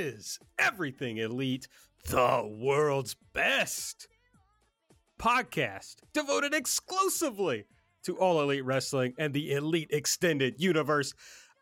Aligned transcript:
Is 0.00 0.38
Everything 0.58 1.18
Elite, 1.18 1.68
the 2.08 2.50
world's 2.58 3.16
best 3.34 4.08
podcast 5.20 5.96
devoted 6.14 6.54
exclusively 6.54 7.66
to 8.04 8.16
all 8.16 8.40
elite 8.40 8.64
wrestling 8.64 9.12
and 9.18 9.34
the 9.34 9.52
elite 9.52 9.90
extended 9.90 10.58
universe. 10.58 11.12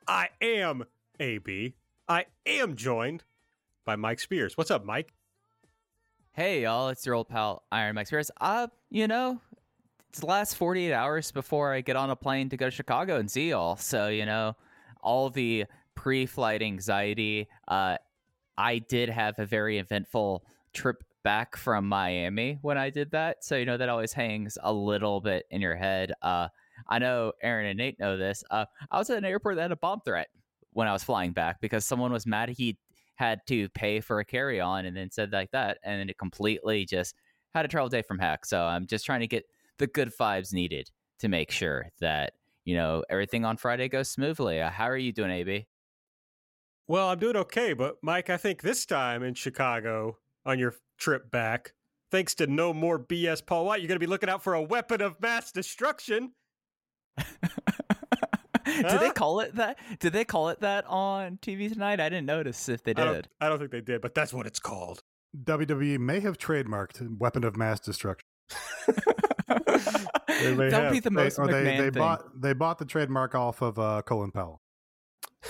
I 0.06 0.28
am 0.41 0.84
AB. 1.19 1.74
I 2.09 2.27
am 2.47 2.77
joined 2.77 3.24
by 3.84 3.97
Mike 3.97 4.20
Spears. 4.20 4.56
What's 4.56 4.70
up, 4.70 4.84
Mike? 4.84 5.12
Hey 6.30 6.62
y'all, 6.62 6.91
it's 6.91 7.05
your 7.05 7.16
old 7.16 7.28
pal 7.28 7.64
Iron 7.73 7.97
Mike 7.97 8.06
Spears. 8.06 8.30
Uh, 8.41 8.69
you 8.89 9.09
know, 9.09 9.41
it's 10.11 10.20
the 10.20 10.27
last 10.27 10.55
48 10.55 10.92
hours 10.92 11.33
before 11.33 11.73
I 11.73 11.80
get 11.80 11.97
on 11.97 12.11
a 12.11 12.16
plane 12.16 12.50
to 12.50 12.56
go 12.56 12.66
to 12.66 12.70
Chicago 12.70 13.19
and 13.19 13.28
see 13.28 13.48
y'all. 13.48 13.75
So, 13.75 14.06
you 14.06 14.27
know, 14.27 14.55
all 15.02 15.28
the 15.28 15.66
pre-flight 15.97 16.62
anxiety. 16.62 17.48
Uh, 17.66 17.97
I 18.59 18.80
did 18.80 19.09
have 19.09 19.39
a 19.39 19.47
very 19.47 19.78
eventful 19.78 20.45
trip 20.75 21.05
back 21.23 21.56
from 21.56 21.89
Miami 21.89 22.59
when 22.61 22.77
I 22.77 22.91
did 22.91 23.12
that. 23.12 23.45
So, 23.45 23.56
you 23.56 23.64
know, 23.64 23.77
that 23.77 23.89
always 23.89 24.12
hangs 24.12 24.59
a 24.62 24.73
little 24.73 25.20
bit 25.20 25.47
in 25.51 25.61
your 25.61 25.77
head. 25.77 26.12
Uh, 26.20 26.48
I 26.89 26.98
know 26.98 27.33
Aaron 27.41 27.67
and 27.67 27.79
Nate 27.79 28.01
know 28.01 28.17
this. 28.17 28.42
Uh, 28.51 28.64
I 28.91 28.98
was 28.98 29.09
at 29.11 29.19
an 29.19 29.25
airport 29.25 29.56
that 29.56 29.62
had 29.62 29.73
a 29.73 29.77
bomb 29.77 30.01
threat 30.05 30.27
when 30.73 30.89
I 30.89 30.92
was 30.92 31.05
flying 31.05 31.33
back 31.33 31.61
because 31.61 31.84
someone 31.84 32.12
was 32.12 32.27
mad 32.27 32.48
he 32.48 32.77
had 33.14 33.41
to 33.47 33.69
pay 33.70 34.01
for 34.01 34.19
a 34.20 34.25
carry 34.25 34.61
on 34.61 34.86
and 34.86 34.97
then 34.97 35.11
said 35.11 35.33
like 35.33 35.51
that. 35.53 35.79
And 35.84 36.01
then 36.01 36.11
it 36.11 36.19
completely 36.19 36.84
just 36.84 37.14
had 37.55 37.64
a 37.64 37.69
travel 37.69 37.89
day 37.89 38.03
from 38.03 38.19
heck. 38.19 38.45
So 38.45 38.62
I'm 38.62 38.86
just 38.86 39.06
trying 39.06 39.20
to 39.20 39.29
get 39.29 39.45
the 39.79 39.86
good 39.86 40.12
vibes 40.17 40.53
needed 40.53 40.91
to 41.20 41.29
make 41.29 41.53
sure 41.53 41.91
that, 42.01 42.33
you 42.64 42.75
know, 42.75 43.05
everything 43.09 43.45
on 43.45 43.56
Friday 43.56 43.89
goes 43.89 44.09
smoothly. 44.09 44.61
Uh, 44.61 44.70
how 44.70 44.89
are 44.89 44.97
you 44.97 45.12
doing, 45.12 45.31
AB? 45.31 45.67
Well, 46.89 47.08
I'm 47.11 47.19
doing 47.19 47.36
okay, 47.36 47.75
but 47.75 47.98
Mike, 48.03 48.31
I 48.31 48.39
think 48.39 48.62
this 48.62 48.86
time 48.86 49.22
in 49.22 49.34
Chicago 49.34 50.17
on 50.47 50.58
your 50.58 50.75
trip 50.97 51.30
back, 51.30 51.75
thanks 52.11 52.34
to 52.36 52.47
no 52.47 52.72
more 52.72 52.98
BS 52.98 53.45
Paul 53.45 53.67
White, 53.67 53.80
you're 53.83 53.89
going 53.89 53.97
to 53.97 54.05
be 54.05 54.06
looking 54.06 54.30
out 54.30 54.42
for 54.42 54.55
a 54.55 54.62
weapon 54.62 55.03
of 55.03 55.20
mass 55.20 55.53
destruction. 55.53 56.33
Did 58.64 59.00
they 59.00 59.11
call 59.11 59.41
it 59.41 59.55
that? 59.56 59.78
Did 59.98 60.12
they 60.12 60.25
call 60.25 60.50
it 60.50 60.61
that 60.61 60.84
on 60.86 61.39
TV 61.42 61.70
tonight? 61.72 62.00
I 62.00 62.08
didn't 62.08 62.27
notice 62.27 62.69
if 62.69 62.83
they 62.84 62.92
I 62.92 63.05
don't, 63.05 63.14
did. 63.14 63.28
I 63.41 63.48
don't 63.48 63.58
think 63.58 63.70
they 63.73 63.80
did, 63.80 64.00
but 64.00 64.14
that's 64.14 64.33
what 64.33 64.47
it's 64.47 64.61
called. 64.61 65.02
WWE 65.45 65.98
may 65.98 66.20
have 66.20 66.39
trademarked 66.39 67.19
weapon 67.19 67.45
of 67.45 67.56
mass 67.56 67.80
destruction. 67.80 68.25
that 68.86 70.08
may 70.28 70.55
would 70.55 70.73
have. 70.73 70.92
be 70.92 71.00
the 71.00 71.11
They- 71.11 71.14
most 71.25 71.39
or 71.39 71.47
they, 71.48 71.52
McMahon 71.55 71.64
they 71.78 71.91
thing. 71.91 71.92
bought 71.92 72.41
they 72.41 72.52
bought 72.52 72.78
the 72.78 72.84
trademark 72.84 73.34
off 73.34 73.62
of 73.62 73.78
uh, 73.78 74.02
Colin 74.02 74.30
Powell. 74.30 74.61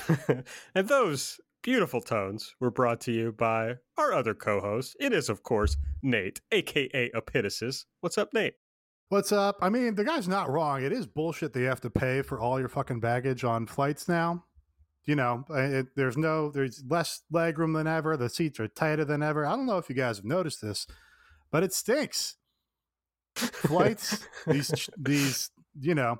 and 0.74 0.88
those 0.88 1.40
beautiful 1.62 2.00
tones 2.00 2.54
were 2.60 2.70
brought 2.70 3.00
to 3.02 3.12
you 3.12 3.32
by 3.32 3.76
our 3.96 4.12
other 4.12 4.34
co-host. 4.34 4.96
It 5.00 5.12
is, 5.12 5.28
of 5.28 5.42
course, 5.42 5.76
Nate, 6.02 6.40
aka 6.52 7.10
Epitasis. 7.14 7.84
What's 8.00 8.18
up, 8.18 8.32
Nate? 8.32 8.54
What's 9.10 9.32
up? 9.32 9.56
I 9.60 9.70
mean, 9.70 9.94
the 9.94 10.04
guy's 10.04 10.28
not 10.28 10.50
wrong. 10.50 10.82
It 10.82 10.92
is 10.92 11.06
bullshit 11.06 11.52
that 11.52 11.60
you 11.60 11.66
have 11.66 11.80
to 11.80 11.90
pay 11.90 12.22
for 12.22 12.38
all 12.38 12.60
your 12.60 12.68
fucking 12.68 13.00
baggage 13.00 13.42
on 13.42 13.66
flights 13.66 14.08
now. 14.08 14.44
You 15.06 15.16
know, 15.16 15.44
it, 15.48 15.86
there's 15.96 16.18
no, 16.18 16.50
there's 16.50 16.84
less 16.86 17.22
leg 17.30 17.58
room 17.58 17.72
than 17.72 17.86
ever. 17.86 18.18
The 18.18 18.28
seats 18.28 18.60
are 18.60 18.68
tighter 18.68 19.06
than 19.06 19.22
ever. 19.22 19.46
I 19.46 19.56
don't 19.56 19.64
know 19.64 19.78
if 19.78 19.88
you 19.88 19.94
guys 19.94 20.18
have 20.18 20.26
noticed 20.26 20.60
this, 20.60 20.86
but 21.50 21.62
it 21.62 21.72
stinks. 21.72 22.36
Flights, 23.34 24.26
these, 24.46 24.90
these, 24.98 25.50
you 25.80 25.94
know, 25.94 26.16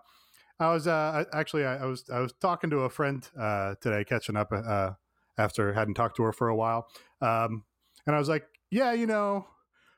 I 0.61 0.73
was 0.73 0.87
uh, 0.87 1.25
actually 1.33 1.65
I, 1.65 1.79
I 1.79 1.85
was 1.87 2.05
I 2.13 2.21
was 2.21 2.33
talking 2.41 2.71
to 2.71 2.81
a 2.81 2.91
friend 2.91 3.27
uh, 3.39 3.75
today, 3.81 4.05
catching 4.05 4.37
up 4.37 4.53
uh, 4.53 4.93
after 5.37 5.73
hadn't 5.73 5.95
talked 5.95 6.17
to 6.17 6.23
her 6.25 6.33
for 6.33 6.49
a 6.49 6.57
while, 6.57 6.89
um, 7.21 7.65
and 8.07 8.17
I 8.17 8.19
was 8.19 8.29
like, 8.29 8.45
yeah, 8.71 8.93
you 8.93 9.07
know, 9.07 9.47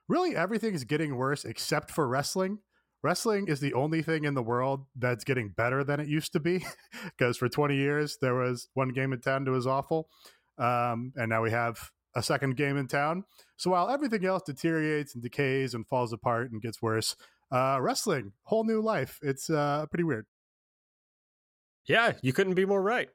really 0.09 0.37
everything 0.37 0.75
is 0.75 0.85
getting 0.85 1.17
worse 1.17 1.45
except 1.45 1.91
for 1.91 2.07
wrestling. 2.07 2.59
Wrestling 3.03 3.49
is 3.49 3.61
the 3.61 3.73
only 3.73 4.03
thing 4.03 4.25
in 4.25 4.35
the 4.35 4.43
world 4.43 4.85
that's 4.95 5.25
getting 5.25 5.49
better 5.49 5.83
than 5.83 6.01
it 6.01 6.09
used 6.09 6.33
to 6.35 6.41
be. 6.41 6.67
Because 7.17 7.39
for 7.39 7.49
20 7.49 7.75
years, 7.75 8.19
there 8.21 8.35
was 8.35 8.69
one 8.75 8.91
game 8.91 9.15
in 9.15 9.21
town 9.21 9.45
that 9.45 9.51
was 9.51 9.67
awful. 9.67 10.11
Um, 10.59 11.13
and 11.17 11.31
now 11.31 11.41
we 11.41 11.51
have 11.51 11.93
a 12.15 12.23
second 12.23 12.59
game 12.59 12.77
in 12.77 12.89
town. 12.89 13.25
So 13.57 13.71
while 13.71 13.89
everything 13.89 14.27
else 14.27 14.43
deteriorates 14.43 15.15
and 15.15 15.23
decays 15.23 15.73
and 15.73 15.87
falls 15.89 16.13
apart 16.13 16.51
and 16.51 16.61
gets 16.61 16.83
worse, 16.83 17.17
uh, 17.53 17.79
wrestling, 17.81 18.33
whole 18.45 18.65
new 18.65 18.81
life. 18.81 19.19
It's 19.23 19.51
uh, 19.51 19.87
pretty 19.91 20.05
weird. 20.05 20.27
Yeah, 21.87 22.13
you 22.23 22.33
couldn't 22.33 22.55
be 22.55 22.65
more 22.65 22.83
right. 22.83 23.09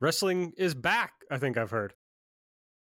Wrestling 0.00 0.52
is 0.56 0.74
back, 0.74 1.12
I 1.30 1.38
think 1.38 1.56
I've 1.58 1.70
heard. 1.70 1.94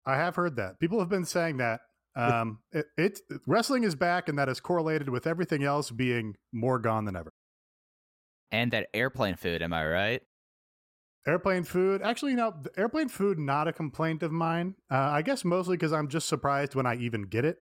I 0.06 0.16
have 0.16 0.36
heard 0.36 0.56
that. 0.56 0.78
People 0.80 0.98
have 1.00 1.08
been 1.08 1.24
saying 1.24 1.58
that. 1.58 1.80
Um, 2.16 2.58
it, 2.72 2.86
it 2.96 3.20
wrestling 3.46 3.84
is 3.84 3.94
back, 3.94 4.28
and 4.28 4.38
that 4.38 4.48
is 4.48 4.60
correlated 4.60 5.08
with 5.08 5.26
everything 5.26 5.62
else 5.62 5.90
being 5.90 6.34
more 6.52 6.78
gone 6.78 7.04
than 7.04 7.16
ever. 7.16 7.30
and 8.50 8.72
that 8.72 8.88
airplane 8.92 9.36
food. 9.36 9.62
Am 9.62 9.72
I 9.72 9.86
right? 9.86 10.22
Airplane 11.28 11.62
food. 11.64 12.02
Actually, 12.02 12.34
no, 12.34 12.52
airplane 12.76 13.08
food 13.08 13.38
not 13.38 13.68
a 13.68 13.72
complaint 13.72 14.22
of 14.22 14.32
mine. 14.32 14.74
Uh, 14.90 14.96
I 14.96 15.22
guess 15.22 15.44
mostly 15.44 15.76
because 15.76 15.92
I'm 15.92 16.08
just 16.08 16.28
surprised 16.28 16.74
when 16.74 16.86
I 16.86 16.96
even 16.96 17.22
get 17.22 17.44
it. 17.44 17.58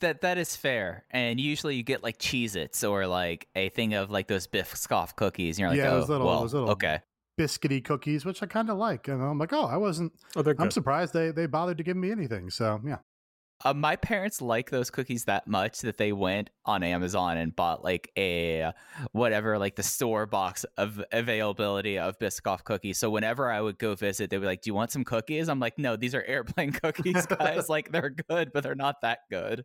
That 0.00 0.20
that 0.22 0.38
is 0.38 0.56
fair. 0.56 1.04
And 1.10 1.38
usually 1.40 1.76
you 1.76 1.82
get 1.82 2.02
like 2.02 2.18
Cheez-Its 2.18 2.82
or 2.84 3.06
like 3.06 3.48
a 3.54 3.68
thing 3.70 3.94
of 3.94 4.10
like 4.10 4.28
those 4.28 4.46
Biscoff 4.46 5.14
cookies. 5.16 5.56
And 5.56 5.60
you're 5.60 5.68
like, 5.70 5.78
Yeah, 5.78 5.90
oh, 5.92 6.00
those 6.00 6.08
little- 6.08 6.26
well, 6.26 6.40
those 6.40 6.54
little- 6.54 6.70
okay. 6.70 7.00
Biscuity 7.38 7.82
cookies, 7.82 8.24
which 8.26 8.42
I 8.42 8.46
kind 8.46 8.68
of 8.68 8.76
like, 8.76 9.08
and 9.08 9.22
I'm 9.22 9.38
like, 9.38 9.52
oh, 9.54 9.64
I 9.64 9.78
wasn't. 9.78 10.12
Oh, 10.36 10.42
they're 10.42 10.52
good. 10.52 10.64
I'm 10.64 10.70
surprised 10.70 11.14
they 11.14 11.30
they 11.30 11.46
bothered 11.46 11.78
to 11.78 11.84
give 11.84 11.96
me 11.96 12.10
anything. 12.10 12.50
So 12.50 12.80
yeah, 12.84 12.98
Uh, 13.64 13.72
my 13.72 13.96
parents 13.96 14.42
like 14.42 14.68
those 14.70 14.90
cookies 14.90 15.24
that 15.24 15.46
much 15.46 15.80
that 15.80 15.96
they 15.96 16.12
went 16.12 16.50
on 16.66 16.82
Amazon 16.82 17.38
and 17.38 17.54
bought 17.56 17.82
like 17.82 18.10
a 18.18 18.72
whatever, 19.12 19.58
like 19.58 19.76
the 19.76 19.82
store 19.82 20.26
box 20.26 20.64
of 20.76 21.02
availability 21.12 21.98
of 21.98 22.18
Biscoff 22.18 22.62
cookies. 22.64 22.98
So 22.98 23.08
whenever 23.08 23.50
I 23.50 23.60
would 23.62 23.78
go 23.78 23.94
visit, 23.94 24.28
they'd 24.28 24.38
be 24.38 24.46
like, 24.46 24.60
"Do 24.62 24.68
you 24.70 24.74
want 24.74 24.90
some 24.90 25.04
cookies?" 25.04 25.48
I'm 25.48 25.60
like, 25.60 25.78
"No, 25.78 25.96
these 25.96 26.14
are 26.14 26.22
airplane 26.26 26.72
cookies, 26.72 27.24
guys. 27.26 27.68
like 27.74 27.90
they're 27.92 28.10
good, 28.10 28.52
but 28.52 28.62
they're 28.62 28.74
not 28.74 28.96
that 29.02 29.20
good." 29.30 29.64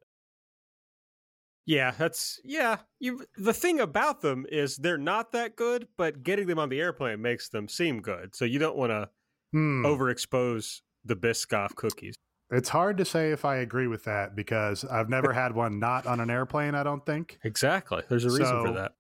Yeah, 1.65 1.91
that's 1.97 2.39
yeah. 2.43 2.77
You 2.99 3.25
the 3.37 3.53
thing 3.53 3.79
about 3.79 4.21
them 4.21 4.45
is 4.51 4.77
they're 4.77 4.97
not 4.99 5.31
that 5.31 5.55
good, 5.55 5.87
but 5.97 6.21
getting 6.23 6.45
them 6.47 6.59
on 6.59 6.69
the 6.69 6.79
airplane 6.79 7.21
makes 7.21 7.49
them 7.49 7.67
seem 7.67 8.01
good. 8.01 8.35
So 8.35 8.45
you 8.45 8.59
don't 8.59 8.77
want 8.77 8.91
to 8.91 9.09
Hmm. 9.51 9.85
overexpose 9.85 10.81
the 11.05 11.15
Biscoff 11.15 11.75
cookies. 11.75 12.15
it's 12.51 12.69
hard 12.69 12.97
to 12.97 13.05
say 13.05 13.31
if 13.31 13.45
I 13.45 13.57
agree 13.57 13.87
with 13.87 14.03
that 14.03 14.35
because 14.35 14.83
I've 14.85 15.09
never 15.09 15.31
had 15.33 15.55
one 15.55 15.79
not 15.79 16.05
on 16.05 16.19
an 16.19 16.29
airplane. 16.29 16.75
I 16.75 16.83
don't 16.83 17.05
think. 17.05 17.39
Exactly. 17.43 18.03
There's 18.09 18.25
a 18.25 18.29
reason 18.29 18.61
for 18.65 18.71
that. 18.73 18.93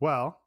Well, 0.00 0.40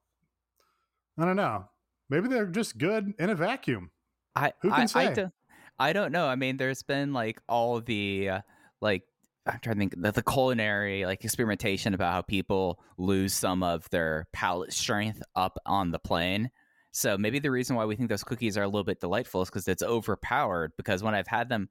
I 1.19 1.25
don't 1.25 1.35
know. 1.35 1.65
Maybe 2.09 2.27
they're 2.29 2.45
just 2.47 2.77
good 2.77 3.13
in 3.19 3.29
a 3.29 3.35
vacuum. 3.35 3.91
I 4.35 4.53
Who 4.61 4.69
can 4.69 4.79
I, 4.79 4.83
I 4.83 4.85
say? 4.85 5.13
don't 5.13 5.33
I 5.79 5.93
don't 5.93 6.11
know. 6.11 6.27
I 6.27 6.35
mean, 6.35 6.57
there's 6.57 6.83
been 6.83 7.11
like 7.13 7.41
all 7.49 7.81
the 7.81 8.29
uh, 8.29 8.41
like 8.81 9.03
I'm 9.47 9.59
trying 9.61 9.75
to 9.75 9.79
think 9.79 10.01
the, 10.01 10.11
the 10.11 10.23
culinary 10.23 11.05
like 11.05 11.23
experimentation 11.23 11.93
about 11.93 12.13
how 12.13 12.21
people 12.21 12.79
lose 12.97 13.33
some 13.33 13.63
of 13.63 13.89
their 13.89 14.27
palate 14.33 14.73
strength 14.73 15.21
up 15.35 15.57
on 15.65 15.91
the 15.91 15.99
plane. 15.99 16.51
So 16.91 17.15
maybe 17.15 17.37
the 17.37 17.51
reason 17.51 17.75
why 17.75 17.85
we 17.85 17.95
think 17.95 18.09
those 18.09 18.23
cookies 18.23 18.57
are 18.57 18.63
a 18.63 18.67
little 18.67 18.83
bit 18.83 18.99
delightful 18.99 19.43
is 19.43 19.49
because 19.49 19.67
it's 19.67 19.83
overpowered. 19.83 20.71
Because 20.77 21.03
when 21.03 21.13
I've 21.13 21.27
had 21.27 21.47
them 21.47 21.69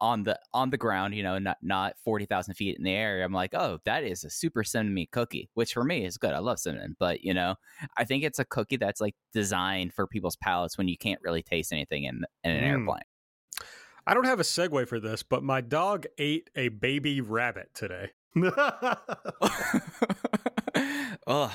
on 0.00 0.22
the 0.22 0.38
on 0.54 0.70
the 0.70 0.76
ground, 0.76 1.14
you 1.16 1.22
know, 1.24 1.36
not 1.38 1.56
not 1.62 1.94
forty 2.04 2.26
thousand 2.26 2.54
feet 2.54 2.76
in 2.78 2.84
the 2.84 2.92
air, 2.92 3.22
I'm 3.24 3.32
like, 3.32 3.54
oh, 3.54 3.78
that 3.86 4.04
is 4.04 4.22
a 4.22 4.30
super 4.30 4.62
cinnamon 4.62 5.06
cookie, 5.10 5.50
which 5.54 5.72
for 5.72 5.82
me 5.82 6.04
is 6.04 6.16
good. 6.16 6.32
I 6.32 6.38
love 6.38 6.60
cinnamon, 6.60 6.94
but 7.00 7.22
you 7.22 7.34
know, 7.34 7.56
I 7.96 8.04
think 8.04 8.22
it's 8.22 8.38
a 8.38 8.44
cookie 8.44 8.76
that's 8.76 9.00
like 9.00 9.16
designed 9.32 9.94
for 9.94 10.06
people's 10.06 10.36
palates 10.36 10.78
when 10.78 10.86
you 10.86 10.96
can't 10.96 11.20
really 11.24 11.42
taste 11.42 11.72
anything 11.72 12.04
in 12.04 12.24
in 12.44 12.52
an 12.52 12.62
Mm. 12.62 12.68
airplane. 12.68 13.02
I 14.08 14.14
don't 14.14 14.24
have 14.24 14.40
a 14.40 14.44
segue 14.44 14.88
for 14.88 14.98
this, 14.98 15.22
but 15.22 15.42
my 15.42 15.60
dog 15.60 16.06
ate 16.16 16.48
a 16.56 16.68
baby 16.68 17.20
rabbit 17.20 17.68
today. 17.74 18.12
Ugh. 21.26 21.52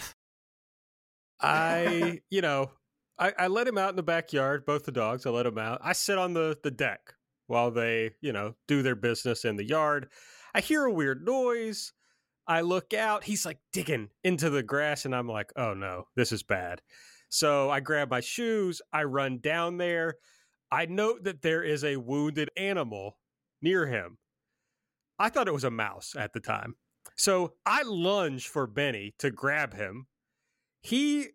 I, 1.41 2.21
you 2.29 2.41
know, 2.41 2.69
I, 3.17 3.33
I 3.39 3.47
let 3.47 3.67
him 3.67 3.79
out 3.79 3.89
in 3.89 3.95
the 3.95 4.03
backyard, 4.03 4.67
both 4.67 4.83
the 4.83 4.91
dogs. 4.91 5.25
I 5.25 5.31
let 5.31 5.47
him 5.47 5.57
out. 5.57 5.81
I 5.83 5.94
sit 5.94 6.19
on 6.19 6.35
the, 6.35 6.55
the 6.61 6.69
deck 6.69 7.15
while 7.47 7.71
they, 7.71 8.11
you 8.21 8.31
know, 8.31 8.53
do 8.67 8.83
their 8.83 8.95
business 8.95 9.45
in 9.45 9.55
the 9.55 9.65
yard. 9.67 10.09
I 10.53 10.61
hear 10.61 10.85
a 10.85 10.94
weird 10.94 11.25
noise. 11.25 11.91
I 12.45 12.61
look 12.61 12.94
out. 12.94 13.23
He's 13.23 13.47
like 13.47 13.57
digging 13.71 14.09
into 14.23 14.51
the 14.51 14.61
grass, 14.61 15.05
and 15.05 15.15
I'm 15.15 15.27
like, 15.27 15.51
oh 15.55 15.73
no, 15.73 16.05
this 16.15 16.31
is 16.31 16.44
bad. 16.44 16.83
So 17.29 17.71
I 17.71 17.79
grab 17.79 18.11
my 18.11 18.19
shoes. 18.19 18.79
I 18.94 19.05
run 19.05 19.39
down 19.39 19.77
there. 19.77 20.17
I 20.73 20.87
note 20.87 21.25
that 21.25 21.43
there 21.43 21.61
is 21.61 21.83
a 21.83 21.97
wounded 21.97 22.49
animal 22.57 23.19
near 23.61 23.85
him. 23.85 24.17
I 25.19 25.29
thought 25.29 25.47
it 25.47 25.53
was 25.53 25.63
a 25.63 25.69
mouse 25.69 26.15
at 26.17 26.33
the 26.33 26.39
time. 26.39 26.73
So 27.15 27.53
I 27.63 27.83
lunge 27.83 28.47
for 28.47 28.65
Benny 28.65 29.13
to 29.19 29.29
grab 29.29 29.75
him. 29.75 30.07
He 30.81 31.27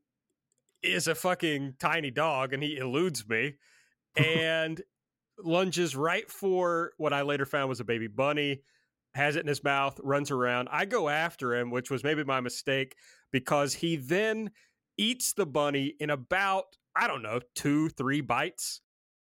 is 0.82 1.06
a 1.06 1.14
fucking 1.14 1.74
tiny 1.78 2.10
dog 2.10 2.52
and 2.52 2.64
he 2.64 2.78
eludes 2.78 3.28
me 3.28 3.54
and 4.16 4.82
lunges 5.38 5.94
right 5.94 6.28
for 6.28 6.90
what 6.96 7.12
I 7.12 7.22
later 7.22 7.46
found 7.46 7.68
was 7.68 7.78
a 7.78 7.84
baby 7.84 8.08
bunny, 8.08 8.62
has 9.14 9.36
it 9.36 9.42
in 9.42 9.46
his 9.46 9.62
mouth, 9.62 10.00
runs 10.02 10.32
around. 10.32 10.68
I 10.72 10.84
go 10.84 11.08
after 11.08 11.54
him, 11.54 11.70
which 11.70 11.92
was 11.92 12.02
maybe 12.02 12.24
my 12.24 12.40
mistake 12.40 12.96
because 13.30 13.74
he 13.74 13.94
then 13.94 14.50
eats 14.96 15.32
the 15.32 15.46
bunny 15.46 15.94
in 16.00 16.10
about, 16.10 16.76
I 16.96 17.06
don't 17.06 17.22
know, 17.22 17.38
two, 17.54 17.88
three 17.90 18.20
bites. 18.20 18.80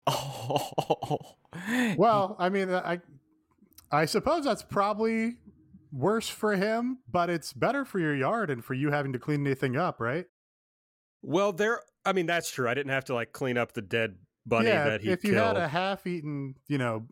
Oh. 0.06 1.18
Well, 1.96 2.34
I 2.38 2.48
mean, 2.48 2.70
uh, 2.70 2.80
I 2.84 3.00
I 3.96 4.06
suppose 4.06 4.44
that's 4.44 4.62
probably 4.62 5.36
worse 5.92 6.28
for 6.28 6.56
him, 6.56 6.98
but 7.10 7.28
it's 7.28 7.52
better 7.52 7.84
for 7.84 7.98
your 7.98 8.16
yard 8.16 8.50
and 8.50 8.64
for 8.64 8.72
you 8.72 8.90
having 8.90 9.12
to 9.12 9.18
clean 9.18 9.46
anything 9.46 9.76
up, 9.76 10.00
right? 10.00 10.24
Well, 11.20 11.52
there. 11.52 11.82
I 12.04 12.14
mean, 12.14 12.26
that's 12.26 12.50
true. 12.50 12.68
I 12.68 12.74
didn't 12.74 12.90
have 12.90 13.04
to 13.04 13.14
like 13.14 13.32
clean 13.32 13.58
up 13.58 13.72
the 13.72 13.82
dead 13.82 14.16
bunny 14.46 14.68
yeah, 14.68 14.84
that 14.84 15.02
he 15.02 15.08
killed. 15.08 15.18
if 15.18 15.24
you 15.24 15.34
killed. 15.34 15.56
had 15.56 15.56
a 15.58 15.68
half-eaten, 15.68 16.54
you 16.68 16.78
know, 16.78 17.06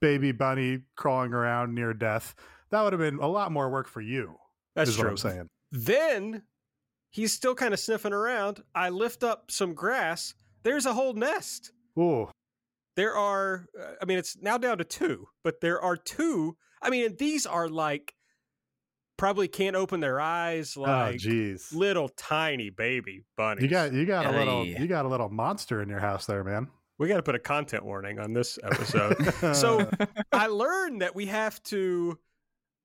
baby 0.00 0.32
bunny 0.32 0.80
crawling 0.96 1.34
around 1.34 1.74
near 1.74 1.92
death, 1.92 2.34
that 2.70 2.82
would 2.82 2.94
have 2.94 3.00
been 3.00 3.18
a 3.18 3.28
lot 3.28 3.52
more 3.52 3.68
work 3.68 3.88
for 3.88 4.00
you. 4.00 4.36
that's 4.74 4.94
true. 4.94 5.04
what 5.04 5.10
I'm 5.10 5.16
saying. 5.18 5.48
Then 5.70 6.42
he's 7.10 7.32
still 7.32 7.54
kind 7.54 7.74
of 7.74 7.78
sniffing 7.78 8.14
around. 8.14 8.62
I 8.74 8.88
lift 8.88 9.22
up 9.22 9.50
some 9.50 9.74
grass. 9.74 10.34
There's 10.62 10.86
a 10.86 10.94
whole 10.94 11.12
nest. 11.12 11.72
Ooh, 11.98 12.28
There 12.96 13.14
are. 13.16 13.66
uh, 13.78 13.92
I 14.00 14.04
mean, 14.04 14.18
it's 14.18 14.36
now 14.40 14.58
down 14.58 14.78
to 14.78 14.84
two, 14.84 15.26
but 15.44 15.60
there 15.60 15.80
are 15.80 15.96
two. 15.96 16.56
I 16.82 16.90
mean, 16.90 17.16
these 17.18 17.46
are 17.46 17.68
like 17.68 18.14
probably 19.16 19.48
can't 19.48 19.76
open 19.76 20.00
their 20.00 20.18
eyes, 20.18 20.74
oh, 20.78 20.82
like 20.82 21.16
jeez. 21.16 21.74
little 21.74 22.08
tiny 22.08 22.70
baby 22.70 23.24
bunnies. 23.36 23.62
You 23.62 23.68
got 23.68 23.92
you 23.92 24.06
got 24.06 24.26
a 24.26 24.30
little 24.36 24.64
you 24.64 24.86
got 24.86 25.04
a 25.04 25.08
little 25.08 25.28
monster 25.28 25.82
in 25.82 25.88
your 25.88 26.00
house 26.00 26.26
there, 26.26 26.42
man. 26.42 26.68
we 26.98 27.06
got 27.08 27.16
to 27.16 27.22
put 27.22 27.34
a 27.34 27.38
content 27.38 27.84
warning 27.84 28.18
on 28.18 28.32
this 28.32 28.58
episode. 28.62 29.16
So 29.54 29.88
I 30.32 30.46
learned 30.46 31.02
that 31.02 31.14
we 31.14 31.26
have 31.26 31.62
to. 31.64 32.18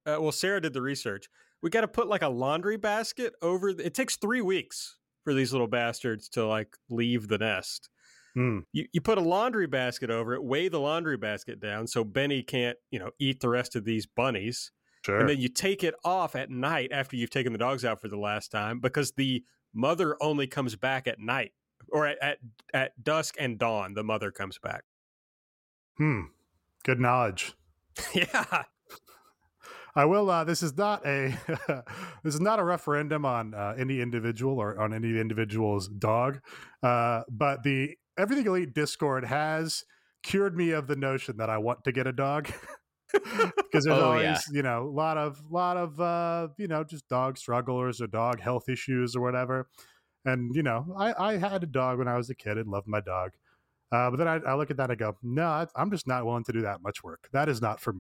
Uh, 0.05 0.17
well, 0.19 0.31
Sarah 0.31 0.61
did 0.61 0.73
the 0.73 0.81
research. 0.81 1.29
We 1.63 1.69
got 1.71 1.81
to 1.81 1.87
put 1.87 2.07
like 2.07 2.21
a 2.21 2.29
laundry 2.29 2.77
basket 2.77 3.33
over. 3.41 3.73
The, 3.73 3.85
it 3.87 3.93
takes 3.95 4.17
three 4.17 4.41
weeks 4.41 4.97
for 5.23 5.33
these 5.33 5.51
little 5.51 5.67
bastards 5.67 6.29
to 6.29 6.45
like 6.45 6.75
leave 6.89 7.27
the 7.27 7.37
nest. 7.39 7.89
Hmm. 8.35 8.59
You 8.73 8.85
you 8.91 8.99
put 8.99 9.17
a 9.17 9.21
laundry 9.21 9.65
basket 9.65 10.09
over 10.09 10.33
it, 10.33 10.43
weigh 10.43 10.67
the 10.67 10.79
laundry 10.79 11.15
basket 11.15 11.61
down 11.61 11.87
so 11.87 12.03
Benny 12.03 12.43
can't 12.43 12.77
you 12.91 12.99
know 12.99 13.11
eat 13.17 13.39
the 13.39 13.49
rest 13.49 13.75
of 13.77 13.85
these 13.85 14.05
bunnies, 14.05 14.71
sure. 15.05 15.19
and 15.19 15.29
then 15.29 15.39
you 15.39 15.47
take 15.47 15.83
it 15.83 15.95
off 16.03 16.35
at 16.35 16.49
night 16.49 16.89
after 16.91 17.15
you've 17.15 17.29
taken 17.29 17.53
the 17.53 17.59
dogs 17.59 17.85
out 17.85 18.01
for 18.01 18.09
the 18.09 18.19
last 18.19 18.51
time 18.51 18.81
because 18.81 19.13
the 19.13 19.43
mother 19.73 20.17
only 20.21 20.47
comes 20.47 20.75
back 20.75 21.07
at 21.07 21.17
night 21.17 21.53
or 21.89 22.07
at 22.07 22.17
at, 22.21 22.37
at 22.73 23.03
dusk 23.03 23.35
and 23.39 23.57
dawn. 23.57 23.93
The 23.93 24.03
mother 24.03 24.31
comes 24.31 24.59
back. 24.59 24.83
hmm. 25.97 26.21
Good 26.83 26.99
knowledge. 26.99 27.53
yeah. 28.13 28.63
I 29.95 30.03
will. 30.03 30.29
Uh, 30.29 30.43
this 30.43 30.61
is 30.61 30.75
not 30.77 31.05
a 31.05 31.38
this 32.23 32.35
is 32.35 32.41
not 32.41 32.59
a 32.59 32.63
referendum 32.65 33.25
on 33.25 33.53
uh, 33.53 33.75
any 33.77 34.01
individual 34.01 34.59
or 34.59 34.77
on 34.77 34.93
any 34.93 35.17
individual's 35.17 35.88
dog, 35.88 36.41
uh, 36.83 37.23
but 37.29 37.63
the 37.63 37.95
Everything 38.17 38.45
Elite 38.45 38.73
Discord 38.73 39.25
has 39.25 39.83
cured 40.23 40.56
me 40.56 40.71
of 40.71 40.88
the 40.88 40.95
notion 40.95 41.38
that 41.38 41.50
I 41.50 41.57
want 41.57 41.83
to 41.83 41.91
get 41.91 42.07
a 42.07 42.12
dog 42.13 42.50
because 43.13 43.83
there's 43.83 43.88
Oh, 43.88 44.12
always 44.12 44.23
yeah. 44.23 44.38
you 44.51 44.62
know 44.63 44.83
a 44.83 44.89
lot 44.91 45.17
of 45.17 45.39
lot 45.50 45.77
of 45.77 46.00
uh, 46.01 46.47
you 46.57 46.67
know 46.67 46.83
just 46.83 47.07
dog 47.07 47.38
strugglers 47.38 48.01
or 48.01 48.07
dog 48.07 48.39
health 48.39 48.67
issues 48.69 49.15
or 49.15 49.21
whatever, 49.21 49.67
and 50.25 50.56
you 50.56 50.63
know 50.63 50.95
I, 50.97 51.33
I 51.33 51.38
had 51.38 51.63
a 51.63 51.67
dog 51.67 51.97
when 52.00 52.07
I 52.07 52.17
was 52.17 52.29
a 52.29 52.35
kid 52.35 52.57
and 52.57 52.67
loved 52.69 52.88
my 52.88 53.01
dog. 53.01 53.31
Uh, 53.91 54.09
but 54.09 54.17
then 54.17 54.27
I, 54.27 54.35
I 54.38 54.56
look 54.56 54.71
at 54.71 54.77
that 54.77 54.89
and 54.89 54.94
I 54.94 54.95
go, 54.95 55.15
no, 55.21 55.67
I'm 55.75 55.91
just 55.91 56.07
not 56.07 56.25
willing 56.25 56.44
to 56.45 56.51
do 56.51 56.62
that 56.63 56.81
much 56.81 57.03
work. 57.03 57.29
That 57.31 57.47
is 57.47 57.62
not 57.62 57.79
for 57.79 57.94
me. 57.94 58.00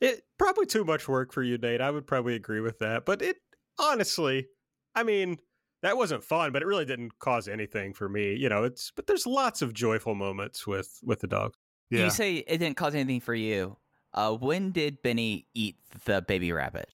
It 0.00 0.22
probably 0.38 0.66
too 0.66 0.84
much 0.84 1.08
work 1.08 1.32
for 1.32 1.42
you, 1.42 1.56
Nate. 1.58 1.80
I 1.80 1.90
would 1.90 2.06
probably 2.06 2.34
agree 2.36 2.60
with 2.60 2.78
that. 2.80 3.04
But 3.06 3.22
it 3.22 3.38
honestly, 3.78 4.46
I 4.94 5.02
mean, 5.02 5.38
that 5.84 5.96
wasn't 5.96 6.24
fun, 6.24 6.50
but 6.52 6.62
it 6.62 6.66
really 6.66 6.84
didn't 6.84 7.18
cause 7.18 7.46
anything 7.46 7.92
for 7.92 8.08
me. 8.08 8.34
You 8.34 8.48
know, 8.48 8.64
it's 8.64 8.90
but 8.90 9.06
there's 9.06 9.26
lots 9.26 9.62
of 9.62 9.72
joyful 9.72 10.14
moments 10.14 10.66
with 10.66 10.98
with 11.02 11.20
the 11.20 11.26
dog. 11.26 11.54
Yeah. 11.90 12.04
You 12.04 12.10
say 12.10 12.36
it 12.36 12.58
didn't 12.58 12.76
cause 12.76 12.94
anything 12.94 13.20
for 13.20 13.34
you. 13.34 13.76
Uh, 14.12 14.32
when 14.32 14.70
did 14.70 15.02
Benny 15.02 15.46
eat 15.54 15.76
the 16.04 16.22
baby 16.22 16.52
rabbit? 16.52 16.88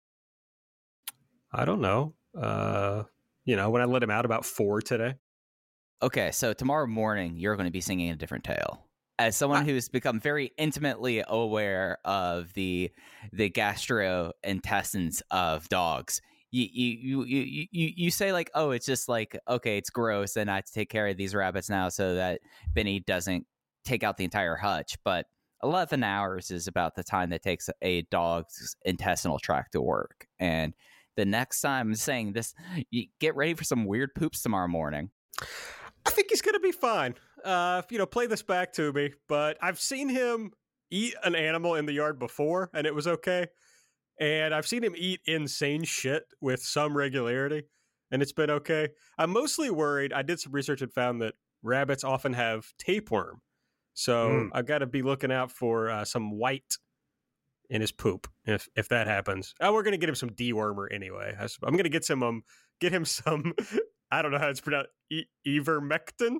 I 1.52 1.64
don't 1.64 1.80
know. 1.80 2.14
Uh, 2.36 3.04
you 3.44 3.56
know, 3.56 3.70
when 3.70 3.82
I 3.82 3.84
let 3.84 4.02
him 4.02 4.10
out 4.10 4.24
about 4.24 4.44
four 4.44 4.80
today. 4.80 5.14
Okay, 6.02 6.30
so 6.30 6.52
tomorrow 6.52 6.86
morning 6.86 7.36
you're 7.36 7.56
going 7.56 7.66
to 7.66 7.72
be 7.72 7.80
singing 7.80 8.10
a 8.10 8.16
different 8.16 8.44
tale. 8.44 8.86
As 9.18 9.36
someone 9.36 9.62
I- 9.62 9.64
who's 9.64 9.88
become 9.88 10.18
very 10.18 10.52
intimately 10.56 11.22
aware 11.26 11.98
of 12.04 12.52
the 12.54 12.90
the 13.32 13.50
gastrointestines 13.50 15.22
of 15.30 15.68
dogs, 15.68 16.22
you 16.50 16.66
you 16.72 17.24
you 17.24 17.66
you 17.70 17.92
you 17.96 18.10
say 18.10 18.32
like, 18.32 18.50
oh, 18.54 18.70
it's 18.70 18.86
just 18.86 19.08
like 19.08 19.38
okay, 19.48 19.78
it's 19.78 19.90
gross, 19.90 20.36
and 20.36 20.50
I 20.50 20.56
have 20.56 20.64
to 20.64 20.72
take 20.72 20.90
care 20.90 21.06
of 21.06 21.16
these 21.16 21.34
rabbits 21.34 21.70
now 21.70 21.88
so 21.88 22.14
that 22.16 22.40
Benny 22.74 23.00
doesn't 23.00 23.46
take 23.84 24.02
out 24.02 24.16
the 24.16 24.24
entire 24.24 24.56
hutch. 24.56 24.96
But 25.04 25.26
eleven 25.62 26.02
hours 26.02 26.50
is 26.50 26.66
about 26.66 26.94
the 26.94 27.04
time 27.04 27.30
that 27.30 27.42
takes 27.42 27.70
a 27.82 28.02
dog's 28.02 28.76
intestinal 28.84 29.38
tract 29.38 29.72
to 29.72 29.80
work, 29.80 30.26
and 30.38 30.74
the 31.16 31.24
next 31.24 31.60
time 31.60 31.88
I'm 31.88 31.94
saying 31.94 32.32
this, 32.32 32.54
get 33.20 33.36
ready 33.36 33.54
for 33.54 33.64
some 33.64 33.84
weird 33.84 34.14
poops 34.14 34.42
tomorrow 34.42 34.68
morning. 34.68 35.10
I 36.06 36.10
think 36.10 36.30
he's 36.30 36.42
gonna 36.42 36.60
be 36.60 36.72
fine. 36.72 37.14
Uh, 37.44 37.82
you 37.90 37.98
know, 37.98 38.06
play 38.06 38.26
this 38.26 38.42
back 38.42 38.72
to 38.74 38.92
me. 38.92 39.12
But 39.28 39.58
I've 39.62 39.80
seen 39.80 40.08
him 40.08 40.52
eat 40.90 41.14
an 41.22 41.34
animal 41.34 41.74
in 41.74 41.86
the 41.86 41.92
yard 41.92 42.18
before, 42.18 42.70
and 42.74 42.86
it 42.86 42.94
was 42.94 43.06
okay. 43.06 43.48
And 44.20 44.54
I've 44.54 44.66
seen 44.66 44.84
him 44.84 44.94
eat 44.96 45.20
insane 45.24 45.82
shit 45.84 46.24
with 46.42 46.62
some 46.62 46.94
regularity, 46.96 47.64
and 48.10 48.20
it's 48.22 48.32
been 48.32 48.50
okay. 48.50 48.90
I'm 49.18 49.30
mostly 49.30 49.70
worried. 49.70 50.12
I 50.12 50.20
did 50.22 50.38
some 50.38 50.52
research 50.52 50.82
and 50.82 50.92
found 50.92 51.22
that 51.22 51.34
rabbits 51.62 52.04
often 52.04 52.34
have 52.34 52.66
tapeworm, 52.78 53.40
so 53.94 54.28
Mm. 54.28 54.50
I've 54.52 54.66
got 54.66 54.78
to 54.78 54.86
be 54.86 55.00
looking 55.02 55.32
out 55.32 55.50
for 55.50 55.88
uh, 55.88 56.04
some 56.04 56.32
white 56.38 56.76
in 57.70 57.80
his 57.80 57.92
poop 57.92 58.26
if 58.44 58.68
if 58.76 58.88
that 58.88 59.06
happens. 59.06 59.54
Oh, 59.60 59.72
we're 59.72 59.84
gonna 59.84 59.96
get 59.96 60.08
him 60.08 60.14
some 60.16 60.30
dewormer 60.30 60.86
anyway. 60.92 61.34
I'm 61.62 61.76
gonna 61.76 61.88
get 61.88 62.04
some 62.04 62.22
um 62.22 62.42
get 62.80 62.92
him 62.92 63.04
some. 63.06 63.54
I 64.10 64.20
don't 64.22 64.32
know 64.32 64.38
how 64.38 64.48
it's 64.48 64.60
pronounced. 64.60 64.90
E- 65.10 65.24
ivermectin. 65.46 66.38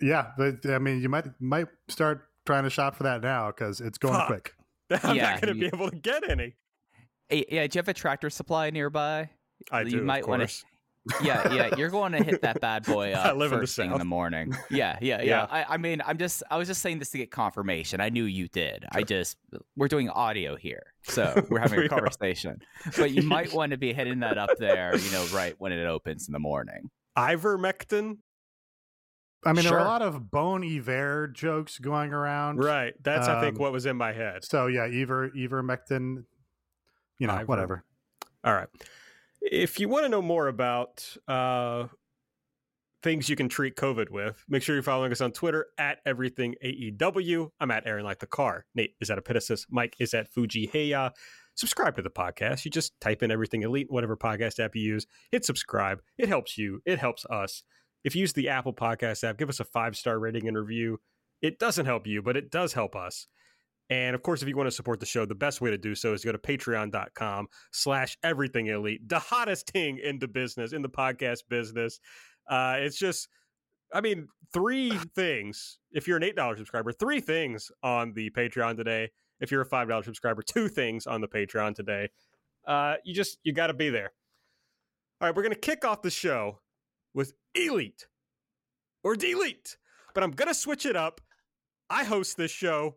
Yeah, 0.00 0.32
but 0.36 0.66
I 0.66 0.78
mean, 0.78 1.00
you 1.00 1.08
might 1.08 1.26
might 1.40 1.68
start 1.88 2.28
trying 2.44 2.64
to 2.64 2.70
shop 2.70 2.96
for 2.96 3.02
that 3.04 3.22
now 3.22 3.48
because 3.48 3.80
it's 3.80 3.98
going 3.98 4.14
Fuck. 4.14 4.26
quick. 4.26 4.54
I'm 5.02 5.16
Yeah, 5.16 5.30
not 5.32 5.40
going 5.42 5.54
to 5.54 5.60
be 5.60 5.66
able 5.66 5.90
to 5.90 5.96
get 5.96 6.28
any. 6.28 6.54
Yeah, 7.30 7.66
do 7.66 7.76
you 7.76 7.78
have 7.80 7.88
a 7.88 7.94
tractor 7.94 8.30
supply 8.30 8.70
nearby? 8.70 9.30
I 9.72 9.82
You 9.82 9.90
do, 9.90 10.02
might 10.02 10.22
of 10.22 10.28
wanna- 10.28 10.48
Yeah, 11.22 11.52
yeah, 11.52 11.70
you're 11.76 11.88
going 11.90 12.10
to 12.12 12.22
hit 12.24 12.42
that 12.42 12.60
bad 12.60 12.84
boy 12.84 13.12
I 13.12 13.28
up 13.30 13.36
live 13.36 13.52
in 13.52 13.58
the 13.58 13.62
first 13.62 13.76
thing 13.76 13.92
in 13.92 13.98
the 13.98 14.04
morning. 14.04 14.52
Yeah, 14.70 14.98
yeah, 15.00 15.18
yeah. 15.22 15.22
Yeah. 15.22 15.46
I, 15.48 15.74
I 15.74 15.76
mean, 15.76 16.02
I'm 16.04 16.18
just, 16.18 16.42
I 16.50 16.56
was 16.56 16.66
just 16.66 16.82
saying 16.82 16.98
this 16.98 17.10
to 17.10 17.18
get 17.18 17.30
confirmation. 17.30 18.00
I 18.00 18.08
knew 18.08 18.24
you 18.24 18.48
did. 18.48 18.84
I 18.92 19.02
just, 19.04 19.36
we're 19.76 19.86
doing 19.88 20.08
audio 20.10 20.56
here, 20.56 20.82
so 21.04 21.44
we're 21.48 21.60
having 21.60 21.78
We 21.78 21.84
a 21.84 21.86
are. 21.86 21.90
conversation. 21.90 22.58
But 22.96 23.12
you 23.12 23.22
might 23.22 23.52
want 23.52 23.70
to 23.70 23.78
be 23.78 23.92
hitting 23.92 24.18
that 24.20 24.36
up 24.36 24.50
there, 24.58 24.96
you 24.96 25.10
know, 25.12 25.24
right 25.32 25.54
when 25.58 25.70
it 25.70 25.86
opens 25.86 26.26
in 26.28 26.32
the 26.32 26.40
morning. 26.40 26.90
Ivermectin. 27.16 28.18
I 29.44 29.52
mean, 29.52 29.62
there 29.64 29.72
Sure. 29.72 29.78
are 29.80 29.84
a 29.86 29.88
lot 29.88 30.02
of 30.02 30.30
Bon 30.30 30.64
Iver 30.64 31.28
jokes 31.28 31.78
going 31.78 32.12
around. 32.12 32.58
Right. 32.58 32.94
That's 33.02 33.28
I 33.28 33.40
think 33.40 33.56
Um, 33.56 33.62
what 33.62 33.72
was 33.72 33.86
in 33.86 33.96
my 33.96 34.12
head. 34.12 34.44
So 34.44 34.66
yeah, 34.66 34.84
Iver 34.84 35.30
ivermectin. 35.30 36.24
You 37.18 37.26
know, 37.28 37.34
Iver- 37.34 37.44
whatever. 37.46 37.84
All 38.44 38.54
right. 38.54 38.68
If 39.40 39.78
you 39.78 39.88
want 39.88 40.04
to 40.04 40.08
know 40.08 40.22
more 40.22 40.48
about 40.48 41.16
uh, 41.28 41.86
things 43.02 43.28
you 43.28 43.36
can 43.36 43.48
treat 43.48 43.76
COVID 43.76 44.10
with, 44.10 44.42
make 44.48 44.62
sure 44.62 44.74
you're 44.74 44.82
following 44.82 45.12
us 45.12 45.20
on 45.20 45.30
Twitter 45.32 45.66
at 45.78 45.98
everything 46.04 46.54
AEW. 46.64 47.50
I'm 47.60 47.70
at 47.70 47.86
Aaron 47.86 48.04
like 48.04 48.18
the 48.18 48.26
car. 48.26 48.66
Nate 48.74 48.94
is 49.00 49.10
at 49.10 49.18
Epitasis. 49.22 49.66
Mike 49.70 49.94
is 50.00 50.12
at 50.14 50.28
Fuji 50.32 50.66
Heya. 50.66 51.12
Subscribe 51.54 51.94
to 51.96 52.02
the 52.02 52.10
podcast. 52.10 52.64
You 52.64 52.70
just 52.70 52.98
type 53.00 53.22
in 53.22 53.30
everything 53.30 53.62
elite, 53.62 53.86
whatever 53.90 54.16
podcast 54.16 54.58
app 54.62 54.74
you 54.74 54.82
use. 54.82 55.06
Hit 55.30 55.44
subscribe. 55.44 56.00
It 56.18 56.28
helps 56.28 56.58
you. 56.58 56.80
It 56.84 56.98
helps 56.98 57.24
us. 57.26 57.62
If 58.06 58.14
you 58.14 58.20
use 58.20 58.32
the 58.32 58.48
Apple 58.48 58.72
Podcast 58.72 59.24
app, 59.24 59.36
give 59.36 59.48
us 59.48 59.58
a 59.58 59.64
five 59.64 59.96
star 59.96 60.20
rating 60.20 60.46
and 60.46 60.56
review. 60.56 61.00
It 61.42 61.58
doesn't 61.58 61.86
help 61.86 62.06
you, 62.06 62.22
but 62.22 62.36
it 62.36 62.52
does 62.52 62.72
help 62.72 62.94
us. 62.94 63.26
And 63.90 64.14
of 64.14 64.22
course, 64.22 64.42
if 64.42 64.48
you 64.48 64.56
want 64.56 64.68
to 64.68 64.74
support 64.74 65.00
the 65.00 65.06
show, 65.06 65.26
the 65.26 65.34
best 65.34 65.60
way 65.60 65.70
to 65.70 65.76
do 65.76 65.96
so 65.96 66.12
is 66.12 66.24
go 66.24 66.30
to 66.30 66.38
patreon.com 66.38 67.48
slash 67.72 68.16
everything 68.22 68.68
elite, 68.68 69.08
the 69.08 69.18
hottest 69.18 69.72
thing 69.72 69.98
in 69.98 70.20
the 70.20 70.28
business, 70.28 70.72
in 70.72 70.82
the 70.82 70.88
podcast 70.88 71.48
business. 71.48 71.98
Uh, 72.48 72.76
it's 72.78 72.96
just, 72.96 73.26
I 73.92 74.00
mean, 74.00 74.28
three 74.52 74.90
things. 75.16 75.78
If 75.90 76.06
you're 76.06 76.16
an 76.16 76.22
$8 76.22 76.58
subscriber, 76.58 76.92
three 76.92 77.20
things 77.20 77.72
on 77.82 78.12
the 78.12 78.30
Patreon 78.30 78.76
today. 78.76 79.10
If 79.40 79.50
you're 79.50 79.62
a 79.62 79.68
$5 79.68 80.04
subscriber, 80.04 80.42
two 80.42 80.68
things 80.68 81.08
on 81.08 81.22
the 81.22 81.28
Patreon 81.28 81.74
today. 81.74 82.10
Uh, 82.64 82.94
you 83.04 83.14
just, 83.14 83.38
you 83.42 83.52
got 83.52 83.66
to 83.66 83.74
be 83.74 83.90
there. 83.90 84.12
All 85.20 85.26
right, 85.26 85.34
we're 85.34 85.42
going 85.42 85.54
to 85.54 85.60
kick 85.60 85.84
off 85.84 86.02
the 86.02 86.10
show 86.10 86.60
with 87.16 87.32
Elite 87.54 88.06
or 89.02 89.16
Delete, 89.16 89.76
but 90.14 90.22
I'm 90.22 90.30
going 90.30 90.48
to 90.48 90.54
switch 90.54 90.86
it 90.86 90.94
up. 90.94 91.20
I 91.90 92.04
host 92.04 92.36
this 92.36 92.50
show. 92.52 92.96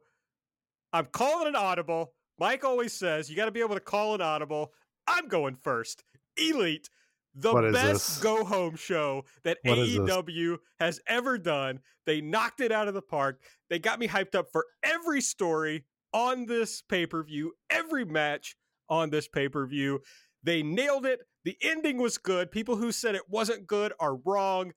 I'm 0.94 1.06
calling 1.06 1.48
an 1.48 1.56
audible. 1.56 2.14
Mike 2.38 2.64
always 2.64 2.94
says 2.94 3.30
you 3.30 3.36
got 3.36 3.46
to 3.46 3.52
be 3.52 3.62
able 3.62 3.76
to 3.76 3.82
call 3.82 4.14
an 4.14 4.22
audible. 4.22 4.74
I'm 5.08 5.28
going 5.28 5.56
first. 5.56 6.04
Elite, 6.38 6.90
the 7.34 7.54
What 7.54 7.74
best 7.74 8.22
go 8.22 8.44
home 8.44 8.76
show 8.76 9.26
that 9.44 9.60
What? 9.64 9.78
AEW 9.78 10.58
has 10.80 11.00
ever 11.08 11.38
done. 11.38 11.80
They 12.06 12.22
knocked 12.22 12.60
it 12.60 12.72
out 12.72 12.88
of 12.88 12.94
the 12.94 13.02
park. 13.02 13.42
They 13.70 13.80
got 13.80 14.00
me 14.00 14.08
hyped 14.08 14.36
up 14.36 14.48
for 14.52 14.66
every 14.84 15.22
story 15.22 15.86
on 16.14 16.46
this 16.46 16.82
pay 16.82 17.06
per 17.06 17.24
view, 17.24 17.54
every 17.70 18.04
match 18.04 18.56
on 18.90 19.12
this 19.12 19.28
pay 19.28 19.48
per 19.48 19.66
view. 19.66 20.02
They 20.44 20.64
nailed 20.64 21.06
it. 21.06 21.22
The 21.46 21.58
ending 21.62 21.98
was 21.98 22.18
good. 22.18 22.52
People 22.52 22.76
who 22.76 22.92
said 22.92 23.16
it 23.16 23.30
wasn't 23.30 23.66
good 23.68 23.94
are 24.00 24.16
wrong. 24.16 24.74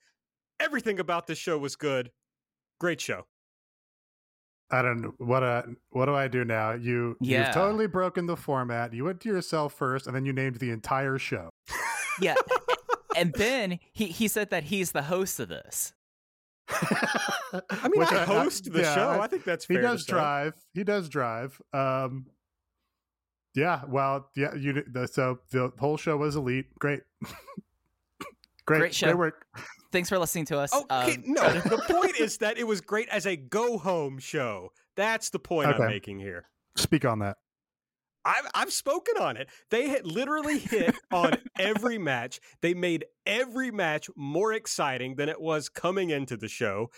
Everything 0.61 1.01
about 1.01 1.27
this 1.27 1.39
show 1.39 1.59
was 1.59 1.75
good. 1.77 2.11
Great 2.81 3.01
show. 3.01 3.27
I 4.71 4.81
don't 4.81 5.03
know 5.03 5.13
what 5.19 5.43
uh 5.43 5.63
what 5.91 6.07
do 6.07 6.15
I 6.15 6.29
do 6.29 6.45
now? 6.45 6.73
You 6.73 7.17
Yeah. 7.21 7.47
you've 7.47 7.55
totally 7.55 7.87
broken 7.87 8.27
the 8.27 8.37
format. 8.37 8.95
You 8.95 9.05
went 9.05 9.21
to 9.23 9.29
yourself 9.29 9.75
first, 9.75 10.07
and 10.07 10.17
then 10.17 10.25
you 10.25 10.33
named 10.33 10.57
the 10.57 10.71
entire 10.71 11.19
show. 11.19 11.51
Yeah. 12.21 12.37
and 13.17 13.33
then 13.35 13.79
he, 13.93 14.07
he 14.07 14.29
said 14.29 14.51
that 14.51 14.65
he's 14.65 14.93
the 14.93 15.03
host 15.03 15.41
of 15.41 15.49
this. 15.49 15.93
I 16.71 17.61
mean, 17.89 18.01
Which 18.01 18.13
I 18.13 18.25
host 18.25 18.73
the 18.73 18.81
yeah, 18.81 18.95
show. 18.95 19.09
I- 19.11 19.25
I 19.25 19.27
think 19.27 19.45
that's 19.45 19.67
he 19.67 19.75
fair. 19.75 19.83
to 19.83 19.89
does 19.89 20.07
say. 20.07 20.13
drive. 20.13 20.55
He 20.73 20.85
does 20.85 21.09
drive. 21.09 21.61
Um, 21.75 22.27
yeah. 23.55 23.83
Well, 23.87 24.31
yeah. 24.37 24.55
You 24.55 24.85
the, 24.91 25.07
so 25.07 25.39
the 25.51 25.73
whole 25.79 25.97
show 25.97 26.17
was 26.17 26.37
elite. 26.37 26.67
Great. 26.79 27.01
great. 28.67 28.79
Great 28.79 28.95
show. 28.95 29.07
Great 29.09 29.19
work. 29.19 29.47
Thanks 29.91 30.09
for 30.09 30.19
listening 30.19 30.47
to 30.47 30.59
us. 30.59 30.71
Oh, 30.73 30.85
okay, 30.91 31.17
Um, 31.17 31.23
no. 31.27 31.53
the 31.61 31.83
point 31.89 32.19
is 32.19 32.39
that 32.39 32.57
it 32.57 32.67
was 32.67 32.81
great 32.81 33.09
as 33.11 33.27
a 33.27 33.37
go 33.37 33.77
home 33.79 34.19
show. 34.19 34.73
That's 34.97 35.31
the 35.31 35.39
point 35.39 35.69
I'm 35.69 35.87
making 35.87 36.19
here. 36.19 36.47
Speak 36.77 37.05
on 37.05 37.19
that. 37.21 37.37
I've 38.25 38.47
I've 38.55 38.73
spoken 38.73 39.17
on 39.19 39.37
it. 39.37 39.49
They 39.71 39.89
had 39.89 40.07
literally 40.07 40.59
hit 40.59 40.95
on 41.13 41.35
every 41.59 41.99
match. 41.99 42.41
They 42.61 42.73
made 42.73 43.05
every 43.27 43.71
match 43.71 44.09
more 44.17 44.53
exciting 44.53 45.17
than 45.17 45.29
it 45.29 45.41
was 45.41 45.69
coming 45.69 46.11
into 46.11 46.37
the 46.37 46.49
show. 46.49 46.91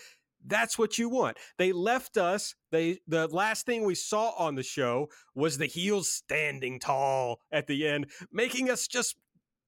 That's 0.45 0.77
what 0.77 0.97
you 0.97 1.09
want. 1.09 1.37
They 1.57 1.71
left 1.71 2.17
us. 2.17 2.55
They 2.71 2.99
the 3.07 3.27
last 3.27 3.65
thing 3.65 3.83
we 3.83 3.95
saw 3.95 4.31
on 4.37 4.55
the 4.55 4.63
show 4.63 5.07
was 5.33 5.57
the 5.57 5.65
heels 5.65 6.09
standing 6.09 6.79
tall 6.79 7.39
at 7.51 7.67
the 7.67 7.87
end, 7.87 8.07
making 8.31 8.69
us 8.69 8.87
just 8.87 9.15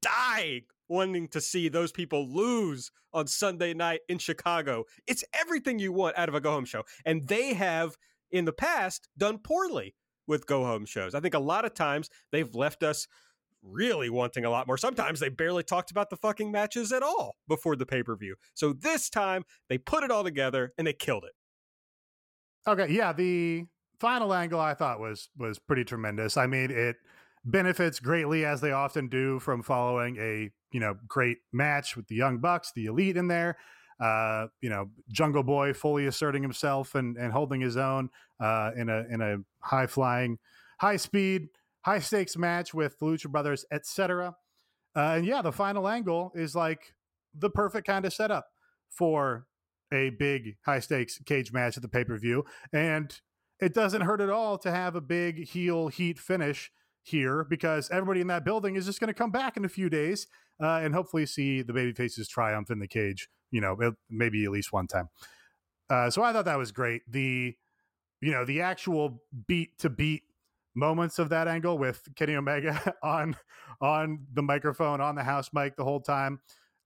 die 0.01 0.61
wanting 0.89 1.27
to 1.27 1.41
see 1.41 1.67
those 1.67 1.91
people 1.91 2.33
lose 2.33 2.91
on 3.13 3.27
Sunday 3.27 3.73
night 3.73 4.01
in 4.07 4.17
Chicago. 4.17 4.85
It's 5.05 5.23
everything 5.33 5.79
you 5.79 5.91
want 5.91 6.17
out 6.17 6.29
of 6.29 6.35
a 6.35 6.39
go 6.41 6.51
home 6.51 6.65
show. 6.65 6.83
And 7.05 7.27
they 7.27 7.53
have 7.53 7.97
in 8.31 8.45
the 8.45 8.53
past 8.53 9.09
done 9.17 9.39
poorly 9.39 9.95
with 10.27 10.45
go 10.45 10.63
home 10.63 10.85
shows. 10.85 11.15
I 11.15 11.19
think 11.19 11.33
a 11.33 11.39
lot 11.39 11.65
of 11.65 11.73
times 11.73 12.09
they've 12.31 12.53
left 12.53 12.83
us 12.83 13.07
really 13.63 14.09
wanting 14.09 14.45
a 14.45 14.49
lot 14.49 14.67
more. 14.67 14.77
Sometimes 14.77 15.19
they 15.19 15.29
barely 15.29 15.63
talked 15.63 15.91
about 15.91 16.09
the 16.09 16.15
fucking 16.17 16.51
matches 16.51 16.91
at 16.91 17.03
all 17.03 17.35
before 17.47 17.75
the 17.75 17.85
pay 17.85 18.03
per 18.03 18.15
view. 18.15 18.35
So 18.53 18.73
this 18.73 19.09
time 19.09 19.43
they 19.69 19.77
put 19.77 20.03
it 20.03 20.11
all 20.11 20.23
together 20.23 20.73
and 20.77 20.87
they 20.87 20.93
killed 20.93 21.25
it. 21.25 21.33
Okay, 22.69 22.93
yeah, 22.93 23.13
the 23.13 23.63
final 23.99 24.33
angle 24.33 24.59
I 24.59 24.73
thought 24.73 24.99
was 24.99 25.29
was 25.37 25.59
pretty 25.59 25.83
tremendous. 25.83 26.37
I 26.37 26.47
mean, 26.47 26.71
it 26.71 26.97
benefits 27.45 27.99
greatly 27.99 28.45
as 28.45 28.61
they 28.61 28.71
often 28.71 29.07
do 29.07 29.39
from 29.39 29.63
following 29.63 30.17
a, 30.17 30.51
you 30.71 30.79
know, 30.79 30.95
great 31.07 31.37
match 31.53 31.95
with 31.95 32.07
the 32.07 32.15
Young 32.15 32.39
Bucks, 32.39 32.71
the 32.75 32.85
Elite 32.85 33.17
in 33.17 33.27
there. 33.27 33.57
Uh, 33.99 34.47
you 34.61 34.69
know, 34.69 34.91
Jungle 35.09 35.43
Boy 35.43 35.73
fully 35.73 36.05
asserting 36.05 36.43
himself 36.43 36.93
and 36.93 37.17
and 37.17 37.33
holding 37.33 37.61
his 37.61 37.77
own 37.77 38.09
uh 38.39 38.71
in 38.77 38.89
a 38.89 39.05
in 39.09 39.21
a 39.21 39.37
high 39.61 39.87
flying, 39.87 40.37
high 40.79 40.97
speed, 40.97 41.47
high 41.87 41.99
stakes 41.99 42.35
match 42.35 42.73
with 42.73 42.99
the 42.99 43.05
Lucha 43.05 43.29
Brothers, 43.29 43.65
etc. 43.71 44.35
Uh, 44.93 44.99
and 44.99 45.25
yeah, 45.25 45.41
the 45.41 45.53
final 45.53 45.87
angle 45.87 46.33
is 46.35 46.53
like 46.53 46.93
the 47.33 47.49
perfect 47.49 47.87
kind 47.87 48.03
of 48.03 48.13
setup 48.13 48.47
for 48.89 49.47
a 49.93 50.09
big 50.09 50.57
high 50.65 50.81
stakes 50.81 51.17
cage 51.25 51.53
match 51.53 51.77
at 51.77 51.81
the 51.81 51.87
pay 51.87 52.03
per 52.03 52.17
view. 52.17 52.43
And 52.73 53.17
it 53.61 53.73
doesn't 53.73 54.01
hurt 54.01 54.19
at 54.19 54.29
all 54.29 54.57
to 54.57 54.69
have 54.69 54.95
a 54.95 55.01
big 55.01 55.47
heel 55.47 55.87
heat 55.87 56.19
finish 56.19 56.71
here 57.03 57.45
because 57.49 57.89
everybody 57.89 58.19
in 58.19 58.27
that 58.27 58.43
building 58.43 58.75
is 58.75 58.85
just 58.85 58.99
going 58.99 59.07
to 59.07 59.13
come 59.13 59.31
back 59.31 59.55
in 59.55 59.63
a 59.63 59.69
few 59.69 59.89
days 59.89 60.27
uh, 60.61 60.81
and 60.83 60.93
hopefully 60.93 61.25
see 61.25 61.61
the 61.61 61.71
baby 61.71 61.93
faces 61.93 62.27
triumph 62.27 62.69
in 62.69 62.79
the 62.79 62.87
cage, 62.87 63.29
you 63.49 63.61
know, 63.61 63.93
maybe 64.09 64.43
at 64.43 64.51
least 64.51 64.73
one 64.73 64.87
time. 64.87 65.07
Uh, 65.89 66.09
so 66.09 66.21
I 66.21 66.33
thought 66.33 66.45
that 66.45 66.57
was 66.57 66.73
great. 66.73 67.03
The, 67.09 67.55
you 68.19 68.31
know, 68.31 68.43
the 68.43 68.59
actual 68.59 69.23
beat 69.47 69.79
to 69.79 69.89
beat 69.89 70.23
moments 70.77 71.19
of 71.19 71.29
that 71.29 71.47
angle 71.47 71.77
with 71.77 72.07
Kenny 72.15 72.35
Omega 72.35 72.93
on 73.03 73.35
on 73.81 74.25
the 74.33 74.41
microphone 74.41 75.01
on 75.01 75.15
the 75.15 75.23
house 75.23 75.49
mic 75.53 75.75
the 75.75 75.83
whole 75.83 75.99
time 75.99 76.39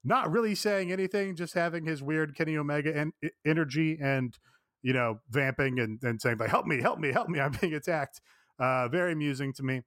not 0.03 0.31
really 0.31 0.55
saying 0.55 0.91
anything, 0.91 1.35
just 1.35 1.53
having 1.53 1.85
his 1.85 2.01
weird 2.01 2.35
Kenny 2.35 2.57
Omega 2.57 2.95
en- 2.95 3.13
energy 3.45 3.97
and 4.01 4.37
you 4.81 4.93
know 4.93 5.19
vamping 5.29 5.79
and, 5.79 5.99
and 6.03 6.21
saying 6.21 6.37
like 6.37 6.49
"Help 6.49 6.65
me, 6.65 6.81
help 6.81 6.99
me, 6.99 7.11
help 7.11 7.29
me! 7.29 7.39
I'm 7.39 7.51
being 7.61 7.73
attacked." 7.73 8.21
Uh, 8.59 8.87
very 8.87 9.13
amusing 9.13 9.53
to 9.53 9.63
me. 9.63 9.81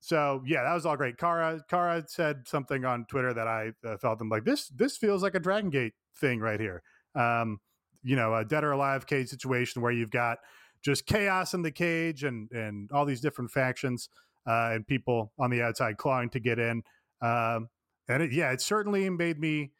So 0.00 0.42
yeah, 0.46 0.62
that 0.64 0.74
was 0.74 0.86
all 0.86 0.96
great. 0.96 1.18
Kara 1.18 1.60
Kara 1.68 2.04
said 2.06 2.48
something 2.48 2.84
on 2.84 3.06
Twitter 3.06 3.32
that 3.32 3.46
I 3.46 3.72
uh, 3.84 3.96
felt 3.96 4.18
them 4.18 4.28
like 4.28 4.44
this. 4.44 4.68
This 4.68 4.96
feels 4.96 5.22
like 5.22 5.34
a 5.34 5.40
Dragon 5.40 5.70
Gate 5.70 5.94
thing 6.18 6.40
right 6.40 6.60
here. 6.60 6.82
Um, 7.14 7.60
you 8.02 8.16
know, 8.16 8.34
a 8.34 8.44
dead 8.44 8.64
or 8.64 8.72
alive 8.72 9.06
cage 9.06 9.28
situation 9.28 9.82
where 9.82 9.92
you've 9.92 10.10
got 10.10 10.38
just 10.86 11.04
chaos 11.04 11.52
in 11.52 11.62
the 11.62 11.70
cage 11.70 12.22
and 12.22 12.50
and 12.52 12.90
all 12.92 13.04
these 13.04 13.20
different 13.20 13.50
factions 13.50 14.08
uh, 14.46 14.70
and 14.72 14.86
people 14.86 15.32
on 15.38 15.50
the 15.50 15.60
outside 15.60 15.98
clawing 15.98 16.30
to 16.30 16.40
get 16.40 16.58
in. 16.58 16.82
Um, 17.20 17.68
and 18.08 18.22
it, 18.22 18.32
yeah, 18.32 18.52
it 18.52 18.60
certainly 18.60 19.10
made 19.10 19.38
me 19.38 19.72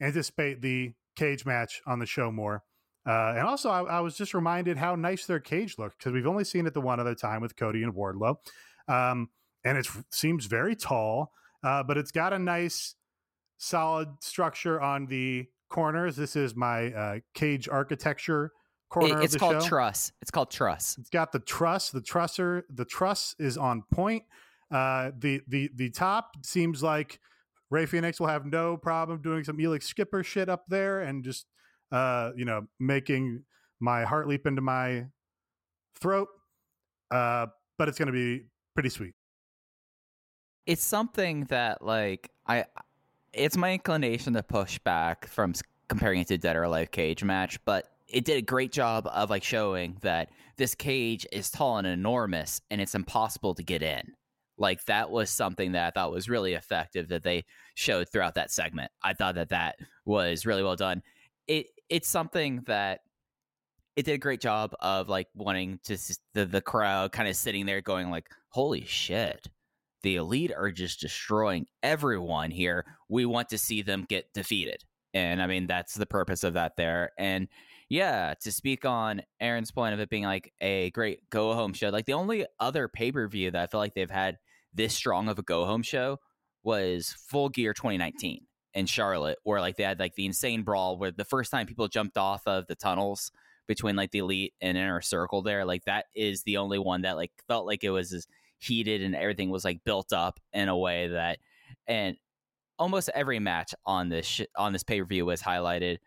anticipate 0.00 0.62
the 0.62 0.92
cage 1.16 1.44
match 1.44 1.82
on 1.86 1.98
the 1.98 2.06
show 2.06 2.30
more. 2.30 2.62
Uh, 3.06 3.34
and 3.36 3.46
also, 3.46 3.68
I, 3.68 3.82
I 3.82 4.00
was 4.00 4.16
just 4.16 4.32
reminded 4.32 4.78
how 4.78 4.94
nice 4.94 5.26
their 5.26 5.40
cage 5.40 5.76
looked 5.76 5.98
because 5.98 6.12
we've 6.12 6.26
only 6.26 6.44
seen 6.44 6.66
it 6.66 6.72
the 6.72 6.80
one 6.80 7.00
other 7.00 7.14
time 7.14 7.42
with 7.42 7.56
Cody 7.56 7.82
and 7.82 7.92
Wardlow. 7.92 8.36
Um, 8.88 9.30
and 9.64 9.76
it 9.76 9.88
seems 10.10 10.46
very 10.46 10.76
tall, 10.76 11.32
uh, 11.64 11.82
but 11.82 11.98
it's 11.98 12.12
got 12.12 12.32
a 12.32 12.38
nice, 12.38 12.94
solid 13.58 14.08
structure 14.20 14.80
on 14.80 15.06
the 15.06 15.48
corners. 15.68 16.16
This 16.16 16.36
is 16.36 16.54
my 16.54 16.92
uh, 16.92 17.18
cage 17.34 17.68
architecture 17.68 18.52
corner 18.90 19.20
It- 19.20 19.24
it's 19.24 19.36
called 19.36 19.62
show. 19.62 19.68
truss. 19.68 20.12
It's 20.22 20.30
called 20.30 20.50
truss. 20.50 20.96
It's 20.98 21.10
got 21.10 21.32
the 21.32 21.40
truss. 21.40 21.90
The 21.90 22.00
trusser. 22.00 22.62
The 22.70 22.84
truss 22.84 23.34
is 23.38 23.56
on 23.58 23.82
point. 23.92 24.24
Uh, 24.70 25.10
the 25.18 25.40
the 25.48 25.70
the 25.74 25.90
top 25.90 26.36
seems 26.44 26.82
like 26.82 27.20
Rey 27.70 27.86
Fenix 27.86 28.20
will 28.20 28.28
have 28.28 28.46
no 28.46 28.76
problem 28.76 29.20
doing 29.20 29.44
some 29.44 29.58
Elix 29.58 29.84
Skipper 29.84 30.22
shit 30.22 30.48
up 30.48 30.64
there 30.68 31.00
and 31.00 31.24
just 31.24 31.46
uh, 31.92 32.30
you 32.36 32.44
know 32.44 32.66
making 32.80 33.44
my 33.80 34.04
heart 34.04 34.28
leap 34.28 34.46
into 34.46 34.62
my 34.62 35.06
throat. 36.00 36.28
Uh, 37.10 37.46
but 37.78 37.88
it's 37.88 37.98
going 37.98 38.06
to 38.06 38.12
be 38.12 38.46
pretty 38.74 38.88
sweet. 38.88 39.14
It's 40.66 40.82
something 40.82 41.44
that 41.44 41.82
like 41.82 42.30
I 42.46 42.64
it's 43.32 43.56
my 43.56 43.72
inclination 43.72 44.32
to 44.34 44.42
push 44.42 44.78
back 44.78 45.26
from 45.26 45.54
comparing 45.88 46.20
it 46.20 46.28
to 46.28 46.38
Dead 46.38 46.56
or 46.56 46.62
Alive 46.62 46.90
cage 46.90 47.22
match, 47.22 47.62
but 47.64 47.90
it 48.14 48.24
did 48.24 48.36
a 48.36 48.42
great 48.42 48.70
job 48.70 49.08
of 49.12 49.28
like 49.28 49.42
showing 49.42 49.96
that 50.02 50.30
this 50.56 50.76
cage 50.76 51.26
is 51.32 51.50
tall 51.50 51.78
and 51.78 51.86
enormous 51.86 52.60
and 52.70 52.80
it's 52.80 52.94
impossible 52.94 53.56
to 53.56 53.64
get 53.64 53.82
in. 53.82 54.12
Like 54.56 54.84
that 54.84 55.10
was 55.10 55.30
something 55.30 55.72
that 55.72 55.88
I 55.88 55.90
thought 55.90 56.12
was 56.12 56.28
really 56.28 56.52
effective 56.52 57.08
that 57.08 57.24
they 57.24 57.44
showed 57.74 58.08
throughout 58.08 58.36
that 58.36 58.52
segment. 58.52 58.92
I 59.02 59.14
thought 59.14 59.34
that 59.34 59.48
that 59.48 59.74
was 60.06 60.46
really 60.46 60.62
well 60.62 60.76
done. 60.76 61.02
It 61.48 61.66
it's 61.88 62.08
something 62.08 62.62
that 62.68 63.00
it 63.96 64.04
did 64.04 64.14
a 64.14 64.18
great 64.18 64.40
job 64.40 64.74
of 64.78 65.08
like 65.08 65.26
wanting 65.34 65.80
to 65.86 65.98
the 66.34 66.46
the 66.46 66.62
crowd 66.62 67.10
kind 67.10 67.28
of 67.28 67.34
sitting 67.34 67.66
there 67.66 67.80
going 67.80 68.10
like, 68.10 68.28
"Holy 68.50 68.84
shit." 68.84 69.48
The 70.04 70.16
elite 70.16 70.52
are 70.56 70.70
just 70.70 71.00
destroying 71.00 71.66
everyone 71.82 72.52
here. 72.52 72.84
We 73.08 73.26
want 73.26 73.48
to 73.48 73.58
see 73.58 73.82
them 73.82 74.06
get 74.08 74.32
defeated. 74.34 74.84
And 75.14 75.40
I 75.42 75.46
mean, 75.46 75.66
that's 75.66 75.94
the 75.94 76.06
purpose 76.06 76.44
of 76.44 76.54
that 76.54 76.76
there. 76.76 77.12
And 77.18 77.48
yeah, 77.94 78.34
to 78.42 78.50
speak 78.50 78.84
on 78.84 79.22
Aaron's 79.40 79.70
point 79.70 79.94
of 79.94 80.00
it 80.00 80.10
being 80.10 80.24
like 80.24 80.52
a 80.60 80.90
great 80.90 81.30
go 81.30 81.54
home 81.54 81.72
show, 81.72 81.90
like 81.90 82.06
the 82.06 82.14
only 82.14 82.44
other 82.58 82.88
pay 82.88 83.12
per 83.12 83.28
view 83.28 83.52
that 83.52 83.62
I 83.62 83.66
feel 83.68 83.78
like 83.78 83.94
they've 83.94 84.10
had 84.10 84.38
this 84.74 84.92
strong 84.92 85.28
of 85.28 85.38
a 85.38 85.42
go 85.42 85.64
home 85.64 85.84
show 85.84 86.18
was 86.64 87.14
Full 87.28 87.50
Gear 87.50 87.72
2019 87.72 88.46
in 88.74 88.86
Charlotte, 88.86 89.38
where 89.44 89.60
like 89.60 89.76
they 89.76 89.84
had 89.84 90.00
like 90.00 90.16
the 90.16 90.26
insane 90.26 90.64
brawl 90.64 90.98
where 90.98 91.12
the 91.12 91.24
first 91.24 91.52
time 91.52 91.66
people 91.66 91.86
jumped 91.86 92.18
off 92.18 92.42
of 92.48 92.66
the 92.66 92.74
tunnels 92.74 93.30
between 93.68 93.94
like 93.94 94.10
the 94.10 94.18
elite 94.18 94.54
and 94.60 94.76
inner 94.76 95.00
circle 95.00 95.40
there, 95.40 95.64
like 95.64 95.84
that 95.84 96.06
is 96.16 96.42
the 96.42 96.56
only 96.56 96.80
one 96.80 97.02
that 97.02 97.14
like 97.14 97.30
felt 97.46 97.64
like 97.64 97.84
it 97.84 97.90
was 97.90 98.12
as 98.12 98.26
heated 98.58 99.02
and 99.02 99.14
everything 99.14 99.50
was 99.50 99.64
like 99.64 99.84
built 99.84 100.12
up 100.12 100.40
in 100.52 100.68
a 100.68 100.76
way 100.76 101.06
that 101.06 101.38
and 101.86 102.16
almost 102.76 103.08
every 103.14 103.38
match 103.38 103.72
on 103.86 104.08
this 104.08 104.26
sh- 104.26 104.42
on 104.56 104.72
this 104.72 104.82
pay 104.82 105.00
per 105.00 105.06
view 105.06 105.24
was 105.24 105.40
highlighted. 105.42 105.98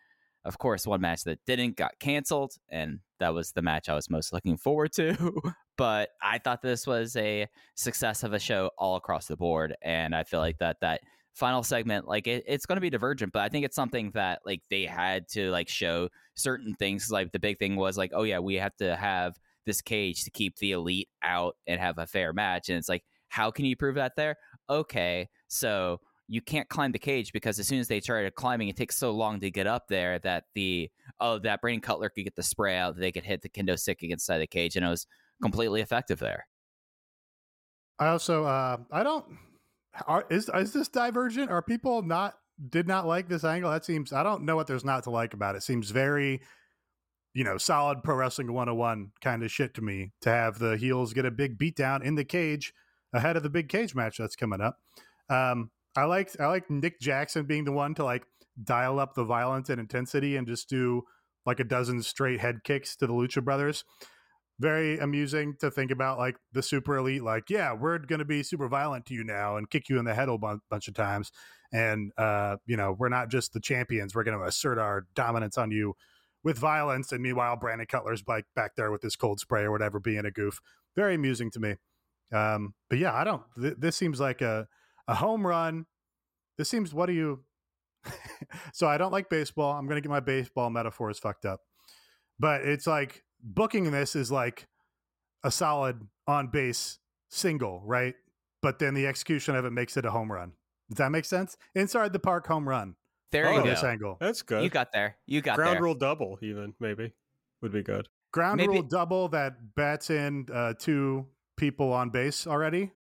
Of 0.48 0.58
course, 0.58 0.88
one 0.88 1.02
match 1.02 1.24
that 1.26 1.46
didn't 1.46 1.76
got 1.76 2.00
canceled, 2.00 2.54
and 2.70 3.00
that 3.20 3.34
was 3.34 3.52
the 3.52 3.62
match 3.62 3.90
I 3.90 3.96
was 3.96 4.10
most 4.10 4.32
looking 4.32 4.58
forward 4.58 4.94
to. 4.94 5.42
but 5.78 6.10
I 6.22 6.38
thought 6.40 6.62
this 6.62 6.88
was 6.88 7.16
a 7.16 7.48
success 7.76 8.24
of 8.24 8.34
a 8.34 8.40
show 8.40 8.72
all 8.78 8.96
across 8.96 9.28
the 9.28 9.36
board, 9.36 9.76
and 9.82 10.16
I 10.16 10.24
feel 10.24 10.40
like 10.40 10.58
that 10.60 10.78
that 10.82 11.02
final 11.38 11.62
segment 11.62 12.08
like 12.08 12.26
it, 12.26 12.44
it's 12.48 12.66
going 12.66 12.78
to 12.78 12.82
be 12.82 12.90
divergent 12.90 13.32
but 13.32 13.44
i 13.44 13.48
think 13.48 13.64
it's 13.64 13.76
something 13.76 14.10
that 14.16 14.40
like 14.44 14.60
they 14.72 14.86
had 14.86 15.28
to 15.28 15.52
like 15.52 15.70
show 15.70 16.10
certain 16.34 16.74
things 16.80 17.12
like 17.12 17.32
the 17.32 17.38
big 17.38 17.60
thing 17.60 17.76
was 17.76 17.96
like 17.96 18.10
oh 18.16 18.24
yeah 18.24 18.40
we 18.40 18.56
have 18.56 18.76
to 18.76 18.96
have 18.96 19.36
this 19.64 19.80
cage 19.80 20.24
to 20.24 20.32
keep 20.32 20.58
the 20.58 20.72
elite 20.72 21.08
out 21.22 21.56
and 21.68 21.80
have 21.80 22.00
a 22.00 22.08
fair 22.08 22.34
match 22.34 22.70
and 22.70 22.78
it's 22.80 22.90
like 22.90 23.04
how 23.28 23.52
can 23.52 23.66
you 23.66 23.76
prove 23.76 23.94
that 23.94 24.14
there 24.18 24.36
okay 24.68 25.30
so 25.48 26.00
you 26.28 26.42
can't 26.42 26.68
climb 26.68 26.92
the 26.92 27.00
cage 27.00 27.32
because 27.32 27.58
as 27.58 27.68
soon 27.68 27.80
as 27.80 27.88
they 27.88 28.02
started 28.02 28.36
climbing, 28.36 28.68
it 28.68 28.76
takes 28.76 28.98
so 28.98 29.12
long 29.12 29.40
to 29.40 29.50
get 29.50 29.66
up 29.66 29.88
there 29.88 30.20
that 30.20 30.46
the 30.56 30.90
oh 31.20 31.40
that 31.40 31.62
Brandon 31.62 31.82
Cutler 31.82 32.10
could 32.10 32.24
get 32.24 32.36
the 32.36 32.44
spray 32.44 32.78
out, 32.78 32.98
they 32.98 33.12
could 33.12 33.24
hit 33.24 33.42
the 33.42 33.50
kendo 33.50 33.80
stick 33.80 34.04
against 34.04 34.28
the 34.28 34.48
cage, 34.48 34.76
and 34.76 34.86
it 34.86 34.90
was 34.90 35.08
completely 35.42 35.82
effective 35.82 36.20
there. 36.20 36.48
I 38.00 38.08
also 38.08 38.46
uh, 38.46 38.78
I 38.92 39.04
don't 39.04 39.26
are, 40.06 40.26
is 40.30 40.50
is 40.54 40.74
this 40.74 40.88
divergent? 40.90 41.50
Are 41.50 41.62
people 41.62 42.02
not 42.02 42.36
did 42.70 42.88
not 42.88 43.08
like 43.08 43.30
this 43.30 43.44
angle? 43.44 43.72
That 43.72 43.86
seems 43.86 44.12
I 44.14 44.24
don't 44.24 44.44
know 44.44 44.56
what 44.56 44.68
there's 44.68 44.86
not 44.86 45.04
to 45.04 45.10
like 45.10 45.34
about 45.34 45.56
it. 45.56 45.64
Seems 45.64 45.92
very 45.92 46.42
you 47.34 47.44
know 47.44 47.58
solid 47.58 48.04
pro 48.04 48.16
wrestling 48.16 48.52
101 48.52 49.12
kind 49.22 49.44
of 49.44 49.52
shit 49.52 49.74
to 49.76 49.82
me 49.82 50.12
to 50.22 50.30
have 50.30 50.60
the 50.60 50.76
heels 50.78 51.14
get 51.14 51.26
a 51.26 51.32
big 51.32 51.58
beatdown 51.58 52.04
in 52.04 52.16
the 52.16 52.26
cage 52.26 52.74
ahead 53.14 53.38
of 53.38 53.44
the 53.44 53.50
big 53.50 53.70
cage 53.70 53.96
match 53.96 54.18
that's 54.18 54.36
coming 54.36 54.62
up. 54.62 54.78
Um, 55.30 55.72
I 55.98 56.06
like 56.06 56.40
I 56.40 56.46
like 56.46 56.70
Nick 56.70 57.00
Jackson 57.02 57.46
being 57.46 57.66
the 57.66 57.72
one 57.72 57.96
to 57.96 58.04
like 58.04 58.24
dial 58.64 59.00
up 59.00 59.16
the 59.16 59.26
violence 59.26 59.70
and 59.70 59.80
intensity 59.80 60.38
and 60.38 60.48
just 60.48 60.70
do 60.70 61.02
like 61.46 61.60
a 61.60 61.64
dozen 61.64 62.04
straight 62.04 62.40
head 62.40 62.64
kicks 62.64 62.96
to 62.98 63.08
the 63.08 63.14
Lucha 63.14 63.44
Brothers. 63.44 63.84
Very 64.60 64.98
amusing 65.00 65.56
to 65.60 65.70
think 65.70 65.92
about, 65.92 66.18
like 66.18 66.36
the 66.52 66.64
super 66.64 66.98
elite, 66.98 67.24
like, 67.24 67.50
yeah, 67.50 67.74
we're 67.74 68.00
going 68.00 68.20
to 68.20 68.26
be 68.26 68.42
super 68.42 68.68
violent 68.68 69.06
to 69.06 69.14
you 69.14 69.24
now 69.24 69.56
and 69.56 69.70
kick 69.70 69.88
you 69.88 70.00
in 70.00 70.06
the 70.06 70.16
head 70.16 70.30
a 70.30 70.38
bunch, 70.38 70.62
bunch 70.70 70.88
of 70.88 70.96
times. 70.96 71.32
And, 71.72 72.12
uh, 72.18 72.58
you 72.66 72.76
know, 72.76 72.96
we're 72.98 73.10
not 73.10 73.30
just 73.30 73.54
the 73.54 73.60
champions. 73.60 74.16
We're 74.16 74.24
going 74.24 74.38
to 74.38 74.46
assert 74.46 74.80
our 74.80 75.06
dominance 75.14 75.60
on 75.60 75.70
you 75.70 75.96
with 76.44 76.58
violence. 76.58 77.12
And 77.12 77.22
meanwhile, 77.22 77.56
Brandon 77.56 77.86
Cutler's 77.86 78.24
like 78.28 78.46
back 78.56 78.76
there 78.76 78.92
with 78.92 79.04
his 79.04 79.16
cold 79.16 79.40
spray 79.40 79.62
or 79.62 79.72
whatever, 79.72 80.00
being 80.00 80.26
a 80.26 80.32
goof. 80.32 80.60
Very 80.96 81.14
amusing 81.14 81.52
to 81.52 81.60
me. 81.60 81.76
Um, 82.34 82.74
but 82.90 82.98
yeah, 82.98 83.14
I 83.14 83.24
don't, 83.24 83.44
th- 83.62 83.76
this 83.78 83.96
seems 83.96 84.20
like 84.20 84.42
a, 84.42 84.68
a 85.08 85.16
home 85.16 85.46
run. 85.46 85.86
This 86.58 86.70
seems, 86.70 86.94
what 86.94 87.06
do 87.08 87.14
you, 87.14 87.44
so 88.74 88.88
I 88.88 88.98
don't 88.98 89.12
like 89.12 89.30
baseball. 89.30 89.74
I'm 89.74 89.86
going 89.86 89.98
to 89.98 90.02
get 90.02 90.10
my 90.10 90.20
baseball 90.20 90.70
metaphors 90.70 91.20
fucked 91.20 91.46
up. 91.46 91.62
But 92.40 92.62
it's 92.62 92.88
like 92.88 93.24
booking 93.42 93.92
this 93.92 94.16
is 94.16 94.32
like 94.32 94.68
a 95.44 95.52
solid 95.52 96.02
on 96.28 96.48
base 96.48 97.00
single, 97.30 97.82
right? 97.86 98.16
But 98.62 98.80
then 98.80 98.94
the 98.94 99.08
execution 99.08 99.56
of 99.56 99.66
it 99.66 99.72
makes 99.72 99.98
it 99.98 100.06
a 100.06 100.12
home 100.12 100.32
run. 100.32 100.54
Does 100.90 100.98
that 100.98 101.12
make 101.12 101.26
sense? 101.26 101.58
Inside 101.76 102.14
the 102.14 102.20
park 102.20 102.48
home 102.48 102.68
run. 102.68 102.96
There 103.32 103.52
you 103.54 103.62
go. 103.62 103.66
This 103.68 103.84
angle. 103.84 104.18
That's 104.22 104.42
good. 104.42 104.64
You 104.64 104.70
got 104.70 104.94
there. 104.94 105.18
You 105.26 105.42
got 105.42 105.58
Ground 105.58 105.76
there. 105.76 105.84
rule 105.84 105.96
double, 105.96 106.38
even 106.42 106.74
maybe 106.80 107.14
would 107.62 107.74
be 107.74 107.84
good. 107.84 108.08
Ground 108.32 108.58
Maybe- 108.58 108.74
rule 108.74 108.84
double 108.84 109.28
that 109.30 109.54
bats 109.76 110.10
in 110.10 110.46
uh, 110.54 110.74
two 110.80 111.26
people 111.58 111.92
on 111.92 112.10
base 112.10 112.48
already. 112.48 112.92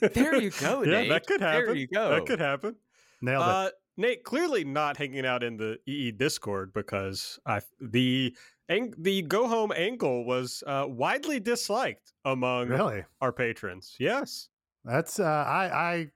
There 0.00 0.36
you 0.40 0.50
go, 0.60 0.82
yeah, 0.82 0.90
Nate. 1.00 1.08
that 1.10 1.26
could 1.26 1.40
happen. 1.40 1.64
There 1.66 1.74
you 1.76 1.86
go. 1.88 2.10
That 2.10 2.26
could 2.26 2.40
happen. 2.40 2.76
Nailed 3.20 3.42
it. 3.42 3.48
Uh, 3.48 3.70
Nate, 3.96 4.22
clearly 4.24 4.64
not 4.64 4.96
hanging 4.96 5.26
out 5.26 5.42
in 5.42 5.56
the 5.56 5.78
EE 5.86 6.12
Discord 6.12 6.72
because 6.72 7.38
I 7.46 7.60
the 7.80 8.36
ang- 8.68 8.94
the 8.96 9.22
go 9.22 9.48
home 9.48 9.72
angle 9.74 10.24
was 10.24 10.62
uh, 10.66 10.84
widely 10.88 11.40
disliked 11.40 12.12
among 12.24 12.68
really? 12.68 13.04
our 13.20 13.32
patrons. 13.32 13.96
Yes. 13.98 14.48
That's 14.84 15.18
uh, 15.18 15.24
I 15.24 15.70
I 15.92 16.06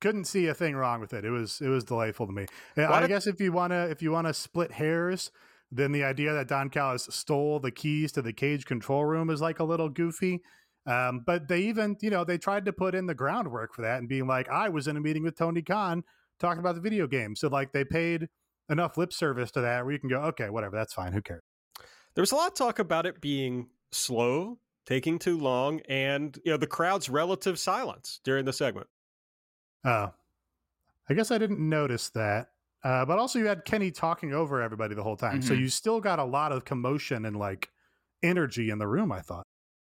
couldn't 0.00 0.24
see 0.24 0.46
a 0.46 0.54
thing 0.54 0.74
wrong 0.74 1.00
with 1.00 1.12
it. 1.12 1.24
It 1.24 1.30
was 1.30 1.60
it 1.60 1.68
was 1.68 1.84
delightful 1.84 2.26
to 2.26 2.32
me. 2.32 2.46
Yeah, 2.76 2.90
Why 2.90 3.02
I 3.02 3.06
guess 3.06 3.26
if 3.26 3.40
you 3.40 3.52
wanna 3.52 3.86
if 3.90 4.00
you 4.02 4.10
wanna 4.10 4.32
split 4.32 4.72
hairs, 4.72 5.30
then 5.70 5.92
the 5.92 6.04
idea 6.04 6.32
that 6.32 6.48
Don 6.48 6.70
Callis 6.70 7.06
stole 7.10 7.60
the 7.60 7.70
keys 7.70 8.12
to 8.12 8.22
the 8.22 8.32
cage 8.32 8.64
control 8.64 9.04
room 9.04 9.28
is 9.30 9.40
like 9.40 9.58
a 9.58 9.64
little 9.64 9.88
goofy. 9.90 10.40
Um, 10.86 11.20
but 11.26 11.46
they 11.48 11.60
even 11.62 11.96
you 12.00 12.10
know 12.10 12.24
they 12.24 12.38
tried 12.38 12.64
to 12.66 12.72
put 12.72 12.94
in 12.94 13.06
the 13.06 13.14
groundwork 13.14 13.74
for 13.74 13.82
that 13.82 13.98
and 13.98 14.08
being 14.08 14.26
like 14.26 14.48
I 14.48 14.68
was 14.68 14.88
in 14.88 14.96
a 14.96 15.00
meeting 15.00 15.22
with 15.22 15.36
Tony 15.36 15.62
Khan 15.62 16.02
talking 16.40 16.58
about 16.60 16.74
the 16.74 16.80
video 16.80 17.06
game. 17.06 17.36
So 17.36 17.48
like 17.48 17.72
they 17.72 17.84
paid 17.84 18.28
enough 18.68 18.96
lip 18.96 19.12
service 19.12 19.50
to 19.52 19.60
that 19.60 19.84
where 19.84 19.92
you 19.92 20.00
can 20.00 20.08
go 20.08 20.20
okay 20.22 20.50
whatever 20.50 20.74
that's 20.76 20.92
fine 20.94 21.12
who 21.12 21.22
cares. 21.22 21.42
There 22.14 22.22
was 22.22 22.32
a 22.32 22.36
lot 22.36 22.48
of 22.48 22.54
talk 22.54 22.78
about 22.78 23.06
it 23.06 23.20
being 23.20 23.70
slow, 23.92 24.58
taking 24.86 25.18
too 25.18 25.38
long, 25.38 25.80
and 25.88 26.38
you 26.44 26.50
know 26.52 26.56
the 26.58 26.66
crowd's 26.66 27.08
relative 27.08 27.58
silence 27.58 28.20
during 28.24 28.44
the 28.44 28.52
segment. 28.52 28.88
Oh, 29.84 30.12
I 31.08 31.14
guess 31.14 31.30
I 31.30 31.38
didn't 31.38 31.60
notice 31.60 32.10
that. 32.10 32.48
Uh, 32.84 33.04
but 33.04 33.18
also, 33.18 33.38
you 33.38 33.46
had 33.46 33.64
Kenny 33.64 33.90
talking 33.92 34.32
over 34.32 34.60
everybody 34.60 34.94
the 34.94 35.02
whole 35.04 35.16
time, 35.16 35.40
so 35.42 35.54
Mhm. 35.54 35.60
you 35.60 35.68
still 35.68 36.00
got 36.00 36.18
a 36.18 36.24
lot 36.24 36.52
of 36.52 36.64
commotion 36.64 37.24
and 37.26 37.36
like 37.36 37.70
energy 38.22 38.70
in 38.70 38.78
the 38.78 38.88
room. 38.88 39.12
I 39.12 39.20
thought. 39.20 39.46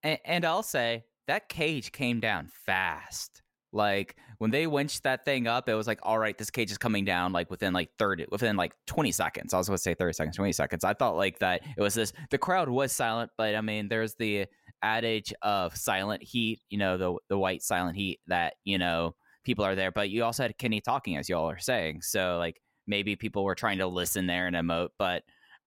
And, 0.06 0.18
and 0.24 0.44
I'll 0.44 0.62
say 0.62 1.02
that 1.26 1.48
cage 1.48 1.90
came 1.90 2.20
down 2.20 2.48
fast. 2.64 3.42
Like 3.72 4.14
when 4.38 4.52
they 4.52 4.68
winched 4.68 5.02
that 5.02 5.24
thing 5.24 5.48
up, 5.48 5.68
it 5.68 5.74
was 5.74 5.88
like, 5.88 5.98
all 6.04 6.16
right, 6.16 6.38
this 6.38 6.48
cage 6.48 6.70
is 6.70 6.78
coming 6.78 7.04
down 7.04 7.32
like 7.32 7.50
within 7.50 7.72
like 7.72 7.90
30, 7.98 8.26
within 8.30 8.56
like 8.56 8.72
20 8.86 9.10
seconds. 9.10 9.52
I 9.52 9.58
was 9.58 9.66
going 9.66 9.76
to 9.76 9.82
say 9.82 9.94
30 9.94 10.12
seconds, 10.12 10.36
20 10.36 10.52
seconds. 10.52 10.84
I 10.84 10.94
thought 10.94 11.16
like 11.16 11.40
that 11.40 11.62
it 11.76 11.80
was 11.82 11.94
this, 11.94 12.12
the 12.30 12.38
crowd 12.38 12.68
was 12.68 12.92
silent, 12.92 13.32
but 13.36 13.56
I 13.56 13.60
mean, 13.60 13.88
there's 13.88 14.14
the 14.14 14.46
adage 14.80 15.34
of 15.42 15.76
silent 15.76 16.22
heat, 16.22 16.60
you 16.70 16.78
know, 16.78 16.96
the, 16.96 17.16
the 17.28 17.36
white 17.36 17.62
silent 17.62 17.96
heat 17.96 18.20
that, 18.28 18.54
you 18.64 18.78
know, 18.78 19.16
people 19.42 19.64
are 19.64 19.74
there, 19.74 19.90
but 19.90 20.08
you 20.08 20.22
also 20.22 20.44
had 20.44 20.56
Kenny 20.56 20.80
talking 20.80 21.16
as 21.16 21.28
y'all 21.28 21.50
are 21.50 21.58
saying. 21.58 22.02
So 22.02 22.36
like 22.38 22.60
maybe 22.86 23.16
people 23.16 23.42
were 23.42 23.56
trying 23.56 23.78
to 23.78 23.88
listen 23.88 24.28
there 24.28 24.46
and 24.46 24.54
emote, 24.54 24.90
but 25.00 25.24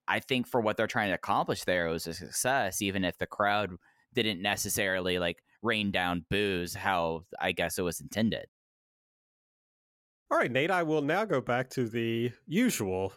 I 0.07 0.21
think 0.21 0.47
for 0.47 0.61
what 0.61 0.77
they're 0.77 0.87
trying 0.87 1.09
to 1.09 1.15
accomplish 1.15 1.65
there, 1.65 1.87
it 1.87 1.91
was 1.91 2.07
a 2.07 2.13
success, 2.13 2.81
even 2.81 3.03
if 3.03 3.17
the 3.17 3.27
crowd 3.27 3.71
didn't 4.13 4.41
necessarily 4.41 5.19
like 5.19 5.37
rain 5.61 5.91
down 5.91 6.25
boos 6.29 6.73
how 6.73 7.25
I 7.39 7.51
guess 7.51 7.77
it 7.77 7.83
was 7.83 7.99
intended. 7.99 8.45
All 10.31 10.37
right, 10.37 10.51
Nate, 10.51 10.71
I 10.71 10.83
will 10.83 11.01
now 11.01 11.25
go 11.25 11.41
back 11.41 11.69
to 11.71 11.89
the 11.89 12.31
usual 12.45 13.13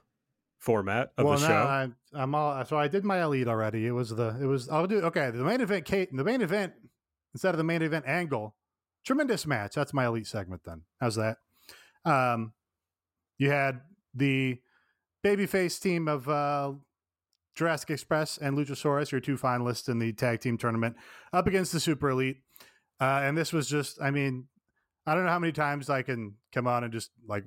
format 0.59 1.13
of 1.19 1.27
well, 1.27 1.39
the 1.39 1.43
no, 1.43 1.49
show. 1.49 1.55
I, 1.55 1.89
I'm 2.15 2.35
all. 2.35 2.65
So 2.65 2.79
I 2.79 2.89
did 2.89 3.05
my 3.05 3.23
elite 3.23 3.49
already. 3.49 3.87
It 3.87 3.91
was 3.91 4.11
the. 4.11 4.37
It 4.41 4.47
was. 4.47 4.69
I'll 4.69 4.87
do. 4.87 5.01
Okay, 5.01 5.31
the 5.31 5.45
main 5.45 5.61
event. 5.61 5.85
Kate. 5.85 6.09
The 6.11 6.25
main 6.25 6.41
event 6.41 6.73
instead 7.35 7.51
of 7.51 7.59
the 7.59 7.65
main 7.65 7.83
event 7.83 8.07
angle. 8.07 8.55
Tremendous 9.05 9.47
match. 9.47 9.75
That's 9.75 9.93
my 9.93 10.07
elite 10.07 10.27
segment. 10.27 10.63
Then 10.65 10.83
how's 11.01 11.17
that? 11.17 11.39
Um, 12.05 12.53
you 13.37 13.51
had 13.51 13.81
the 14.15 14.59
babyface 15.25 15.81
team 15.81 16.09
of 16.09 16.29
uh, 16.29 16.73
Jurassic 17.55 17.91
Express 17.91 18.39
and 18.39 18.57
Luchasaurus, 18.57 19.11
your 19.11 19.21
two 19.21 19.37
finalists 19.37 19.89
in 19.89 19.99
the 19.99 20.13
tag 20.13 20.41
team 20.41 20.57
tournament, 20.57 20.97
up 21.33 21.47
against 21.47 21.73
the 21.73 21.81
Super 21.81 22.11
Elite. 22.11 22.39
Uh, 23.01 23.21
and 23.23 23.37
this 23.37 23.53
was 23.53 23.69
just, 23.69 24.01
I 24.01 24.11
mean, 24.11 24.47
I 25.07 25.15
don't 25.15 25.25
know 25.25 25.31
how 25.31 25.39
many 25.39 25.53
times 25.53 25.91
I 25.91 26.03
can 26.03 26.35
come 26.53 26.67
on 26.67 26.85
and 26.85 26.93
just 26.93 27.11
like 27.27 27.45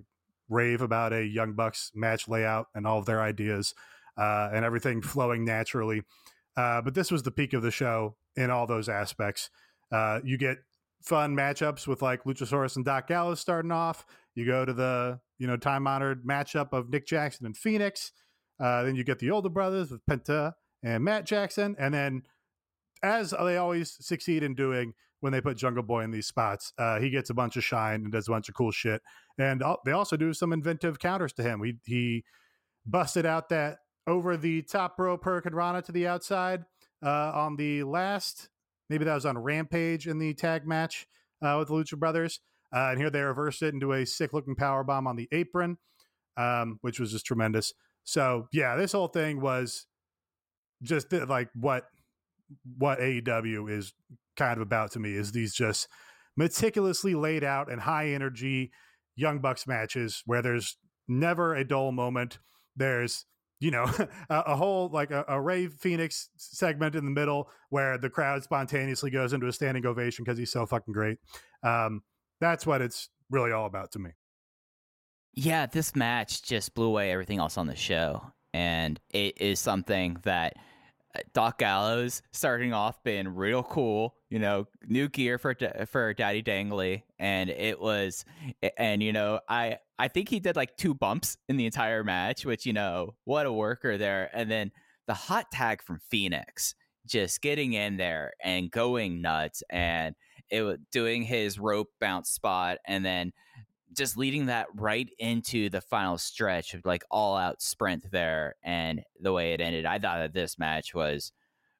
rave 0.49 0.81
about 0.81 1.13
a 1.13 1.25
Young 1.25 1.53
Bucks 1.53 1.91
match 1.95 2.27
layout 2.27 2.67
and 2.75 2.85
all 2.85 2.99
of 2.99 3.05
their 3.05 3.21
ideas 3.21 3.73
uh, 4.17 4.49
and 4.53 4.65
everything 4.65 5.01
flowing 5.01 5.45
naturally. 5.45 6.03
Uh, 6.57 6.81
but 6.81 6.93
this 6.93 7.11
was 7.11 7.23
the 7.23 7.31
peak 7.31 7.53
of 7.53 7.61
the 7.61 7.71
show 7.71 8.15
in 8.35 8.49
all 8.49 8.67
those 8.67 8.89
aspects. 8.89 9.49
Uh, 9.91 10.19
you 10.23 10.37
get 10.37 10.57
fun 11.01 11.35
matchups 11.35 11.87
with 11.87 12.01
like 12.01 12.23
Luchasaurus 12.23 12.75
and 12.75 12.85
Doc 12.85 13.07
Gallows 13.07 13.39
starting 13.39 13.71
off. 13.71 14.05
You 14.33 14.45
go 14.45 14.65
to 14.65 14.73
the 14.73 15.19
you 15.37 15.47
know 15.47 15.57
time 15.57 15.87
honored 15.87 16.25
matchup 16.25 16.73
of 16.73 16.89
Nick 16.89 17.05
Jackson 17.05 17.45
and 17.45 17.55
Fenix. 17.55 18.11
Uh, 18.59 18.83
then 18.83 18.95
you 18.95 19.03
get 19.03 19.19
the 19.19 19.31
older 19.31 19.49
brothers 19.49 19.91
with 19.91 20.05
Penta 20.05 20.53
and 20.83 21.03
Matt 21.03 21.25
Jackson, 21.25 21.75
and 21.79 21.93
then 21.93 22.23
as 23.03 23.31
they 23.31 23.57
always 23.57 23.97
succeed 23.99 24.43
in 24.43 24.55
doing 24.55 24.93
when 25.19 25.31
they 25.33 25.41
put 25.41 25.57
Jungle 25.57 25.83
Boy 25.83 26.03
in 26.03 26.11
these 26.11 26.27
spots, 26.27 26.73
uh, 26.77 26.99
he 26.99 27.09
gets 27.09 27.29
a 27.29 27.33
bunch 27.33 27.57
of 27.57 27.63
shine 27.63 28.03
and 28.03 28.11
does 28.11 28.27
a 28.27 28.31
bunch 28.31 28.49
of 28.49 28.55
cool 28.55 28.71
shit. 28.71 29.01
And 29.37 29.61
al- 29.61 29.81
they 29.85 29.91
also 29.91 30.17
do 30.17 30.33
some 30.33 30.53
inventive 30.53 30.99
counters 30.99 31.33
to 31.33 31.43
him. 31.43 31.63
He 31.63 31.75
he 31.85 32.23
busted 32.85 33.25
out 33.25 33.49
that 33.49 33.79
over 34.07 34.37
the 34.37 34.61
top 34.61 34.99
rope 34.99 35.23
Hurricanrana 35.23 35.83
to 35.85 35.91
the 35.91 36.07
outside 36.07 36.65
uh, 37.03 37.31
on 37.33 37.55
the 37.55 37.83
last, 37.83 38.49
maybe 38.89 39.05
that 39.05 39.15
was 39.15 39.25
on 39.25 39.37
Rampage 39.37 40.07
in 40.07 40.19
the 40.19 40.33
tag 40.33 40.67
match 40.67 41.07
uh, 41.41 41.55
with 41.59 41.69
the 41.69 41.73
Lucha 41.73 41.97
Brothers. 41.97 42.39
Uh, 42.73 42.89
and 42.91 42.99
here 42.99 43.09
they 43.09 43.21
reversed 43.21 43.61
it 43.61 43.73
into 43.73 43.93
a 43.93 44.05
sick 44.05 44.33
looking 44.33 44.55
power 44.55 44.83
bomb 44.83 45.07
on 45.07 45.15
the 45.15 45.27
apron, 45.31 45.77
um, 46.37 46.77
which 46.81 46.99
was 46.99 47.11
just 47.11 47.25
tremendous. 47.25 47.73
So 48.05 48.47
yeah, 48.53 48.75
this 48.75 48.93
whole 48.93 49.07
thing 49.07 49.41
was 49.41 49.87
just 50.81 51.09
th- 51.09 51.27
like 51.27 51.49
what 51.53 51.85
what 52.77 52.99
AEW 52.99 53.69
is 53.69 53.93
kind 54.37 54.57
of 54.57 54.61
about 54.61 54.91
to 54.91 54.99
me 54.99 55.15
is 55.15 55.31
these 55.31 55.53
just 55.53 55.87
meticulously 56.37 57.15
laid 57.15 57.43
out 57.43 57.71
and 57.71 57.81
high 57.81 58.09
energy 58.09 58.71
young 59.15 59.39
bucks 59.39 59.65
matches 59.65 60.21
where 60.25 60.41
there's 60.41 60.77
never 61.07 61.55
a 61.55 61.63
dull 61.67 61.91
moment. 61.91 62.39
There's 62.75 63.25
you 63.59 63.71
know 63.71 63.85
a, 64.29 64.39
a 64.39 64.55
whole 64.55 64.89
like 64.89 65.11
a, 65.11 65.25
a 65.27 65.41
Rey 65.41 65.67
Fenix 65.67 66.29
segment 66.37 66.95
in 66.95 67.05
the 67.05 67.11
middle 67.11 67.49
where 67.69 67.97
the 67.97 68.09
crowd 68.09 68.43
spontaneously 68.43 69.09
goes 69.09 69.33
into 69.33 69.47
a 69.47 69.53
standing 69.53 69.85
ovation 69.85 70.23
because 70.23 70.37
he's 70.37 70.51
so 70.51 70.65
fucking 70.65 70.93
great. 70.93 71.17
Um, 71.63 72.01
that's 72.39 72.67
what 72.67 72.81
it's 72.81 73.09
really 73.31 73.51
all 73.51 73.65
about 73.65 73.91
to 73.93 73.99
me. 73.99 74.11
Yeah, 75.35 75.65
this 75.65 75.95
match 75.95 76.43
just 76.43 76.73
blew 76.73 76.87
away 76.87 77.11
everything 77.11 77.39
else 77.39 77.57
on 77.57 77.67
the 77.67 77.75
show. 77.75 78.31
And 78.53 78.99
it 79.09 79.41
is 79.41 79.59
something 79.59 80.17
that 80.23 80.53
uh, 81.13 81.19
Doc 81.33 81.59
Gallows 81.59 82.21
starting 82.31 82.71
off 82.71 83.03
being 83.03 83.27
real 83.27 83.61
cool, 83.61 84.15
you 84.29 84.39
know, 84.39 84.65
new 84.87 85.09
gear 85.09 85.37
for 85.37 85.53
for 85.87 86.13
Daddy 86.13 86.41
Dangly, 86.41 87.03
and 87.19 87.49
it 87.49 87.81
was, 87.81 88.23
and 88.77 89.03
you 89.03 89.11
know, 89.11 89.41
I 89.49 89.79
I 89.99 90.07
think 90.07 90.29
he 90.29 90.39
did 90.39 90.55
like 90.55 90.77
two 90.77 90.93
bumps 90.93 91.37
in 91.49 91.57
the 91.57 91.65
entire 91.65 92.05
match, 92.05 92.45
which 92.45 92.65
you 92.65 92.71
know, 92.71 93.15
what 93.25 93.45
a 93.45 93.51
worker 93.51 93.97
there, 93.97 94.29
and 94.33 94.49
then 94.49 94.71
the 95.07 95.13
hot 95.13 95.51
tag 95.51 95.83
from 95.83 95.99
Fenix, 96.09 96.75
just 97.05 97.41
getting 97.41 97.73
in 97.73 97.97
there 97.97 98.31
and 98.41 98.71
going 98.71 99.21
nuts, 99.21 99.63
and 99.69 100.15
it 100.49 100.61
was 100.61 100.77
doing 100.93 101.23
his 101.23 101.59
rope 101.59 101.89
bounce 101.99 102.29
spot, 102.29 102.77
and 102.87 103.05
then 103.05 103.33
just 103.95 104.17
leading 104.17 104.47
that 104.47 104.67
right 104.75 105.09
into 105.19 105.69
the 105.69 105.81
final 105.81 106.17
stretch 106.17 106.73
of 106.73 106.85
like 106.85 107.03
all 107.09 107.35
out 107.35 107.61
sprint 107.61 108.09
there 108.11 108.55
and 108.63 109.01
the 109.19 109.33
way 109.33 109.53
it 109.53 109.61
ended. 109.61 109.85
I 109.85 109.99
thought 109.99 110.19
that 110.19 110.33
this 110.33 110.59
match 110.59 110.93
was 110.93 111.31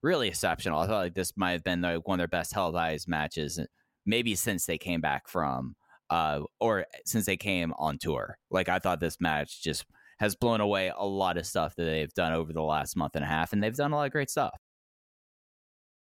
really 0.02 0.28
exceptional. 0.28 0.80
I 0.80 0.88
thought 0.88 1.04
like 1.04 1.14
this 1.14 1.34
might 1.36 1.52
have 1.52 1.64
been 1.64 1.82
like 1.82 2.08
one 2.08 2.16
of 2.16 2.20
their 2.20 2.28
best 2.28 2.52
televised 2.52 3.08
matches, 3.08 3.60
maybe 4.06 4.36
since 4.36 4.66
they 4.66 4.78
came 4.78 5.02
back 5.02 5.28
from 5.28 5.76
uh 6.10 6.42
or 6.60 6.86
since 7.06 7.26
they 7.26 7.38
came 7.38 7.74
on 7.78 7.98
tour. 7.98 8.38
Like 8.52 8.70
I 8.70 8.80
thought 8.80 9.00
this 9.00 9.20
match 9.20 9.64
just 9.64 9.86
has 10.20 10.36
blown 10.36 10.62
away 10.62 10.92
a 10.96 11.06
lot 11.06 11.38
of 11.38 11.46
stuff 11.46 11.76
that 11.76 11.86
they've 11.86 12.14
done 12.14 12.34
over 12.34 12.54
the 12.54 12.62
last 12.62 12.96
month 12.96 13.16
and 13.16 13.24
a 13.24 13.28
half, 13.28 13.52
and 13.54 13.62
they've 13.62 13.76
done 13.76 13.92
a 13.92 13.96
lot 13.96 14.06
of 14.06 14.12
great 14.12 14.30
stuff. 14.30 14.58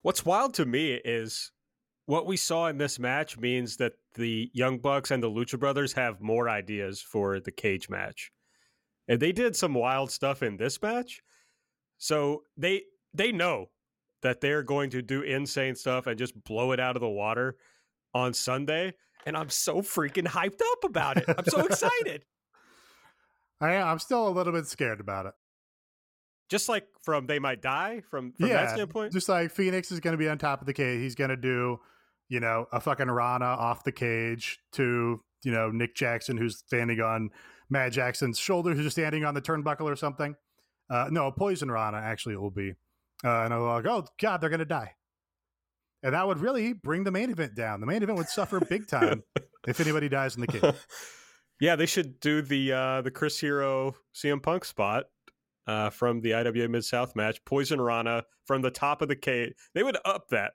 What's 0.03 0.25
wild 0.25 0.53
to 0.55 0.65
me 0.65 0.93
is 0.93 1.51
what 2.05 2.25
we 2.25 2.37
saw 2.37 2.67
in 2.67 2.77
this 2.77 2.99
match 2.99 3.37
means 3.37 3.77
that 3.77 3.93
the 4.13 4.49
Young 4.53 4.77
Bucks 4.79 5.11
and 5.11 5.21
the 5.21 5.29
Lucha 5.29 5.59
Brothers 5.59 5.93
have 5.93 6.21
more 6.21 6.49
ideas 6.49 7.01
for 7.01 7.39
the 7.39 7.51
cage 7.51 7.89
match. 7.89 8.31
And 9.07 9.19
they 9.19 9.31
did 9.31 9.55
some 9.55 9.73
wild 9.73 10.11
stuff 10.11 10.43
in 10.43 10.57
this 10.57 10.81
match. 10.81 11.21
So 11.97 12.43
they 12.57 12.83
they 13.13 13.31
know 13.31 13.69
that 14.21 14.41
they're 14.41 14.63
going 14.63 14.89
to 14.89 15.01
do 15.01 15.21
insane 15.21 15.75
stuff 15.75 16.07
and 16.07 16.17
just 16.17 16.41
blow 16.43 16.71
it 16.71 16.79
out 16.79 16.95
of 16.95 17.01
the 17.01 17.09
water 17.09 17.55
on 18.13 18.33
Sunday. 18.33 18.93
And 19.25 19.35
I'm 19.37 19.49
so 19.49 19.81
freaking 19.81 20.27
hyped 20.27 20.61
up 20.61 20.83
about 20.83 21.17
it. 21.17 21.25
I'm 21.27 21.45
so 21.45 21.59
excited. 21.65 22.25
I 23.61 23.73
am. 23.73 23.87
I'm 23.87 23.99
still 23.99 24.27
a 24.27 24.29
little 24.29 24.53
bit 24.53 24.67
scared 24.67 24.99
about 24.99 25.27
it. 25.27 25.33
Just 26.49 26.69
like 26.69 26.87
from 27.01 27.25
They 27.25 27.39
Might 27.39 27.61
Die, 27.61 28.01
from, 28.09 28.33
from 28.33 28.47
yeah, 28.47 28.65
that 28.65 28.71
standpoint. 28.71 29.13
just 29.13 29.29
like 29.29 29.51
Fenix 29.51 29.91
is 29.91 29.99
going 29.99 30.13
to 30.13 30.17
be 30.17 30.29
on 30.29 30.37
top 30.37 30.61
of 30.61 30.67
the 30.67 30.73
cage. 30.73 30.99
He's 30.99 31.15
going 31.15 31.31
to 31.31 31.37
do, 31.37 31.79
you 32.29 32.39
know, 32.39 32.65
a 32.71 32.79
fucking 32.79 33.09
Rana 33.09 33.45
off 33.45 33.83
the 33.83 33.91
cage 33.91 34.59
to, 34.73 35.21
you 35.43 35.51
know, 35.51 35.69
Nick 35.71 35.95
Jackson, 35.95 36.37
who's 36.37 36.57
standing 36.57 37.01
on 37.01 37.29
Matt 37.69 37.91
Jackson's 37.91 38.39
shoulder, 38.39 38.73
who's 38.73 38.91
standing 38.91 39.25
on 39.25 39.33
the 39.33 39.41
turnbuckle 39.41 39.81
or 39.81 39.95
something. 39.95 40.35
Uh, 40.89 41.07
no, 41.11 41.27
a 41.27 41.31
Poison 41.31 41.69
Rana 41.69 41.97
actually 41.97 42.35
it 42.35 42.41
will 42.41 42.51
be. 42.51 42.73
Uh, 43.23 43.43
and 43.43 43.53
I'm 43.53 43.61
like, 43.61 43.85
oh, 43.85 44.05
God, 44.19 44.41
they're 44.41 44.49
going 44.49 44.59
to 44.59 44.65
die. 44.65 44.93
And 46.03 46.13
that 46.13 46.27
would 46.27 46.39
really 46.39 46.73
bring 46.73 47.03
the 47.03 47.11
main 47.11 47.31
event 47.31 47.55
down. 47.55 47.79
The 47.79 47.87
main 47.87 48.03
event 48.03 48.17
would 48.17 48.27
suffer 48.27 48.59
big 48.59 48.87
time 48.87 49.23
if 49.67 49.79
anybody 49.79 50.09
dies 50.09 50.35
in 50.35 50.41
the 50.41 50.47
cage. 50.47 50.75
yeah, 51.59 51.75
they 51.75 51.87
should 51.87 52.19
do 52.19 52.41
the 52.43 52.71
uh, 52.71 53.01
the 53.01 53.09
Chris 53.09 53.39
Hero 53.39 53.95
CM 54.13 54.43
Punk 54.43 54.65
spot 54.65 55.05
uh, 55.65 55.89
from 55.89 56.21
the 56.21 56.35
IWA 56.35 56.67
Mid 56.67 56.85
South 56.85 57.15
match. 57.15 57.43
Poison 57.45 57.81
Rana 57.81 58.23
from 58.45 58.61
the 58.61 58.69
top 58.69 59.01
of 59.01 59.07
the 59.07 59.15
cage. 59.15 59.53
They 59.73 59.81
would 59.81 59.97
up 60.05 60.27
that 60.29 60.53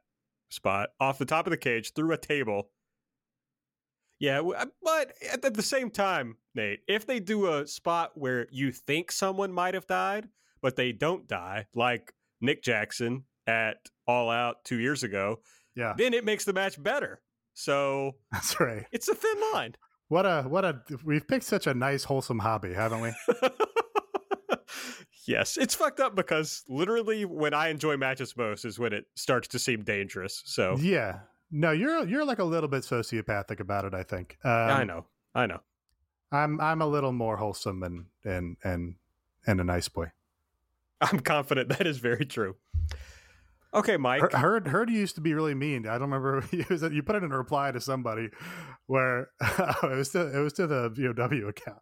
spot 0.51 0.91
off 1.01 1.19
the 1.19 1.25
top 1.25 1.47
of 1.47 1.51
the 1.51 1.57
cage 1.57 1.93
through 1.95 2.13
a 2.13 2.19
table. 2.19 2.69
Yeah, 4.19 4.41
uh, 4.41 4.67
but 4.83 5.15
at 5.33 5.45
at 5.45 5.55
the 5.55 5.63
same 5.63 5.91
time, 5.91 6.37
Nate, 6.55 6.81
if 6.87 7.07
they 7.07 7.21
do 7.21 7.47
a 7.53 7.67
spot 7.67 8.13
where 8.15 8.47
you 8.51 8.71
think 8.71 9.11
someone 9.11 9.51
might 9.53 9.73
have 9.75 9.87
died, 9.87 10.29
but 10.61 10.77
they 10.77 10.93
don't 10.93 11.27
die, 11.27 11.67
like 11.75 12.13
Nick 12.41 12.63
Jackson 12.63 13.25
at 13.47 13.77
All 14.07 14.29
Out 14.31 14.57
two 14.65 14.79
years 14.79 15.03
ago, 15.03 15.41
Yeah, 15.75 15.95
then 15.97 16.13
it 16.13 16.25
makes 16.27 16.45
the 16.45 16.53
match 16.53 16.81
better. 16.83 17.23
So 17.55 18.17
that's 18.33 18.61
right. 18.61 18.85
it's 18.93 19.09
a 19.09 19.15
thin 19.15 19.37
line. 19.55 19.75
What 20.09 20.27
a 20.27 20.43
what 20.43 20.65
a 20.67 20.83
we've 21.05 21.27
picked 21.27 21.45
such 21.45 21.67
a 21.67 21.73
nice 21.73 22.05
wholesome 22.05 22.41
hobby, 22.41 22.75
haven't 22.75 23.01
we? 23.01 23.13
yes, 25.31 25.57
it's 25.57 25.75
fucked 25.75 26.01
up 26.01 26.15
because 26.15 26.65
literally 26.69 27.25
when 27.25 27.55
I 27.55 27.69
enjoy 27.69 27.97
matches 27.97 28.37
most 28.37 28.65
is 28.65 28.79
when 28.79 28.93
it 28.93 29.05
starts 29.15 29.49
to 29.49 29.59
seem 29.59 29.85
dangerous. 29.85 30.43
So 30.45 30.77
Yeah. 30.81 31.21
No, 31.53 31.71
you're 31.73 32.07
you're 32.07 32.25
like 32.25 32.39
a 32.39 32.45
little 32.45 32.69
bit 32.69 32.83
sociopathic 32.83 33.61
about 33.61 33.85
it. 33.85 33.95
I 33.95 34.03
think. 34.03 34.37
Um, 34.45 34.51
I 34.53 34.85
know, 34.85 35.07
I 35.35 35.47
know. 35.47 35.61
I'm 36.31 36.61
I'm 36.61 36.81
a 36.83 36.87
little 36.87 37.13
more 37.13 37.37
wholesome 37.37 37.83
and 37.83 38.07
and 38.25 38.57
and 38.63 38.95
and 39.47 39.61
a 39.61 39.65
nice 39.65 39.89
boy. 39.89 40.13
I'm 41.01 41.21
confident 41.21 41.69
that 41.77 41.87
is 41.87 41.99
very 41.99 42.25
true. 42.25 42.57
Okay, 43.73 43.97
Mike. 43.97 44.33
Heard 44.33 44.67
heard, 44.69 44.91
you 44.91 44.99
used 44.99 45.15
to 45.15 45.21
be 45.21 45.33
really 45.35 45.55
mean. 45.55 45.87
I 45.87 45.93
don't 45.99 46.11
remember. 46.11 46.45
You, 46.53 47.03
put 47.03 47.17
it 47.17 47.23
in 47.23 47.33
a 47.33 47.39
reply 47.39 47.71
to 47.73 47.81
somebody 47.81 48.29
where 48.87 49.31
it 49.41 49.97
was 49.97 50.11
to 50.11 50.37
it 50.37 50.41
was 50.41 50.53
to 50.55 50.67
the 50.67 50.89
VOW 50.91 51.49
account 51.49 51.79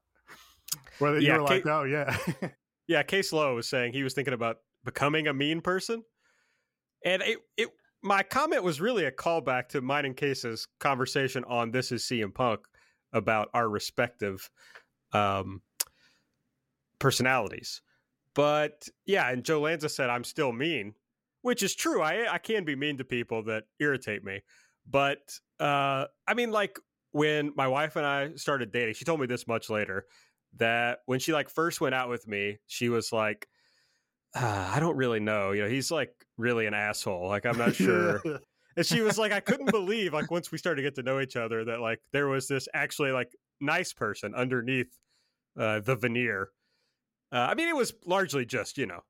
where 0.98 1.18
you 1.18 1.26
Yeah, 1.28 1.36
were 1.36 1.42
like, 1.42 1.64
Kate- 1.64 1.70
oh 1.70 1.84
yeah, 1.84 2.16
Yeah, 2.88 3.02
Case 3.02 3.32
Lowe 3.32 3.54
was 3.54 3.68
saying 3.68 3.92
he 3.92 4.02
was 4.02 4.14
thinking 4.14 4.34
about 4.34 4.56
becoming 4.84 5.28
a 5.28 5.34
mean 5.34 5.60
person, 5.60 6.02
and 7.04 7.22
it 7.22 7.38
it 7.56 7.68
my 8.02 8.22
comment 8.22 8.62
was 8.62 8.80
really 8.80 9.04
a 9.04 9.12
callback 9.12 9.68
to 9.68 9.82
mine 9.82 10.06
and 10.06 10.16
Case's 10.16 10.66
conversation 10.80 11.44
on 11.44 11.70
This 11.70 11.92
Is 11.92 12.02
CM 12.04 12.34
Punk 12.34 12.60
about 13.12 13.50
our 13.54 13.68
respective 13.68 14.48
um, 15.12 15.60
personalities. 16.98 17.82
But 18.34 18.88
yeah, 19.04 19.30
and 19.30 19.44
Joe 19.44 19.60
Lanza 19.60 19.88
said 19.88 20.08
I'm 20.08 20.24
still 20.24 20.52
mean, 20.52 20.94
which 21.42 21.62
is 21.62 21.74
true. 21.74 22.00
I 22.00 22.32
I 22.32 22.38
can 22.38 22.64
be 22.64 22.74
mean 22.74 22.96
to 22.98 23.04
people 23.04 23.42
that 23.44 23.64
irritate 23.78 24.24
me, 24.24 24.40
but 24.88 25.38
uh, 25.60 26.06
I 26.26 26.34
mean, 26.34 26.52
like 26.52 26.78
when 27.12 27.52
my 27.54 27.68
wife 27.68 27.96
and 27.96 28.06
I 28.06 28.34
started 28.36 28.72
dating, 28.72 28.94
she 28.94 29.04
told 29.04 29.20
me 29.20 29.26
this 29.26 29.46
much 29.46 29.68
later 29.68 30.06
that 30.56 31.00
when 31.06 31.20
she 31.20 31.32
like 31.32 31.48
first 31.48 31.80
went 31.80 31.94
out 31.94 32.08
with 32.08 32.26
me, 32.26 32.58
she 32.66 32.88
was 32.88 33.12
like, 33.12 33.48
ah, 34.34 34.74
I 34.74 34.80
don't 34.80 34.96
really 34.96 35.20
know. 35.20 35.52
You 35.52 35.62
know, 35.62 35.68
he's 35.68 35.90
like 35.90 36.12
really 36.36 36.66
an 36.66 36.74
asshole. 36.74 37.28
Like 37.28 37.46
I'm 37.46 37.58
not 37.58 37.74
sure. 37.76 38.22
and 38.76 38.84
she 38.86 39.00
was 39.02 39.18
like, 39.18 39.32
I 39.32 39.40
couldn't 39.40 39.70
believe 39.70 40.12
like 40.12 40.30
once 40.30 40.50
we 40.50 40.58
started 40.58 40.82
to 40.82 40.86
get 40.86 40.94
to 40.96 41.02
know 41.02 41.20
each 41.20 41.36
other 41.36 41.64
that 41.66 41.80
like 41.80 42.00
there 42.12 42.26
was 42.28 42.48
this 42.48 42.68
actually 42.74 43.12
like 43.12 43.32
nice 43.60 43.92
person 43.92 44.34
underneath 44.34 44.88
uh, 45.58 45.80
the 45.80 45.96
veneer. 45.96 46.50
Uh, 47.32 47.36
I 47.50 47.54
mean, 47.54 47.68
it 47.68 47.76
was 47.76 47.92
largely 48.06 48.44
just 48.46 48.78
you 48.78 48.86
know 48.86 49.00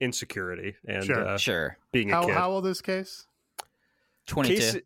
insecurity 0.00 0.74
and 0.86 1.04
Sure. 1.04 1.26
uh, 1.28 1.38
Sure, 1.38 1.76
being 1.92 2.10
a 2.10 2.14
how 2.14 2.26
kid. 2.26 2.34
how 2.34 2.50
old 2.50 2.66
is 2.66 2.80
Case? 2.82 3.26
twenty 4.26 4.50
two. 4.50 4.56
Case, 4.56 4.76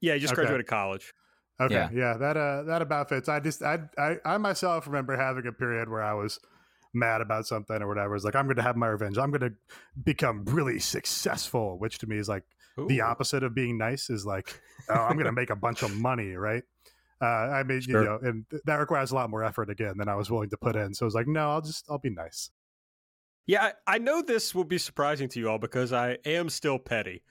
yeah, 0.00 0.14
he 0.14 0.20
just 0.20 0.32
Okay. 0.32 0.40
graduated 0.42 0.66
college. 0.66 1.12
Okay, 1.64 1.74
Yeah. 1.74 1.90
yeah. 1.94 2.16
that 2.18 2.36
uh 2.36 2.62
that 2.64 2.82
about 2.82 3.08
fits. 3.08 3.28
I 3.28 3.40
just 3.40 3.62
I, 3.62 3.80
I 3.98 4.16
I 4.24 4.38
myself 4.38 4.86
remember 4.86 5.16
having 5.16 5.46
a 5.46 5.52
period 5.52 5.88
where 5.88 6.02
I 6.02 6.14
was 6.14 6.38
mad 6.94 7.20
about 7.20 7.46
something 7.46 7.80
or 7.82 7.88
whatever. 7.88 8.14
It's 8.14 8.24
like 8.24 8.36
I'm 8.36 8.46
going 8.46 8.56
to 8.56 8.62
have 8.62 8.76
my 8.76 8.86
revenge. 8.88 9.16
I'm 9.18 9.30
going 9.30 9.40
to 9.50 9.54
become 10.04 10.44
really 10.44 10.78
successful, 10.78 11.78
which 11.78 11.98
to 11.98 12.06
me 12.06 12.18
is 12.18 12.28
like 12.28 12.44
the 12.88 13.00
opposite 13.02 13.42
of 13.42 13.54
being 13.54 13.78
nice. 13.78 14.10
Is 14.10 14.24
like 14.26 14.60
oh, 14.90 14.94
I'm 14.94 15.14
going 15.14 15.26
to 15.26 15.32
make 15.32 15.50
a 15.50 15.56
bunch 15.56 15.82
of 15.82 15.94
money, 15.94 16.32
right? 16.32 16.62
Uh, 17.20 17.24
I 17.26 17.62
mean, 17.62 17.80
Sure. 17.80 18.02
you 18.02 18.08
know, 18.08 18.18
and 18.22 18.44
that 18.64 18.76
requires 18.76 19.12
a 19.12 19.14
lot 19.14 19.30
more 19.30 19.44
effort 19.44 19.70
again 19.70 19.94
than 19.96 20.08
I 20.08 20.16
was 20.16 20.28
willing 20.30 20.50
to 20.50 20.56
put 20.56 20.74
in. 20.74 20.92
So 20.92 21.04
I 21.04 21.06
was 21.06 21.14
like, 21.14 21.28
no, 21.28 21.50
I'll 21.50 21.60
just 21.60 21.86
I'll 21.88 21.98
be 21.98 22.10
nice. 22.10 22.50
Yeah, 23.46 23.72
I, 23.86 23.94
I 23.94 23.98
know 23.98 24.22
this 24.22 24.54
will 24.54 24.64
be 24.64 24.78
surprising 24.78 25.28
to 25.30 25.38
you 25.40 25.48
all 25.48 25.58
because 25.58 25.92
I 25.92 26.18
am 26.24 26.48
still 26.48 26.78
petty, 26.78 27.22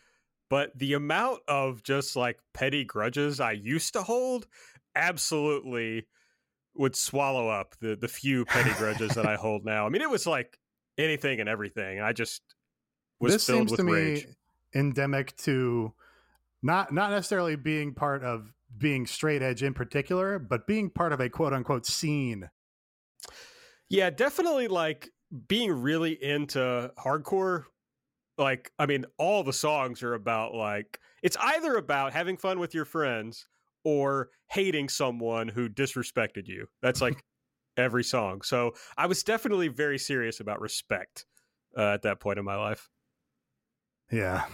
but 0.51 0.77
the 0.77 0.95
amount 0.95 1.39
of 1.47 1.81
just 1.81 2.17
like 2.17 2.37
petty 2.53 2.83
grudges 2.83 3.39
I 3.39 3.53
used 3.53 3.93
to 3.93 4.03
hold 4.03 4.47
absolutely 4.93 6.07
would 6.75 6.93
swallow 6.93 7.47
up 7.47 7.75
the 7.79 7.95
the 7.95 8.09
few 8.09 8.43
petty 8.43 8.73
grudges 8.73 9.15
that 9.15 9.25
I 9.25 9.35
hold 9.39 9.63
now. 9.63 9.85
I 9.85 9.89
mean, 9.89 10.01
it 10.01 10.09
was 10.09 10.27
like 10.27 10.59
anything 10.97 11.39
and 11.39 11.47
everything. 11.47 12.01
I 12.01 12.11
just 12.11 12.41
was 13.21 13.31
this 13.31 13.45
filled 13.47 13.69
seems 13.69 13.71
with 13.71 13.79
to 13.79 13.85
rage. 13.85 14.25
me 14.25 14.33
endemic 14.75 15.37
to 15.37 15.93
not 16.61 16.93
not 16.93 17.11
necessarily 17.11 17.55
being 17.55 17.93
part 17.93 18.21
of 18.21 18.51
being 18.77 19.07
straight 19.07 19.41
edge 19.41 19.63
in 19.63 19.73
particular, 19.73 20.37
but 20.37 20.67
being 20.67 20.89
part 20.89 21.13
of 21.13 21.21
a 21.21 21.29
quote 21.29 21.53
unquote 21.53 21.85
scene. 21.85 22.49
Yeah, 23.87 24.09
definitely 24.09 24.67
like 24.67 25.11
being 25.47 25.71
really 25.71 26.21
into 26.21 26.91
hardcore. 26.99 27.63
Like, 28.37 28.71
I 28.79 28.85
mean, 28.85 29.05
all 29.17 29.43
the 29.43 29.53
songs 29.53 30.03
are 30.03 30.13
about 30.13 30.53
like 30.53 30.99
it's 31.21 31.37
either 31.39 31.75
about 31.75 32.13
having 32.13 32.37
fun 32.37 32.59
with 32.59 32.73
your 32.73 32.85
friends 32.85 33.47
or 33.83 34.29
hating 34.47 34.89
someone 34.89 35.47
who 35.47 35.69
disrespected 35.69 36.47
you. 36.47 36.67
That's 36.81 37.01
like 37.01 37.23
every 37.77 38.03
song. 38.03 38.41
So 38.41 38.73
I 38.97 39.05
was 39.05 39.23
definitely 39.23 39.67
very 39.67 39.97
serious 39.97 40.39
about 40.39 40.61
respect 40.61 41.25
uh, 41.77 41.93
at 41.93 42.01
that 42.03 42.19
point 42.19 42.39
in 42.39 42.45
my 42.45 42.55
life. 42.55 42.89
Yeah. 44.11 44.45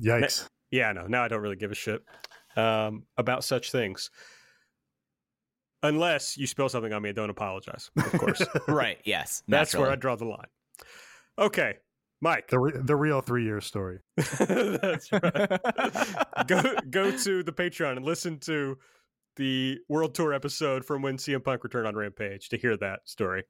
Yikes. 0.00 0.48
Yeah, 0.70 0.92
no, 0.92 1.06
now 1.06 1.24
I 1.24 1.28
don't 1.28 1.40
really 1.40 1.56
give 1.56 1.72
a 1.72 1.74
shit 1.74 2.04
um, 2.56 3.04
about 3.16 3.42
such 3.42 3.72
things. 3.72 4.10
Unless 5.82 6.36
you 6.36 6.46
spill 6.46 6.68
something 6.68 6.92
on 6.92 7.02
me, 7.02 7.10
and 7.10 7.16
don't 7.16 7.30
apologize, 7.30 7.90
of 7.96 8.12
course. 8.12 8.42
right. 8.68 8.98
Yes. 9.04 9.44
That's 9.46 9.74
where 9.76 9.90
I 9.90 9.94
draw 9.94 10.16
the 10.16 10.24
line. 10.24 10.48
Okay, 11.38 11.76
Mike. 12.20 12.48
The, 12.48 12.58
re- 12.58 12.72
the 12.74 12.96
real 12.96 13.20
three 13.20 13.44
year 13.44 13.60
story. 13.60 14.00
That's 14.16 15.12
right. 15.12 15.60
go 16.46 16.62
go 16.90 17.10
to 17.16 17.42
the 17.42 17.52
Patreon 17.52 17.96
and 17.96 18.04
listen 18.04 18.38
to 18.40 18.76
the 19.36 19.78
World 19.88 20.14
Tour 20.14 20.32
episode 20.32 20.84
from 20.84 21.02
when 21.02 21.16
CM 21.16 21.44
Punk 21.44 21.62
returned 21.62 21.86
on 21.86 21.94
Rampage 21.94 22.48
to 22.48 22.56
hear 22.58 22.76
that 22.78 23.00
story. 23.04 23.44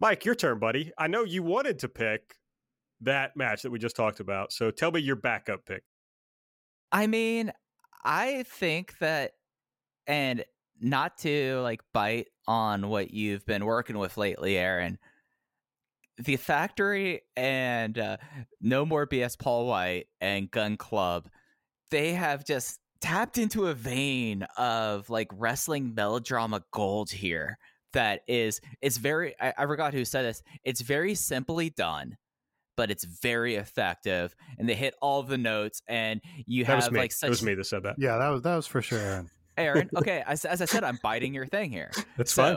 Mike, 0.00 0.24
your 0.24 0.34
turn, 0.34 0.58
buddy. 0.58 0.90
I 0.98 1.06
know 1.06 1.24
you 1.24 1.42
wanted 1.42 1.80
to 1.80 1.88
pick 1.88 2.36
that 3.02 3.36
match 3.36 3.62
that 3.62 3.70
we 3.70 3.78
just 3.78 3.96
talked 3.96 4.20
about, 4.20 4.52
so 4.52 4.70
tell 4.70 4.90
me 4.90 5.00
your 5.00 5.16
backup 5.16 5.66
pick. 5.66 5.82
I 6.90 7.06
mean, 7.06 7.52
I 8.02 8.44
think 8.44 8.96
that, 8.98 9.32
and 10.06 10.44
not 10.80 11.18
to 11.18 11.60
like 11.60 11.82
bite 11.92 12.28
on 12.48 12.88
what 12.88 13.12
you've 13.12 13.44
been 13.44 13.66
working 13.66 13.98
with 13.98 14.16
lately, 14.16 14.56
Aaron. 14.56 14.98
The 16.24 16.36
Factory 16.36 17.22
and 17.36 17.98
uh, 17.98 18.16
No 18.60 18.84
More 18.84 19.06
BS 19.06 19.38
Paul 19.38 19.66
White 19.66 20.06
and 20.20 20.50
Gunn 20.50 20.76
Club, 20.76 21.28
they 21.90 22.12
have 22.12 22.44
just 22.44 22.78
tapped 23.00 23.38
into 23.38 23.66
a 23.66 23.74
vein 23.74 24.46
of 24.56 25.08
like 25.10 25.28
wrestling 25.32 25.94
melodrama 25.94 26.62
gold 26.72 27.10
here. 27.10 27.58
That 27.92 28.20
is, 28.28 28.60
it's 28.80 28.98
very. 28.98 29.34
I, 29.40 29.52
I 29.58 29.66
forgot 29.66 29.94
who 29.94 30.04
said 30.04 30.22
this. 30.24 30.42
It's 30.64 30.80
very 30.80 31.14
simply 31.14 31.70
done 31.70 32.16
but 32.76 32.90
it's 32.90 33.04
very 33.04 33.56
effective 33.56 34.34
and 34.58 34.66
they 34.66 34.74
hit 34.74 34.94
all 35.02 35.22
the 35.22 35.36
notes 35.36 35.82
and 35.86 36.18
you 36.46 36.64
That 36.64 36.76
was 36.76 36.84
have 36.84 36.92
me. 36.94 37.00
like 37.00 37.12
It 37.22 37.28
was 37.28 37.42
me 37.42 37.54
that 37.54 37.64
said 37.64 37.82
that. 37.82 37.96
Yeah, 37.98 38.16
that 38.16 38.28
was 38.30 38.40
that 38.40 38.56
was 38.56 38.66
for 38.66 38.80
sure, 38.80 38.98
Aaron. 38.98 39.30
Aaron. 39.58 39.90
Okay, 39.96 40.22
as, 40.26 40.46
as 40.46 40.62
I 40.62 40.64
said, 40.64 40.82
I'm 40.84 40.98
biting 41.02 41.34
your 41.34 41.44
thing 41.44 41.70
here. 41.70 41.90
That's 42.16 42.32
fine. 42.32 42.56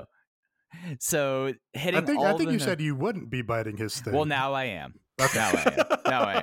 So, 1.00 1.54
hitting 1.74 2.02
I 2.02 2.06
think 2.06 2.22
I 2.22 2.38
think 2.38 2.52
you 2.52 2.60
said 2.60 2.82
you 2.82 2.96
wouldn't 2.96 3.30
be 3.30 3.42
biting 3.42 3.78
his 3.78 4.00
thing. 4.00 4.14
Well, 4.14 4.26
now 4.26 4.54
I 4.54 4.66
am. 4.66 4.96
Now 5.20 5.28
I 5.36 5.76
am. 5.78 6.00
Now 6.08 6.24
I 6.24 6.34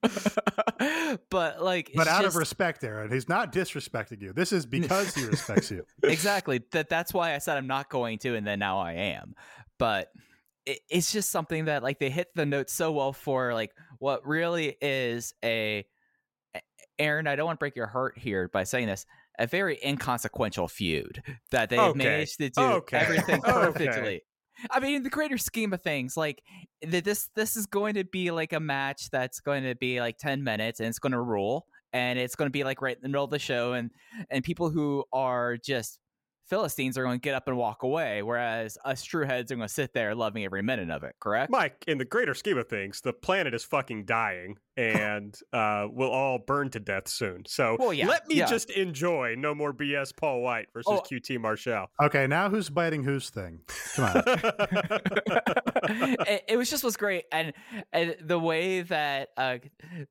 am. 0.00 1.18
but 1.30 1.62
like, 1.62 1.90
but 1.94 2.08
out 2.08 2.22
just- 2.22 2.36
of 2.36 2.40
respect, 2.40 2.84
Aaron, 2.84 3.10
he's 3.10 3.28
not 3.28 3.52
disrespecting 3.52 4.20
you. 4.22 4.32
This 4.32 4.52
is 4.52 4.66
because 4.78 5.14
he 5.14 5.24
respects 5.24 5.70
you. 5.70 5.84
exactly 6.02 6.62
that. 6.72 6.88
That's 6.88 7.12
why 7.12 7.34
I 7.34 7.38
said 7.38 7.56
I'm 7.56 7.66
not 7.66 7.90
going 7.90 8.18
to, 8.20 8.34
and 8.34 8.46
then 8.46 8.58
now 8.58 8.78
I 8.78 8.92
am. 8.92 9.34
But 9.78 10.08
it, 10.66 10.80
it's 10.88 11.12
just 11.12 11.30
something 11.30 11.66
that 11.66 11.82
like 11.82 11.98
they 11.98 12.10
hit 12.10 12.28
the 12.34 12.46
notes 12.46 12.72
so 12.72 12.92
well 12.92 13.12
for 13.12 13.54
like 13.54 13.72
what 13.98 14.26
really 14.26 14.76
is 14.80 15.34
a 15.44 15.84
Aaron. 16.98 17.26
I 17.26 17.36
don't 17.36 17.46
want 17.46 17.58
to 17.58 17.60
break 17.62 17.76
your 17.76 17.86
heart 17.86 18.18
here 18.18 18.48
by 18.48 18.64
saying 18.64 18.86
this. 18.86 19.06
A 19.40 19.46
very 19.46 19.78
inconsequential 19.84 20.68
feud 20.68 21.22
that 21.50 21.70
they've 21.70 21.80
Okay. 21.80 21.96
managed 21.96 22.38
to 22.38 22.50
do 22.50 22.76
Okay. 22.76 22.98
everything 23.00 23.40
Okay. 23.46 23.52
perfectly. 23.54 24.22
I 24.70 24.78
mean, 24.80 24.96
in 24.96 25.02
the 25.02 25.10
greater 25.10 25.38
scheme 25.38 25.72
of 25.72 25.82
things, 25.82 26.16
like 26.16 26.42
th- 26.82 27.02
this, 27.02 27.30
this 27.34 27.56
is 27.56 27.66
going 27.66 27.94
to 27.94 28.04
be 28.04 28.30
like 28.30 28.52
a 28.52 28.60
match 28.60 29.10
that's 29.10 29.40
going 29.40 29.64
to 29.64 29.74
be 29.74 30.00
like 30.00 30.18
ten 30.18 30.44
minutes, 30.44 30.80
and 30.80 30.88
it's 30.88 30.98
going 30.98 31.12
to 31.12 31.20
rule, 31.20 31.66
and 31.92 32.18
it's 32.18 32.36
going 32.36 32.46
to 32.48 32.52
be 32.52 32.64
like 32.64 32.82
right 32.82 32.96
in 32.96 33.02
the 33.02 33.08
middle 33.08 33.24
of 33.24 33.30
the 33.30 33.38
show, 33.38 33.72
and 33.72 33.90
and 34.30 34.44
people 34.44 34.68
who 34.70 35.04
are 35.12 35.56
just 35.56 35.98
Philistines 36.50 36.98
are 36.98 37.04
going 37.04 37.20
to 37.20 37.22
get 37.22 37.34
up 37.34 37.46
and 37.46 37.56
walk 37.56 37.84
away, 37.84 38.22
whereas 38.22 38.76
us 38.84 39.04
true 39.04 39.24
heads 39.24 39.52
are 39.52 39.56
going 39.56 39.68
to 39.68 39.72
sit 39.72 39.94
there 39.94 40.14
loving 40.16 40.44
every 40.44 40.62
minute 40.62 40.90
of 40.90 41.04
it. 41.04 41.14
Correct? 41.20 41.50
Mike, 41.50 41.84
in 41.86 41.98
the 41.98 42.04
greater 42.04 42.34
scheme 42.34 42.58
of 42.58 42.68
things, 42.68 43.00
the 43.00 43.12
planet 43.12 43.54
is 43.54 43.62
fucking 43.64 44.04
dying 44.04 44.56
and 44.76 45.38
uh, 45.52 45.86
we'll 45.90 46.10
all 46.10 46.38
burn 46.38 46.70
to 46.70 46.80
death 46.80 47.06
soon. 47.06 47.44
So 47.46 47.76
Well, 47.78 47.92
yeah, 47.92 48.08
let 48.08 48.26
me 48.26 48.36
yeah. 48.36 48.46
just 48.46 48.70
enjoy 48.70 49.36
No 49.38 49.54
More 49.54 49.72
BS 49.72 50.14
Paul 50.16 50.42
White 50.42 50.66
versus 50.72 50.92
Oh. 50.92 51.02
QT 51.08 51.38
Marshall. 51.40 51.86
Okay, 52.02 52.26
now 52.26 52.48
who's 52.48 52.68
biting 52.68 53.04
whose 53.04 53.30
thing? 53.30 53.60
Come 53.94 54.04
on. 54.06 54.22
it, 56.26 56.44
it 56.48 56.56
was 56.56 56.70
just 56.70 56.84
was 56.84 56.96
great, 56.96 57.24
and 57.32 57.52
and 57.92 58.16
the 58.20 58.38
way 58.38 58.82
that 58.82 59.28
uh 59.36 59.58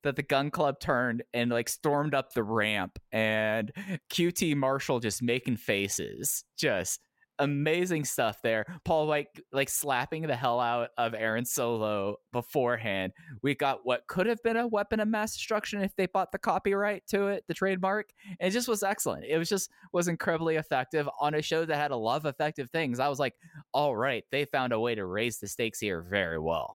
that 0.03 0.15
the 0.15 0.23
Gunn 0.23 0.51
Club 0.51 0.79
turned 0.79 1.23
and 1.33 1.51
like 1.51 1.69
stormed 1.69 2.13
up 2.13 2.33
the 2.33 2.43
ramp, 2.43 2.99
and 3.11 3.71
QT 4.11 4.55
Marshall 4.55 4.99
just 4.99 5.21
making 5.21 5.57
faces, 5.57 6.28
just 6.57 6.99
amazing 7.39 8.03
stuff 8.03 8.41
there. 8.43 8.65
Paul 8.83 9.07
White 9.07 9.27
like 9.51 9.69
slapping 9.69 10.27
the 10.27 10.35
hell 10.35 10.59
out 10.59 10.89
of 10.97 11.13
Aaron 11.13 11.45
Solo 11.45 12.17
beforehand. 12.31 13.13
We 13.41 13.55
got 13.55 13.79
what 13.83 14.05
could 14.07 14.27
have 14.27 14.43
been 14.43 14.57
a 14.57 14.67
weapon 14.67 14.99
of 14.99 15.07
mass 15.07 15.33
destruction 15.33 15.81
if 15.81 15.95
they 15.95 16.05
bought 16.05 16.31
the 16.31 16.37
copyright 16.37 17.07
to 17.07 17.27
it, 17.27 17.45
the 17.47 17.53
trademark. 17.53 18.09
And 18.39 18.49
it 18.49 18.51
just 18.51 18.67
was 18.67 18.83
excellent. 18.83 19.25
It 19.25 19.37
was 19.37 19.49
just 19.49 19.71
was 19.93 20.07
incredibly 20.07 20.57
effective 20.57 21.09
on 21.19 21.33
a 21.33 21.41
show 21.41 21.65
that 21.65 21.75
had 21.75 21.91
a 21.91 21.95
lot 21.95 22.17
of 22.17 22.25
effective 22.25 22.69
things. 22.69 22.99
I 22.99 23.07
was 23.07 23.19
like, 23.19 23.35
all 23.73 23.95
right, 23.95 24.25
they 24.31 24.45
found 24.45 24.73
a 24.73 24.79
way 24.79 24.95
to 24.95 25.05
raise 25.05 25.39
the 25.39 25.47
stakes 25.47 25.79
here 25.79 26.01
very 26.01 26.39
well. 26.39 26.77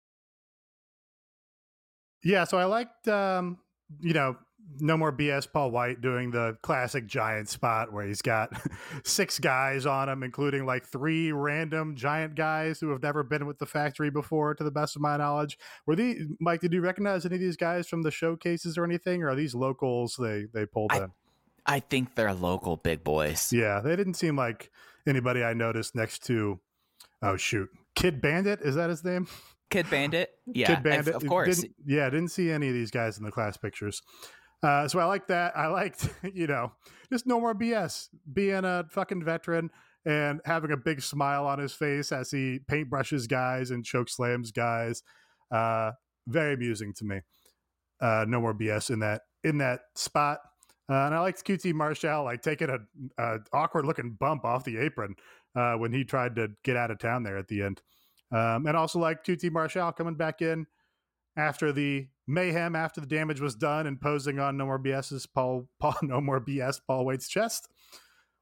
Yeah, 2.24 2.44
so 2.44 2.60
I 2.60 2.66
liked, 2.66 3.08
um, 3.08 3.58
you 4.00 4.14
know, 4.14 4.38
no 4.80 4.98
more 4.98 5.12
BS. 5.12 5.48
Paul 5.52 5.72
White 5.72 6.02
doing 6.02 6.32
the 6.32 6.58
classic 6.62 7.06
giant 7.08 7.50
spot 7.50 7.92
where 7.92 8.06
he's 8.06 8.22
got 8.22 8.50
six 9.04 9.40
guys 9.40 9.86
on 9.86 10.10
him, 10.10 10.24
including 10.24 10.66
like 10.66 10.86
three 10.86 11.32
random 11.32 11.96
giant 11.96 12.36
guys 12.36 12.80
who 12.80 12.90
have 12.90 13.02
never 13.04 13.24
been 13.24 13.46
with 13.46 13.60
the 13.60 13.66
factory 13.66 14.10
before, 14.10 14.54
to 14.56 14.64
the 14.64 14.72
best 14.72 14.96
of 14.96 15.02
my 15.02 15.18
knowledge. 15.18 15.58
Were 15.86 15.96
these 15.96 16.26
Mike? 16.40 16.62
Did 16.62 16.74
you 16.74 16.82
recognize 16.82 17.26
any 17.26 17.36
of 17.36 17.42
these 17.42 17.58
guys 17.58 17.88
from 17.88 18.02
the 18.04 18.12
showcases 18.12 18.78
or 18.78 18.84
anything, 18.86 19.24
or 19.24 19.30
are 19.30 19.36
these 19.36 19.54
locals 19.56 20.16
they 20.20 20.46
they 20.54 20.66
pulled 20.66 20.92
I- 20.92 20.98
in? 21.04 21.12
I 21.66 21.80
think 21.80 22.16
they're 22.16 22.34
local 22.34 22.78
big 22.78 23.04
boys. 23.04 23.54
Yeah, 23.54 23.82
they 23.82 23.96
didn't 23.96 24.16
seem 24.16 24.36
like 24.36 24.72
anybody 25.06 25.44
I 25.44 25.54
noticed 25.54 25.94
next 25.96 26.26
to. 26.26 26.60
Oh 27.22 27.38
shoot, 27.38 27.70
Kid 27.94 28.20
Bandit 28.20 28.62
is 28.62 28.76
that 28.76 28.90
his 28.90 29.04
name? 29.04 29.28
Kid 29.70 29.88
Bandit, 29.90 30.32
yeah, 30.48 30.66
Kid 30.68 30.78
of- 30.78 30.84
Bandit. 30.84 31.16
of 31.16 31.26
course. 31.28 31.60
Didn't, 31.62 31.76
yeah, 31.86 32.10
didn't 32.10 32.30
see 32.30 32.50
any 32.50 32.68
of 32.68 32.74
these 32.74 32.90
guys 32.90 33.20
in 33.20 33.24
the 33.24 33.32
class 33.32 33.58
pictures. 33.58 34.02
Uh, 34.64 34.88
so 34.88 35.00
I 35.00 35.06
like 35.06 35.28
that. 35.28 35.58
I 35.58 35.68
liked, 35.68 36.08
you 36.34 36.48
know, 36.48 36.72
just 37.12 37.26
no 37.26 37.40
more 37.40 37.56
BS. 37.56 38.10
Being 38.32 38.66
a 38.66 38.86
fucking 38.90 39.24
veteran 39.24 39.72
and 40.06 40.42
having 40.46 40.72
a 40.72 40.78
big 40.78 41.02
smile 41.02 41.46
on 41.46 41.60
his 41.60 41.74
face 41.74 42.12
as 42.12 42.32
he 42.32 42.60
paintbrushes 42.70 43.28
guys 43.28 43.72
and 43.72 43.86
choke 43.86 44.10
slams 44.10 44.52
guys. 44.52 45.04
Uh, 45.52 45.92
very 46.28 46.54
amusing 46.54 46.94
to 46.94 47.06
me. 47.06 47.22
Uh, 48.00 48.26
no 48.28 48.40
more 48.40 48.54
BS 48.54 48.90
in 48.90 49.00
that 49.00 49.22
in 49.44 49.58
that 49.60 49.82
spot. 49.96 50.40
Uh, 50.90 51.06
and 51.06 51.16
I 51.16 51.20
liked 51.20 51.46
QT 51.46 51.74
Marshall 51.74 52.24
like 52.24 52.42
taking 52.42 52.70
a, 52.70 52.80
a 53.22 53.40
awkward 53.54 53.86
looking 53.86 54.18
bump 54.20 54.44
off 54.44 54.64
the 54.64 54.78
apron 54.78 55.16
uh, 55.56 55.74
when 55.74 55.94
he 55.94 56.04
tried 56.04 56.36
to 56.36 56.50
get 56.64 56.76
out 56.76 56.92
of 56.92 57.00
town 57.00 57.24
there 57.24 57.38
at 57.38 57.48
the 57.48 57.62
end. 57.62 57.82
Um, 58.32 58.66
and 58.66 58.76
also 58.76 59.00
like 59.00 59.24
QT 59.24 59.52
Marshall 59.52 59.92
coming 59.92 60.16
back 60.16 60.42
in 60.42 60.66
after 61.38 61.72
the 61.72 62.08
mayhem, 62.32 62.76
after 62.76 63.02
the 63.02 63.08
damage 63.08 63.42
was 63.42 63.56
done, 63.56 63.88
and 63.88 64.00
posing 64.00 64.40
on 64.40 64.58
No 64.58 64.66
More 64.66 64.80
BS's 64.80 65.26
Paul, 65.26 65.68
Paul 65.80 65.96
No 66.02 66.22
More 66.22 66.40
BS 66.40 66.80
Paul 66.86 67.06
White's 67.06 67.28
chest. 67.28 67.70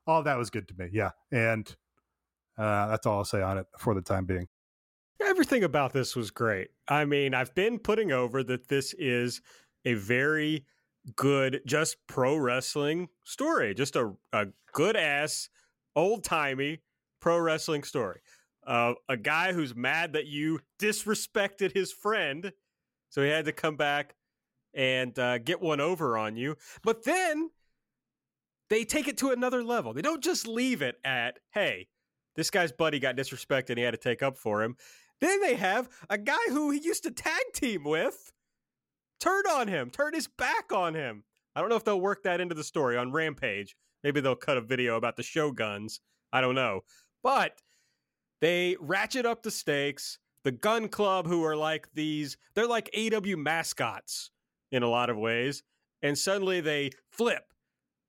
All 0.08 0.24
that 0.24 0.38
was 0.38 0.50
good 0.50 0.68
to 0.70 0.74
me, 0.78 0.90
yeah. 0.92 1.12
And 1.32 1.68
uh, 2.58 2.88
that's 2.88 3.06
all 3.06 3.20
I'll 3.20 3.26
say 3.26 3.42
on 3.42 3.58
it 3.58 3.68
for 3.78 3.94
the 3.94 4.02
time 4.02 4.26
being. 4.26 4.48
Everything 5.22 5.64
about 5.64 5.94
this 5.94 6.16
was 6.16 6.32
great. 6.32 6.70
I 6.88 7.06
mean, 7.06 7.34
I've 7.34 7.54
been 7.54 7.78
putting 7.78 8.12
over 8.12 8.42
that 8.44 8.70
this 8.70 8.94
is 8.94 9.42
a 9.86 9.94
very 9.96 10.66
good, 11.16 11.62
just 11.66 11.98
pro 12.08 12.38
wrestling 12.38 13.10
story, 13.24 13.74
just 13.74 13.96
a, 13.96 14.14
a 14.34 14.48
good 14.74 14.96
ass, 14.96 15.50
old 15.96 16.24
timey 16.24 16.80
pro 17.20 17.38
wrestling 17.38 17.84
story. 17.84 18.22
Uh, 18.66 18.94
a 19.08 19.18
guy 19.18 19.54
who's 19.54 19.76
mad 19.76 20.14
that 20.14 20.28
you 20.28 20.60
disrespected 20.80 21.74
his 21.74 21.92
friend, 21.92 22.52
so 23.10 23.22
he 23.22 23.30
had 23.30 23.46
to 23.46 23.52
come 23.52 23.76
back 23.76 24.16
and 24.74 25.18
uh, 25.18 25.38
get 25.40 25.62
one 25.62 25.80
over 25.80 26.18
on 26.18 26.36
you. 26.36 26.56
But 26.84 27.04
then 27.04 27.50
they 28.70 28.84
take 28.84 29.08
it 29.08 29.18
to 29.20 29.32
another 29.32 29.64
level. 29.64 29.94
They 29.94 30.02
don't 30.02 30.24
just 30.24 30.48
leave 30.48 30.82
it 30.82 30.96
at, 31.04 31.40
hey, 31.54 31.88
this 32.36 32.52
guy's 32.52 32.72
buddy 32.72 33.00
got 33.00 33.18
disrespected 33.18 33.70
and 33.72 33.80
he 33.80 33.84
had 33.84 33.92
to 33.92 33.98
take 33.98 34.22
up 34.22 34.38
for 34.38 34.64
him. 34.64 34.76
Then 35.22 35.42
they 35.42 35.56
have 35.56 35.90
a 36.10 36.18
guy 36.18 36.38
who 36.50 36.70
he 36.70 36.80
used 36.80 37.04
to 37.04 37.12
tag 37.12 37.42
team 37.54 37.84
with 37.84 38.32
turn 39.20 39.44
on 39.50 39.68
him, 39.68 39.90
turn 39.90 40.14
his 40.14 40.28
back 40.28 40.72
on 40.72 40.94
him. 40.94 41.24
I 41.56 41.62
don't 41.62 41.70
know 41.70 41.76
if 41.76 41.84
they'll 41.84 42.00
work 42.00 42.24
that 42.24 42.40
into 42.40 42.56
the 42.56 42.64
story 42.64 42.96
on 42.96 43.12
Rampage. 43.12 43.76
Maybe 44.04 44.22
they'll 44.22 44.36
cut 44.36 44.58
a 44.58 44.62
video 44.62 44.96
about 44.96 45.18
the 45.18 45.24
Shoguns. 45.24 46.00
I 46.32 46.42
don't 46.42 46.56
know. 46.56 46.82
But 47.22 47.60
they 48.40 48.78
ratchet 48.80 49.26
up 49.26 49.44
the 49.44 49.52
stakes. 49.52 50.20
The 50.44 50.52
Gunn 50.52 50.88
Club, 50.88 51.28
who 51.28 51.44
are 51.44 51.56
like 51.56 51.88
these, 51.94 52.38
they're 52.56 52.68
like 52.68 52.90
AEW 52.96 53.38
mascots 53.38 54.32
in 54.72 54.84
a 54.84 54.90
lot 54.90 55.10
of 55.10 55.18
ways. 55.18 55.64
And 56.02 56.18
suddenly 56.18 56.62
they 56.62 56.92
flip. 57.12 57.44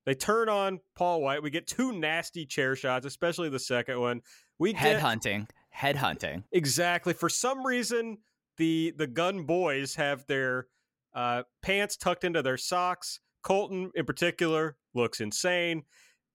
They 0.05 0.15
turn 0.15 0.49
on 0.49 0.79
Paul 0.95 1.21
White. 1.21 1.43
We 1.43 1.49
get 1.49 1.67
two 1.67 1.91
nasty 1.91 2.45
chair 2.45 2.75
shots, 2.75 3.05
especially 3.05 3.49
the 3.49 3.59
second 3.59 3.99
one. 3.99 4.21
We 4.57 4.73
Head 4.73 4.93
get 4.93 5.01
hunting. 5.01 5.47
Head 5.69 5.95
hunting. 5.95 6.43
exactly 6.51 7.13
for 7.13 7.29
some 7.29 7.65
reason 7.65 8.17
the 8.57 8.93
the 8.97 9.07
Gunn 9.07 9.43
Boys 9.43 9.95
have 9.95 10.25
their 10.27 10.67
uh, 11.13 11.43
pants 11.61 11.97
tucked 11.97 12.23
into 12.23 12.41
their 12.41 12.57
socks. 12.57 13.19
Colton, 13.41 13.91
in 13.95 14.05
particular, 14.05 14.77
looks 14.93 15.19
insane, 15.19 15.83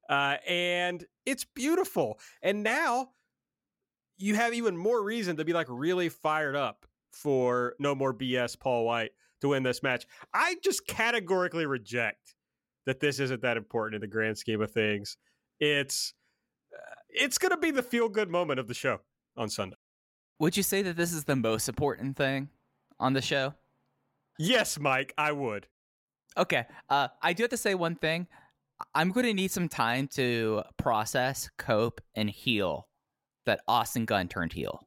uh, 0.09 0.37
and 0.47 1.05
it's 1.25 1.45
beautiful. 1.45 2.19
And 2.43 2.63
now 2.63 3.11
you 4.19 4.35
have 4.35 4.55
even 4.55 4.77
more 4.77 5.03
reason 5.03 5.37
to 5.37 5.45
be 5.45 5.53
like 5.53 5.67
really 5.69 6.09
fired 6.09 6.57
up 6.57 6.87
for 7.13 7.75
no 7.79 7.95
more 7.95 8.13
BS 8.13 8.59
Paul 8.59 8.85
White 8.85 9.13
to 9.41 9.49
win 9.49 9.63
this 9.63 9.83
match. 9.83 10.07
I 10.33 10.57
just 10.63 10.87
categorically 10.87 11.67
reject 11.67 12.35
that 12.87 13.01
this 13.01 13.21
isn't 13.21 13.43
that 13.43 13.57
important 13.57 13.97
in 13.97 14.01
the 14.01 14.07
grand 14.07 14.39
scheme 14.39 14.61
of 14.61 14.71
things. 14.71 15.17
It's 15.61 16.15
uh, 16.75 16.95
it's 17.09 17.39
going 17.39 17.51
to 17.51 17.57
be 17.57 17.71
the 17.71 17.83
feel 17.83 18.09
good 18.09 18.31
moment 18.31 18.61
of 18.61 18.69
the 18.69 18.75
show 18.75 19.01
on 19.37 19.49
Sunday. 19.49 19.77
Would 20.39 20.57
you 20.57 20.63
say 20.63 20.83
that 20.83 20.97
this 20.97 21.13
is 21.13 21.25
the 21.25 21.37
most 21.37 21.69
important 21.69 22.17
thing 22.17 22.51
on 23.01 23.15
the 23.15 23.23
show? 23.23 23.55
Yes, 24.39 24.79
Mike, 24.79 25.15
I 25.17 25.33
would. 25.33 25.67
Okay. 26.37 26.67
Uh, 26.91 27.09
I 27.23 27.33
do 27.33 27.45
have 27.45 27.51
to 27.51 27.57
say 27.57 27.75
one 27.75 27.97
thing. 27.97 28.27
I'm 28.95 29.11
going 29.11 29.25
to 29.25 29.33
need 29.33 29.51
some 29.51 29.71
time 29.71 30.07
to 30.09 30.63
process, 30.77 31.49
cope, 31.57 32.03
and 32.15 32.29
heal 32.29 32.87
that 33.47 33.61
Austin 33.67 34.05
Gunn 34.05 34.29
turned 34.29 34.53
heel. 34.53 34.87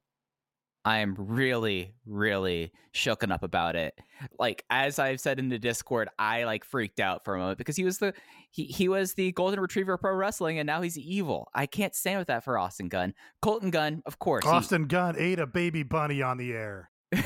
I 0.85 0.99
am 0.99 1.13
really, 1.17 1.93
really 2.05 2.71
shooken 2.95 3.31
up 3.33 3.43
about 3.43 3.75
it. 3.75 3.93
Like 4.39 4.63
as 4.69 4.97
I've 4.97 5.19
said 5.19 5.37
in 5.37 5.49
the 5.49 5.59
Discord, 5.59 6.07
I 6.17 6.45
like 6.45 6.63
freaked 6.63 7.01
out 7.01 7.25
for 7.25 7.35
a 7.35 7.37
moment 7.39 7.57
because 7.57 7.75
he 7.75 7.83
was 7.83 7.97
the 7.97 8.13
he 8.49 8.63
he 8.63 8.87
was 8.87 9.13
the 9.13 9.31
golden 9.33 9.59
retriever 9.59 9.93
of 9.95 9.99
pro 10.01 10.13
wrestling, 10.13 10.57
and 10.57 10.65
now 10.65 10.81
he's 10.81 10.97
evil. 10.97 11.49
I 11.53 11.65
can't 11.65 11.93
stand 11.93 12.19
with 12.19 12.27
that 12.27 12.45
for 12.45 12.57
Austin 12.57 12.87
Gunn. 12.87 13.13
Colton 13.41 13.71
Gunn, 13.71 14.01
of 14.05 14.19
course. 14.19 14.45
he- 14.45 14.49
Austin 14.49 14.85
Gunn 14.87 15.15
ate 15.17 15.39
a 15.39 15.45
baby 15.47 15.83
bunny 15.83 16.21
on 16.21 16.37
the 16.37 16.53
air. 16.53 16.89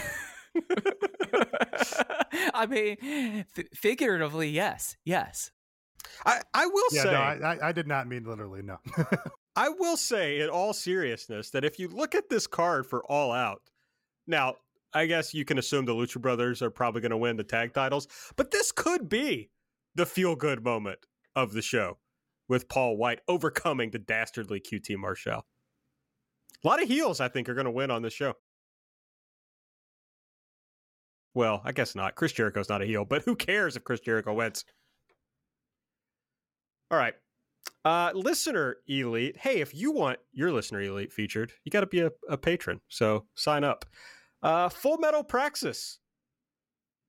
I 2.54 2.66
mean, 2.68 2.98
f- 3.58 3.66
figuratively, 3.74 4.50
yes, 4.50 4.98
yes. 5.06 5.52
I, 6.26 6.42
I 6.54 6.66
will 6.68 6.84
Yeah, 6.92 7.04
say 7.04 7.12
no, 7.12 7.18
I, 7.18 7.34
I, 7.56 7.68
I 7.70 7.72
did 7.72 7.88
not 7.88 8.08
mean 8.08 8.24
literally. 8.26 8.62
No. 8.62 8.78
I 9.56 9.70
will 9.70 9.98
say, 9.98 10.40
in 10.40 10.50
all 10.50 10.74
seriousness, 10.74 11.52
that 11.52 11.64
if 11.64 11.78
you 11.78 11.88
look 11.88 12.16
at 12.16 12.30
this 12.30 12.48
card 12.48 12.88
for 12.88 13.04
All 13.06 13.32
Out, 13.32 13.62
now, 14.26 14.56
I 14.94 15.06
guess 15.06 15.34
you 15.34 15.46
can 15.46 15.58
assume 15.58 15.86
the 15.86 15.94
Lucha 15.94 16.22
Brothers 16.22 16.62
are 16.62 16.70
probably 16.70 17.02
going 17.02 17.12
to 17.12 17.18
win 17.18 17.38
the 17.38 17.44
tag 17.44 17.74
titles, 17.74 18.08
but 18.36 18.52
this 18.52 18.72
could 18.72 19.10
be 19.10 19.50
the 19.96 20.06
feel 20.06 20.36
good 20.36 20.64
moment 20.64 21.00
of 21.36 21.54
the 21.54 21.62
show 21.62 21.98
with 22.48 22.68
Paul 22.68 22.98
White 22.98 23.22
overcoming 23.28 23.92
the 23.92 24.00
dastardly 24.00 24.60
QT 24.60 24.98
Marshall. 24.98 25.46
A 26.64 26.68
lot 26.68 26.82
of 26.82 26.88
heels, 26.88 27.20
I 27.20 27.28
think, 27.28 27.50
are 27.50 27.54
going 27.54 27.66
to 27.66 27.72
win 27.72 27.92
on 27.92 28.02
this 28.02 28.14
show. 28.14 28.34
Well, 31.34 31.62
I 31.66 31.72
guess 31.72 31.96
not. 31.96 32.16
Chris 32.16 32.32
Jericho's 32.32 32.70
not 32.70 32.82
a 32.82 32.86
heel, 32.86 33.06
but 33.06 33.24
who 33.24 33.36
cares 33.36 33.76
if 33.76 33.84
Chris 33.84 34.00
Jericho 34.00 34.34
wins? 34.34 34.66
All 36.92 36.98
right. 36.98 37.16
Uh, 37.86 38.12
listener 38.14 38.78
elite. 38.88 39.38
Hey, 39.38 39.60
if 39.60 39.74
you 39.76 39.92
want 39.92 40.20
your 40.32 40.52
listener 40.52 40.82
elite 40.82 41.12
featured, 41.12 41.52
you 41.64 41.72
got 41.72 41.82
to 41.82 41.88
be 41.88 42.00
a, 42.00 42.12
a 42.30 42.38
patron. 42.38 42.80
So 42.88 43.26
sign 43.36 43.64
up. 43.64 43.86
Uh, 44.42 44.70
Full 44.70 44.98
Metal 44.98 45.24
Praxis. 45.24 46.00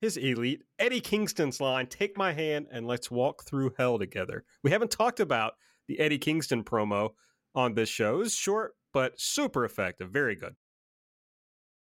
His 0.00 0.16
elite. 0.16 0.62
Eddie 0.78 1.00
Kingston's 1.00 1.60
line. 1.60 1.86
Take 1.86 2.18
my 2.18 2.32
hand 2.32 2.66
and 2.72 2.86
let's 2.86 3.10
walk 3.10 3.44
through 3.44 3.74
hell 3.78 3.98
together. 3.98 4.44
We 4.62 4.70
haven't 4.70 4.90
talked 4.90 5.20
about 5.20 5.54
the 5.86 6.00
Eddie 6.00 6.18
Kingston 6.18 6.64
promo 6.64 7.10
on 7.54 7.74
this 7.74 7.88
show. 7.88 8.16
It 8.16 8.18
was 8.18 8.34
short, 8.34 8.72
but 8.92 9.20
super 9.20 9.64
effective. 9.64 10.10
Very 10.10 10.34
good. 10.34 10.56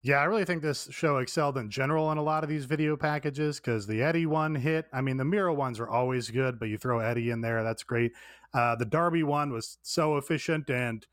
Yeah, 0.04 0.18
I 0.18 0.24
really 0.24 0.46
think 0.46 0.64
this 0.64 0.88
show 0.90 1.18
excelled 1.18 1.60
in 1.60 1.70
general 1.70 2.12
in 2.12 2.18
a 2.18 2.24
lot 2.24 2.44
of 2.44 2.50
these 2.50 2.66
video 2.66 2.98
packages 2.98 3.60
because 3.60 3.86
the 3.86 4.02
Eddie 4.02 4.26
one 4.26 4.56
hit. 4.56 4.88
I 4.92 5.02
mean, 5.02 5.18
the 5.18 5.26
Miro 5.26 5.54
ones 5.54 5.80
are 5.80 5.88
always 5.88 6.32
good, 6.32 6.58
but 6.58 6.70
you 6.70 6.80
throw 6.80 7.00
Eddie 7.00 7.30
in 7.30 7.42
there, 7.42 7.64
that's 7.64 7.84
great. 7.84 8.14
Uh, 8.54 8.76
the 8.76 8.86
Darby 8.86 9.24
one 9.24 9.52
was 9.52 9.78
so 9.82 10.18
efficient 10.18 10.70
and 10.70 11.06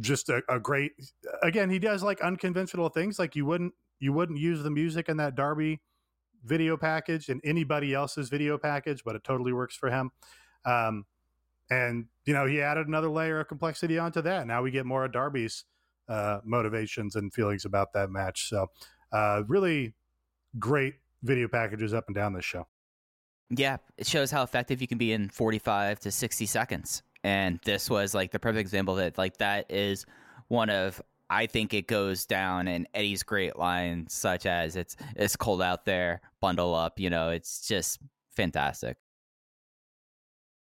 just 0.00 0.28
a, 0.28 0.42
a 0.48 0.58
great. 0.58 0.92
Again, 1.42 1.70
he 1.70 1.78
does 1.78 2.02
like 2.02 2.20
unconventional 2.20 2.88
things. 2.88 3.18
Like 3.18 3.36
you 3.36 3.46
wouldn't 3.46 3.74
you 4.00 4.12
wouldn't 4.12 4.38
use 4.38 4.62
the 4.62 4.70
music 4.70 5.08
in 5.08 5.16
that 5.18 5.34
Darby 5.34 5.80
video 6.44 6.76
package 6.76 7.28
in 7.28 7.40
anybody 7.44 7.94
else's 7.94 8.28
video 8.28 8.58
package, 8.58 9.02
but 9.04 9.16
it 9.16 9.24
totally 9.24 9.52
works 9.52 9.76
for 9.76 9.90
him. 9.90 10.10
Um, 10.64 11.04
and 11.70 12.06
you 12.24 12.32
know, 12.32 12.46
he 12.46 12.60
added 12.60 12.88
another 12.88 13.08
layer 13.08 13.40
of 13.40 13.48
complexity 13.48 13.98
onto 13.98 14.22
that. 14.22 14.46
Now 14.46 14.62
we 14.62 14.70
get 14.70 14.86
more 14.86 15.04
of 15.04 15.12
Darby's 15.12 15.64
uh, 16.08 16.40
motivations 16.44 17.16
and 17.16 17.32
feelings 17.32 17.64
about 17.64 17.92
that 17.92 18.10
match. 18.10 18.48
So, 18.48 18.68
uh, 19.12 19.42
really 19.46 19.94
great 20.58 20.94
video 21.22 21.48
packages 21.48 21.92
up 21.92 22.04
and 22.06 22.14
down 22.14 22.32
this 22.32 22.44
show. 22.44 22.66
Yeah, 23.50 23.78
it 23.96 24.06
shows 24.06 24.30
how 24.30 24.42
effective 24.42 24.80
you 24.80 24.86
can 24.86 24.98
be 24.98 25.12
in 25.12 25.30
45 25.30 26.00
to 26.00 26.10
60 26.10 26.46
seconds. 26.46 27.02
And 27.24 27.58
this 27.64 27.88
was 27.88 28.14
like 28.14 28.30
the 28.30 28.38
perfect 28.38 28.60
example 28.60 28.96
that 28.96 29.18
like 29.18 29.38
that 29.38 29.70
is 29.70 30.06
one 30.48 30.70
of 30.70 31.00
I 31.30 31.46
think 31.46 31.74
it 31.74 31.86
goes 31.86 32.24
down 32.24 32.68
in 32.68 32.86
Eddie's 32.94 33.22
great 33.22 33.58
lines 33.58 34.14
such 34.14 34.46
as 34.46 34.76
it's 34.76 34.96
it's 35.16 35.36
cold 35.36 35.60
out 35.60 35.84
there, 35.84 36.20
bundle 36.40 36.74
up, 36.74 37.00
you 37.00 37.10
know, 37.10 37.30
it's 37.30 37.66
just 37.66 38.00
fantastic. 38.30 38.96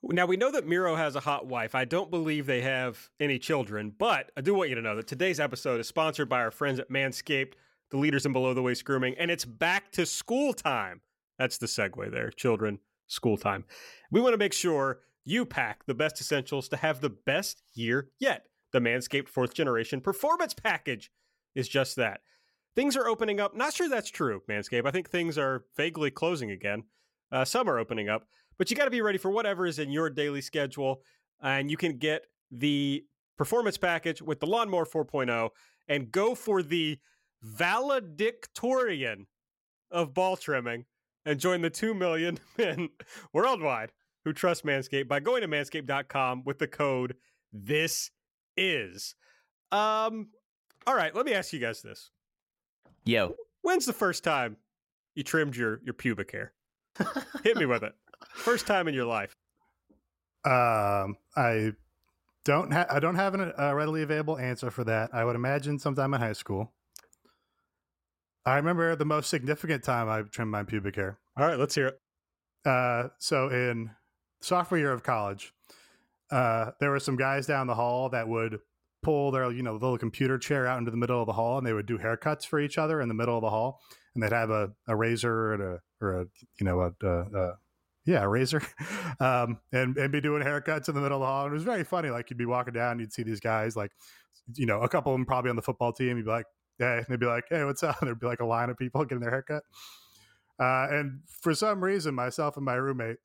Now 0.02 0.26
we 0.26 0.36
know 0.36 0.50
that 0.50 0.66
Miro 0.66 0.96
has 0.96 1.14
a 1.14 1.20
hot 1.20 1.46
wife. 1.46 1.74
I 1.76 1.84
don't 1.84 2.10
believe 2.10 2.46
they 2.46 2.62
have 2.62 3.08
any 3.20 3.38
children, 3.38 3.94
but 3.96 4.32
I 4.36 4.40
do 4.40 4.52
want 4.52 4.68
you 4.68 4.74
to 4.74 4.82
know 4.82 4.96
that 4.96 5.06
today's 5.06 5.38
episode 5.38 5.78
is 5.78 5.86
sponsored 5.86 6.28
by 6.28 6.40
our 6.40 6.50
friends 6.50 6.80
at 6.80 6.90
Manscaped, 6.90 7.52
the 7.90 7.98
leaders 7.98 8.26
in 8.26 8.32
below 8.32 8.52
the 8.52 8.62
waist 8.62 8.84
grooming, 8.84 9.14
and 9.16 9.30
it's 9.30 9.44
back 9.44 9.92
to 9.92 10.04
school 10.04 10.54
time. 10.54 11.02
That's 11.42 11.58
the 11.58 11.66
segue 11.66 12.12
there. 12.12 12.30
Children, 12.30 12.78
school 13.08 13.36
time. 13.36 13.64
We 14.12 14.20
want 14.20 14.32
to 14.34 14.38
make 14.38 14.52
sure 14.52 15.00
you 15.24 15.44
pack 15.44 15.84
the 15.86 15.94
best 15.94 16.20
essentials 16.20 16.68
to 16.68 16.76
have 16.76 17.00
the 17.00 17.10
best 17.10 17.64
year 17.74 18.10
yet. 18.20 18.46
The 18.72 18.78
Manscaped 18.78 19.28
fourth 19.28 19.52
generation 19.52 20.00
performance 20.00 20.54
package 20.54 21.10
is 21.56 21.68
just 21.68 21.96
that. 21.96 22.20
Things 22.76 22.96
are 22.96 23.08
opening 23.08 23.40
up. 23.40 23.56
Not 23.56 23.74
sure 23.74 23.88
that's 23.88 24.08
true, 24.08 24.42
Manscaped. 24.48 24.86
I 24.86 24.92
think 24.92 25.10
things 25.10 25.36
are 25.36 25.64
vaguely 25.76 26.12
closing 26.12 26.52
again. 26.52 26.84
Uh, 27.32 27.44
some 27.44 27.68
are 27.68 27.80
opening 27.80 28.08
up, 28.08 28.24
but 28.56 28.70
you 28.70 28.76
got 28.76 28.84
to 28.84 28.92
be 28.92 29.02
ready 29.02 29.18
for 29.18 29.32
whatever 29.32 29.66
is 29.66 29.80
in 29.80 29.90
your 29.90 30.10
daily 30.10 30.42
schedule. 30.42 31.02
And 31.42 31.72
you 31.72 31.76
can 31.76 31.98
get 31.98 32.26
the 32.52 33.04
performance 33.36 33.78
package 33.78 34.22
with 34.22 34.38
the 34.38 34.46
Lawnmower 34.46 34.86
4.0 34.86 35.50
and 35.88 36.12
go 36.12 36.36
for 36.36 36.62
the 36.62 37.00
valedictorian 37.42 39.26
of 39.90 40.14
ball 40.14 40.36
trimming 40.36 40.84
and 41.24 41.38
join 41.38 41.62
the 41.62 41.70
2 41.70 41.94
million 41.94 42.38
men 42.58 42.88
worldwide 43.32 43.92
who 44.24 44.32
trust 44.32 44.64
Manscaped 44.64 45.08
by 45.08 45.20
going 45.20 45.42
to 45.42 45.48
manscaped.com 45.48 46.42
with 46.44 46.58
the 46.58 46.68
code 46.68 47.16
this 47.52 48.10
is. 48.56 49.14
Um 49.70 50.28
all 50.86 50.96
right, 50.96 51.14
let 51.14 51.24
me 51.24 51.32
ask 51.32 51.52
you 51.52 51.60
guys 51.60 51.80
this. 51.80 52.10
Yo, 53.04 53.36
When's 53.62 53.86
the 53.86 53.92
first 53.92 54.24
time 54.24 54.56
you 55.14 55.22
trimmed 55.22 55.56
your 55.56 55.80
your 55.84 55.94
pubic 55.94 56.32
hair? 56.32 56.52
Hit 57.44 57.56
me 57.56 57.66
with 57.66 57.82
it. 57.82 57.94
First 58.34 58.66
time 58.66 58.88
in 58.88 58.94
your 58.94 59.06
life. 59.06 59.34
Um, 60.44 61.16
I 61.36 61.72
don't 62.44 62.72
have 62.72 62.88
I 62.90 62.98
don't 62.98 63.14
have 63.14 63.34
a 63.34 63.68
uh, 63.68 63.72
readily 63.72 64.02
available 64.02 64.36
answer 64.36 64.70
for 64.70 64.84
that. 64.84 65.10
I 65.14 65.24
would 65.24 65.36
imagine 65.36 65.78
sometime 65.78 66.12
in 66.14 66.20
high 66.20 66.32
school. 66.32 66.72
I 68.44 68.56
remember 68.56 68.96
the 68.96 69.04
most 69.04 69.30
significant 69.30 69.84
time 69.84 70.08
I 70.08 70.22
trimmed 70.22 70.50
my 70.50 70.64
pubic 70.64 70.96
hair. 70.96 71.18
All 71.36 71.46
right, 71.46 71.58
let's 71.58 71.74
hear 71.74 71.88
it. 71.88 72.00
Uh, 72.64 73.08
so 73.18 73.48
in 73.48 73.90
sophomore 74.40 74.78
year 74.78 74.92
of 74.92 75.02
college, 75.02 75.52
uh, 76.30 76.72
there 76.80 76.90
were 76.90 77.00
some 77.00 77.16
guys 77.16 77.46
down 77.46 77.66
the 77.66 77.74
hall 77.74 78.08
that 78.10 78.26
would 78.28 78.58
pull 79.02 79.30
their 79.32 79.50
you 79.50 79.62
know 79.62 79.74
little 79.74 79.98
computer 79.98 80.38
chair 80.38 80.66
out 80.66 80.78
into 80.78 80.90
the 80.90 80.96
middle 80.96 81.20
of 81.20 81.26
the 81.26 81.32
hall, 81.32 81.58
and 81.58 81.66
they 81.66 81.72
would 81.72 81.86
do 81.86 81.98
haircuts 81.98 82.46
for 82.46 82.60
each 82.60 82.78
other 82.78 83.00
in 83.00 83.08
the 83.08 83.14
middle 83.14 83.36
of 83.36 83.42
the 83.42 83.50
hall, 83.50 83.80
and 84.14 84.22
they'd 84.22 84.32
have 84.32 84.50
a, 84.50 84.70
a 84.88 84.96
razor 84.96 85.54
and 85.54 85.62
a 85.62 85.80
or 86.00 86.22
a 86.22 86.26
you 86.58 86.66
know 86.66 86.80
a, 86.80 87.06
a, 87.06 87.20
a 87.20 87.58
yeah 88.06 88.22
a 88.22 88.28
razor, 88.28 88.62
um, 89.20 89.58
and 89.72 89.96
and 89.96 90.10
be 90.10 90.20
doing 90.20 90.42
haircuts 90.42 90.88
in 90.88 90.94
the 90.94 91.00
middle 91.00 91.18
of 91.18 91.22
the 91.22 91.26
hall. 91.26 91.44
And 91.44 91.52
it 91.52 91.54
was 91.54 91.64
very 91.64 91.84
funny. 91.84 92.10
Like 92.10 92.30
you'd 92.30 92.38
be 92.38 92.46
walking 92.46 92.74
down, 92.74 92.98
you'd 92.98 93.12
see 93.12 93.22
these 93.22 93.40
guys 93.40 93.76
like 93.76 93.92
you 94.54 94.66
know 94.66 94.80
a 94.80 94.88
couple 94.88 95.12
of 95.12 95.18
them 95.18 95.26
probably 95.26 95.50
on 95.50 95.56
the 95.56 95.62
football 95.62 95.92
team. 95.92 96.16
You'd 96.16 96.26
be 96.26 96.30
like, 96.30 96.46
hey, 96.78 96.98
and 96.98 97.06
they'd 97.08 97.20
be 97.20 97.26
like, 97.26 97.44
hey, 97.48 97.64
what's 97.64 97.82
up? 97.82 98.00
And 98.00 98.06
there'd 98.08 98.20
be 98.20 98.26
like 98.26 98.40
a 98.40 98.46
line 98.46 98.70
of 98.70 98.76
people 98.76 99.04
getting 99.04 99.20
their 99.20 99.30
haircut. 99.30 99.62
Uh, 100.58 100.86
and 100.90 101.20
for 101.26 101.54
some 101.54 101.82
reason, 101.82 102.14
myself 102.14 102.56
and 102.56 102.64
my 102.64 102.74
roommate 102.74 103.16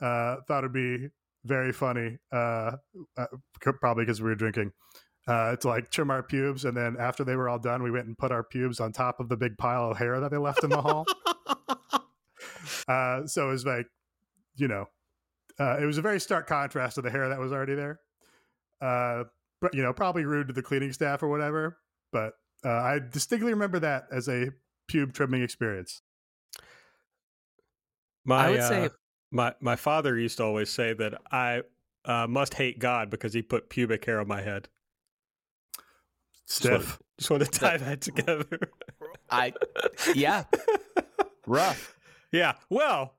uh, 0.00 0.36
thought 0.46 0.64
it'd 0.64 0.72
be 0.72 1.08
very 1.44 1.72
funny, 1.72 2.18
uh, 2.32 2.72
uh, 3.16 3.26
probably 3.80 4.04
because 4.04 4.20
we 4.20 4.28
were 4.28 4.34
drinking, 4.34 4.72
uh, 5.26 5.56
to 5.56 5.68
like 5.68 5.90
trim 5.90 6.10
our 6.10 6.22
pubes. 6.22 6.64
And 6.64 6.76
then 6.76 6.96
after 6.98 7.24
they 7.24 7.36
were 7.36 7.48
all 7.48 7.58
done, 7.58 7.82
we 7.82 7.90
went 7.90 8.06
and 8.06 8.16
put 8.16 8.32
our 8.32 8.44
pubes 8.44 8.80
on 8.80 8.92
top 8.92 9.20
of 9.20 9.28
the 9.28 9.36
big 9.36 9.58
pile 9.58 9.90
of 9.90 9.98
hair 9.98 10.20
that 10.20 10.30
they 10.30 10.38
left 10.38 10.64
in 10.64 10.70
the 10.70 10.82
hall. 10.82 11.06
Uh, 12.88 13.26
so 13.26 13.48
it 13.48 13.52
was 13.52 13.64
like, 13.64 13.86
you 14.56 14.66
know, 14.66 14.86
uh, 15.58 15.76
it 15.80 15.84
was 15.84 15.98
a 15.98 16.02
very 16.02 16.18
stark 16.18 16.46
contrast 16.46 16.96
to 16.96 17.02
the 17.02 17.10
hair 17.10 17.28
that 17.28 17.38
was 17.38 17.52
already 17.52 17.74
there. 17.74 18.00
Uh, 18.80 19.24
but, 19.60 19.74
you 19.74 19.82
know, 19.82 19.92
probably 19.92 20.24
rude 20.24 20.48
to 20.48 20.52
the 20.52 20.62
cleaning 20.62 20.92
staff 20.92 21.22
or 21.22 21.28
whatever. 21.28 21.78
But 22.12 22.32
uh, 22.64 22.68
I 22.70 22.98
distinctly 22.98 23.52
remember 23.52 23.78
that 23.80 24.06
as 24.10 24.28
a 24.28 24.50
pube 24.90 25.12
trimming 25.12 25.42
experience. 25.42 26.02
My, 28.24 28.46
I 28.46 28.50
would 28.50 28.60
uh, 28.60 28.68
say 28.68 28.88
my 29.30 29.54
my 29.60 29.76
father 29.76 30.18
used 30.18 30.38
to 30.38 30.44
always 30.44 30.70
say 30.70 30.92
that 30.92 31.14
I 31.30 31.62
uh, 32.04 32.26
must 32.26 32.54
hate 32.54 32.78
God 32.78 33.10
because 33.10 33.32
he 33.32 33.42
put 33.42 33.70
pubic 33.70 34.04
hair 34.04 34.20
on 34.20 34.28
my 34.28 34.42
head. 34.42 34.68
Just 36.46 36.64
wanted, 36.64 36.82
Stiff. 36.82 36.98
just 37.18 37.30
want 37.30 37.44
to 37.44 37.50
tie 37.50 37.76
that 37.76 38.00
together. 38.00 38.58
I 39.30 39.52
yeah, 40.14 40.44
rough. 41.46 41.96
yeah. 42.32 42.54
Well, 42.68 43.14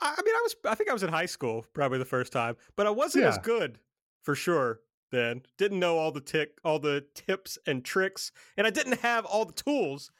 I, 0.00 0.14
I 0.18 0.22
mean, 0.22 0.34
I 0.34 0.40
was 0.42 0.56
I 0.66 0.74
think 0.74 0.90
I 0.90 0.92
was 0.92 1.02
in 1.02 1.10
high 1.10 1.26
school 1.26 1.64
probably 1.72 1.98
the 1.98 2.04
first 2.04 2.32
time, 2.32 2.56
but 2.76 2.86
I 2.86 2.90
wasn't 2.90 3.24
as 3.24 3.38
good 3.38 3.78
for 4.22 4.34
sure 4.34 4.80
then. 5.10 5.42
Didn't 5.56 5.78
know 5.78 5.98
all 5.98 6.12
the 6.12 6.20
tick 6.20 6.58
all 6.64 6.78
the 6.78 7.04
tips 7.14 7.58
and 7.66 7.84
tricks, 7.84 8.32
and 8.56 8.66
I 8.66 8.70
didn't 8.70 9.00
have 9.00 9.24
all 9.24 9.44
the 9.44 9.52
tools. 9.52 10.10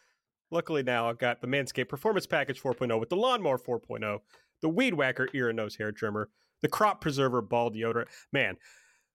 Luckily 0.51 0.83
now 0.83 1.09
I've 1.09 1.19
got 1.19 1.41
the 1.41 1.47
Manscaped 1.47 1.89
Performance 1.89 2.27
Package 2.27 2.61
4.0 2.61 2.99
with 2.99 3.11
the 3.11 3.17
Lawnmower 3.17 3.59
4.0, 3.59 4.21
the 4.63 4.69
Weed 4.69 4.95
Whacker 4.95 5.29
ear 5.35 5.49
and 5.49 5.57
nose 5.57 5.77
hair 5.77 5.93
trimmer, 5.93 6.31
the 6.63 6.69
Crop 6.69 7.01
Preserver 7.01 7.43
ball 7.43 7.71
deodorant. 7.71 8.09
Man, 8.33 8.57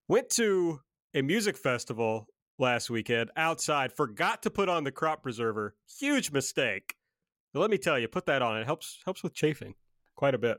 went 0.07 0.29
to 0.31 0.81
a 1.13 1.21
music 1.21 1.57
festival 1.57 2.27
last 2.59 2.89
weekend 2.89 3.31
outside, 3.35 3.91
forgot 3.91 4.43
to 4.43 4.49
put 4.49 4.69
on 4.69 4.83
the 4.83 4.91
Crop 4.91 5.23
Preserver. 5.23 5.75
Huge 5.99 6.31
mistake. 6.31 6.95
But 7.53 7.59
let 7.61 7.71
me 7.71 7.77
tell 7.77 7.99
you, 7.99 8.07
put 8.07 8.25
that 8.27 8.41
on. 8.41 8.59
It 8.59 8.65
helps 8.65 8.99
helps 9.05 9.23
with 9.23 9.33
chafing 9.33 9.75
quite 10.15 10.35
a 10.35 10.39
bit. 10.39 10.57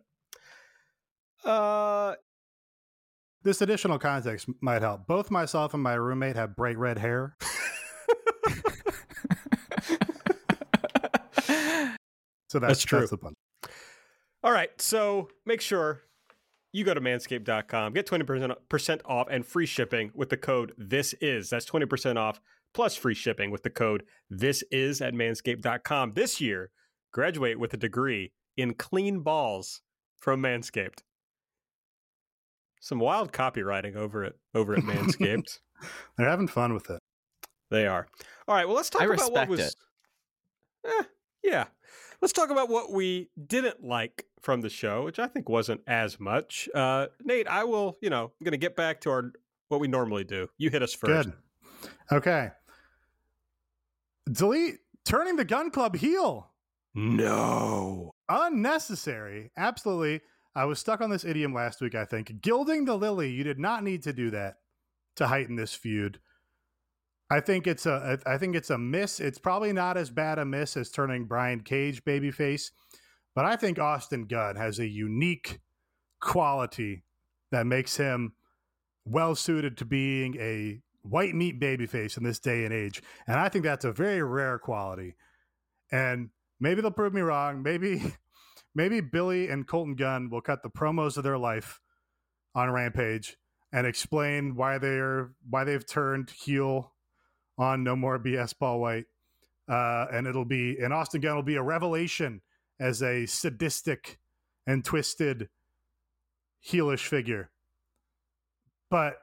Uh 1.45 2.15
This 3.45 3.61
additional 3.61 3.99
context 3.99 4.49
might 4.61 4.83
help. 4.83 5.07
Both 5.07 5.31
myself 5.31 5.75
and 5.75 5.83
my 5.83 5.95
roommate 5.95 6.37
have 6.37 6.57
bright 6.57 6.79
red 6.79 6.99
hair. 6.99 7.37
So 12.55 12.61
that's, 12.61 12.75
That's 12.75 12.85
true. 12.85 13.01
That's. 13.01 13.35
All 14.45 14.53
right, 14.53 14.71
so 14.81 15.29
make 15.45 15.61
sure 15.61 16.03
you 16.73 16.85
go 16.85 16.95
to 16.95 17.01
manscaped.com, 17.01 17.95
get 17.95 18.07
20% 18.07 19.01
off 19.07 19.27
and 19.29 19.45
free 19.45 19.67
shipping 19.67 20.13
with 20.15 20.29
the 20.29 20.37
code 20.37 20.73
this 20.79 21.15
is. 21.15 21.51
That's 21.51 21.67
20% 21.67 22.17
off 22.17 22.41
plus 22.73 22.95
free 22.95 23.15
shipping 23.15 23.51
with 23.51 23.65
the 23.65 23.71
code 23.71 24.05
this 24.31 24.63
is 24.71 25.01
at 25.01 25.15
manscaped.com. 25.15 26.13
This 26.13 26.41
year, 26.41 26.71
graduate 27.13 27.59
with 27.59 27.75
a 27.75 27.77
degree 27.77 28.31
in 28.57 28.75
clean 28.75 29.19
balls 29.23 29.81
from 30.17 30.41
Manscaped. 30.41 31.03
Some 32.85 32.99
wild 32.99 33.33
copywriting 33.33 33.97
over 33.97 34.25
at 34.25 34.35
over 34.55 34.75
at 34.75 34.83
Manscaped. 34.83 35.59
They're 36.19 36.29
having 36.29 36.49
fun 36.49 36.75
with 36.75 36.91
it. 36.91 37.01
They 37.71 37.87
are. 37.87 38.07
All 38.47 38.55
right. 38.55 38.67
Well, 38.67 38.77
let's 38.77 38.91
talk 38.91 39.01
I 39.01 39.07
about 39.07 39.33
what 39.33 39.49
respect 39.49 39.51
was. 39.51 39.61
it. 39.61 39.75
Eh, 40.85 41.03
yeah. 41.45 41.65
Let's 42.21 42.35
talk 42.35 42.51
about 42.51 42.69
what 42.69 42.93
we 42.93 43.31
didn't 43.47 43.83
like 43.83 44.27
from 44.43 44.61
the 44.61 44.69
show, 44.69 45.03
which 45.03 45.19
I 45.19 45.29
think 45.29 45.49
wasn't 45.49 45.81
as 45.87 46.21
much. 46.21 46.69
Uh, 46.75 47.07
Nate, 47.25 47.49
I 47.49 47.65
will. 47.65 47.97
You 48.03 48.11
know, 48.11 48.25
I'm 48.25 48.45
going 48.45 48.53
to 48.53 48.59
get 48.59 48.77
back 48.77 49.01
to 49.03 49.11
our 49.11 49.33
what 49.69 49.81
we 49.81 49.89
normally 49.89 50.25
do. 50.25 50.49
You 50.59 50.69
hit 50.69 50.83
us 50.83 50.93
first. 50.93 51.31
Good. 51.31 51.89
Okay. 52.13 52.51
Delete 54.31 54.81
turning 55.07 55.37
the 55.37 55.47
Gunn 55.47 55.71
Club 55.71 55.97
heel. 55.97 56.51
No. 56.95 58.13
Unnecessary. 58.29 59.53
Absolutely. 59.57 60.21
I 60.57 60.65
was 60.65 60.79
stuck 60.79 61.01
on 61.01 61.11
this 61.11 61.25
idiom 61.25 61.53
last 61.53 61.81
week, 61.81 61.95
I 61.95 62.05
think. 62.05 62.41
Gilding 62.41 62.85
the 62.85 62.97
lily. 62.97 63.31
You 63.31 63.43
did 63.45 63.59
not 63.59 63.83
need 63.83 64.03
to 64.05 64.13
do 64.13 64.31
that 64.31 64.59
to 65.17 65.27
heighten 65.27 65.57
this 65.57 65.75
feud. 65.75 66.21
I 67.31 67.41
think 67.41 67.67
it's 67.67 67.87
a 67.87 68.19
I 68.27 68.39
think 68.39 68.55
it's 68.55 68.71
a 68.71 68.79
miss. 68.79 69.19
It's 69.19 69.39
probably 69.39 69.73
not 69.73 69.97
as 69.97 70.11
bad 70.11 70.39
a 70.39 70.45
miss 70.45 70.77
as 70.77 70.91
turning 70.91 71.25
Brian 71.25 71.61
Cage 71.61 72.05
babyface, 72.05 72.71
but 73.35 73.45
I 73.45 73.57
think 73.57 73.79
Austin 73.79 74.27
Gunn 74.27 74.57
has 74.57 74.79
a 74.79 74.87
unique 74.87 75.61
quality 76.21 77.03
that 77.51 77.67
makes 77.67 77.97
him 77.97 78.35
well 79.05 79.35
suited 79.35 79.77
to 79.79 79.85
being 79.85 80.37
a 80.39 80.81
white 81.03 81.35
meat 81.35 81.61
babyface 81.61 82.17
in 82.17 82.25
this 82.25 82.39
day 82.39 82.65
and 82.65 82.73
age. 82.73 83.03
And 83.27 83.39
I 83.39 83.49
think 83.49 83.65
that's 83.65 83.85
a 83.85 83.93
very 83.93 84.23
rare 84.23 84.59
quality. 84.59 85.15
And 85.93 86.31
maybe 86.61 86.81
they'll 86.81 86.91
prove 86.91 87.15
me 87.15 87.21
wrong. 87.21 87.63
Maybe 87.63 88.03
maybe 88.75 89.01
Billy 89.01 89.49
and 89.49 89.67
Colton 89.67 89.95
Gunn 89.95 90.31
will 90.31 90.41
cut 90.41 90.63
the 90.63 90.71
promos 90.71 91.17
of 91.17 91.25
their 91.25 91.39
life 91.39 91.81
on 92.55 92.71
Rampage 92.71 93.37
and 93.73 93.87
explain 93.87 94.55
why 94.55 94.79
they're 94.79 95.33
why 95.49 95.65
they've 95.65 95.87
turned 95.87 96.31
heel 96.31 96.93
on 97.59 97.85
No 97.85 97.97
More 97.97 98.19
BS 98.19 98.55
Paul 98.59 98.81
White. 98.81 99.07
Uh, 99.69 100.07
and 100.13 100.27
it'll 100.27 100.45
be 100.45 100.77
and 100.79 100.93
Austin 100.93 101.21
Gunn 101.21 101.37
will 101.37 101.43
be 101.43 101.57
a 101.57 101.63
revelation 101.63 102.43
as 102.79 103.03
a 103.03 103.27
sadistic 103.27 104.19
and 104.67 104.85
twisted 104.85 105.49
heelish 106.67 107.07
figure. 107.07 107.51
But 108.91 109.17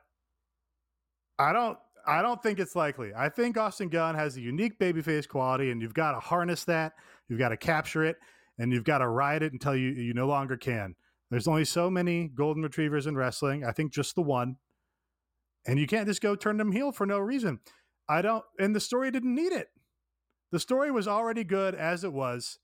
I 1.38 1.54
don't 1.54 1.78
I 2.06 2.22
don't 2.22 2.42
think 2.42 2.60
it's 2.60 2.76
likely. 2.76 3.12
I 3.16 3.30
think 3.30 3.58
Austin 3.58 3.90
Gunn 3.90 4.16
has 4.16 4.36
a 4.36 4.42
unique 4.42 4.80
babyface 4.80 5.28
quality, 5.28 5.72
and 5.72 5.82
you've 5.82 5.94
got 5.94 6.14
to 6.14 6.20
harness 6.20 6.64
that, 6.66 6.94
you've 7.30 7.40
got 7.40 7.50
to 7.50 7.58
capture 7.58 8.04
it, 8.04 8.18
and 8.62 8.72
you've 8.72 8.84
got 8.84 9.00
to 9.00 9.08
ride 9.08 9.42
it 9.44 9.54
until 9.54 9.76
you 9.76 9.90
you 9.90 10.14
no 10.14 10.28
longer 10.28 10.56
can. 10.56 10.96
There's 11.30 11.48
only 11.48 11.66
so 11.66 11.90
many 11.90 12.28
golden 12.28 12.62
retrievers 12.64 13.08
in 13.08 13.16
wrestling. 13.16 13.64
I 13.66 13.72
think 13.72 13.92
just 13.94 14.16
the 14.16 14.22
one. 14.22 14.58
And 15.66 15.80
you 15.80 15.88
can't 15.88 16.08
just 16.08 16.22
go 16.22 16.36
turn 16.36 16.58
them 16.58 16.72
heel 16.72 16.92
for 16.92 17.06
no 17.06 17.20
reason. 17.20 17.60
I 18.10 18.22
don't 18.22 18.44
and 18.60 18.76
the 18.76 18.80
story 18.80 19.12
didn't 19.12 19.36
need 19.36 19.52
it. 19.54 19.70
The 20.52 20.60
story 20.60 20.92
was 20.92 21.08
already 21.08 21.44
good 21.44 21.76
as 21.76 22.04
it 22.04 22.14
was. 22.14 22.60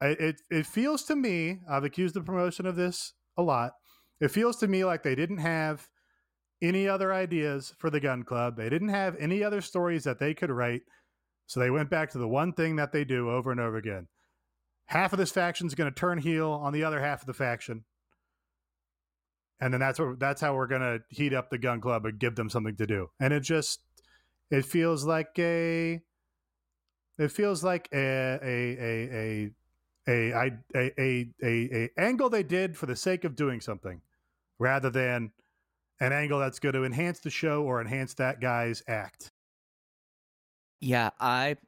I- 0.00 0.16
It 0.28 0.42
it 0.50 0.66
feels 0.66 1.04
to 1.04 1.16
me, 1.16 1.60
I've 1.68 1.84
accused 1.84 2.14
the 2.14 2.22
promotion 2.22 2.66
of 2.66 2.76
this 2.76 3.14
a 3.36 3.42
lot. 3.42 3.72
It 4.20 4.30
feels 4.30 4.56
to 4.58 4.68
me 4.68 4.84
like 4.84 5.02
they 5.02 5.14
didn't 5.14 5.38
have 5.38 5.88
any 6.62 6.86
other 6.86 7.12
ideas 7.12 7.74
for 7.78 7.90
the 7.90 8.00
Gunn 8.00 8.22
Club. 8.22 8.56
They 8.56 8.68
didn't 8.68 8.90
have 8.90 9.16
any 9.16 9.42
other 9.42 9.60
stories 9.62 10.04
that 10.04 10.18
they 10.18 10.34
could 10.34 10.50
write. 10.50 10.82
So 11.46 11.58
they 11.58 11.70
went 11.70 11.90
back 11.90 12.10
to 12.10 12.18
the 12.18 12.28
one 12.28 12.52
thing 12.52 12.76
that 12.76 12.92
they 12.92 13.04
do 13.04 13.30
over 13.30 13.50
and 13.50 13.60
over 13.60 13.76
again. 13.76 14.08
Half 14.90 15.12
of 15.12 15.20
this 15.20 15.30
faction 15.30 15.68
is 15.68 15.76
going 15.76 15.92
to 15.92 15.98
turn 15.98 16.18
heel 16.18 16.50
on 16.50 16.72
the 16.72 16.82
other 16.82 17.00
half 17.00 17.20
of 17.20 17.26
the 17.26 17.32
faction. 17.32 17.84
And 19.60 19.72
then 19.72 19.80
that's 19.80 20.00
what 20.00 20.18
that's 20.18 20.40
how 20.40 20.54
we're 20.56 20.66
going 20.66 20.80
to 20.80 21.00
heat 21.10 21.32
up 21.32 21.48
the 21.48 21.58
Gunn 21.58 21.80
Club 21.80 22.06
and 22.06 22.18
give 22.18 22.34
them 22.34 22.50
something 22.50 22.74
to 22.76 22.86
do. 22.86 23.08
And 23.20 23.32
it 23.32 23.40
just 23.40 23.80
it 24.50 24.64
feels 24.64 25.04
like 25.04 25.38
a 25.38 26.00
it 27.18 27.30
feels 27.30 27.62
like 27.62 27.88
a 27.92 28.38
a 28.42 28.76
a 28.80 29.50
a 30.08 30.32
a 30.34 30.50
a 30.74 30.92
a, 30.98 31.28
a, 31.40 31.52
a, 31.72 31.90
angle 31.96 32.28
they 32.28 32.42
did 32.42 32.76
for 32.76 32.86
the 32.86 32.96
sake 32.96 33.24
of 33.24 33.36
doing 33.36 33.60
something 33.60 34.00
rather 34.58 34.90
than 34.90 35.30
an 36.00 36.12
angle 36.12 36.40
that's 36.40 36.58
going 36.58 36.74
to 36.74 36.84
enhance 36.84 37.20
the 37.20 37.30
show 37.30 37.62
or 37.62 37.80
enhance 37.80 38.14
that 38.14 38.40
guy's 38.40 38.82
act. 38.88 39.30
Yeah, 40.80 41.10
I 41.20 41.58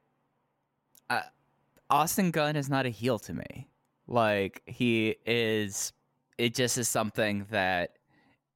Austin 1.93 2.31
Gunn 2.31 2.55
is 2.55 2.71
not 2.71 2.87
a 2.87 2.89
heel 2.89 3.19
to 3.19 3.35
me. 3.35 3.69
Like 4.07 4.63
he 4.65 5.15
is 5.27 5.93
it 6.39 6.55
just 6.55 6.79
is 6.79 6.89
something 6.89 7.45
that 7.51 7.91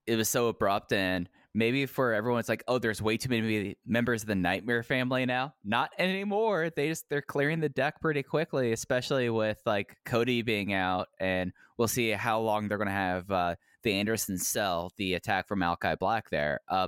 it 0.08 0.16
was 0.16 0.28
so 0.28 0.48
abrupt 0.48 0.92
and 0.92 1.30
maybe 1.54 1.86
for 1.86 2.16
everyone 2.16 2.40
it's 2.40 2.50
like, 2.50 2.64
oh, 2.68 2.80
there's 2.80 3.00
way 3.00 3.16
too 3.16 3.30
many 3.30 3.78
members 3.86 4.24
of 4.24 4.28
the 4.28 4.34
Nightmare 4.34 4.82
family 4.82 5.28
now. 5.28 5.54
Not 5.64 5.92
anymore. 6.00 6.72
They 6.76 6.88
just 6.88 7.10
they're 7.12 7.22
clearing 7.22 7.60
the 7.60 7.70
deck 7.70 8.02
pretty 8.02 8.24
quickly, 8.24 8.72
especially 8.72 9.30
with 9.30 9.62
like 9.68 9.96
Cody 10.04 10.42
being 10.42 10.74
out 10.74 11.10
and 11.20 11.54
we'll 11.78 11.88
see 11.88 12.10
how 12.10 12.40
long 12.40 12.68
they're 12.68 12.80
gonna 12.80 12.90
have 12.90 13.30
uh 13.30 13.54
the 13.84 13.94
Anderson 13.94 14.40
cell, 14.40 14.92
the 14.98 15.14
attack 15.14 15.48
from 15.48 15.60
Malachi 15.60 15.94
Black 16.00 16.32
there. 16.32 16.62
Uh 16.68 16.88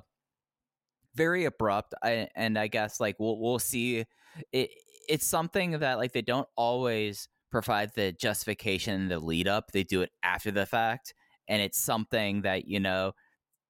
very 1.14 1.46
abrupt 1.46 1.94
I, 2.04 2.30
and 2.36 2.58
i 2.58 2.68
guess 2.68 3.00
like 3.00 3.16
we'll 3.20 3.40
we'll 3.40 3.60
see 3.60 4.06
it 4.54 4.70
it's 5.10 5.28
something 5.28 5.72
that 5.80 5.98
like 5.98 6.14
they 6.14 6.22
don't 6.22 6.48
always 6.56 7.28
provide 7.52 7.92
the 7.96 8.12
justification, 8.14 9.10
the 9.10 9.20
lead 9.20 9.48
up. 9.48 9.72
They 9.72 9.84
do 9.84 10.02
it 10.04 10.12
after 10.24 10.52
the 10.52 10.66
fact, 10.66 11.14
and 11.48 11.62
it's 11.62 11.80
something 11.80 12.44
that 12.44 12.66
you 12.66 12.80
know 12.80 13.14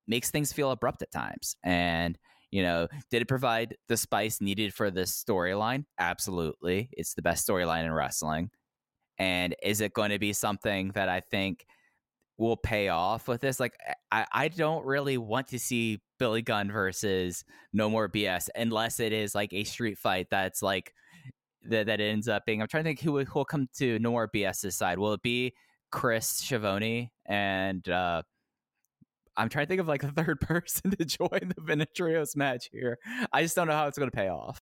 makes 0.08 0.30
things 0.30 0.54
feel 0.54 0.72
abrupt 0.72 1.02
at 1.02 1.12
times. 1.12 1.56
And 1.64 2.18
you 2.52 2.62
know, 2.62 2.88
did 3.10 3.22
it 3.22 3.28
provide 3.28 3.76
the 3.88 3.98
spice 3.98 4.42
needed 4.42 4.74
for 4.74 4.92
this 4.92 5.24
storyline? 5.24 5.86
Absolutely, 5.98 6.90
it's 6.92 7.16
the 7.16 7.22
best 7.22 7.48
storyline 7.48 7.86
in 7.86 7.94
wrestling. 7.94 8.52
And 9.18 9.56
is 9.64 9.82
it 9.82 9.94
going 9.94 10.12
to 10.12 10.20
be 10.20 10.34
something 10.34 10.92
that 10.96 11.10
I 11.10 11.20
think 11.20 11.66
will 12.38 12.58
pay 12.58 12.88
off 12.90 13.28
with 13.28 13.42
this? 13.42 13.60
Like, 13.60 13.74
I, 14.12 14.26
I 14.32 14.48
don't 14.48 14.86
really 14.86 15.18
want 15.18 15.50
to 15.50 15.60
see 15.60 16.02
Billy 16.20 16.42
Gunn 16.42 16.72
versus 16.72 17.44
No 17.74 17.90
More 17.90 18.10
BS 18.10 18.48
unless 18.56 19.00
it 19.00 19.12
is 19.12 19.36
like 19.36 19.54
a 19.54 19.66
street 19.66 19.98
fight 19.98 20.28
that's 20.32 20.62
like 20.62 20.94
that 21.66 21.88
that 21.88 22.00
ends 22.00 22.28
up 22.28 22.46
being. 22.46 22.62
I'm 22.62 22.68
trying 22.68 22.84
to 22.84 22.90
think 22.90 23.02
who 23.02 23.12
will, 23.12 23.46
come 23.46 23.68
to 23.78 24.00
No 24.00 24.12
More 24.12 24.30
BS's 24.34 24.76
side. 24.76 25.00
Will 25.00 25.14
it 25.14 25.22
be 25.22 25.54
Chris 25.92 26.28
Schiavone 26.28 27.12
and 27.26 27.88
uh 27.90 28.22
I'm 29.38 29.48
trying 29.48 29.66
to 29.66 29.70
think 29.70 29.82
of 29.82 29.88
like 29.88 30.04
a 30.04 30.12
third 30.12 30.42
person 30.42 30.92
to 30.92 31.06
join 31.06 31.30
the 31.56 31.62
Venetrios 31.62 32.36
match 32.36 32.70
here. 32.72 33.00
I 33.32 33.42
just 33.42 33.56
don't 33.56 33.68
know 33.68 33.74
how 33.74 33.88
it's 33.88 33.98
going 33.98 34.12
to 34.12 34.16
pay 34.16 34.28
off. 34.28 34.60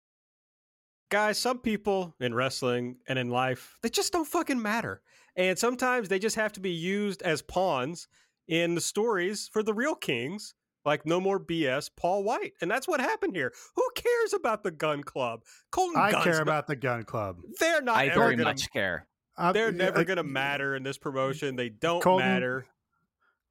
Guys, 1.09 1.37
some 1.37 1.59
people 1.59 2.15
in 2.19 2.33
wrestling 2.33 2.97
and 3.07 3.17
in 3.17 3.29
life, 3.29 3.77
they 3.81 3.89
just 3.89 4.11
don't 4.11 4.27
fucking 4.27 4.61
matter. 4.61 5.01
And 5.37 5.57
sometimes 5.57 6.09
they 6.09 6.19
just 6.19 6.35
have 6.35 6.51
to 6.53 6.59
be 6.59 6.71
used 6.71 7.21
as 7.21 7.41
pawns 7.41 8.07
in 8.47 8.75
the 8.75 8.81
stories 8.81 9.49
for 9.51 9.63
the 9.63 9.73
real 9.73 9.95
kings, 9.95 10.53
like 10.85 11.05
No 11.05 11.19
More 11.19 11.39
BS, 11.39 11.89
Paul 11.95 12.23
White. 12.23 12.53
And 12.61 12.69
that's 12.69 12.87
what 12.87 12.99
happened 12.99 13.35
here. 13.35 13.51
Who 13.75 13.87
cares 13.95 14.33
about 14.33 14.63
the 14.63 14.71
Gunn 14.71 15.03
Club? 15.03 15.41
Colton 15.71 15.99
I 16.01 16.11
Gunn's 16.11 16.23
care 16.23 16.33
not- 16.33 16.41
about 16.43 16.67
the 16.67 16.75
Gunn 16.75 17.03
Club. 17.03 17.37
They're 17.59 17.81
not 17.81 17.97
I 17.97 18.07
ever 18.07 18.19
very 18.19 18.35
gonna, 18.35 18.49
much 18.49 18.71
care. 18.71 19.07
Uh, 19.37 19.51
They're 19.51 19.71
yeah, 19.71 19.77
never 19.77 19.99
uh, 19.99 20.03
going 20.03 20.17
to 20.17 20.23
matter 20.23 20.75
in 20.75 20.83
this 20.83 20.97
promotion. 20.97 21.55
They 21.55 21.69
don't 21.69 22.01
Colton- 22.01 22.25
matter. 22.27 22.65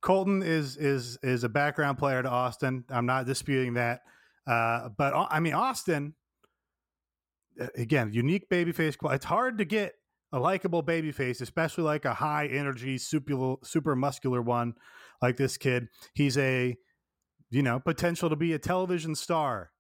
Colton 0.01 0.43
is 0.43 0.77
is 0.77 1.19
is 1.23 1.45
a 1.45 1.49
background 1.49 1.97
player 1.99 2.23
to 2.23 2.29
Austin. 2.29 2.85
I'm 2.91 3.07
not 3.07 3.25
disputing 3.27 3.75
that, 3.75 4.03
uh, 4.47 4.91
but 4.99 5.15
I 5.31 5.41
mean 5.41 5.55
Austin 5.55 6.15
again, 7.77 8.13
unique 8.13 8.49
babyface. 8.51 8.99
qual- 8.99 9.13
It's 9.13 9.25
hard 9.25 9.59
to 9.59 9.65
get 9.65 9.95
a 10.33 10.39
likable 10.39 10.83
babyface, 10.83 11.41
especially 11.41 11.85
like 11.85 12.05
a 12.05 12.15
high 12.15 12.47
energy, 12.49 12.99
super 12.99 13.57
super 13.63 13.95
muscular 13.97 14.43
one 14.43 14.75
like 15.23 15.37
this 15.37 15.57
kid. 15.57 15.89
He's 16.15 16.37
a 16.37 16.77
you 17.55 17.63
know 17.63 17.79
potential 17.81 18.29
to 18.29 18.37
be 18.37 18.53
a 18.53 18.59
television 18.59 19.15
star, 19.15 19.71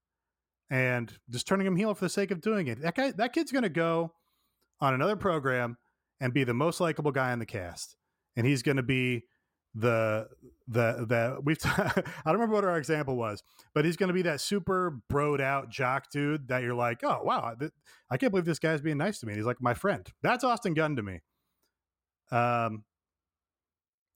and 0.70 1.12
just 1.30 1.46
turning 1.46 1.66
him 1.66 1.76
heel 1.76 1.94
for 1.94 2.04
the 2.04 2.08
sake 2.08 2.30
of 2.30 2.40
doing 2.40 2.66
it. 2.68 2.80
That 2.80 2.94
guy, 2.94 3.12
that 3.12 3.32
kid's 3.32 3.52
going 3.52 3.64
to 3.64 3.68
go 3.68 4.12
on 4.80 4.94
another 4.94 5.16
program 5.16 5.76
and 6.20 6.32
be 6.32 6.44
the 6.44 6.54
most 6.54 6.80
likable 6.80 7.10
guy 7.10 7.32
in 7.32 7.38
the 7.38 7.46
cast, 7.46 7.96
and 8.36 8.46
he's 8.46 8.62
going 8.62 8.76
to 8.76 8.82
be 8.82 9.24
the 9.74 10.28
the 10.68 11.04
the 11.08 11.40
we've 11.42 11.58
t- 11.58 11.68
I 11.76 12.02
don't 12.24 12.34
remember 12.34 12.54
what 12.54 12.64
our 12.64 12.78
example 12.78 13.16
was, 13.16 13.42
but 13.74 13.84
he's 13.84 13.96
going 13.96 14.08
to 14.08 14.14
be 14.14 14.22
that 14.22 14.40
super 14.40 15.00
broed 15.12 15.40
out 15.40 15.68
jock 15.68 16.10
dude 16.10 16.48
that 16.48 16.62
you're 16.62 16.74
like, 16.74 17.02
oh 17.02 17.20
wow, 17.24 17.54
th- 17.58 17.72
I 18.10 18.16
can't 18.16 18.30
believe 18.30 18.44
this 18.44 18.60
guy's 18.60 18.80
being 18.80 18.98
nice 18.98 19.18
to 19.20 19.26
me. 19.26 19.32
And 19.32 19.38
he's 19.38 19.46
like 19.46 19.60
my 19.60 19.74
friend. 19.74 20.06
That's 20.22 20.44
Austin 20.44 20.74
Gunn 20.74 20.96
to 20.96 21.02
me. 21.02 21.20
Um, 22.30 22.84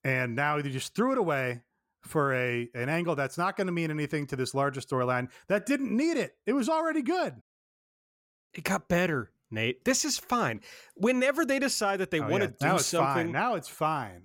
and 0.05 0.37
now 0.37 0.61
they 0.61 0.71
just 0.71 0.95
threw 0.95 1.13
it 1.13 1.19
away 1.19 1.63
for 2.03 2.33
a 2.35 2.69
an 2.75 2.89
angle 2.89 3.15
that's 3.17 3.37
not 3.39 3.57
going 3.57 3.67
to 3.67 3.73
mean 3.73 3.91
anything 3.91 4.27
to 4.29 4.37
this 4.37 4.55
larger 4.55 4.81
storyline 4.81 5.29
that 5.49 5.67
didn't 5.67 5.95
need 5.97 6.17
it. 6.17 6.37
It 6.47 6.53
was 6.53 6.69
already 6.69 7.03
good. 7.03 7.35
It 8.55 8.65
got 8.65 8.89
better, 8.89 9.31
Nate. 9.51 9.85
This 9.85 10.05
is 10.05 10.19
fine. 10.19 10.61
Whenever 10.97 11.45
they 11.45 11.59
decide 11.59 12.01
that 12.01 12.11
they 12.11 12.21
Oh, 12.21 12.29
want 12.29 12.43
yeah. 12.43 12.47
to 12.49 12.53
do 12.61 12.67
now 12.67 12.75
it's 12.77 12.87
something, 12.87 13.15
fine. 13.27 13.33
Now 13.33 13.55
it's 13.55 13.69
fine. 13.69 14.23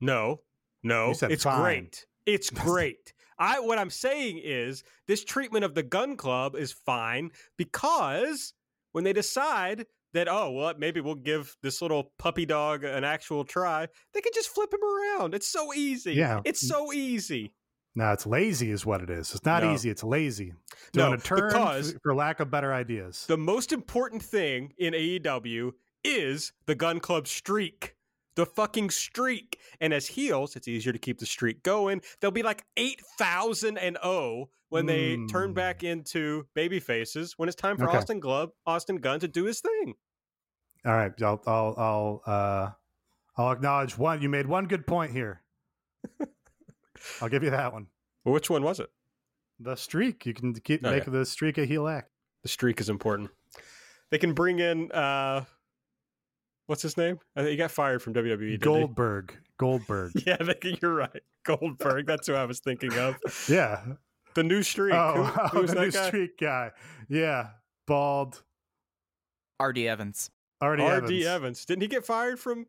no, 0.00 0.40
no, 0.82 1.12
it's 1.22 1.44
fine. 1.44 1.60
great. 1.62 2.06
It's 2.26 2.50
great. 2.50 3.12
I 3.38 3.58
what 3.60 3.78
I'm 3.78 3.90
saying 3.90 4.40
is 4.44 4.84
this 5.08 5.24
treatment 5.24 5.64
of 5.64 5.74
the 5.74 5.82
Gunn 5.82 6.16
Club 6.16 6.54
is 6.54 6.72
fine 6.72 7.30
because 7.56 8.52
when 8.92 9.02
they 9.04 9.12
decide 9.12 9.86
that 10.14 10.28
oh 10.28 10.50
well 10.50 10.72
maybe 10.78 11.00
we'll 11.00 11.14
give 11.14 11.54
this 11.62 11.80
little 11.82 12.12
puppy 12.18 12.46
dog 12.46 12.82
an 12.84 13.04
actual 13.04 13.44
try, 13.44 13.86
they 14.14 14.20
can 14.20 14.32
just 14.34 14.48
flip 14.48 14.72
him 14.72 14.82
around. 14.82 15.34
It's 15.34 15.46
so 15.46 15.72
easy. 15.74 16.14
Yeah. 16.14 16.40
it's 16.44 16.66
so 16.66 16.92
easy. 16.92 17.52
No, 17.96 18.10
it's 18.12 18.26
lazy, 18.26 18.72
is 18.72 18.84
what 18.84 19.02
it 19.02 19.10
is. 19.10 19.32
It's 19.32 19.44
not 19.44 19.62
No. 19.62 19.72
easy. 19.72 19.88
It's 19.88 20.02
lazy. 20.02 20.52
Doing 20.92 21.10
No, 21.10 21.12
a 21.12 21.18
turn 21.18 21.46
because- 21.48 21.94
for 22.02 22.12
lack 22.14 22.40
of 22.40 22.50
better 22.50 22.72
ideas. 22.74 23.24
The 23.28 23.36
most 23.36 23.70
important 23.72 24.20
thing 24.22 24.72
in 24.78 24.94
AEW 24.94 25.72
is 26.02 26.52
the 26.66 26.74
Gunn 26.74 26.98
Club 26.98 27.28
streak. 27.28 27.94
The 28.36 28.46
fucking 28.46 28.90
streak. 28.90 29.58
And 29.80 29.92
as 29.94 30.06
heels, 30.08 30.56
it's 30.56 30.66
easier 30.68 30.92
to 30.92 30.98
keep 30.98 31.18
the 31.18 31.26
streak 31.26 31.62
going. 31.62 32.00
They'll 32.20 32.30
be 32.30 32.42
like 32.42 32.64
8,000 32.76 33.78
and 33.78 33.96
0 34.02 34.50
when 34.70 34.86
they 34.86 35.16
turn 35.30 35.52
Mm. 35.52 35.54
back 35.54 35.84
into 35.84 36.46
baby 36.54 36.80
faces 36.80 37.34
when 37.38 37.48
it's 37.48 37.54
time 37.56 37.76
for 37.76 37.88
Okay. 37.88 37.96
Austin 37.98 38.18
Glove, 38.20 38.50
Austin 38.66 38.96
Gunn 38.96 39.20
to 39.20 39.28
do 39.28 39.44
his 39.44 39.60
thing. 39.60 39.94
All 40.84 40.92
right, 40.92 41.12
I'll 41.22 41.40
I'll 41.46 41.74
I'll 41.78 42.22
uh, 42.26 42.70
I'll 43.36 43.52
acknowledge 43.52 43.96
one. 43.96 44.20
You 44.20 44.28
made 44.28 44.46
one 44.46 44.66
good 44.66 44.86
point 44.86 45.12
here. 45.12 45.42
I'll 47.20 47.28
give 47.28 47.42
you 47.42 47.50
that 47.50 47.72
one. 47.72 47.86
Well, 48.24 48.34
which 48.34 48.50
one 48.50 48.62
was 48.62 48.80
it? 48.80 48.90
The 49.60 49.76
streak. 49.76 50.26
You 50.26 50.34
can 50.34 50.54
keep 50.54 50.80
Oh, 50.84 50.90
make 50.90 51.04
the 51.04 51.24
streak 51.24 51.58
a 51.58 51.64
heel 51.64 51.86
act. 51.86 52.10
The 52.42 52.48
streak 52.48 52.80
is 52.80 52.88
important. 52.88 53.30
They 54.10 54.18
can 54.18 54.34
bring 54.34 54.58
in 54.58 54.90
uh 54.92 55.44
what's 56.66 56.82
his 56.82 56.96
name? 56.96 57.18
He 57.36 57.56
got 57.56 57.70
fired 57.70 58.02
from 58.02 58.14
WWE. 58.14 58.24
didn't 58.38 58.50
he? 58.50 58.56
Goldberg. 58.58 59.36
Goldberg. 59.58 60.12
Yeah, 60.26 60.36
I 60.40 60.54
you're 60.82 60.94
right. 60.94 61.22
Goldberg. 61.44 62.06
That's 62.06 62.26
who 62.26 62.34
I 62.34 62.44
was 62.44 62.60
thinking 62.60 62.92
of. 62.94 63.16
yeah. 63.48 63.84
The 64.34 64.42
new 64.42 64.62
streak. 64.62 64.94
Oh, 64.94 65.24
Who- 65.24 65.58
oh, 65.60 65.62
the 65.66 65.74
that 65.74 65.80
new 65.80 65.90
guy? 65.90 66.06
streak 66.08 66.38
guy. 66.38 66.70
Yeah. 67.08 67.48
Bald. 67.86 68.42
RD 69.62 69.78
Evans. 69.78 70.30
Already 70.62 70.82
RD 70.84 70.90
Evans. 71.04 71.26
Evans. 71.26 71.64
Didn't 71.64 71.82
he 71.82 71.88
get 71.88 72.04
fired 72.04 72.40
from 72.40 72.66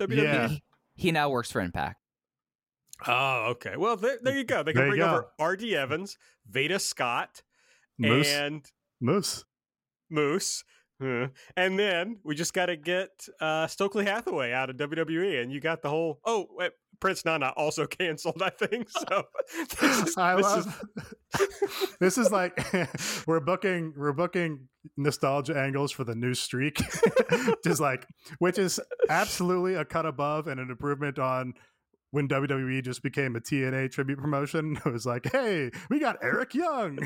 WWE? 0.00 0.22
Yeah. 0.22 0.48
He, 0.48 0.62
he 0.94 1.12
now 1.12 1.28
works 1.30 1.50
for 1.50 1.60
Impact. 1.60 1.98
Oh, 3.06 3.46
okay. 3.50 3.76
Well, 3.76 3.96
there, 3.96 4.18
there 4.22 4.36
you 4.36 4.44
go. 4.44 4.62
They 4.62 4.72
can 4.72 4.82
There 4.82 4.88
bring 4.90 5.00
go. 5.00 5.26
over 5.40 5.52
RD 5.52 5.64
Evans, 5.72 6.18
Veda 6.48 6.78
Scott, 6.78 7.42
Moose. 7.98 8.32
and 8.32 8.64
Moose. 9.00 9.44
Moose. 10.08 10.62
Huh. 11.02 11.28
And 11.56 11.78
then 11.78 12.18
we 12.24 12.34
just 12.36 12.54
got 12.54 12.66
to 12.66 12.76
get 12.76 13.10
uh, 13.40 13.66
Stokely 13.66 14.04
Hathaway 14.04 14.52
out 14.52 14.70
of 14.70 14.76
WWE, 14.76 15.42
and 15.42 15.50
you 15.50 15.60
got 15.60 15.82
the 15.82 15.88
whole. 15.88 16.20
Oh, 16.24 16.46
wait, 16.52 16.70
Prince 17.00 17.24
Nana 17.24 17.52
also 17.56 17.86
canceled, 17.98 18.40
I 18.40 18.50
think. 18.50 18.88
So 18.90 19.24
this 19.80 20.02
is, 20.08 20.16
I 20.16 20.36
this 20.36 20.44
love. 20.44 20.66
is- 20.66 21.94
this 22.00 22.18
is 22.18 22.30
like 22.30 22.62
we're 23.26 23.40
booking 23.40 23.94
we're 23.96 24.12
booking 24.12 24.68
nostalgia 24.98 25.58
angles 25.58 25.90
for 25.90 26.04
the 26.04 26.14
new 26.14 26.34
streak, 26.34 26.76
just 27.64 27.80
like 27.80 28.06
which 28.38 28.58
is 28.58 28.78
absolutely 29.08 29.74
a 29.74 29.84
cut 29.84 30.04
above 30.06 30.46
and 30.46 30.60
an 30.60 30.70
improvement 30.70 31.18
on 31.18 31.54
when 32.10 32.28
WWE 32.28 32.82
just 32.84 33.02
became 33.02 33.34
a 33.34 33.40
TNA 33.40 33.90
tribute 33.90 34.18
promotion. 34.18 34.78
It 34.84 34.92
was 34.92 35.06
like, 35.06 35.32
hey, 35.32 35.70
we 35.88 35.98
got 35.98 36.18
Eric 36.22 36.54
Young. 36.54 36.98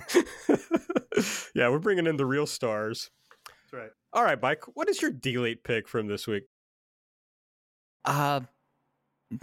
yeah, 1.55 1.69
we're 1.69 1.79
bringing 1.79 2.07
in 2.09 2.17
the 2.17 2.27
real 2.27 2.47
stars. 2.47 3.11
Right. 3.77 3.91
All 4.15 4.25
right, 4.25 4.41
Mike. 4.41 4.63
What 4.73 4.89
is 4.89 5.03
your 5.03 5.11
delete 5.11 5.63
pick 5.63 5.87
from 5.87 6.07
this 6.07 6.27
week? 6.27 6.45
Uh, 8.07 8.41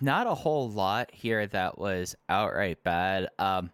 not 0.01 0.25
a 0.25 0.33
whole 0.33 0.71
lot 0.71 1.11
here 1.13 1.45
that 1.45 1.77
was 1.77 2.15
outright 2.27 2.83
bad. 2.83 3.27
Um, 3.37 3.69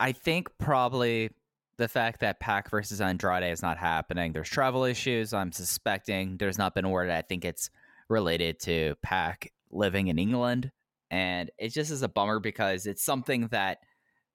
I 0.00 0.10
think 0.10 0.48
probably 0.58 1.30
the 1.78 1.86
fact 1.86 2.20
that 2.20 2.40
Pac 2.40 2.70
versus 2.70 3.00
Andrade 3.00 3.52
is 3.52 3.62
not 3.62 3.78
happening. 3.78 4.32
There's 4.32 4.48
travel 4.48 4.82
issues. 4.82 5.32
I'm 5.32 5.52
suspecting 5.52 6.38
there's 6.38 6.58
not 6.58 6.74
been 6.74 6.90
word. 6.90 7.08
I 7.08 7.22
think 7.22 7.44
it's 7.44 7.70
related 8.08 8.58
to 8.60 8.96
Pac 9.00 9.52
living 9.70 10.08
in 10.08 10.18
England, 10.18 10.72
and 11.08 11.52
it 11.56 11.68
just 11.68 11.92
is 11.92 12.02
a 12.02 12.08
bummer 12.08 12.40
because 12.40 12.86
it's 12.86 13.04
something 13.04 13.46
that 13.52 13.78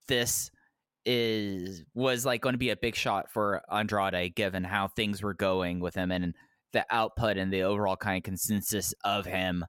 this 0.07 0.51
is 1.05 1.83
was 1.93 2.25
like 2.25 2.41
going 2.41 2.53
to 2.53 2.59
be 2.59 2.69
a 2.69 2.75
big 2.75 2.95
shot 2.95 3.31
for 3.31 3.61
Andrade 3.71 4.35
given 4.35 4.63
how 4.63 4.87
things 4.87 5.21
were 5.21 5.33
going 5.33 5.79
with 5.79 5.95
him 5.95 6.11
and 6.11 6.35
the 6.73 6.85
output 6.89 7.37
and 7.37 7.51
the 7.51 7.63
overall 7.63 7.95
kind 7.95 8.17
of 8.17 8.23
consensus 8.23 8.93
of 9.03 9.25
him 9.25 9.65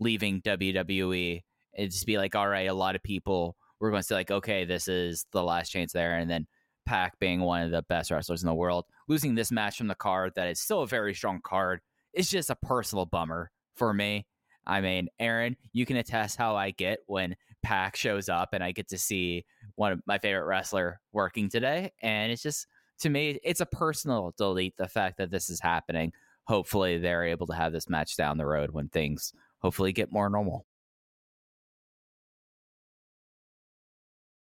leaving 0.00 0.42
WWE. 0.42 1.42
It'd 1.74 1.92
just 1.92 2.06
be 2.06 2.18
like, 2.18 2.34
all 2.34 2.48
right, 2.48 2.68
a 2.68 2.74
lot 2.74 2.96
of 2.96 3.02
people 3.02 3.56
were 3.80 3.90
going 3.90 4.00
to 4.00 4.06
say, 4.06 4.14
like, 4.14 4.30
okay, 4.30 4.64
this 4.64 4.88
is 4.88 5.26
the 5.32 5.42
last 5.42 5.70
chance 5.70 5.92
there. 5.92 6.16
And 6.16 6.30
then 6.30 6.46
Pac 6.84 7.18
being 7.18 7.40
one 7.40 7.62
of 7.62 7.70
the 7.70 7.82
best 7.88 8.10
wrestlers 8.10 8.42
in 8.42 8.48
the 8.48 8.54
world, 8.54 8.84
losing 9.08 9.34
this 9.34 9.52
match 9.52 9.78
from 9.78 9.88
the 9.88 9.94
card 9.94 10.32
that 10.36 10.48
is 10.48 10.60
still 10.60 10.82
a 10.82 10.86
very 10.86 11.14
strong 11.14 11.40
card 11.42 11.80
is 12.12 12.28
just 12.28 12.50
a 12.50 12.56
personal 12.56 13.06
bummer 13.06 13.50
for 13.74 13.94
me. 13.94 14.26
I 14.66 14.80
mean, 14.80 15.08
Aaron, 15.18 15.56
you 15.72 15.86
can 15.86 15.96
attest 15.96 16.36
how 16.36 16.54
I 16.54 16.70
get 16.70 17.00
when 17.06 17.36
Pac 17.62 17.96
shows 17.96 18.28
up 18.28 18.50
and 18.52 18.62
I 18.62 18.72
get 18.72 18.88
to 18.88 18.98
see 18.98 19.44
one 19.76 19.92
of 19.92 20.02
my 20.06 20.18
favorite 20.18 20.46
wrestler 20.46 21.00
working 21.12 21.48
today. 21.48 21.92
And 22.02 22.32
it's 22.32 22.42
just, 22.42 22.66
to 23.00 23.10
me, 23.10 23.38
it's 23.42 23.60
a 23.60 23.66
personal 23.66 24.34
delete, 24.36 24.76
the 24.76 24.88
fact 24.88 25.18
that 25.18 25.30
this 25.30 25.50
is 25.50 25.60
happening 25.60 26.12
hopefully 26.44 26.98
they're 26.98 27.24
able 27.24 27.46
to 27.46 27.54
have 27.54 27.72
this 27.72 27.88
match 27.88 28.16
down 28.16 28.38
the 28.38 28.46
road 28.46 28.70
when 28.70 28.88
things 28.88 29.32
hopefully 29.58 29.92
get 29.92 30.12
more 30.12 30.28
normal. 30.28 30.66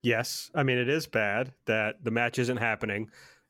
Yes, 0.01 0.51
I 0.53 0.63
mean 0.63 0.77
it 0.77 0.89
is 0.89 1.07
bad 1.07 1.53
that 1.65 2.03
the 2.03 2.11
match 2.11 2.39
isn't 2.39 2.57
happening. 2.57 3.09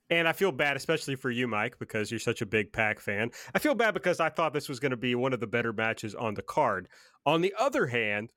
And 0.10 0.28
I 0.28 0.34
feel 0.34 0.52
bad, 0.52 0.76
especially 0.76 1.16
for 1.16 1.32
you, 1.32 1.48
Mike, 1.48 1.80
because 1.80 2.12
you're 2.12 2.20
such 2.20 2.42
a 2.42 2.46
big 2.46 2.72
Pac 2.72 3.00
fan. 3.00 3.32
I 3.56 3.60
feel 3.60 3.74
bad 3.74 3.96
because 3.96 4.20
I 4.20 4.30
thought 4.30 4.54
this 4.54 4.70
was 4.70 4.80
going 4.80 4.92
to 4.92 4.98
be 4.98 5.16
one 5.16 5.34
of 5.34 5.40
the 5.40 5.48
better 5.48 5.74
matches 5.74 6.14
on 6.14 6.36
the 6.36 6.44
card. 6.44 6.90
On 7.26 7.42
the 7.42 7.54
other 7.58 7.88
hand, 7.88 8.30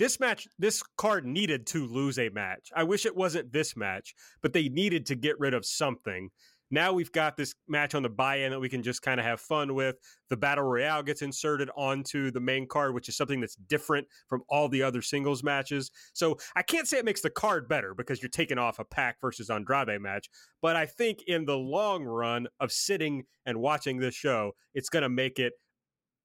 this 0.00 0.18
match, 0.18 0.48
this 0.58 0.82
card 0.96 1.26
needed 1.26 1.66
to 1.66 1.86
lose 1.86 2.18
a 2.18 2.30
match. 2.30 2.70
I 2.74 2.84
wish 2.84 3.04
it 3.04 3.14
wasn't 3.14 3.52
this 3.52 3.76
match, 3.76 4.14
but 4.40 4.54
they 4.54 4.70
needed 4.70 5.04
to 5.06 5.14
get 5.14 5.38
rid 5.38 5.52
of 5.52 5.66
something. 5.66 6.30
Now 6.70 6.94
we've 6.94 7.12
got 7.12 7.36
this 7.36 7.54
match 7.68 7.94
on 7.94 8.02
the 8.02 8.08
buy-in 8.08 8.50
that 8.52 8.60
we 8.60 8.70
can 8.70 8.82
just 8.82 9.02
kind 9.02 9.20
of 9.20 9.26
have 9.26 9.42
fun 9.42 9.74
with. 9.74 9.96
The 10.30 10.38
battle 10.38 10.64
royale 10.64 11.02
gets 11.02 11.20
inserted 11.20 11.68
onto 11.76 12.30
the 12.30 12.40
main 12.40 12.66
card, 12.66 12.94
which 12.94 13.10
is 13.10 13.16
something 13.18 13.40
that's 13.40 13.56
different 13.56 14.06
from 14.26 14.40
all 14.48 14.70
the 14.70 14.82
other 14.82 15.02
singles 15.02 15.42
matches. 15.42 15.90
So 16.14 16.38
I 16.56 16.62
can't 16.62 16.88
say 16.88 16.96
it 16.96 17.04
makes 17.04 17.20
the 17.20 17.28
card 17.28 17.68
better 17.68 17.92
because 17.94 18.22
you're 18.22 18.30
taking 18.30 18.56
off 18.56 18.78
a 18.78 18.84
Pac 18.86 19.16
versus 19.20 19.50
Andrade 19.50 20.00
match, 20.00 20.30
but 20.62 20.76
I 20.76 20.86
think 20.86 21.18
in 21.26 21.44
the 21.44 21.58
long 21.58 22.04
run 22.04 22.46
of 22.58 22.72
sitting 22.72 23.24
and 23.44 23.60
watching 23.60 23.98
this 23.98 24.14
show, 24.14 24.52
it's 24.72 24.88
going 24.88 25.02
to 25.02 25.10
make 25.10 25.38
it 25.38 25.52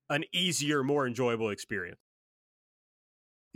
an 0.10 0.24
easier, 0.34 0.82
more 0.82 1.06
enjoyable 1.06 1.50
experience. 1.50 2.00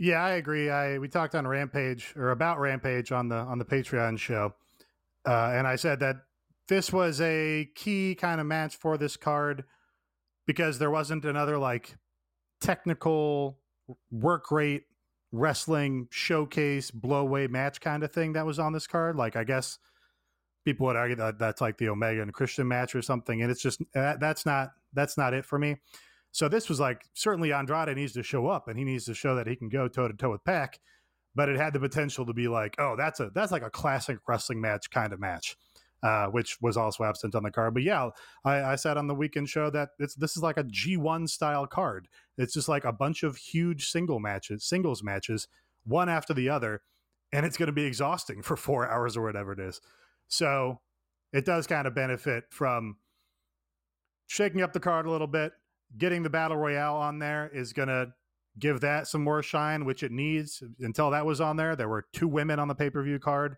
Yeah, 0.00 0.24
I 0.24 0.30
agree. 0.30 0.70
I 0.70 0.96
we 0.96 1.08
talked 1.08 1.34
on 1.34 1.46
Rampage 1.46 2.14
or 2.16 2.30
about 2.30 2.58
Rampage 2.58 3.12
on 3.12 3.28
the 3.28 3.36
on 3.36 3.58
the 3.58 3.66
Patreon 3.66 4.18
show, 4.18 4.54
uh, 5.28 5.50
and 5.52 5.66
I 5.66 5.76
said 5.76 6.00
that 6.00 6.16
this 6.68 6.90
was 6.90 7.20
a 7.20 7.68
key 7.74 8.14
kind 8.14 8.40
of 8.40 8.46
match 8.46 8.76
for 8.76 8.96
this 8.96 9.18
card 9.18 9.64
because 10.46 10.78
there 10.78 10.90
wasn't 10.90 11.26
another 11.26 11.58
like 11.58 11.98
technical 12.62 13.58
work 14.10 14.50
rate 14.50 14.84
wrestling 15.32 16.08
showcase 16.10 16.90
blow 16.90 17.20
away 17.20 17.46
match 17.46 17.82
kind 17.82 18.02
of 18.02 18.10
thing 18.10 18.32
that 18.32 18.46
was 18.46 18.58
on 18.58 18.72
this 18.72 18.86
card. 18.86 19.16
Like 19.16 19.36
I 19.36 19.44
guess 19.44 19.78
people 20.64 20.86
would 20.86 20.96
argue 20.96 21.16
that 21.16 21.38
that's 21.38 21.60
like 21.60 21.76
the 21.76 21.90
Omega 21.90 22.22
and 22.22 22.32
Christian 22.32 22.66
match 22.66 22.94
or 22.94 23.02
something, 23.02 23.42
and 23.42 23.50
it's 23.50 23.60
just 23.60 23.82
that, 23.92 24.18
that's 24.18 24.46
not 24.46 24.70
that's 24.94 25.18
not 25.18 25.34
it 25.34 25.44
for 25.44 25.58
me. 25.58 25.76
So 26.32 26.48
this 26.48 26.68
was 26.68 26.80
like 26.80 27.02
certainly 27.14 27.52
Andrade 27.52 27.96
needs 27.96 28.12
to 28.12 28.22
show 28.22 28.48
up 28.48 28.68
and 28.68 28.78
he 28.78 28.84
needs 28.84 29.04
to 29.06 29.14
show 29.14 29.34
that 29.34 29.46
he 29.46 29.56
can 29.56 29.68
go 29.68 29.88
toe 29.88 30.08
to 30.08 30.14
toe 30.14 30.30
with 30.30 30.44
Pac, 30.44 30.78
but 31.34 31.48
it 31.48 31.56
had 31.56 31.72
the 31.72 31.80
potential 31.80 32.24
to 32.26 32.32
be 32.32 32.48
like, 32.48 32.76
oh, 32.78 32.94
that's 32.96 33.20
a 33.20 33.30
that's 33.34 33.52
like 33.52 33.62
a 33.62 33.70
classic 33.70 34.18
wrestling 34.28 34.60
match 34.60 34.90
kind 34.90 35.12
of 35.12 35.20
match 35.20 35.56
uh, 36.02 36.26
which 36.26 36.60
was 36.60 36.76
also 36.76 37.04
absent 37.04 37.34
on 37.34 37.42
the 37.42 37.50
card. 37.50 37.74
But 37.74 37.82
yeah, 37.82 38.10
I, 38.44 38.62
I 38.62 38.76
said 38.76 38.96
on 38.96 39.06
the 39.06 39.14
weekend 39.14 39.48
show 39.48 39.70
that 39.70 39.90
it's 39.98 40.14
this 40.14 40.36
is 40.36 40.42
like 40.42 40.56
a 40.56 40.64
G1 40.64 41.28
style 41.28 41.66
card. 41.66 42.08
It's 42.38 42.54
just 42.54 42.68
like 42.68 42.84
a 42.84 42.92
bunch 42.92 43.22
of 43.22 43.36
huge 43.36 43.88
single 43.88 44.20
matches, 44.20 44.64
singles 44.64 45.02
matches, 45.02 45.46
one 45.84 46.08
after 46.08 46.32
the 46.32 46.48
other, 46.48 46.82
and 47.32 47.44
it's 47.44 47.56
going 47.56 47.66
to 47.66 47.72
be 47.72 47.84
exhausting 47.84 48.42
for 48.42 48.56
four 48.56 48.88
hours 48.88 49.16
or 49.16 49.22
whatever 49.22 49.52
it 49.52 49.60
is. 49.60 49.80
So 50.28 50.80
it 51.32 51.44
does 51.44 51.66
kind 51.66 51.86
of 51.86 51.94
benefit 51.94 52.44
from 52.50 52.96
shaking 54.26 54.62
up 54.62 54.72
the 54.72 54.80
card 54.80 55.06
a 55.06 55.10
little 55.10 55.26
bit. 55.26 55.52
Getting 55.98 56.22
the 56.22 56.30
battle 56.30 56.56
royale 56.56 56.96
on 56.96 57.18
there 57.18 57.50
is 57.52 57.72
going 57.72 57.88
to 57.88 58.12
give 58.58 58.80
that 58.80 59.08
some 59.08 59.22
more 59.22 59.42
shine, 59.42 59.84
which 59.84 60.02
it 60.02 60.12
needs. 60.12 60.62
Until 60.80 61.10
that 61.10 61.26
was 61.26 61.40
on 61.40 61.56
there, 61.56 61.76
there 61.76 61.88
were 61.88 62.06
two 62.12 62.28
women 62.28 62.58
on 62.58 62.68
the 62.68 62.74
pay 62.74 62.90
per 62.90 63.02
view 63.02 63.18
card. 63.18 63.56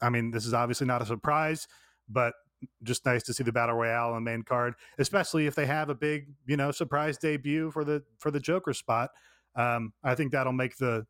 I 0.00 0.10
mean, 0.10 0.30
this 0.30 0.46
is 0.46 0.54
obviously 0.54 0.86
not 0.86 1.02
a 1.02 1.06
surprise, 1.06 1.66
but 2.08 2.34
just 2.82 3.06
nice 3.06 3.22
to 3.24 3.34
see 3.34 3.42
the 3.42 3.52
battle 3.52 3.74
royale 3.74 4.10
on 4.10 4.24
the 4.24 4.30
main 4.30 4.42
card, 4.42 4.74
especially 4.98 5.46
if 5.46 5.54
they 5.54 5.66
have 5.66 5.88
a 5.88 5.94
big, 5.94 6.26
you 6.46 6.56
know, 6.56 6.70
surprise 6.70 7.16
debut 7.16 7.70
for 7.70 7.84
the 7.84 8.02
for 8.18 8.30
the 8.30 8.40
Joker 8.40 8.74
spot. 8.74 9.10
Um, 9.56 9.92
I 10.04 10.14
think 10.14 10.32
that'll 10.32 10.52
make 10.52 10.76
the 10.76 11.06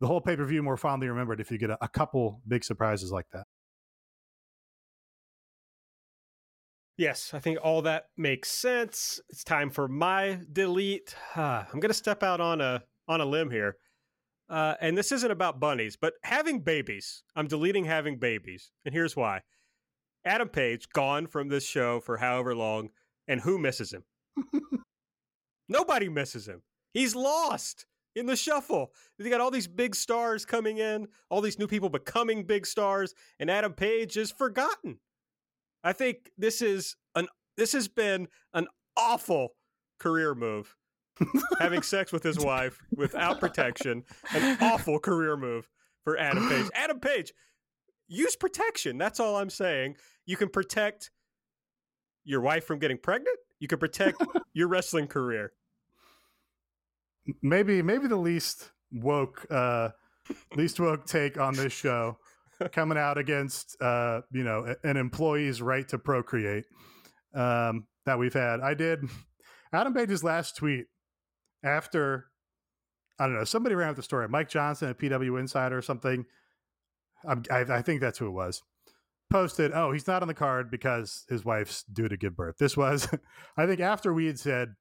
the 0.00 0.06
whole 0.06 0.20
pay 0.20 0.36
per 0.36 0.44
view 0.44 0.62
more 0.62 0.76
fondly 0.76 1.08
remembered 1.08 1.40
if 1.40 1.50
you 1.50 1.58
get 1.58 1.70
a, 1.70 1.78
a 1.82 1.88
couple 1.88 2.40
big 2.46 2.64
surprises 2.64 3.10
like 3.10 3.26
that. 3.32 3.46
Yes, 6.96 7.32
I 7.34 7.40
think 7.40 7.58
all 7.62 7.82
that 7.82 8.06
makes 8.16 8.50
sense. 8.50 9.20
It's 9.28 9.42
time 9.42 9.70
for 9.70 9.88
my 9.88 10.38
delete. 10.52 11.14
Uh, 11.34 11.64
I'm 11.72 11.80
going 11.80 11.90
to 11.90 11.94
step 11.94 12.22
out 12.22 12.40
on 12.40 12.60
a 12.60 12.82
on 13.08 13.20
a 13.20 13.24
limb 13.24 13.50
here. 13.50 13.76
Uh, 14.48 14.74
and 14.80 14.96
this 14.96 15.10
isn't 15.10 15.30
about 15.30 15.58
bunnies, 15.58 15.96
but 15.96 16.14
having 16.22 16.60
babies. 16.60 17.22
I'm 17.34 17.48
deleting 17.48 17.84
having 17.84 18.18
babies. 18.18 18.70
And 18.84 18.94
here's 18.94 19.16
why 19.16 19.40
Adam 20.24 20.48
Page, 20.48 20.88
gone 20.90 21.26
from 21.26 21.48
this 21.48 21.66
show 21.66 22.00
for 22.00 22.16
however 22.18 22.54
long, 22.54 22.90
and 23.26 23.40
who 23.40 23.58
misses 23.58 23.92
him? 23.92 24.04
Nobody 25.68 26.08
misses 26.08 26.46
him. 26.46 26.62
He's 26.92 27.14
lost 27.14 27.86
in 28.14 28.26
the 28.26 28.36
shuffle. 28.36 28.92
They 29.18 29.30
got 29.30 29.40
all 29.40 29.50
these 29.50 29.66
big 29.66 29.94
stars 29.94 30.44
coming 30.44 30.78
in, 30.78 31.08
all 31.30 31.40
these 31.40 31.58
new 31.58 31.66
people 31.66 31.88
becoming 31.88 32.44
big 32.44 32.66
stars, 32.66 33.14
and 33.40 33.50
Adam 33.50 33.72
Page 33.72 34.16
is 34.16 34.30
forgotten. 34.30 34.98
I 35.84 35.92
think 35.92 36.30
this 36.38 36.62
is 36.62 36.96
an 37.14 37.28
this 37.56 37.72
has 37.72 37.86
been 37.86 38.26
an 38.54 38.66
awful 38.96 39.50
career 39.98 40.34
move 40.34 40.74
having 41.58 41.82
sex 41.82 42.12
with 42.12 42.22
his 42.22 42.38
wife 42.38 42.80
without 42.96 43.38
protection, 43.38 44.02
an 44.34 44.58
awful 44.60 44.98
career 44.98 45.36
move 45.36 45.68
for 46.02 46.18
Adam 46.18 46.48
Page. 46.48 46.66
Adam 46.74 46.98
Page, 46.98 47.32
use 48.08 48.34
protection. 48.34 48.98
That's 48.98 49.20
all 49.20 49.36
I'm 49.36 49.50
saying. 49.50 49.96
You 50.26 50.36
can 50.36 50.48
protect 50.48 51.10
your 52.24 52.40
wife 52.40 52.64
from 52.64 52.78
getting 52.78 52.98
pregnant. 52.98 53.38
You 53.60 53.68
can 53.68 53.78
protect 53.78 54.22
your 54.54 54.68
wrestling 54.68 55.06
career. 55.06 55.52
Maybe, 57.42 57.80
maybe 57.82 58.06
the 58.06 58.16
least 58.16 58.72
woke, 58.92 59.46
uh, 59.50 59.90
least 60.56 60.80
woke 60.80 61.06
take 61.06 61.38
on 61.38 61.54
this 61.54 61.72
show 61.72 62.18
coming 62.72 62.98
out 62.98 63.18
against, 63.18 63.80
uh, 63.80 64.22
you 64.32 64.44
know, 64.44 64.74
an 64.82 64.96
employee's 64.96 65.60
right 65.62 65.86
to 65.88 65.98
procreate 65.98 66.64
um, 67.34 67.86
that 68.06 68.18
we've 68.18 68.34
had. 68.34 68.60
I 68.60 68.74
did 68.74 69.00
Adam 69.72 69.94
Page's 69.94 70.24
last 70.24 70.56
tweet 70.56 70.86
after 71.62 72.26
I 73.18 73.26
don't 73.26 73.34
know 73.34 73.44
somebody 73.44 73.74
ran 73.74 73.88
with 73.88 73.96
the 73.96 74.02
story, 74.02 74.28
Mike 74.28 74.48
Johnson 74.48 74.88
at 74.88 74.98
PW 74.98 75.38
Insider 75.38 75.78
or 75.78 75.82
something. 75.82 76.24
I, 77.26 77.60
I, 77.60 77.82
think 77.82 78.02
that's 78.02 78.18
who 78.18 78.26
it 78.26 78.32
was. 78.32 78.62
Posted, 79.30 79.72
oh, 79.72 79.92
he's 79.92 80.06
not 80.06 80.20
on 80.20 80.28
the 80.28 80.34
card 80.34 80.70
because 80.70 81.24
his 81.30 81.42
wife's 81.42 81.82
due 81.84 82.06
to 82.06 82.18
give 82.18 82.36
birth. 82.36 82.56
This 82.58 82.76
was, 82.76 83.08
I 83.56 83.66
think, 83.66 83.80
after 83.80 84.12
we 84.12 84.26
had 84.26 84.38
said, 84.38 84.74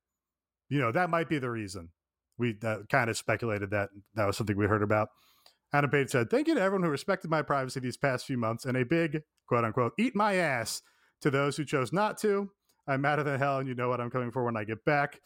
you 0.67 0.79
know, 0.79 0.91
that 0.91 1.09
might 1.09 1.29
be 1.29 1.39
the 1.39 1.49
reason. 1.49 1.89
We 2.37 2.57
uh, 2.63 2.79
kind 2.89 3.09
of 3.09 3.17
speculated 3.17 3.71
that 3.71 3.89
that 4.15 4.25
was 4.25 4.35
something 4.35 4.57
we 4.57 4.65
heard 4.65 4.83
about. 4.83 5.09
Adam 5.73 5.89
Page 5.89 6.09
said, 6.11 6.29
Thank 6.29 6.47
you 6.47 6.55
to 6.55 6.61
everyone 6.61 6.83
who 6.83 6.89
respected 6.89 7.31
my 7.31 7.41
privacy 7.41 7.79
these 7.79 7.97
past 7.97 8.25
few 8.25 8.37
months 8.37 8.65
and 8.65 8.77
a 8.77 8.85
big, 8.85 9.23
quote 9.47 9.65
unquote, 9.65 9.93
eat 9.97 10.15
my 10.15 10.35
ass 10.35 10.81
to 11.21 11.31
those 11.31 11.57
who 11.57 11.65
chose 11.65 11.91
not 11.91 12.17
to. 12.19 12.51
I'm 12.87 13.01
madder 13.01 13.23
than 13.23 13.39
hell, 13.39 13.59
and 13.59 13.67
you 13.67 13.75
know 13.75 13.89
what 13.89 13.99
I'm 13.99 14.09
coming 14.09 14.31
for 14.31 14.43
when 14.43 14.57
I 14.57 14.65
get 14.65 14.85
back. 14.85 15.19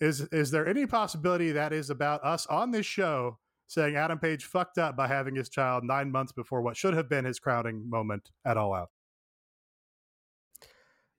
Is 0.00 0.20
is 0.32 0.50
there 0.50 0.66
any 0.66 0.84
possibility 0.84 1.52
that 1.52 1.72
is 1.72 1.90
about 1.90 2.24
us 2.24 2.46
on 2.46 2.72
this 2.72 2.84
show 2.84 3.38
saying 3.68 3.96
Adam 3.96 4.18
Page 4.18 4.44
fucked 4.44 4.76
up 4.76 4.96
by 4.96 5.06
having 5.06 5.34
his 5.34 5.48
child 5.48 5.84
nine 5.84 6.10
months 6.10 6.32
before 6.32 6.60
what 6.60 6.76
should 6.76 6.94
have 6.94 7.08
been 7.08 7.24
his 7.24 7.38
crowning 7.38 7.88
moment 7.88 8.30
at 8.44 8.56
All 8.56 8.74
Out? 8.74 8.90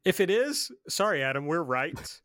If 0.06 0.20
it 0.20 0.30
is, 0.30 0.70
sorry, 0.89 1.24
Adam, 1.24 1.47
we're 1.47 1.64
right. 1.64 2.20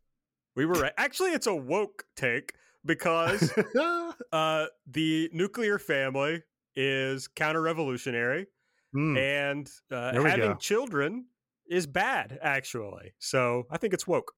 we 0.56 0.66
were 0.66 0.74
right. 0.74 0.92
Actually, 0.98 1.30
it's 1.30 1.46
a 1.46 1.54
woke 1.54 2.04
take 2.16 2.54
because 2.84 3.52
uh, 4.32 4.66
the 4.86 5.30
nuclear 5.32 5.78
family 5.78 6.42
is 6.76 7.28
counter 7.28 7.60
revolutionary 7.60 8.46
mm. 8.94 9.18
and 9.18 9.68
uh, 9.90 10.12
having 10.22 10.52
go. 10.52 10.54
children 10.54 11.26
is 11.68 11.86
bad, 11.86 12.38
actually. 12.42 13.12
So 13.18 13.64
I 13.70 13.78
think 13.78 13.94
it's 13.94 14.06
woke. 14.06 14.32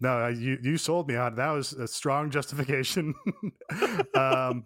No, 0.00 0.28
you 0.28 0.58
you 0.62 0.78
sold 0.78 1.08
me 1.08 1.16
on 1.16 1.34
that 1.34 1.50
was 1.50 1.74
a 1.74 1.86
strong 1.86 2.30
justification. 2.30 3.14
um, 4.14 4.64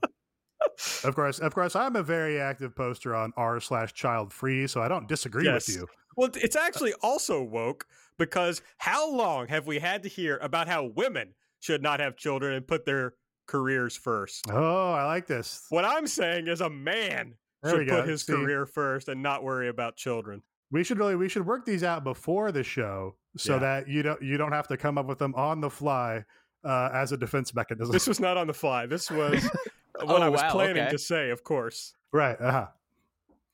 of 1.02 1.14
course, 1.14 1.40
of 1.40 1.54
course, 1.54 1.74
I'm 1.74 1.96
a 1.96 2.04
very 2.04 2.40
active 2.40 2.76
poster 2.76 3.16
on 3.16 3.32
r 3.36 3.60
slash 3.60 3.92
child 3.94 4.32
free, 4.32 4.68
so 4.68 4.80
I 4.80 4.88
don't 4.88 5.08
disagree 5.08 5.44
yes. 5.46 5.66
with 5.66 5.76
you. 5.76 5.86
Well, 6.16 6.30
it's 6.34 6.54
actually 6.54 6.94
also 7.02 7.42
woke 7.42 7.86
because 8.16 8.62
how 8.78 9.10
long 9.10 9.48
have 9.48 9.66
we 9.66 9.80
had 9.80 10.04
to 10.04 10.08
hear 10.08 10.38
about 10.38 10.68
how 10.68 10.84
women 10.84 11.34
should 11.64 11.82
not 11.82 11.98
have 11.98 12.14
children 12.16 12.54
and 12.54 12.66
put 12.66 12.84
their 12.84 13.14
careers 13.46 13.96
first? 13.96 14.44
Oh, 14.50 14.92
I 14.92 15.04
like 15.06 15.26
this. 15.26 15.64
What 15.70 15.86
I'm 15.86 16.06
saying 16.06 16.46
is 16.46 16.60
a 16.60 16.68
man 16.68 17.34
there 17.62 17.78
should 17.78 17.88
put 17.88 18.06
his 18.06 18.22
See, 18.22 18.34
career 18.34 18.66
first 18.66 19.08
and 19.08 19.22
not 19.22 19.42
worry 19.42 19.68
about 19.68 19.96
children. 19.96 20.42
We 20.70 20.84
should 20.84 20.98
really 20.98 21.16
we 21.16 21.28
should 21.28 21.46
work 21.46 21.64
these 21.64 21.82
out 21.82 22.04
before 22.04 22.52
the 22.52 22.62
show 22.62 23.16
so 23.36 23.54
yeah. 23.54 23.58
that 23.60 23.88
you 23.88 24.02
don't 24.02 24.20
you 24.20 24.36
don't 24.36 24.52
have 24.52 24.68
to 24.68 24.76
come 24.76 24.98
up 24.98 25.06
with 25.06 25.18
them 25.18 25.34
on 25.36 25.60
the 25.60 25.70
fly 25.70 26.24
uh, 26.64 26.90
as 26.92 27.12
a 27.12 27.16
defense 27.16 27.54
mechanism. 27.54 27.92
This 27.92 28.06
was 28.06 28.20
not 28.20 28.36
on 28.36 28.46
the 28.46 28.54
fly. 28.54 28.84
This 28.84 29.10
was 29.10 29.42
what 30.02 30.20
oh, 30.20 30.22
I 30.22 30.28
was 30.28 30.42
wow, 30.42 30.50
planning 30.50 30.82
okay. 30.82 30.90
to 30.90 30.98
say, 30.98 31.30
of 31.30 31.44
course. 31.44 31.94
Right. 32.12 32.38
Uh-huh. 32.38 32.66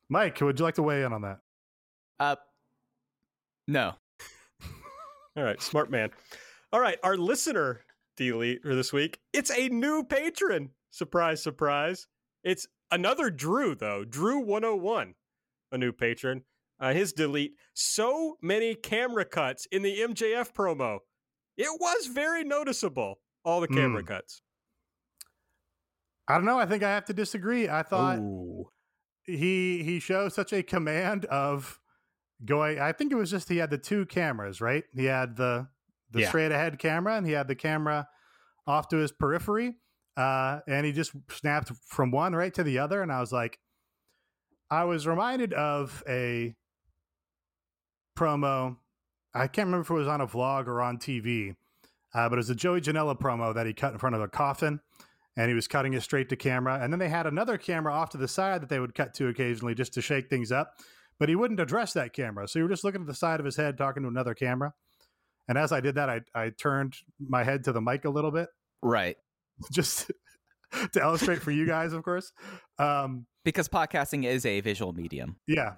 Mike, 0.08 0.40
would 0.40 0.58
you 0.58 0.64
like 0.64 0.74
to 0.74 0.82
weigh 0.82 1.04
in 1.04 1.12
on 1.12 1.22
that? 1.22 1.38
Uh, 2.18 2.36
no. 3.68 3.94
All 5.36 5.44
right, 5.44 5.62
smart 5.62 5.90
man. 5.92 6.10
All 6.72 6.80
right, 6.80 6.98
our 7.04 7.16
listener 7.16 7.82
delete 8.28 8.62
for 8.62 8.74
this 8.74 8.92
week. 8.92 9.18
It's 9.32 9.50
a 9.50 9.68
new 9.68 10.04
patron. 10.04 10.70
Surprise, 10.90 11.42
surprise. 11.42 12.06
It's 12.44 12.66
another 12.90 13.30
Drew 13.30 13.74
though. 13.74 14.04
Drew 14.04 14.38
101, 14.40 15.14
a 15.72 15.78
new 15.78 15.92
patron. 15.92 16.42
Uh, 16.78 16.92
his 16.92 17.12
delete. 17.12 17.54
So 17.74 18.36
many 18.42 18.74
camera 18.74 19.24
cuts 19.24 19.66
in 19.66 19.82
the 19.82 19.98
MJF 20.00 20.52
promo. 20.52 20.98
It 21.56 21.68
was 21.80 22.06
very 22.06 22.42
noticeable. 22.44 23.20
All 23.44 23.60
the 23.60 23.68
camera 23.68 24.02
Mm. 24.02 24.06
cuts. 24.06 24.42
I 26.28 26.34
don't 26.34 26.44
know. 26.44 26.58
I 26.58 26.66
think 26.66 26.82
I 26.82 26.90
have 26.90 27.06
to 27.06 27.14
disagree. 27.14 27.68
I 27.68 27.82
thought 27.82 28.18
Ooh. 28.18 28.70
he 29.24 29.82
he 29.82 29.98
shows 29.98 30.34
such 30.34 30.52
a 30.52 30.62
command 30.62 31.24
of 31.26 31.80
going. 32.44 32.78
I 32.78 32.92
think 32.92 33.12
it 33.12 33.16
was 33.16 33.30
just 33.30 33.48
he 33.48 33.56
had 33.58 33.70
the 33.70 33.78
two 33.78 34.06
cameras, 34.06 34.60
right? 34.60 34.84
He 34.94 35.06
had 35.06 35.36
the 35.36 35.68
the 36.10 36.20
Yeah. 36.20 36.28
straight 36.28 36.52
ahead 36.52 36.78
camera, 36.78 37.16
and 37.16 37.26
he 37.26 37.32
had 37.32 37.48
the 37.48 37.54
camera 37.54 38.08
off 38.66 38.88
to 38.88 38.96
his 38.96 39.12
periphery, 39.12 39.76
uh, 40.16 40.60
and 40.66 40.84
he 40.86 40.92
just 40.92 41.12
snapped 41.30 41.72
from 41.86 42.10
one 42.10 42.34
right 42.34 42.52
to 42.54 42.62
the 42.62 42.78
other. 42.78 43.02
And 43.02 43.12
I 43.12 43.20
was 43.20 43.32
like, 43.32 43.58
I 44.70 44.84
was 44.84 45.06
reminded 45.06 45.52
of 45.54 46.02
a 46.08 46.54
promo. 48.16 48.76
I 49.34 49.46
can't 49.46 49.66
remember 49.66 49.82
if 49.82 49.90
it 49.90 49.94
was 49.94 50.08
on 50.08 50.20
a 50.20 50.26
vlog 50.26 50.66
or 50.66 50.80
on 50.80 50.98
TV, 50.98 51.56
uh, 52.14 52.28
but 52.28 52.34
it 52.34 52.36
was 52.38 52.50
a 52.50 52.54
Joey 52.54 52.80
Janela 52.80 53.18
promo 53.18 53.54
that 53.54 53.66
he 53.66 53.72
cut 53.72 53.92
in 53.92 53.98
front 53.98 54.14
of 54.16 54.22
a 54.22 54.28
coffin 54.28 54.80
and 55.36 55.48
he 55.48 55.54
was 55.54 55.68
cutting 55.68 55.94
it 55.94 56.02
straight 56.02 56.28
to 56.28 56.36
camera. 56.36 56.78
And 56.82 56.92
then 56.92 56.98
they 56.98 57.08
had 57.08 57.26
another 57.26 57.56
camera 57.56 57.92
off 57.92 58.10
to 58.10 58.18
the 58.18 58.28
side 58.28 58.60
that 58.62 58.68
they 58.68 58.80
would 58.80 58.94
cut 58.94 59.14
to 59.14 59.28
occasionally 59.28 59.74
just 59.74 59.94
to 59.94 60.02
shake 60.02 60.28
things 60.28 60.50
up. 60.50 60.74
But 61.18 61.28
he 61.28 61.36
wouldn't 61.36 61.60
address 61.60 61.92
that 61.92 62.12
camera. 62.12 62.48
So 62.48 62.58
you 62.58 62.64
were 62.64 62.70
just 62.70 62.82
looking 62.82 63.02
at 63.02 63.06
the 63.06 63.14
side 63.14 63.40
of 63.40 63.46
his 63.46 63.56
head 63.56 63.78
talking 63.78 64.02
to 64.02 64.08
another 64.08 64.34
camera. 64.34 64.74
And 65.50 65.58
as 65.58 65.72
I 65.72 65.80
did 65.80 65.96
that, 65.96 66.08
I, 66.08 66.20
I 66.32 66.50
turned 66.50 66.94
my 67.18 67.42
head 67.42 67.64
to 67.64 67.72
the 67.72 67.80
mic 67.80 68.04
a 68.04 68.08
little 68.08 68.30
bit 68.30 68.48
Right. 68.82 69.16
just 69.72 70.12
to 70.92 71.00
illustrate 71.00 71.42
for 71.42 71.50
you 71.50 71.66
guys, 71.66 71.92
of 71.92 72.04
course. 72.04 72.32
Um, 72.78 73.26
Because 73.44 73.68
podcasting 73.68 74.24
is 74.24 74.46
a 74.46 74.60
visual 74.60 74.92
medium. 74.92 75.36
yeah. 75.48 75.72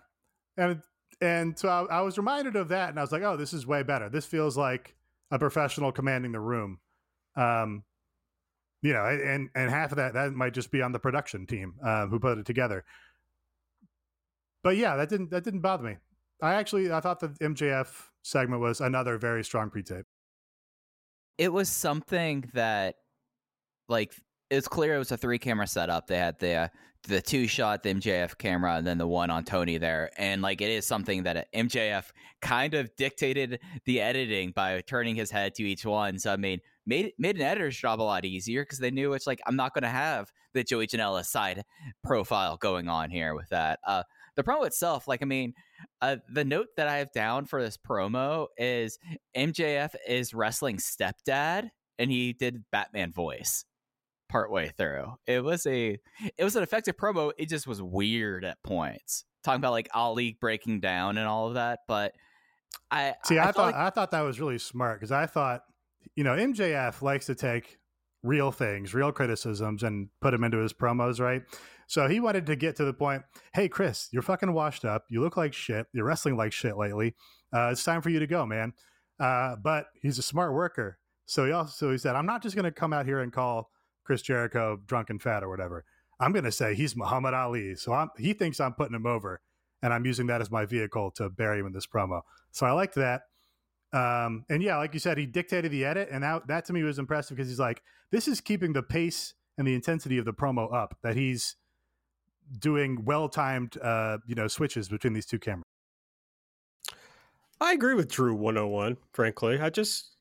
And 0.59 0.83
and 1.23 1.59
so 1.59 1.71
I, 1.71 1.85
I 1.85 2.01
was 2.03 2.19
reminded 2.19 2.55
of 2.55 2.69
that 2.69 2.91
and 2.91 2.99
I 2.99 3.03
was 3.03 3.13
like, 3.13 3.23
oh, 3.23 3.39
this 3.39 3.55
is 3.55 3.67
way 3.67 3.83
better. 3.83 4.11
This 4.11 4.27
feels 4.27 4.59
like 4.59 4.95
a 5.31 5.39
professional 5.39 5.91
commanding 5.91 6.33
the 6.33 6.41
room. 6.41 6.79
Um, 7.35 7.85
you 8.83 8.93
know, 8.93 9.07
and 9.07 9.49
and 9.55 9.71
half 9.71 9.93
of 9.93 9.97
that 9.97 10.13
that 10.13 10.35
might 10.35 10.53
just 10.53 10.71
be 10.71 10.83
on 10.83 10.93
the 10.93 10.99
production 10.99 11.47
team 11.47 11.77
uh, 11.83 12.07
who 12.09 12.21
put 12.21 12.37
it 12.37 12.45
together. 12.45 12.85
But 14.63 14.77
yeah, 14.77 14.97
that 14.97 15.09
didn't 15.09 15.31
that 15.31 15.45
didn't 15.45 15.61
bother 15.61 15.85
me. 15.85 15.97
I 16.43 16.55
actually 16.55 16.93
I 16.93 17.01
thought 17.01 17.21
the 17.21 17.29
MJF 17.29 17.87
segment 18.23 18.61
was 18.61 18.81
another 18.81 19.17
very 19.17 19.45
strong 19.45 19.71
pre-tape. 19.71 20.05
It 21.39 21.53
was 21.53 21.69
something 21.69 22.45
that, 22.53 22.97
like, 23.89 24.13
it's 24.51 24.69
clear 24.69 24.97
it 24.97 24.99
was 24.99 25.13
a 25.13 25.17
three 25.17 25.39
camera 25.39 25.67
setup. 25.67 26.09
They 26.09 26.19
had 26.19 26.39
the 26.41 26.55
uh, 26.55 26.69
the 27.09 27.23
two 27.23 27.47
shot, 27.47 27.83
the 27.83 27.95
MJF 27.95 28.37
camera, 28.39 28.75
and 28.77 28.87
then 28.87 28.99
the 28.99 29.07
one 29.07 29.31
on 29.31 29.45
Tony 29.45 29.79
there. 29.79 30.11
And 30.19 30.43
like, 30.43 30.61
it 30.61 30.71
is 30.71 30.87
something 30.87 31.23
that 31.23 31.51
MJF 31.53 32.05
kind 32.43 32.75
of 32.75 32.95
dictated 32.97 33.61
the 33.87 34.01
editing 34.01 34.51
by 34.51 34.83
turning 34.83 35.17
his 35.17 35.31
head 35.31 35.55
to 35.55 35.63
each 35.63 35.85
one. 35.85 36.19
So 36.19 36.33
I 36.33 36.37
mean, 36.37 36.61
made 36.87 37.13
made 37.19 37.37
an 37.37 37.43
editor's 37.43 37.77
job 37.77 38.01
a 38.01 38.03
lot 38.03 38.25
easier 38.25 38.63
because 38.63 38.79
they 38.79 38.91
knew 38.91 39.15
it's 39.15 39.27
like 39.27 39.41
I'm 39.47 39.57
not 39.57 39.75
going 39.75 39.83
to 39.83 39.89
have 39.89 40.31
the 40.55 40.65
Joey 40.65 40.87
Janela 40.87 41.25
side 41.25 41.65
profile 42.05 42.57
going 42.57 42.89
on 42.89 43.11
here 43.11 43.35
with 43.35 43.49
that. 43.51 43.79
Uh, 43.87 44.03
the 44.37 44.43
promo 44.43 44.67
itself, 44.67 45.07
like, 45.07 45.23
I 45.23 45.27
mean, 45.27 45.55
uh, 46.01 46.17
the 46.33 46.45
note 46.45 46.69
that 46.77 46.89
I 46.89 46.99
have 46.99 47.13
down 47.13 47.45
for 47.47 47.63
this 47.63 47.77
promo 47.77 48.47
is 48.57 48.99
MJF 49.37 49.95
is 50.09 50.33
wrestling 50.35 50.79
stepdad, 50.79 51.71
and 51.99 52.11
he 52.11 52.33
did 52.33 52.65
Batman 52.73 53.13
voice 53.13 53.65
partway 54.29 54.73
through. 54.79 55.15
It 55.27 55.45
was 55.45 55.67
a 55.67 55.99
it 56.39 56.45
was 56.45 56.57
an 56.57 56.63
effective 56.63 56.97
promo. 56.97 57.33
It 57.39 57.49
just 57.49 57.67
was 57.67 57.83
weird 57.83 58.45
at 58.45 58.63
points, 58.63 59.25
talking 59.45 59.61
about 59.61 59.73
like 59.73 59.89
Ali 59.93 60.37
breaking 60.41 60.81
down 60.81 61.19
and 61.19 61.27
all 61.29 61.49
of 61.49 61.55
that. 61.55 61.81
But 61.87 62.13
I 62.91 63.15
See, 63.25 63.39
I, 63.39 63.45
felt 63.45 63.57
thought 63.57 63.67
like- 63.67 63.75
I 63.75 63.91
thought 63.91 64.11
that 64.13 64.23
was 64.23 64.41
really 64.41 64.59
smart 64.59 64.99
because 65.01 65.13
I 65.13 65.27
thought, 65.27 65.63
you 66.17 66.25
know, 66.25 66.35
MJF 66.35 67.03
likes 67.03 67.27
to 67.27 67.35
take 67.35 67.79
real 68.23 68.53
things, 68.53 68.95
real 68.95 69.13
criticisms, 69.13 69.83
and 69.83 70.09
put 70.21 70.31
them 70.31 70.45
into 70.45 70.59
his 70.59 70.73
promos, 70.73 71.21
right? 71.21 71.43
So 71.93 72.09
he 72.09 72.21
wanted 72.21 72.47
to 72.47 72.57
get 72.57 72.77
to 72.77 72.87
the 72.87 72.95
point. 72.95 73.23
Hey, 73.53 73.69
Chris, 73.69 74.09
you're 74.13 74.23
fucking 74.23 74.55
washed 74.55 74.87
up. 74.87 75.05
You 75.11 75.21
look 75.21 75.37
like 75.37 75.53
shit. 75.53 75.89
You're 75.93 76.07
wrestling 76.07 76.39
like 76.39 76.55
shit 76.55 76.79
lately. 76.79 77.15
Uh, 77.55 77.69
it's 77.71 77.85
time 77.85 78.01
for 78.01 78.09
you 78.09 78.19
to 78.19 78.27
go, 78.27 78.47
man. 78.47 78.73
Uh, 79.21 79.57
but 79.63 79.89
he's 80.01 80.19
a 80.19 80.23
smart 80.23 80.55
worker, 80.55 80.99
so 81.27 81.45
he 81.45 81.53
also 81.53 81.71
so 81.71 81.93
he 81.93 81.99
said, 81.99 82.17
I'm 82.17 82.25
not 82.25 82.43
just 82.43 82.57
going 82.57 82.65
to 82.65 82.73
come 82.73 82.95
out 82.95 83.05
here 83.05 83.21
and 83.21 83.31
call 83.31 83.69
Chris 84.05 84.23
Jericho 84.23 84.81
drunk 84.87 85.11
and 85.11 85.21
fat 85.21 85.45
or 85.45 85.51
whatever. 85.51 85.85
I'm 86.19 86.33
going 86.33 86.47
to 86.47 86.51
say 86.51 86.75
he's 86.75 86.97
Muhammad 86.97 87.35
Ali. 87.35 87.75
So 87.75 87.93
I'm, 87.93 88.09
he 88.17 88.33
thinks 88.33 88.59
I'm 88.59 88.73
putting 88.73 88.97
him 88.97 89.05
over, 89.05 89.43
and 89.83 89.93
I'm 89.93 90.07
using 90.07 90.29
that 90.29 90.41
as 90.41 90.51
my 90.51 90.65
vehicle 90.65 91.11
to 91.17 91.29
bury 91.29 91.61
him 91.61 91.67
in 91.67 91.75
this 91.75 91.87
promo. 91.87 92.23
So 92.53 92.65
I 92.65 92.73
liked 92.73 92.95
that. 92.95 93.25
Um, 93.93 94.47
and 94.49 94.63
yeah, 94.63 94.79
like 94.79 94.95
you 94.95 94.99
said, 94.99 95.19
he 95.19 95.27
dictated 95.27 95.71
the 95.71 95.85
edit, 95.85 96.09
and 96.11 96.25
that 96.25 96.47
that 96.47 96.65
to 96.65 96.73
me 96.73 96.85
was 96.85 96.99
impressive 96.99 97.37
because 97.37 97.51
he's 97.51 97.61
like, 97.61 97.83
this 98.11 98.29
is 98.29 98.41
keeping 98.41 98.73
the 98.73 98.83
pace 98.83 99.35
and 99.59 99.69
the 99.69 99.75
intensity 99.75 100.17
of 100.17 100.25
the 100.25 100.33
promo 100.33 100.73
up. 100.73 100.97
That 101.03 101.17
he's 101.17 101.57
doing 102.59 103.05
well 103.05 103.29
timed, 103.29 103.77
uh, 103.79 104.19
you 104.27 104.35
know, 104.35 104.49
switches 104.49 104.89
between 104.89 105.13
these 105.13 105.27
two 105.27 105.39
cameras. 105.39 105.65
I 107.61 107.73
agree 107.73 107.95
with 107.95 108.11
Drew 108.11 108.35
101, 108.35 108.97
frankly. 109.13 109.61
I 109.61 109.71
just 109.71 110.17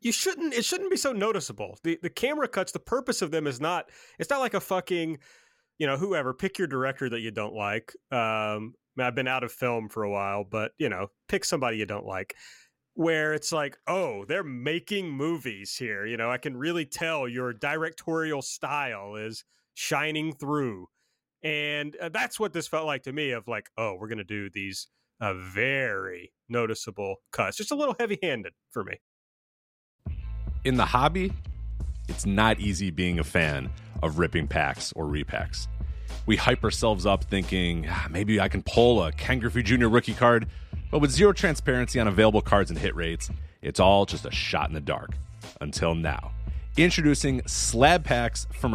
you 0.00 0.10
shouldn't 0.10 0.52
it 0.52 0.64
shouldn't 0.64 0.90
be 0.90 0.96
so 0.96 1.12
noticeable. 1.12 1.78
The 1.84 1.98
the 2.02 2.10
camera 2.10 2.48
cuts, 2.48 2.72
the 2.72 2.80
purpose 2.80 3.22
of 3.22 3.30
them 3.30 3.46
is 3.46 3.60
not 3.60 3.88
it's 4.18 4.30
not 4.30 4.40
like 4.40 4.54
a 4.54 4.60
fucking 4.60 5.18
you 5.78 5.86
know, 5.86 5.96
whoever, 5.96 6.34
pick 6.34 6.58
your 6.58 6.68
director 6.68 7.08
that 7.08 7.20
you 7.20 7.30
don't 7.30 7.54
like. 7.54 7.94
Um 8.10 8.74
I 8.98 9.00
mean, 9.00 9.06
I've 9.06 9.14
been 9.14 9.28
out 9.28 9.44
of 9.44 9.52
film 9.52 9.88
for 9.88 10.02
a 10.02 10.10
while, 10.10 10.44
but 10.44 10.72
you 10.78 10.88
know, 10.88 11.08
pick 11.28 11.44
somebody 11.44 11.78
you 11.78 11.86
don't 11.86 12.04
like. 12.04 12.34
Where 12.94 13.32
it's 13.32 13.52
like, 13.52 13.78
oh, 13.86 14.26
they're 14.26 14.44
making 14.44 15.08
movies 15.08 15.76
here. 15.76 16.04
You 16.04 16.18
know, 16.18 16.30
I 16.30 16.36
can 16.36 16.56
really 16.56 16.84
tell 16.84 17.26
your 17.26 17.54
directorial 17.54 18.42
style 18.42 19.14
is 19.14 19.44
shining 19.74 20.34
through. 20.34 20.88
And 21.42 21.96
uh, 21.96 22.08
that's 22.08 22.38
what 22.38 22.52
this 22.52 22.68
felt 22.68 22.86
like 22.86 23.02
to 23.04 23.12
me 23.12 23.30
of 23.32 23.48
like, 23.48 23.68
oh, 23.76 23.96
we're 23.98 24.08
going 24.08 24.18
to 24.18 24.24
do 24.24 24.48
these 24.50 24.86
uh, 25.20 25.34
very 25.34 26.32
noticeable 26.48 27.16
cuts. 27.32 27.56
Just 27.56 27.70
a 27.72 27.74
little 27.74 27.96
heavy 27.98 28.18
handed 28.22 28.52
for 28.70 28.84
me. 28.84 29.00
in 30.64 30.76
the 30.76 30.84
hobby, 30.86 31.32
it's 32.08 32.24
not 32.26 32.60
easy 32.60 32.90
being 32.90 33.18
a 33.18 33.24
fan 33.24 33.70
of 34.02 34.18
ripping 34.18 34.46
packs 34.46 34.92
or 34.94 35.06
repacks. 35.06 35.66
We 36.26 36.36
hype 36.36 36.62
ourselves 36.62 37.06
up 37.06 37.24
thinking 37.24 37.86
"Ah, 37.88 38.06
maybe 38.10 38.40
I 38.40 38.48
can 38.48 38.62
pull 38.62 39.02
a 39.02 39.10
Ken 39.12 39.38
Griffey 39.40 39.62
Jr. 39.62 39.86
rookie 39.88 40.14
card, 40.14 40.46
but 40.90 41.00
with 41.00 41.10
zero 41.10 41.32
transparency 41.32 41.98
on 41.98 42.06
available 42.06 42.42
cards 42.42 42.70
and 42.70 42.78
hit 42.78 42.94
rates, 42.94 43.30
it's 43.60 43.80
all 43.80 44.06
just 44.06 44.24
a 44.26 44.30
shot 44.30 44.68
in 44.68 44.74
the 44.74 44.80
dark. 44.80 45.10
Until 45.60 45.94
now. 45.94 46.32
Introducing 46.76 47.42
slab 47.46 48.04
packs 48.04 48.46
from 48.52 48.74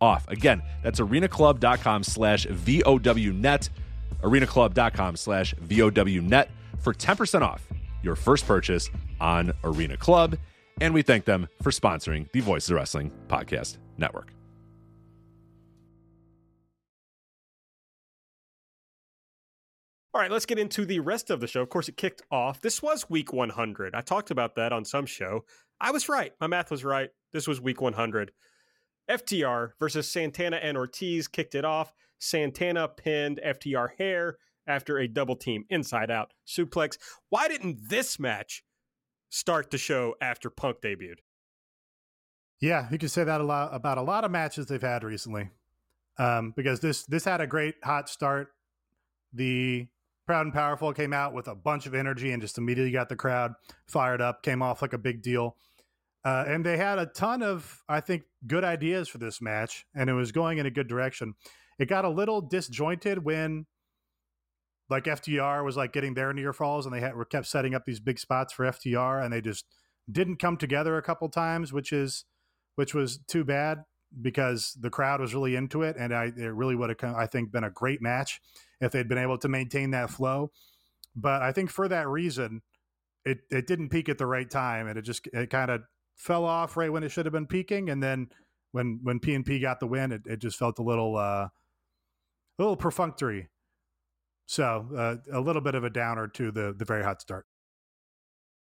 off. 0.00 0.26
Again, 0.28 0.62
that's 0.82 1.00
arenaclub.com 1.00 2.04
slash 2.04 2.46
VOWnet, 2.46 3.68
arenaclub.com 4.22 5.16
slash 5.16 5.54
VOWnet 5.54 6.48
for 6.78 6.94
10% 6.94 7.42
off 7.42 7.66
your 8.02 8.16
first 8.16 8.46
purchase 8.46 8.88
on 9.20 9.52
Arena 9.64 9.96
Club. 9.96 10.36
And 10.80 10.94
we 10.94 11.02
thank 11.02 11.26
them 11.26 11.46
for 11.62 11.70
sponsoring 11.70 12.30
the 12.32 12.40
Voices 12.40 12.70
of 12.70 12.76
Wrestling 12.76 13.12
Podcast 13.28 13.76
Network. 13.98 14.32
All 20.12 20.20
right, 20.20 20.30
let's 20.30 20.46
get 20.46 20.58
into 20.58 20.84
the 20.84 20.98
rest 20.98 21.30
of 21.30 21.38
the 21.40 21.46
show. 21.46 21.62
Of 21.62 21.68
course, 21.68 21.88
it 21.88 21.96
kicked 21.96 22.22
off. 22.32 22.60
This 22.60 22.82
was 22.82 23.08
week 23.08 23.32
100. 23.32 23.94
I 23.94 24.00
talked 24.00 24.32
about 24.32 24.56
that 24.56 24.72
on 24.72 24.84
some 24.84 25.06
show. 25.06 25.44
I 25.80 25.92
was 25.92 26.08
right. 26.08 26.32
My 26.40 26.48
math 26.48 26.70
was 26.70 26.84
right. 26.84 27.10
This 27.32 27.46
was 27.46 27.60
week 27.60 27.80
100. 27.80 28.32
FTR 29.10 29.72
versus 29.78 30.08
Santana 30.08 30.56
and 30.56 30.76
Ortiz 30.76 31.28
kicked 31.28 31.54
it 31.54 31.64
off. 31.64 31.92
Santana 32.18 32.88
pinned 32.88 33.40
FTR 33.44 33.88
hair 33.98 34.36
after 34.66 34.98
a 34.98 35.08
double 35.08 35.36
team 35.36 35.64
inside 35.68 36.10
out 36.10 36.32
suplex. 36.46 36.96
Why 37.28 37.48
didn't 37.48 37.88
this 37.88 38.18
match 38.18 38.64
start 39.28 39.70
the 39.70 39.78
show 39.78 40.14
after 40.20 40.50
Punk 40.50 40.80
debuted? 40.82 41.18
Yeah, 42.60 42.88
you 42.90 42.98
can 42.98 43.08
say 43.08 43.24
that 43.24 43.40
a 43.40 43.44
lot 43.44 43.74
about 43.74 43.98
a 43.98 44.02
lot 44.02 44.24
of 44.24 44.30
matches 44.30 44.66
they've 44.66 44.80
had 44.80 45.02
recently. 45.02 45.50
Um, 46.18 46.52
because 46.54 46.80
this 46.80 47.04
this 47.04 47.24
had 47.24 47.40
a 47.40 47.46
great 47.46 47.76
hot 47.82 48.08
start. 48.08 48.48
The 49.32 49.88
Proud 50.26 50.46
and 50.46 50.52
Powerful 50.52 50.92
came 50.92 51.12
out 51.12 51.32
with 51.32 51.48
a 51.48 51.54
bunch 51.54 51.86
of 51.86 51.94
energy 51.94 52.30
and 52.30 52.42
just 52.42 52.58
immediately 52.58 52.92
got 52.92 53.08
the 53.08 53.16
crowd 53.16 53.54
fired 53.88 54.20
up, 54.20 54.42
came 54.42 54.62
off 54.62 54.82
like 54.82 54.92
a 54.92 54.98
big 54.98 55.22
deal. 55.22 55.56
Uh, 56.24 56.44
and 56.46 56.64
they 56.64 56.76
had 56.76 56.98
a 56.98 57.06
ton 57.06 57.42
of, 57.42 57.82
I 57.88 58.00
think, 58.00 58.24
good 58.46 58.64
ideas 58.64 59.08
for 59.08 59.18
this 59.18 59.40
match, 59.40 59.86
and 59.94 60.10
it 60.10 60.12
was 60.12 60.32
going 60.32 60.58
in 60.58 60.66
a 60.66 60.70
good 60.70 60.88
direction. 60.88 61.34
It 61.78 61.88
got 61.88 62.04
a 62.04 62.10
little 62.10 62.42
disjointed 62.42 63.24
when, 63.24 63.66
like, 64.90 65.04
FTR 65.04 65.64
was 65.64 65.76
like 65.78 65.92
getting 65.92 66.14
their 66.14 66.32
near 66.34 66.52
falls, 66.52 66.84
and 66.84 66.94
they 66.94 67.00
had, 67.00 67.14
were 67.14 67.24
kept 67.24 67.46
setting 67.46 67.74
up 67.74 67.86
these 67.86 68.00
big 68.00 68.18
spots 68.18 68.52
for 68.52 68.66
FTR, 68.66 69.24
and 69.24 69.32
they 69.32 69.40
just 69.40 69.64
didn't 70.10 70.36
come 70.36 70.58
together 70.58 70.98
a 70.98 71.02
couple 71.02 71.28
times, 71.30 71.72
which 71.72 71.90
is, 71.90 72.26
which 72.74 72.94
was 72.94 73.18
too 73.26 73.44
bad 73.44 73.84
because 74.20 74.76
the 74.78 74.90
crowd 74.90 75.20
was 75.20 75.34
really 75.34 75.56
into 75.56 75.82
it, 75.82 75.96
and 75.98 76.12
I, 76.12 76.32
it 76.36 76.52
really 76.52 76.74
would 76.74 76.90
have, 76.90 77.14
I 77.14 77.26
think, 77.26 77.50
been 77.50 77.64
a 77.64 77.70
great 77.70 78.02
match 78.02 78.40
if 78.80 78.92
they'd 78.92 79.08
been 79.08 79.18
able 79.18 79.38
to 79.38 79.48
maintain 79.48 79.92
that 79.92 80.10
flow. 80.10 80.50
But 81.14 81.42
I 81.42 81.52
think 81.52 81.70
for 81.70 81.88
that 81.88 82.08
reason, 82.08 82.62
it 83.24 83.38
it 83.50 83.66
didn't 83.66 83.90
peak 83.90 84.08
at 84.08 84.18
the 84.18 84.26
right 84.26 84.50
time, 84.50 84.86
and 84.86 84.98
it 84.98 85.02
just 85.02 85.26
it 85.32 85.50
kind 85.50 85.70
of 85.70 85.82
fell 86.16 86.44
off 86.44 86.76
right 86.76 86.92
when 86.92 87.02
it 87.02 87.10
should 87.10 87.26
have 87.26 87.32
been 87.32 87.46
peaking, 87.46 87.90
and 87.90 88.02
then 88.02 88.28
when 88.72 89.00
when 89.02 89.20
PNP 89.20 89.60
got 89.60 89.80
the 89.80 89.86
win, 89.86 90.12
it, 90.12 90.22
it 90.26 90.38
just 90.38 90.58
felt 90.58 90.78
a 90.78 90.82
little 90.82 91.16
uh, 91.16 91.48
a 91.48 91.50
little 92.58 92.76
perfunctory. 92.76 93.48
So 94.46 94.88
uh, 94.96 95.16
a 95.32 95.40
little 95.40 95.62
bit 95.62 95.74
of 95.74 95.84
a 95.84 95.90
downer 95.90 96.28
to 96.28 96.50
the 96.50 96.74
the 96.76 96.84
very 96.84 97.04
hot 97.04 97.20
start. 97.20 97.46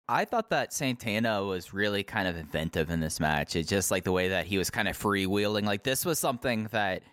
I 0.07 0.25
thought 0.25 0.49
that 0.49 0.73
Santana 0.73 1.43
was 1.43 1.73
really 1.73 2.03
kind 2.03 2.27
of 2.27 2.35
inventive 2.35 2.89
in 2.89 2.99
this 2.99 3.19
match. 3.21 3.55
It's 3.55 3.69
just 3.69 3.91
like 3.91 4.03
the 4.03 4.11
way 4.11 4.27
that 4.27 4.45
he 4.45 4.57
was 4.57 4.69
kind 4.69 4.89
of 4.89 4.97
freewheeling. 4.97 5.63
Like 5.63 5.83
this 5.83 6.05
was 6.05 6.19
something 6.19 6.67
that 6.71 7.03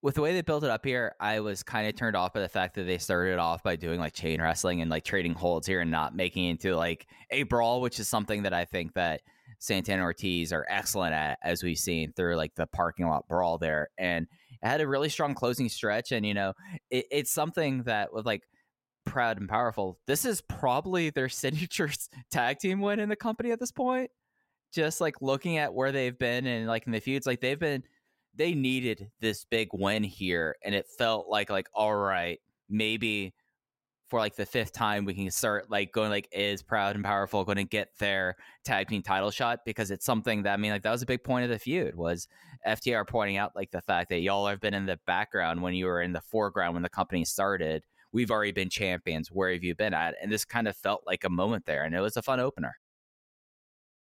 with 0.00 0.14
the 0.14 0.20
way 0.20 0.32
they 0.32 0.42
built 0.42 0.62
it 0.62 0.70
up 0.70 0.84
here, 0.84 1.14
I 1.18 1.40
was 1.40 1.62
kind 1.62 1.88
of 1.88 1.96
turned 1.96 2.14
off 2.14 2.32
by 2.32 2.40
the 2.40 2.48
fact 2.48 2.76
that 2.76 2.84
they 2.84 2.98
started 2.98 3.38
off 3.38 3.62
by 3.64 3.74
doing 3.74 3.98
like 3.98 4.12
chain 4.12 4.40
wrestling 4.40 4.80
and 4.80 4.90
like 4.90 5.04
trading 5.04 5.34
holds 5.34 5.66
here 5.66 5.80
and 5.80 5.90
not 5.90 6.14
making 6.14 6.44
it 6.44 6.50
into 6.50 6.76
like 6.76 7.06
a 7.30 7.42
brawl, 7.44 7.80
which 7.80 7.98
is 7.98 8.08
something 8.08 8.44
that 8.44 8.54
I 8.54 8.64
think 8.64 8.94
that 8.94 9.22
Santana 9.58 10.02
Ortiz 10.02 10.52
are 10.52 10.66
excellent 10.68 11.14
at, 11.14 11.38
as 11.42 11.64
we've 11.64 11.78
seen 11.78 12.12
through 12.12 12.36
like 12.36 12.54
the 12.54 12.68
parking 12.68 13.08
lot 13.08 13.26
brawl 13.26 13.58
there. 13.58 13.88
And 13.98 14.28
it 14.62 14.66
had 14.66 14.80
a 14.80 14.86
really 14.86 15.08
strong 15.08 15.34
closing 15.34 15.68
stretch. 15.68 16.12
And, 16.12 16.24
you 16.24 16.34
know, 16.34 16.52
it, 16.90 17.06
it's 17.10 17.32
something 17.32 17.82
that 17.84 18.12
with 18.12 18.24
like 18.24 18.44
proud 19.04 19.40
and 19.40 19.48
powerful, 19.48 19.98
this 20.06 20.24
is 20.24 20.40
probably 20.42 21.10
their 21.10 21.28
signature 21.28 21.90
tag 22.30 22.60
team 22.60 22.80
win 22.80 23.00
in 23.00 23.08
the 23.08 23.16
company 23.16 23.50
at 23.50 23.58
this 23.58 23.72
point. 23.72 24.10
Just 24.72 25.00
like 25.00 25.22
looking 25.22 25.56
at 25.56 25.72
where 25.72 25.90
they've 25.90 26.18
been 26.18 26.46
and 26.46 26.68
like 26.68 26.86
in 26.86 26.92
the 26.92 27.00
feuds, 27.00 27.26
like 27.26 27.40
they've 27.40 27.58
been 27.58 27.82
they 28.38 28.54
needed 28.54 29.10
this 29.20 29.44
big 29.44 29.68
win 29.72 30.02
here 30.02 30.56
and 30.64 30.74
it 30.74 30.86
felt 30.96 31.28
like 31.28 31.50
like 31.50 31.68
all 31.74 31.94
right 31.94 32.40
maybe 32.68 33.34
for 34.08 34.18
like 34.18 34.36
the 34.36 34.46
fifth 34.46 34.72
time 34.72 35.04
we 35.04 35.14
can 35.14 35.30
start 35.30 35.70
like 35.70 35.92
going 35.92 36.10
like 36.10 36.28
is 36.32 36.62
proud 36.62 36.96
and 36.96 37.04
powerful 37.04 37.44
going 37.44 37.58
to 37.58 37.64
get 37.64 37.90
their 37.98 38.36
tag 38.64 38.88
team 38.88 39.02
title 39.02 39.30
shot? 39.30 39.60
Because 39.64 39.90
it's 39.90 40.04
something 40.04 40.42
that 40.44 40.54
I 40.54 40.56
mean 40.56 40.72
like 40.72 40.82
that 40.82 40.90
was 40.90 41.02
a 41.02 41.06
big 41.06 41.22
point 41.22 41.44
of 41.44 41.50
the 41.50 41.58
feud 41.58 41.94
was 41.94 42.26
FTR 42.66 43.06
pointing 43.06 43.36
out 43.36 43.54
like 43.54 43.70
the 43.70 43.82
fact 43.82 44.08
that 44.10 44.20
y'all 44.20 44.46
have 44.46 44.60
been 44.60 44.74
in 44.74 44.86
the 44.86 44.98
background 45.06 45.62
when 45.62 45.74
you 45.74 45.86
were 45.86 46.00
in 46.00 46.12
the 46.12 46.20
foreground 46.20 46.74
when 46.74 46.82
the 46.82 46.88
company 46.88 47.24
started. 47.24 47.84
We've 48.10 48.30
already 48.30 48.52
been 48.52 48.70
champions. 48.70 49.30
Where 49.30 49.52
have 49.52 49.62
you 49.62 49.74
been 49.74 49.92
at? 49.92 50.14
And 50.22 50.32
this 50.32 50.46
kind 50.46 50.66
of 50.66 50.76
felt 50.76 51.02
like 51.06 51.24
a 51.24 51.30
moment 51.30 51.66
there 51.66 51.84
and 51.84 51.94
it 51.94 52.00
was 52.00 52.16
a 52.16 52.22
fun 52.22 52.40
opener. 52.40 52.78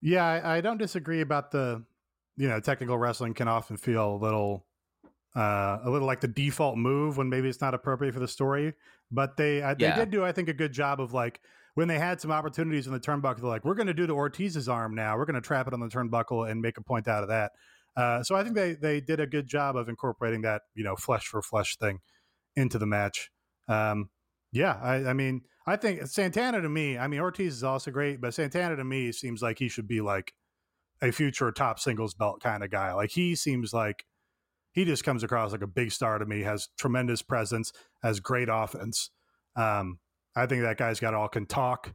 Yeah 0.02 0.26
I, 0.26 0.58
I 0.58 0.62
don't 0.62 0.78
disagree 0.78 1.22
about 1.22 1.52
the 1.52 1.84
you 2.40 2.48
know, 2.48 2.60
technical 2.62 2.98
wrestling 2.98 3.34
can 3.34 3.50
often 3.50 3.76
feel 3.76 4.16
a 4.16 4.18
little 4.18 4.66
uh, 5.36 5.80
a 5.84 5.90
little 5.90 6.08
like 6.08 6.22
the 6.22 6.28
default 6.28 6.78
move 6.78 7.18
when 7.18 7.30
maybe 7.30 7.50
it's 7.50 7.62
not 7.62 7.74
appropriate 7.74 8.14
for 8.14 8.22
the 8.22 8.28
story. 8.30 8.74
But 9.12 9.36
they 9.36 9.62
uh, 9.62 9.76
they 9.78 9.92
did 9.92 10.10
do, 10.10 10.24
I 10.24 10.32
think, 10.32 10.48
a 10.48 10.54
good 10.54 10.72
job 10.72 11.02
of 11.02 11.14
like 11.14 11.42
when 11.76 11.90
they 11.90 12.00
had 12.00 12.22
some 12.22 12.32
opportunities 12.32 12.88
in 12.88 12.94
the 12.94 13.00
turnbuckle, 13.00 13.42
they're 13.42 13.50
like, 13.50 13.66
we're 13.66 13.76
going 13.76 13.88
to 13.88 13.94
do 13.94 14.08
the 14.08 14.14
Ortiz's 14.14 14.70
arm 14.70 14.96
now. 14.96 15.18
We're 15.18 15.26
going 15.26 15.36
to 15.36 15.46
trap 15.46 15.68
it 15.68 15.74
on 15.74 15.82
the 15.82 15.88
turnbuckle 15.88 16.50
and 16.50 16.62
make 16.62 16.78
a 16.78 16.82
point 16.82 17.08
out 17.10 17.24
of 17.24 17.30
that. 17.30 17.52
Uh, 17.98 18.24
so 18.24 18.36
I 18.36 18.44
think 18.44 18.56
they 18.56 18.74
they 18.74 19.02
did 19.02 19.20
a 19.20 19.28
good 19.28 19.46
job 19.46 19.76
of 19.76 19.90
incorporating 19.90 20.44
that 20.44 20.62
you 20.76 20.86
know 20.86 20.96
flesh 20.96 21.26
for 21.26 21.42
flesh 21.42 21.76
thing 21.76 22.00
into 22.56 22.80
the 22.80 22.88
match. 22.88 23.32
Um, 23.68 24.10
yeah, 24.54 24.80
I, 24.82 25.10
I 25.10 25.14
mean, 25.14 25.42
I 25.68 25.76
think 25.76 26.08
Santana 26.08 26.62
to 26.62 26.70
me, 26.70 26.98
I 26.98 27.08
mean, 27.08 27.20
Ortiz 27.20 27.56
is 27.56 27.64
also 27.66 27.92
great, 27.92 28.22
but 28.22 28.34
Santana 28.34 28.78
to 28.78 28.84
me 28.86 29.12
seems 29.12 29.42
like 29.42 29.60
he 29.60 29.68
should 29.68 29.90
be 29.90 30.00
like 30.00 30.34
a 31.02 31.12
future 31.12 31.52
top 31.52 31.80
singles 31.80 32.14
belt 32.14 32.41
kind 32.41 32.64
of 32.64 32.72
guy. 32.72 32.93
Like 32.93 33.12
he 33.12 33.36
seems 33.36 33.74
like 33.74 34.06
he 34.72 34.86
just 34.86 35.04
comes 35.04 35.24
across 35.24 35.52
like 35.52 35.62
a 35.62 35.68
big 35.68 35.91
star 35.91 36.18
to 36.18 36.26
me. 36.26 36.41
Has 36.41 36.70
tremendous 36.78 37.22
presence, 37.22 37.72
has 38.04 38.20
great 38.20 38.50
offense. 38.52 39.12
Um, 39.56 40.00
I 40.36 40.45
think 40.45 40.62
that 40.62 40.78
guy's 40.78 41.00
got 41.00 41.14
all 41.14 41.28
can 41.28 41.45
talk. 41.45 41.93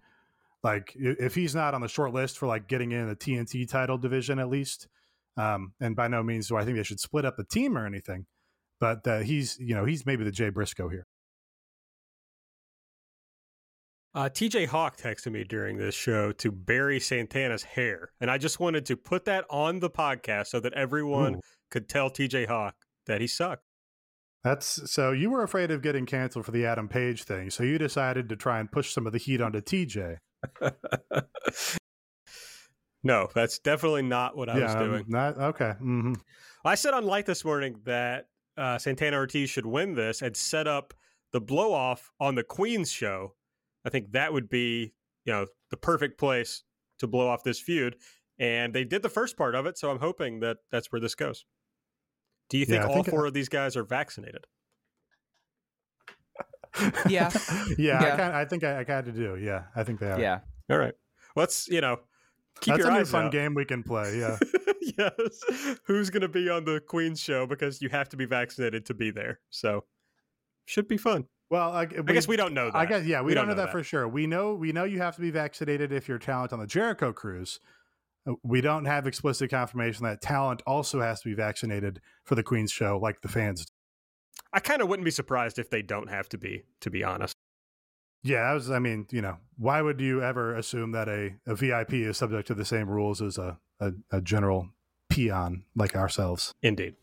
Like 0.63 0.93
if 0.97 1.35
he's 1.35 1.55
not 1.55 1.75
on 1.75 1.83
the 1.83 1.89
short 1.89 2.15
list 2.15 2.39
for 2.39 2.47
like 2.47 2.69
getting 2.69 2.93
in 2.93 3.07
the 3.07 3.17
TNT 3.17 3.69
title 3.69 3.99
division 3.99 4.39
at 4.39 4.49
least, 4.49 4.89
um, 5.37 5.75
and 5.81 5.95
by 5.95 6.09
no 6.09 6.23
means 6.23 6.49
do 6.49 6.57
I 6.57 6.65
think 6.65 6.77
they 6.77 6.83
should 6.83 7.01
split 7.01 7.25
up 7.25 7.37
the 7.37 7.45
team 7.45 7.77
or 7.77 7.87
anything, 7.87 8.27
but 8.81 9.07
uh, 9.07 9.19
he's 9.21 9.59
you 9.59 9.75
know 9.75 9.85
he's 9.85 10.07
maybe 10.07 10.25
the 10.25 10.31
Jay 10.31 10.49
Briscoe 10.49 10.89
here. 10.89 11.07
Uh, 14.15 14.29
TJ 14.29 14.69
Hawk 14.69 14.97
texted 14.97 15.33
me 15.33 15.43
during 15.43 15.77
this 15.77 15.95
show 15.95 16.31
to 16.33 16.53
bury 16.53 17.01
Santana's 17.01 17.65
hair. 17.65 18.13
And 18.21 18.31
I 18.31 18.39
just 18.39 18.61
wanted 18.61 18.87
to 18.87 18.97
put 18.97 19.25
that 19.25 19.45
on 19.51 19.81
the 19.81 19.91
podcast 19.91 20.47
so 20.49 20.61
that 20.61 20.73
everyone 20.75 21.37
Ooh. 21.37 21.41
could 21.71 21.89
tell 21.89 22.11
TJ 22.11 22.47
Hawk 22.47 22.77
that 23.07 23.21
he 23.21 23.27
sucked. 23.27 23.65
That's 24.45 24.93
so 24.93 25.11
you 25.11 25.31
were 25.31 25.43
afraid 25.43 25.71
of 25.71 25.83
getting 25.83 26.07
canceled 26.07 26.45
for 26.45 26.53
the 26.53 26.67
Adam 26.67 26.87
Page 26.87 27.25
thing, 27.25 27.51
so 27.51 27.63
you 27.63 27.79
decided 27.79 28.29
to 28.29 28.37
try 28.37 28.61
and 28.61 28.71
push 28.71 28.93
some 28.93 29.07
of 29.07 29.13
the 29.15 29.19
heat 29.19 29.41
onto 29.41 29.63
TJ. 29.63 30.19
no, 33.03 33.29
that's 33.35 33.59
definitely 33.59 34.03
not 34.03 34.37
what 34.37 34.51
I 34.51 34.59
was 34.59 34.75
um, 34.75 34.85
doing. 34.85 35.05
Not 35.09 35.39
okay. 35.39 35.73
hmm 35.79 36.13
I 36.63 36.75
said 36.75 36.93
on 36.93 37.05
Light 37.05 37.25
this 37.25 37.43
morning 37.43 37.81
that 37.85 38.27
uh, 38.59 38.77
Santana 38.77 39.17
Ortiz 39.17 39.49
should 39.49 39.67
win 39.67 39.95
this 39.95 40.21
and 40.21 40.37
set 40.37 40.69
up 40.69 40.93
the 41.33 41.41
blow 41.41 41.73
off 41.73 42.13
on 42.21 42.35
the 42.35 42.45
Queen's 42.45 42.93
show. 42.93 43.35
I 43.85 43.91
think 43.91 44.13
that 44.13 44.33
would 44.33 44.49
be, 44.49 44.93
you 45.25 45.33
know, 45.33 45.47
the 45.71 45.77
perfect 45.77 46.19
place 46.19 46.63
to 46.99 47.07
blow 47.07 47.29
off 47.29 47.43
this 47.45 47.59
feud. 47.61 47.97
And 48.39 48.75
they 48.75 48.85
did 48.85 49.03
the 49.03 49.09
first 49.09 49.37
part 49.37 49.55
of 49.55 49.67
it, 49.67 49.79
so 49.79 49.91
I'm 49.91 49.99
hoping 50.01 50.41
that 50.41 50.59
that's 50.73 50.91
where 50.91 51.01
this 51.01 51.15
goes. 51.15 51.45
Do 52.51 52.59
you 52.59 52.65
think 52.65 52.83
Yeah, 52.83 52.89
all 52.89 52.95
think- 53.03 53.11
four 53.11 53.27
of 53.27 53.33
these 53.35 53.49
guys 53.49 53.77
are 53.77 53.85
vaccinated? 53.85 54.47
Yeah. 57.09 57.31
yeah, 57.79 57.99
I, 57.99 58.09
kinda, 58.11 58.33
I 58.35 58.45
think 58.47 58.65
I, 58.65 58.81
I 58.81 58.85
kind 58.85 59.07
of 59.07 59.15
do. 59.15 59.37
Yeah, 59.41 59.65
I 59.77 59.85
think 59.85 60.01
they 60.01 60.11
are. 60.11 60.19
Yeah. 60.21 60.41
All 60.69 60.79
right. 60.79 60.95
Let's, 61.37 61.69
you 61.69 61.81
know, 61.81 61.99
keep 62.61 62.75
That's 62.75 62.79
your 62.81 62.89
a 62.89 62.95
new 62.95 63.01
eyes 63.01 63.11
fun 63.11 63.27
out. 63.27 63.33
game 63.33 63.55
we 63.55 63.65
can 63.65 63.85
play. 63.85 64.19
Yeah. 64.19 64.39
yes. 64.99 65.79
Who's 65.87 66.11
going 66.11 66.23
to 66.23 66.29
be 66.29 66.49
on 66.51 66.65
the 66.65 66.81
Queen's 66.81 67.21
show 67.21 67.47
because 67.47 67.81
you 67.81 67.89
have 67.91 68.09
to 68.09 68.17
be 68.17 68.25
vaccinated 68.25 68.87
to 68.87 68.95
be 68.95 69.13
there. 69.13 69.39
So 69.51 69.85
should 70.67 70.89
be 70.89 70.97
fun. 70.97 71.27
Well, 71.51 71.71
I, 71.71 71.83
I 71.83 71.87
guess 71.87 72.27
we 72.27 72.37
don't 72.37 72.55
know 72.55 72.67
that. 72.71 72.77
I 72.77 72.87
guess 72.87 73.05
yeah, 73.05 73.21
we, 73.21 73.27
We 73.29 73.35
don't, 73.35 73.43
don't 73.43 73.49
know 73.49 73.55
know 73.55 73.67
that, 73.67 73.73
that. 73.73 73.73
for 73.73 73.85
sure. 73.85 74.09
We 74.09 74.27
know 74.27 74.55
we 74.55 74.73
know 74.73 74.85
you 74.85 74.99
have 75.01 75.15
to 75.17 75.21
be 75.21 75.31
vaccinated 75.31 75.93
if 75.93 76.09
you're 76.09 76.19
talent 76.19 76.53
on 76.53 76.59
the 76.59 76.67
Jericho 76.67 77.13
cruise. 77.13 77.61
Uh, 78.27 78.33
We 78.43 78.61
don't 78.61 78.87
have 78.87 79.07
explicit 79.07 79.51
confirmation 79.51 80.05
that 80.05 80.21
talent 80.21 80.63
also 80.67 81.01
has 81.01 81.21
to 81.21 81.29
be 81.29 81.35
vaccinated 81.35 82.01
for 82.25 82.35
the 82.35 82.43
Queen's 82.43 82.73
show, 82.73 82.99
like 82.99 83.21
the 83.21 83.29
fans. 83.29 83.65
do. 83.67 83.71
I 84.53 84.61
kind 84.61 84.83
of 84.83 84.89
wouldn't 84.89 85.05
be 85.05 85.11
surprised 85.11 85.59
if 85.59 85.71
they 85.71 85.83
don't 85.83 86.09
have 86.09 86.29
to 86.31 86.39
be, 86.39 86.65
to 86.81 86.91
be 86.91 87.05
honest. 87.05 87.35
Yeah, 88.23 88.39
I 88.39 88.55
was. 88.55 88.71
I 88.71 88.79
mean, 88.79 89.07
you 89.11 89.21
know, 89.21 89.37
why 89.59 89.83
would 89.83 90.01
you 90.01 90.23
ever 90.23 90.55
assume 90.57 90.93
that 90.93 91.09
a, 91.09 91.35
a 91.47 91.55
VIP 91.55 91.93
is 91.95 92.17
subject 92.17 92.47
to 92.49 92.55
the 92.55 92.65
same 92.65 92.89
rules 92.89 93.21
as 93.21 93.37
a, 93.37 93.59
a, 93.81 93.93
a 94.11 94.21
general 94.23 94.71
peon 95.11 95.65
like 95.77 95.95
ourselves? 95.95 96.55
Indeed. 96.63 96.95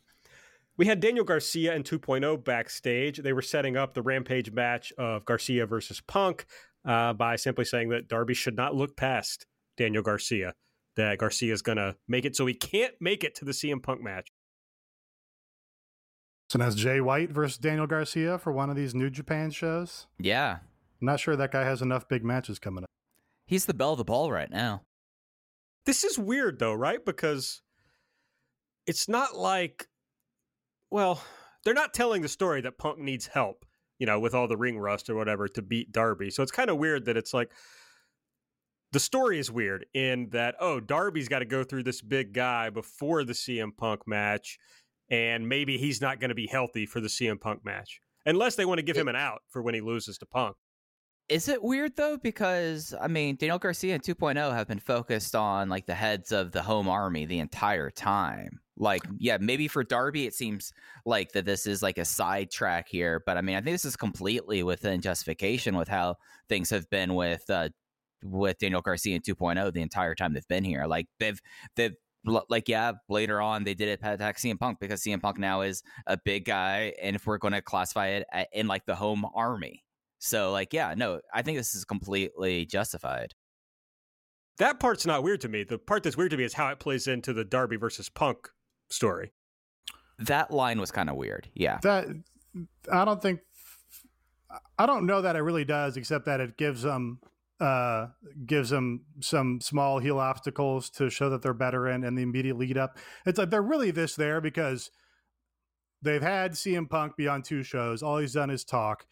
We 0.77 0.85
had 0.87 0.99
Daniel 0.99 1.25
Garcia 1.25 1.73
and 1.73 1.83
2.0 1.83 2.43
backstage. 2.43 3.17
They 3.17 3.33
were 3.33 3.41
setting 3.41 3.77
up 3.77 3.93
the 3.93 4.01
Rampage 4.01 4.51
match 4.51 4.91
of 4.97 5.25
Garcia 5.25 5.65
versus 5.65 6.01
Punk 6.07 6.45
uh, 6.85 7.13
by 7.13 7.35
simply 7.35 7.65
saying 7.65 7.89
that 7.89 8.07
Darby 8.07 8.33
should 8.33 8.55
not 8.55 8.75
look 8.75 8.95
past 8.95 9.45
Daniel 9.77 10.03
Garcia, 10.03 10.53
that 10.95 11.17
Garcia 11.17 11.53
is 11.53 11.61
going 11.61 11.77
to 11.77 11.95
make 12.07 12.25
it 12.25 12.35
so 12.35 12.45
he 12.45 12.53
can't 12.53 12.93
make 12.99 13.23
it 13.23 13.35
to 13.35 13.45
the 13.45 13.51
CM 13.51 13.81
Punk 13.83 14.01
match. 14.01 14.27
So 16.49 16.57
that's 16.57 16.75
Jay 16.75 16.99
White 16.99 17.31
versus 17.31 17.57
Daniel 17.57 17.87
Garcia 17.87 18.37
for 18.37 18.51
one 18.51 18.69
of 18.69 18.75
these 18.75 18.93
New 18.93 19.09
Japan 19.09 19.51
shows. 19.51 20.07
Yeah. 20.19 20.57
I'm 21.01 21.05
not 21.05 21.19
sure 21.19 21.35
that 21.35 21.51
guy 21.51 21.63
has 21.63 21.81
enough 21.81 22.07
big 22.07 22.25
matches 22.25 22.59
coming 22.59 22.83
up. 22.83 22.89
He's 23.45 23.65
the 23.65 23.73
belle 23.73 23.93
of 23.93 23.97
the 23.97 24.03
ball 24.03 24.31
right 24.31 24.51
now. 24.51 24.81
This 25.85 26.03
is 26.03 26.19
weird 26.19 26.59
though, 26.59 26.73
right? 26.73 27.03
Because 27.05 27.61
it's 28.85 29.07
not 29.07 29.35
like, 29.35 29.87
well, 30.91 31.23
they're 31.63 31.73
not 31.73 31.93
telling 31.93 32.21
the 32.21 32.27
story 32.27 32.61
that 32.61 32.77
Punk 32.77 32.99
needs 32.99 33.27
help, 33.27 33.65
you 33.97 34.05
know, 34.05 34.19
with 34.19 34.35
all 34.35 34.47
the 34.47 34.57
ring 34.57 34.77
rust 34.77 35.09
or 35.09 35.15
whatever 35.15 35.47
to 35.47 35.61
beat 35.61 35.91
Darby. 35.91 36.29
So 36.29 36.43
it's 36.43 36.51
kind 36.51 36.69
of 36.69 36.77
weird 36.77 37.05
that 37.05 37.17
it's 37.17 37.33
like 37.33 37.51
the 38.91 38.99
story 38.99 39.39
is 39.39 39.49
weird 39.49 39.85
in 39.93 40.29
that, 40.31 40.55
oh, 40.59 40.79
Darby's 40.79 41.29
got 41.29 41.39
to 41.39 41.45
go 41.45 41.63
through 41.63 41.83
this 41.83 42.01
big 42.01 42.33
guy 42.33 42.69
before 42.69 43.23
the 43.23 43.33
CM 43.33 43.75
Punk 43.75 44.07
match, 44.07 44.59
and 45.09 45.47
maybe 45.47 45.77
he's 45.77 46.01
not 46.01 46.19
going 46.19 46.29
to 46.29 46.35
be 46.35 46.47
healthy 46.47 46.85
for 46.85 46.99
the 46.99 47.07
CM 47.07 47.39
Punk 47.39 47.63
match. 47.63 48.01
Unless 48.25 48.55
they 48.55 48.65
want 48.65 48.77
to 48.77 48.83
give 48.83 48.97
him 48.97 49.07
an 49.07 49.15
out 49.15 49.41
for 49.49 49.63
when 49.63 49.73
he 49.73 49.81
loses 49.81 50.17
to 50.19 50.25
Punk. 50.25 50.55
Is 51.29 51.47
it 51.47 51.63
weird 51.63 51.95
though? 51.95 52.17
Because 52.17 52.93
I 52.99 53.07
mean, 53.07 53.37
Daniel 53.37 53.57
Garcia 53.57 53.93
and 53.93 54.03
2.0 54.03 54.53
have 54.53 54.67
been 54.67 54.79
focused 54.79 55.33
on 55.33 55.69
like 55.69 55.85
the 55.85 55.95
heads 55.95 56.33
of 56.33 56.51
the 56.51 56.61
home 56.61 56.89
army 56.89 57.25
the 57.25 57.39
entire 57.39 57.89
time. 57.89 58.59
Like, 58.81 59.03
yeah, 59.19 59.37
maybe 59.39 59.67
for 59.67 59.83
Darby, 59.83 60.25
it 60.25 60.33
seems 60.33 60.73
like 61.05 61.33
that 61.33 61.45
this 61.45 61.67
is 61.67 61.83
like 61.83 61.99
a 61.99 62.03
sidetrack 62.03 62.89
here, 62.89 63.21
but 63.27 63.37
I 63.37 63.41
mean, 63.41 63.55
I 63.55 63.61
think 63.61 63.75
this 63.75 63.85
is 63.85 63.95
completely 63.95 64.63
within 64.63 65.01
justification 65.01 65.77
with 65.77 65.87
how 65.87 66.15
things 66.49 66.71
have 66.71 66.89
been 66.89 67.13
with 67.13 67.47
uh, 67.47 67.69
with 68.23 68.57
Daniel 68.57 68.81
Garcia 68.81 69.15
and 69.15 69.23
2.0 69.23 69.71
the 69.71 69.83
entire 69.83 70.15
time 70.15 70.33
they've 70.33 70.47
been 70.47 70.63
here. 70.63 70.87
Like 70.87 71.05
they've 71.19 71.39
they've 71.75 71.93
like 72.25 72.67
yeah, 72.67 72.93
later 73.07 73.39
on 73.39 73.65
they 73.65 73.75
did 73.75 73.87
it 73.87 73.99
attack 74.03 74.37
CM 74.37 74.59
Punk 74.59 74.79
because 74.79 75.03
CM 75.03 75.21
Punk 75.21 75.37
now 75.37 75.61
is 75.61 75.83
a 76.07 76.17
big 76.17 76.45
guy, 76.45 76.93
and 76.99 77.15
if 77.15 77.27
we're 77.27 77.37
going 77.37 77.53
to 77.53 77.61
classify 77.61 78.07
it 78.07 78.25
in 78.51 78.67
like 78.67 78.87
the 78.87 78.95
home 78.95 79.27
army. 79.35 79.83
So 80.17 80.51
like 80.51 80.73
yeah, 80.73 80.95
no, 80.97 81.21
I 81.31 81.43
think 81.43 81.59
this 81.59 81.75
is 81.75 81.85
completely 81.85 82.65
justified. 82.65 83.35
That 84.57 84.79
part's 84.79 85.05
not 85.05 85.21
weird 85.21 85.41
to 85.41 85.49
me. 85.49 85.65
The 85.65 85.77
part 85.77 86.01
that's 86.01 86.17
weird 86.17 86.31
to 86.31 86.37
me 86.37 86.45
is 86.45 86.53
how 86.53 86.69
it 86.69 86.79
plays 86.79 87.07
into 87.07 87.31
the 87.31 87.45
Darby 87.45 87.75
versus 87.75 88.09
Punk 88.09 88.49
story. 88.91 89.31
That 90.19 90.51
line 90.51 90.79
was 90.79 90.91
kind 90.91 91.09
of 91.09 91.15
weird. 91.15 91.49
Yeah. 91.53 91.79
That 91.81 92.07
I 92.91 93.05
don't 93.05 93.21
think 93.21 93.41
I 94.77 94.85
don't 94.85 95.05
know 95.05 95.21
that 95.21 95.35
it 95.35 95.41
really 95.41 95.65
does, 95.65 95.97
except 95.97 96.25
that 96.25 96.39
it 96.39 96.57
gives 96.57 96.83
them 96.83 97.19
uh 97.59 98.07
gives 98.45 98.71
them 98.71 99.05
some 99.19 99.61
small 99.61 99.99
heel 99.99 100.19
obstacles 100.19 100.89
to 100.89 101.09
show 101.09 101.29
that 101.29 101.41
they're 101.41 101.53
better 101.53 101.87
in 101.87 102.03
and 102.03 102.17
the 102.17 102.23
immediate 102.23 102.57
lead 102.57 102.77
up. 102.77 102.97
It's 103.25 103.37
like 103.37 103.49
they're 103.49 103.61
really 103.61 103.91
this 103.91 104.15
there 104.15 104.41
because 104.41 104.91
they've 106.01 106.21
had 106.21 106.53
CM 106.53 106.89
Punk 106.89 107.15
be 107.15 107.27
on 107.27 107.43
two 107.43 107.63
shows. 107.63 108.01
All 108.01 108.17
he's 108.17 108.33
done 108.33 108.49
is 108.49 108.63
talk. 108.63 109.05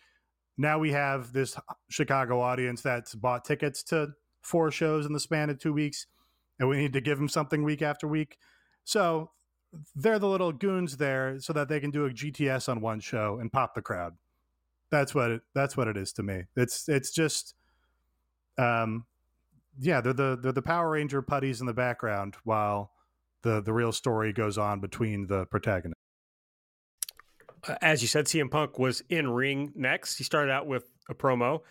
Now 0.57 0.77
we 0.80 0.91
have 0.91 1.32
this 1.32 1.57
Chicago 1.89 2.41
audience 2.41 2.82
that's 2.82 3.15
bought 3.15 3.45
tickets 3.45 3.84
to 3.84 4.09
four 4.41 4.71
shows 4.71 5.05
in 5.05 5.13
the 5.13 5.19
span 5.19 5.49
of 5.49 5.59
two 5.59 5.71
weeks, 5.71 6.07
and 6.59 6.67
we 6.67 6.77
need 6.77 6.93
to 6.93 7.01
give 7.01 7.17
them 7.17 7.30
something 7.30 7.63
week 7.63 7.82
after 7.82 8.07
week. 8.07 8.38
So 8.84 9.32
they're 9.95 10.20
the 10.20 10.28
little 10.28 10.51
goons 10.51 10.97
there 10.97 11.39
so 11.39 11.53
that 11.53 11.70
they 11.70 11.80
can 11.80 11.91
do 11.91 12.05
a 12.05 12.09
GTS 12.09 12.70
on 12.70 12.82
one 12.82 12.99
show 12.99 13.38
and 13.39 13.51
pop 13.51 13.76
the 13.76 13.82
crowd. 13.82 14.13
That's 14.89 15.13
what 15.13 15.32
it 15.32 15.41
that's 15.53 15.78
what 15.78 15.88
it 15.88 15.97
is 15.97 16.11
to 16.13 16.24
me. 16.24 16.45
It's 16.55 16.89
it's 16.89 17.11
just 17.11 17.53
um 18.57 19.05
yeah, 19.80 20.01
they're 20.01 20.13
the 20.13 20.38
they're 20.41 20.51
the 20.51 20.61
Power 20.61 20.89
Ranger 20.91 21.22
putties 21.22 21.61
in 21.61 21.67
the 21.67 21.74
background 21.74 22.36
while 22.43 22.91
the 23.43 23.61
the 23.61 23.72
real 23.72 23.91
story 23.91 24.34
goes 24.34 24.57
on 24.57 24.80
between 24.80 25.28
the 25.28 25.45
protagonists. 25.45 26.01
As 27.82 28.01
you 28.01 28.07
said, 28.07 28.26
CM 28.26 28.49
Punk 28.49 28.80
was 28.80 29.03
in 29.09 29.30
ring 29.30 29.72
next. 29.76 30.17
He 30.17 30.24
started 30.24 30.51
out 30.51 30.65
with 30.65 30.89
a 31.09 31.13
promo 31.13 31.61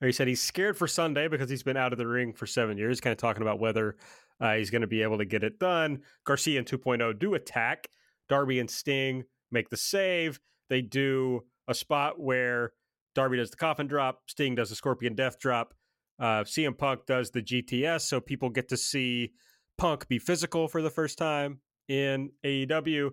he 0.00 0.12
said 0.12 0.28
he's 0.28 0.42
scared 0.42 0.76
for 0.76 0.86
Sunday 0.86 1.28
because 1.28 1.50
he's 1.50 1.62
been 1.62 1.76
out 1.76 1.92
of 1.92 1.98
the 1.98 2.06
ring 2.06 2.32
for 2.32 2.46
seven 2.46 2.78
years, 2.78 3.00
kind 3.00 3.12
of 3.12 3.18
talking 3.18 3.42
about 3.42 3.58
whether 3.58 3.96
uh, 4.40 4.54
he's 4.54 4.70
going 4.70 4.82
to 4.82 4.88
be 4.88 5.02
able 5.02 5.18
to 5.18 5.24
get 5.24 5.42
it 5.42 5.58
done. 5.58 6.00
Garcia 6.24 6.58
and 6.58 6.66
2.0 6.66 7.18
do 7.18 7.34
attack. 7.34 7.88
Darby 8.28 8.60
and 8.60 8.70
Sting 8.70 9.24
make 9.50 9.70
the 9.70 9.76
save. 9.76 10.38
They 10.68 10.82
do 10.82 11.44
a 11.66 11.74
spot 11.74 12.20
where 12.20 12.72
Darby 13.14 13.38
does 13.38 13.50
the 13.50 13.56
coffin 13.56 13.86
drop, 13.86 14.22
Sting 14.26 14.54
does 14.54 14.70
the 14.70 14.76
scorpion 14.76 15.14
death 15.14 15.38
drop. 15.38 15.74
Uh, 16.20 16.44
CM 16.44 16.76
Punk 16.76 17.06
does 17.06 17.30
the 17.30 17.42
GTS, 17.42 18.02
so 18.02 18.20
people 18.20 18.50
get 18.50 18.68
to 18.68 18.76
see 18.76 19.32
Punk 19.76 20.08
be 20.08 20.18
physical 20.18 20.68
for 20.68 20.82
the 20.82 20.90
first 20.90 21.18
time 21.18 21.60
in 21.88 22.30
AEW. 22.44 23.10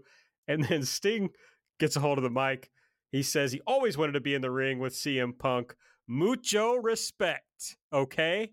And 0.48 0.64
then 0.66 0.84
Sting 0.84 1.30
gets 1.80 1.96
a 1.96 2.00
hold 2.00 2.20
of 2.20 2.24
the 2.24 2.30
mic. 2.30 2.70
He 3.12 3.24
says 3.24 3.52
he 3.52 3.62
always 3.66 3.98
wanted 3.98 4.12
to 4.14 4.22
be 4.22 4.36
in 4.36 4.42
the 4.42 4.52
ring 4.52 4.80
with 4.80 4.94
CM 4.94 5.38
Punk. 5.38 5.76
Mucho 6.08 6.76
respect, 6.76 7.78
okay? 7.93 8.51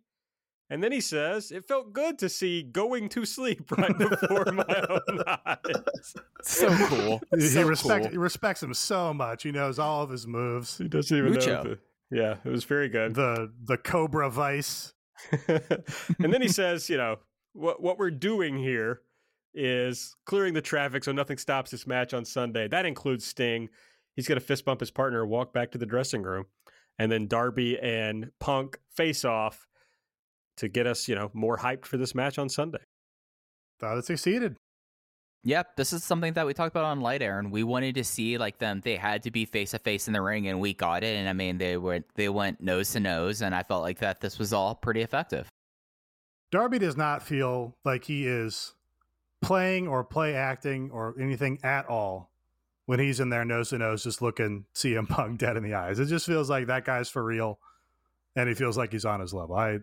And 0.70 0.82
then 0.82 0.90
he 0.92 1.00
says, 1.02 1.50
It 1.50 1.66
felt 1.68 1.92
good 1.92 2.18
to 2.20 2.28
see 2.30 2.62
going 2.62 3.08
to 3.10 3.24
sleep 3.26 3.70
right 3.76 3.96
before 3.98 4.46
my 4.52 4.84
own 4.88 5.22
eyes. 5.26 6.14
So 6.44 6.68
cool. 6.88 7.22
he 7.36 7.40
So 7.42 7.62
respects 7.66 8.06
cool. 8.06 8.10
he 8.12 8.18
respects 8.18 8.62
him 8.62 8.74
so 8.74 9.14
much. 9.14 9.42
He 9.44 9.52
knows 9.52 9.78
all 9.78 10.02
of 10.02 10.10
his 10.10 10.26
moves. 10.26 10.76
He 10.78 10.88
doesn't 10.88 11.16
even 11.16 11.32
Mucho. 11.34 11.62
know. 11.62 11.62
The, 11.62 11.78
yeah, 12.10 12.36
it 12.44 12.48
was 12.48 12.64
very 12.64 12.88
good. 12.88 13.14
The 13.14 13.52
the 13.64 13.76
Cobra 13.76 14.28
Vice. 14.30 14.92
and 15.48 16.32
then 16.32 16.42
he 16.42 16.48
says, 16.48 16.90
you 16.90 16.96
know, 16.96 17.16
what 17.52 17.80
what 17.80 17.98
we're 17.98 18.10
doing 18.10 18.56
here 18.58 19.02
is 19.54 20.16
clearing 20.26 20.54
the 20.54 20.62
traffic 20.62 21.04
so 21.04 21.12
nothing 21.12 21.36
stops 21.38 21.70
this 21.70 21.86
match 21.86 22.12
on 22.14 22.24
Sunday. 22.24 22.66
That 22.66 22.86
includes 22.86 23.24
Sting. 23.24 23.68
He's 24.16 24.26
going 24.26 24.40
to 24.40 24.44
fist 24.44 24.64
bump 24.64 24.80
his 24.80 24.90
partner, 24.90 25.24
walk 25.24 25.52
back 25.52 25.70
to 25.72 25.78
the 25.78 25.86
dressing 25.86 26.22
room, 26.22 26.46
and 26.98 27.10
then 27.10 27.26
Darby 27.26 27.78
and 27.78 28.30
Punk 28.38 28.78
face 28.94 29.24
off 29.24 29.66
to 30.58 30.68
get 30.68 30.86
us, 30.86 31.08
you 31.08 31.14
know, 31.14 31.30
more 31.32 31.58
hyped 31.58 31.86
for 31.86 31.96
this 31.96 32.14
match 32.14 32.38
on 32.38 32.48
Sunday. 32.48 32.78
Thought 33.80 33.98
it 33.98 34.04
succeeded. 34.04 34.56
Yep, 35.44 35.76
this 35.76 35.92
is 35.92 36.04
something 36.04 36.34
that 36.34 36.46
we 36.46 36.54
talked 36.54 36.72
about 36.72 36.84
on 36.84 37.00
Light 37.00 37.20
Air, 37.20 37.40
and 37.40 37.50
we 37.50 37.64
wanted 37.64 37.96
to 37.96 38.04
see 38.04 38.38
like 38.38 38.58
them. 38.58 38.80
They 38.84 38.96
had 38.96 39.24
to 39.24 39.32
be 39.32 39.44
face 39.44 39.72
to 39.72 39.80
face 39.80 40.06
in 40.06 40.12
the 40.12 40.22
ring, 40.22 40.46
and 40.46 40.60
we 40.60 40.72
got 40.72 41.02
it. 41.02 41.16
And 41.16 41.28
I 41.28 41.32
mean, 41.32 41.58
they 41.58 41.76
went 41.76 42.06
they 42.14 42.28
went 42.28 42.60
nose 42.60 42.92
to 42.92 43.00
nose, 43.00 43.42
and 43.42 43.52
I 43.52 43.64
felt 43.64 43.82
like 43.82 43.98
that 43.98 44.20
this 44.20 44.38
was 44.38 44.52
all 44.52 44.76
pretty 44.76 45.00
effective. 45.00 45.48
Darby 46.52 46.78
does 46.78 46.96
not 46.96 47.24
feel 47.24 47.76
like 47.84 48.04
he 48.04 48.26
is 48.26 48.74
playing 49.40 49.88
or 49.88 50.04
play 50.04 50.34
acting 50.34 50.90
or 50.92 51.14
anything 51.18 51.58
at 51.64 51.88
all 51.88 52.31
when 52.86 52.98
he's 52.98 53.20
in 53.20 53.30
there 53.30 53.44
nose 53.44 53.70
to 53.70 53.78
nose, 53.78 54.04
just 54.04 54.22
looking 54.22 54.66
CM 54.74 55.08
Punk 55.08 55.38
dead 55.38 55.56
in 55.56 55.62
the 55.62 55.74
eyes. 55.74 55.98
It 55.98 56.06
just 56.06 56.26
feels 56.26 56.50
like 56.50 56.66
that 56.66 56.84
guy's 56.84 57.08
for 57.08 57.22
real, 57.22 57.58
and 58.36 58.48
he 58.48 58.54
feels 58.54 58.76
like 58.76 58.92
he's 58.92 59.04
on 59.04 59.20
his 59.20 59.32
level. 59.32 59.54
I 59.54 59.78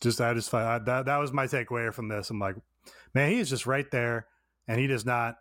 just, 0.00 0.20
I 0.20 0.34
just, 0.34 0.52
I, 0.52 0.78
that 0.78 1.06
that 1.06 1.18
was 1.18 1.32
my 1.32 1.46
takeaway 1.46 1.92
from 1.92 2.08
this. 2.08 2.30
I'm 2.30 2.38
like, 2.38 2.56
man, 3.14 3.30
he 3.30 3.38
is 3.38 3.50
just 3.50 3.66
right 3.66 3.90
there, 3.90 4.26
and 4.68 4.78
he 4.80 4.86
does 4.86 5.04
not, 5.04 5.36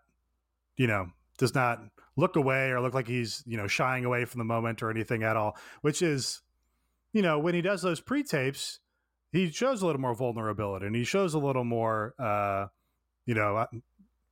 you 0.78 0.88
know, 0.88 1.08
does 1.38 1.56
not 1.56 1.82
look 2.18 2.36
away 2.36 2.70
or 2.70 2.82
look 2.82 2.94
like 2.94 3.08
he's 3.08 3.44
you 3.48 3.58
know 3.58 3.68
shying 3.68 4.06
away 4.06 4.26
from 4.26 4.40
the 4.40 4.46
moment 4.46 4.84
or 4.84 4.90
anything 4.92 5.24
at 5.24 5.38
all. 5.38 5.58
Which 5.82 6.02
is, 6.02 6.42
you 7.14 7.22
know, 7.22 7.40
when 7.40 7.54
he 7.54 7.62
does 7.62 7.82
those 7.82 8.00
pre 8.00 8.24
tapes, 8.24 8.80
he 9.32 9.50
shows 9.50 9.82
a 9.82 9.86
little 9.86 10.02
more 10.02 10.16
vulnerability 10.16 10.86
and 10.86 10.96
he 10.96 11.04
shows 11.04 11.34
a 11.34 11.40
little 11.40 11.64
more, 11.64 12.14
uh, 12.20 12.68
you 13.26 13.34
know, 13.34 13.66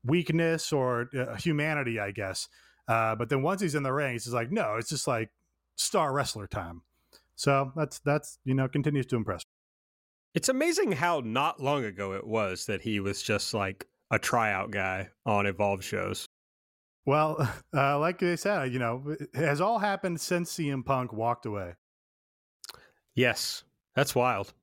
weakness 0.10 0.74
or 0.74 1.10
uh, 1.18 1.36
humanity, 1.36 2.00
I 2.00 2.12
guess. 2.12 2.48
Uh, 2.88 3.16
but 3.16 3.30
then 3.30 3.42
once 3.42 3.62
he's 3.62 3.76
in 3.76 3.84
the 3.84 3.94
ring, 3.94 4.14
he's 4.14 4.24
just 4.24 4.34
like, 4.34 4.52
no, 4.52 4.76
it's 4.76 4.90
just 4.90 5.08
like 5.08 5.30
star 5.76 6.12
wrestler 6.12 6.48
time. 6.48 6.82
So 7.36 7.72
that's 7.76 8.00
that's 8.00 8.40
you 8.44 8.54
know 8.54 8.68
continues 8.68 9.06
to 9.08 9.16
impress. 9.16 9.44
It's 10.36 10.50
amazing 10.50 10.92
how 10.92 11.22
not 11.24 11.60
long 11.62 11.86
ago 11.86 12.14
it 12.14 12.28
was 12.28 12.66
that 12.66 12.82
he 12.82 13.00
was 13.00 13.22
just 13.22 13.54
like 13.54 13.88
a 14.12 14.20
tryout 14.20 14.72
guy 14.72 15.10
on 15.26 15.46
Evolve 15.46 15.84
shows. 15.84 16.28
Well, 17.06 17.38
uh, 17.76 17.98
like 18.00 18.20
they 18.20 18.36
said, 18.36 18.74
you 18.74 18.80
know, 18.80 19.16
it 19.20 19.30
has 19.36 19.62
all 19.62 19.80
happened 19.80 20.20
since 20.20 20.54
CM 20.54 20.86
Punk 20.86 21.14
walked 21.14 21.46
away. 21.46 21.76
Yes, 23.16 23.64
that's 23.96 24.16
wild. 24.16 24.54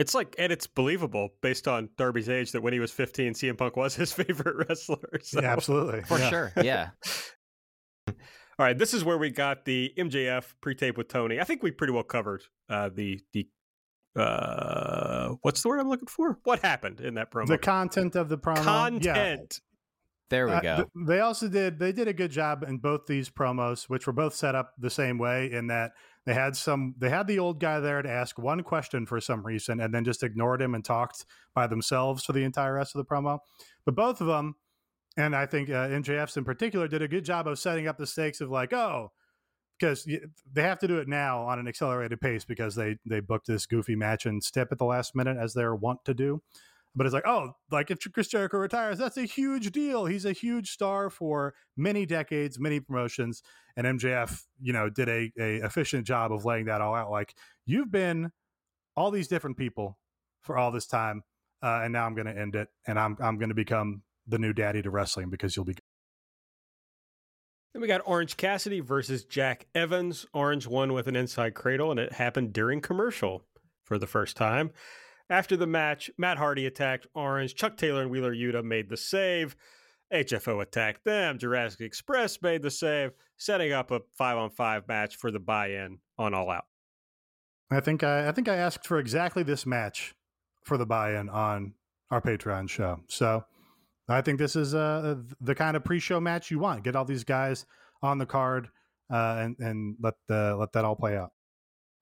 It's 0.00 0.14
like, 0.14 0.34
and 0.38 0.50
it's 0.50 0.66
believable 0.66 1.28
based 1.42 1.68
on 1.68 1.90
Darby's 1.98 2.28
age 2.28 2.52
that 2.52 2.62
when 2.62 2.72
he 2.72 2.80
was 2.80 2.90
15, 2.90 3.34
CM 3.34 3.56
Punk 3.58 3.76
was 3.76 3.94
his 3.94 4.12
favorite 4.20 4.66
wrestler. 4.68 5.20
So. 5.22 5.40
Yeah, 5.42 5.52
absolutely. 5.52 6.02
For 6.02 6.18
Yeah. 6.18 6.30
sure. 6.30 6.52
Yeah. 6.62 6.88
All 8.08 8.66
right, 8.66 8.76
this 8.76 8.92
is 8.92 9.04
where 9.04 9.16
we 9.18 9.30
got 9.30 9.64
the 9.64 9.92
MJF 9.96 10.44
pre-tape 10.60 10.98
with 10.98 11.08
Tony. 11.08 11.40
I 11.40 11.44
think 11.44 11.62
we 11.62 11.70
pretty 11.70 11.92
well 11.92 12.02
covered 12.02 12.42
uh, 12.68 12.90
the 12.94 13.20
the 13.32 13.46
uh, 14.16 15.34
what's 15.42 15.62
the 15.62 15.68
word 15.68 15.80
I'm 15.80 15.88
looking 15.88 16.08
for? 16.08 16.38
What 16.44 16.60
happened 16.60 17.00
in 17.00 17.14
that 17.14 17.30
promo? 17.30 17.46
The 17.46 17.58
content 17.58 18.16
of 18.16 18.28
the 18.28 18.36
promo. 18.38 19.02
Yeah. 19.04 19.14
Content. 19.14 19.60
There 20.28 20.46
we 20.46 20.52
Uh, 20.52 20.60
go. 20.60 20.76
th- 20.76 20.88
they 21.06 21.20
also 21.20 21.48
did 21.48 21.78
they 21.78 21.92
did 21.92 22.06
a 22.08 22.12
good 22.12 22.30
job 22.30 22.62
in 22.66 22.78
both 22.78 23.06
these 23.06 23.30
promos, 23.30 23.84
which 23.88 24.06
were 24.06 24.12
both 24.12 24.34
set 24.34 24.54
up 24.54 24.72
the 24.78 24.90
same 24.90 25.18
way 25.18 25.50
in 25.50 25.68
that 25.68 25.92
they 26.26 26.34
had 26.34 26.56
some 26.56 26.94
they 26.98 27.08
had 27.08 27.26
the 27.26 27.38
old 27.38 27.60
guy 27.60 27.80
there 27.80 28.02
to 28.02 28.10
ask 28.10 28.38
one 28.38 28.62
question 28.62 29.06
for 29.06 29.20
some 29.20 29.44
reason 29.44 29.80
and 29.80 29.94
then 29.94 30.04
just 30.04 30.22
ignored 30.22 30.60
him 30.60 30.74
and 30.74 30.84
talked 30.84 31.24
by 31.54 31.66
themselves 31.66 32.24
for 32.24 32.32
the 32.32 32.44
entire 32.44 32.74
rest 32.74 32.94
of 32.94 32.98
the 32.98 33.04
promo. 33.04 33.38
But 33.84 33.94
both 33.94 34.20
of 34.20 34.26
them, 34.26 34.56
and 35.16 35.34
I 35.34 35.46
think 35.46 35.70
uh, 35.70 35.88
MJF's 35.88 36.36
in 36.36 36.44
particular, 36.44 36.88
did 36.88 37.02
a 37.02 37.08
good 37.08 37.24
job 37.24 37.48
of 37.48 37.58
setting 37.58 37.88
up 37.88 37.96
the 37.96 38.06
stakes 38.06 38.40
of 38.40 38.50
like, 38.50 38.72
oh, 38.72 39.12
because 39.78 40.06
they 40.52 40.62
have 40.62 40.78
to 40.80 40.88
do 40.88 40.98
it 40.98 41.08
now 41.08 41.42
on 41.42 41.58
an 41.58 41.66
accelerated 41.66 42.20
pace 42.20 42.44
because 42.44 42.74
they 42.74 42.98
they 43.06 43.20
booked 43.20 43.46
this 43.46 43.66
goofy 43.66 43.96
match 43.96 44.26
and 44.26 44.44
step 44.44 44.68
at 44.70 44.78
the 44.78 44.84
last 44.84 45.16
minute 45.16 45.38
as 45.38 45.54
they're 45.54 45.74
wont 45.74 46.04
to 46.04 46.14
do. 46.14 46.42
But 46.94 47.06
it's 47.06 47.14
like, 47.14 47.26
oh, 47.26 47.52
like 47.70 47.90
if 47.90 47.98
Chris 48.12 48.28
Jericho 48.28 48.58
retires, 48.58 48.98
that's 48.98 49.16
a 49.16 49.24
huge 49.24 49.70
deal. 49.70 50.06
He's 50.06 50.24
a 50.24 50.32
huge 50.32 50.70
star 50.70 51.08
for 51.08 51.54
many 51.76 52.04
decades, 52.04 52.58
many 52.58 52.80
promotions, 52.80 53.42
and 53.76 53.86
MJF, 53.86 54.42
you 54.60 54.72
know, 54.72 54.90
did 54.90 55.08
a, 55.08 55.30
a 55.38 55.64
efficient 55.64 56.06
job 56.06 56.32
of 56.32 56.44
laying 56.44 56.66
that 56.66 56.80
all 56.80 56.94
out. 56.94 57.10
Like 57.10 57.34
you've 57.64 57.92
been 57.92 58.32
all 58.96 59.10
these 59.10 59.28
different 59.28 59.56
people 59.56 59.98
for 60.42 60.58
all 60.58 60.72
this 60.72 60.86
time, 60.86 61.22
uh, 61.62 61.82
and 61.84 61.92
now 61.92 62.06
I'm 62.06 62.14
going 62.14 62.26
to 62.26 62.36
end 62.36 62.56
it, 62.56 62.68
and 62.86 62.98
I'm 62.98 63.16
I'm 63.20 63.38
going 63.38 63.50
to 63.50 63.54
become 63.54 64.02
the 64.26 64.38
new 64.38 64.52
daddy 64.52 64.82
to 64.82 64.90
wrestling 64.90 65.30
because 65.30 65.54
you'll 65.54 65.66
be. 65.66 65.76
Then 67.72 67.82
we 67.82 67.88
got 67.88 68.02
Orange 68.04 68.36
Cassidy 68.36 68.80
versus 68.80 69.24
Jack 69.24 69.66
Evans. 69.76 70.26
Orange 70.34 70.66
won 70.66 70.92
with 70.92 71.06
an 71.06 71.14
inside 71.14 71.54
cradle, 71.54 71.92
and 71.92 72.00
it 72.00 72.12
happened 72.12 72.52
during 72.52 72.80
commercial 72.80 73.44
for 73.84 73.96
the 73.96 74.08
first 74.08 74.36
time. 74.36 74.72
After 75.30 75.56
the 75.56 75.66
match, 75.66 76.10
Matt 76.18 76.38
Hardy 76.38 76.66
attacked 76.66 77.06
Orange. 77.14 77.54
Chuck 77.54 77.76
Taylor 77.76 78.02
and 78.02 78.10
Wheeler 78.10 78.34
Yuta 78.34 78.64
made 78.64 78.88
the 78.88 78.96
save. 78.96 79.56
HFO 80.12 80.60
attacked 80.60 81.04
them. 81.04 81.38
Jurassic 81.38 81.80
Express 81.80 82.42
made 82.42 82.62
the 82.62 82.70
save, 82.70 83.12
setting 83.36 83.72
up 83.72 83.92
a 83.92 84.00
five 84.18 84.36
on 84.36 84.50
five 84.50 84.88
match 84.88 85.14
for 85.14 85.30
the 85.30 85.38
buy 85.38 85.68
in 85.68 85.98
on 86.18 86.34
All 86.34 86.50
Out. 86.50 86.64
I 87.70 87.78
think 87.78 88.02
I, 88.02 88.28
I 88.28 88.32
think 88.32 88.48
I 88.48 88.56
asked 88.56 88.86
for 88.86 88.98
exactly 88.98 89.44
this 89.44 89.64
match 89.64 90.14
for 90.64 90.76
the 90.76 90.86
buy-in 90.86 91.28
on 91.28 91.74
our 92.10 92.20
Patreon 92.20 92.68
show. 92.68 93.00
So 93.08 93.44
I 94.08 94.20
think 94.22 94.38
this 94.40 94.56
is 94.56 94.74
uh, 94.74 95.16
the 95.40 95.54
kind 95.54 95.76
of 95.76 95.84
pre-show 95.84 96.20
match 96.20 96.50
you 96.50 96.58
want. 96.58 96.82
Get 96.82 96.96
all 96.96 97.04
these 97.04 97.22
guys 97.22 97.66
on 98.02 98.18
the 98.18 98.26
card 98.26 98.68
uh, 99.12 99.36
and 99.38 99.56
and 99.60 99.96
let 100.00 100.14
the 100.26 100.56
let 100.58 100.72
that 100.72 100.84
all 100.84 100.96
play 100.96 101.16
out. 101.16 101.30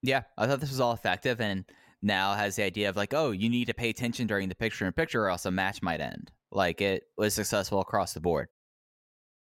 Yeah, 0.01 0.23
I 0.37 0.47
thought 0.47 0.61
this 0.61 0.71
was 0.71 0.79
all 0.79 0.93
effective, 0.93 1.39
and 1.39 1.65
now 2.01 2.33
has 2.33 2.55
the 2.55 2.63
idea 2.63 2.89
of 2.89 2.95
like, 2.95 3.13
oh, 3.13 3.31
you 3.31 3.49
need 3.49 3.65
to 3.65 3.73
pay 3.73 3.89
attention 3.89 4.27
during 4.27 4.49
the 4.49 4.55
picture 4.55 4.85
in 4.85 4.93
picture, 4.93 5.23
or 5.23 5.29
else 5.29 5.45
a 5.45 5.51
match 5.51 5.81
might 5.81 6.01
end. 6.01 6.31
Like 6.51 6.81
it 6.81 7.03
was 7.17 7.33
successful 7.33 7.79
across 7.81 8.13
the 8.13 8.21
board. 8.21 8.47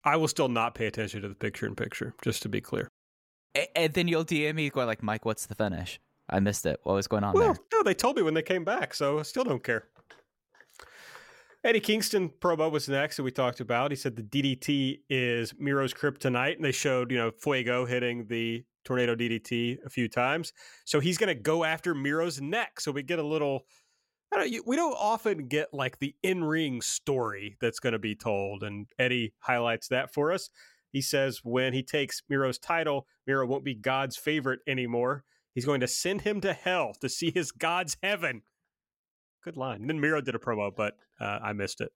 I 0.04 0.16
will 0.16 0.28
still 0.28 0.48
not 0.50 0.76
pay 0.76 0.88
attention 0.88 1.22
to 1.22 1.30
the 1.30 1.36
picture 1.36 1.66
in 1.68 1.76
picture, 1.76 2.14
just 2.24 2.42
to 2.44 2.50
be 2.50 2.62
clear. 2.62 2.88
A- 3.56 3.78
And 3.78 3.94
then 3.94 4.08
you'll 4.08 4.26
DM 4.26 4.56
me 4.56 4.70
going 4.70 4.88
like, 4.88 5.04
Mike, 5.04 5.26
what's 5.26 5.46
the 5.46 5.56
finish? 5.56 6.00
I 6.30 6.40
missed 6.40 6.66
it. 6.66 6.80
What 6.84 6.94
was 6.94 7.08
going 7.08 7.24
on 7.24 7.34
Well, 7.34 7.54
there? 7.54 7.64
no, 7.74 7.84
they 7.84 7.94
told 7.94 8.16
me 8.16 8.22
when 8.22 8.34
they 8.34 8.42
came 8.44 8.64
back, 8.64 8.94
so 8.94 9.20
I 9.20 9.24
still 9.24 9.44
don't 9.44 9.64
care. 9.64 9.86
Eddie 11.64 11.82
Kingston 11.82 12.30
promo 12.30 12.72
was 12.72 12.88
next 12.88 13.18
that 13.18 13.24
we 13.24 13.32
talked 13.32 13.60
about. 13.60 13.92
He 13.92 13.98
said 13.98 14.16
the 14.16 14.24
DDT 14.24 15.02
is 15.10 15.54
Miro's 15.60 15.94
kryptonite, 15.94 16.56
and 16.56 16.64
they 16.64 16.72
showed, 16.72 17.12
you 17.12 17.18
know, 17.18 17.32
Fuego 17.32 17.86
hitting 17.86 18.28
the 18.28 18.64
tornado 18.90 19.16
DDT 19.16 19.78
a 19.86 19.90
few 19.90 20.10
times. 20.10 20.52
So 20.86 21.00
he's 21.00 21.20
going 21.20 21.28
to 21.28 21.40
go 21.40 21.64
after 21.64 21.94
Miro's 21.94 22.42
neck. 22.42 22.80
So 22.80 22.92
we 22.92 23.04
get 23.04 23.20
a 23.20 23.24
little. 23.24 23.62
I 24.34 24.38
don't. 24.38 24.50
you- 24.52 24.64
We 24.66 24.76
don't 24.76 24.94
often 24.98 25.48
get 25.48 25.74
like 25.74 26.00
the 26.00 26.16
in-ring 26.24 26.82
story 26.82 27.56
that's 27.62 27.80
going 27.80 27.94
to 27.94 28.00
be 28.00 28.16
told, 28.16 28.64
and 28.64 28.88
Eddie 28.98 29.34
highlights 29.42 29.88
that 29.90 30.12
for 30.14 30.32
us. 30.32 30.50
He 30.92 31.02
says 31.04 31.42
when 31.44 31.74
he 31.74 31.84
takes 31.84 32.24
Miro's 32.30 32.58
title, 32.58 33.06
Miro 33.28 33.46
won't 33.46 33.64
be 33.64 33.76
God's 33.76 34.18
favorite 34.18 34.62
anymore. 34.68 35.24
He's 35.54 35.66
going 35.66 35.82
to 35.82 35.88
send 35.88 36.22
him 36.22 36.42
to 36.42 36.54
hell 36.54 36.94
to 37.02 37.10
see 37.10 37.30
his 37.32 37.52
God's 37.52 37.96
heaven. 38.02 38.42
Good 39.44 39.56
line. 39.56 39.82
And 39.82 39.90
then 39.90 40.00
Miro 40.00 40.20
did 40.20 40.34
a 40.36 40.40
promo, 40.40 40.72
but 40.76 40.96
uh, 41.22 41.40
I 41.44 41.54
missed 41.54 41.80
it. 41.82 41.92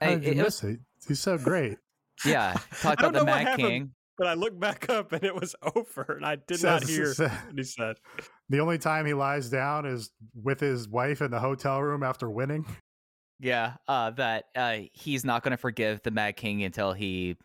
Hey, 0.00 0.06
How 0.06 0.14
did 0.16 0.24
you 0.24 0.30
it 0.32 0.36
miss 0.36 0.62
was- 0.62 0.72
it? 0.74 0.80
He's 1.06 1.20
so 1.20 1.36
great. 1.38 1.76
yeah, 2.24 2.56
talk 2.80 2.98
about 2.98 3.12
the 3.12 3.18
know 3.20 3.24
Mad. 3.26 3.56
King. 3.56 3.92
But 4.18 4.26
I 4.26 4.34
looked 4.34 4.58
back 4.60 4.88
up 4.90 5.12
and 5.12 5.22
it 5.24 5.34
was 5.34 5.54
over, 5.74 6.02
and 6.16 6.26
I 6.26 6.36
did 6.36 6.58
Says- 6.60 6.82
not 6.82 6.84
hear 6.84 7.14
says- 7.14 7.30
what 7.30 7.56
he 7.56 7.62
said. 7.64 7.96
The 8.50 8.60
only 8.60 8.78
time 8.78 9.04
he 9.04 9.12
lies 9.12 9.50
down 9.50 9.84
is 9.84 10.10
with 10.34 10.58
his 10.58 10.88
wife 10.88 11.20
in 11.20 11.30
the 11.30 11.38
hotel 11.38 11.82
room 11.82 12.02
after 12.02 12.30
winning. 12.30 12.64
Yeah, 13.38 13.74
uh, 13.86 14.10
that 14.12 14.44
uh, 14.56 14.78
he's 14.94 15.22
not 15.22 15.42
going 15.42 15.50
to 15.50 15.58
forgive 15.58 16.00
the 16.02 16.10
Mad 16.10 16.36
King 16.36 16.62
until 16.64 16.94
he 16.94 17.36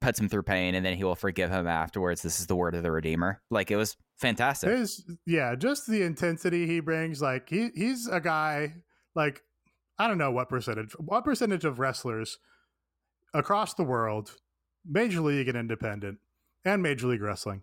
puts 0.00 0.20
him 0.20 0.28
through 0.28 0.44
pain, 0.44 0.76
and 0.76 0.86
then 0.86 0.96
he 0.96 1.02
will 1.02 1.16
forgive 1.16 1.50
him 1.50 1.66
afterwards. 1.66 2.22
This 2.22 2.38
is 2.38 2.46
the 2.46 2.54
word 2.54 2.76
of 2.76 2.84
the 2.84 2.92
Redeemer. 2.92 3.42
Like 3.50 3.72
it 3.72 3.76
was 3.76 3.96
fantastic. 4.20 4.70
His 4.70 5.04
yeah, 5.26 5.56
just 5.56 5.88
the 5.88 6.02
intensity 6.04 6.64
he 6.66 6.78
brings. 6.78 7.20
Like 7.20 7.48
he 7.50 7.70
he's 7.74 8.06
a 8.06 8.20
guy 8.20 8.74
like 9.16 9.42
I 9.98 10.06
don't 10.06 10.16
know 10.16 10.30
what 10.30 10.48
percentage 10.48 10.92
what 10.92 11.24
percentage 11.24 11.64
of 11.64 11.80
wrestlers 11.80 12.38
across 13.34 13.74
the 13.74 13.82
world, 13.84 14.36
major 14.84 15.20
league 15.20 15.48
and 15.48 15.56
independent, 15.56 16.18
and 16.64 16.82
major 16.82 17.06
league 17.06 17.22
wrestling. 17.22 17.62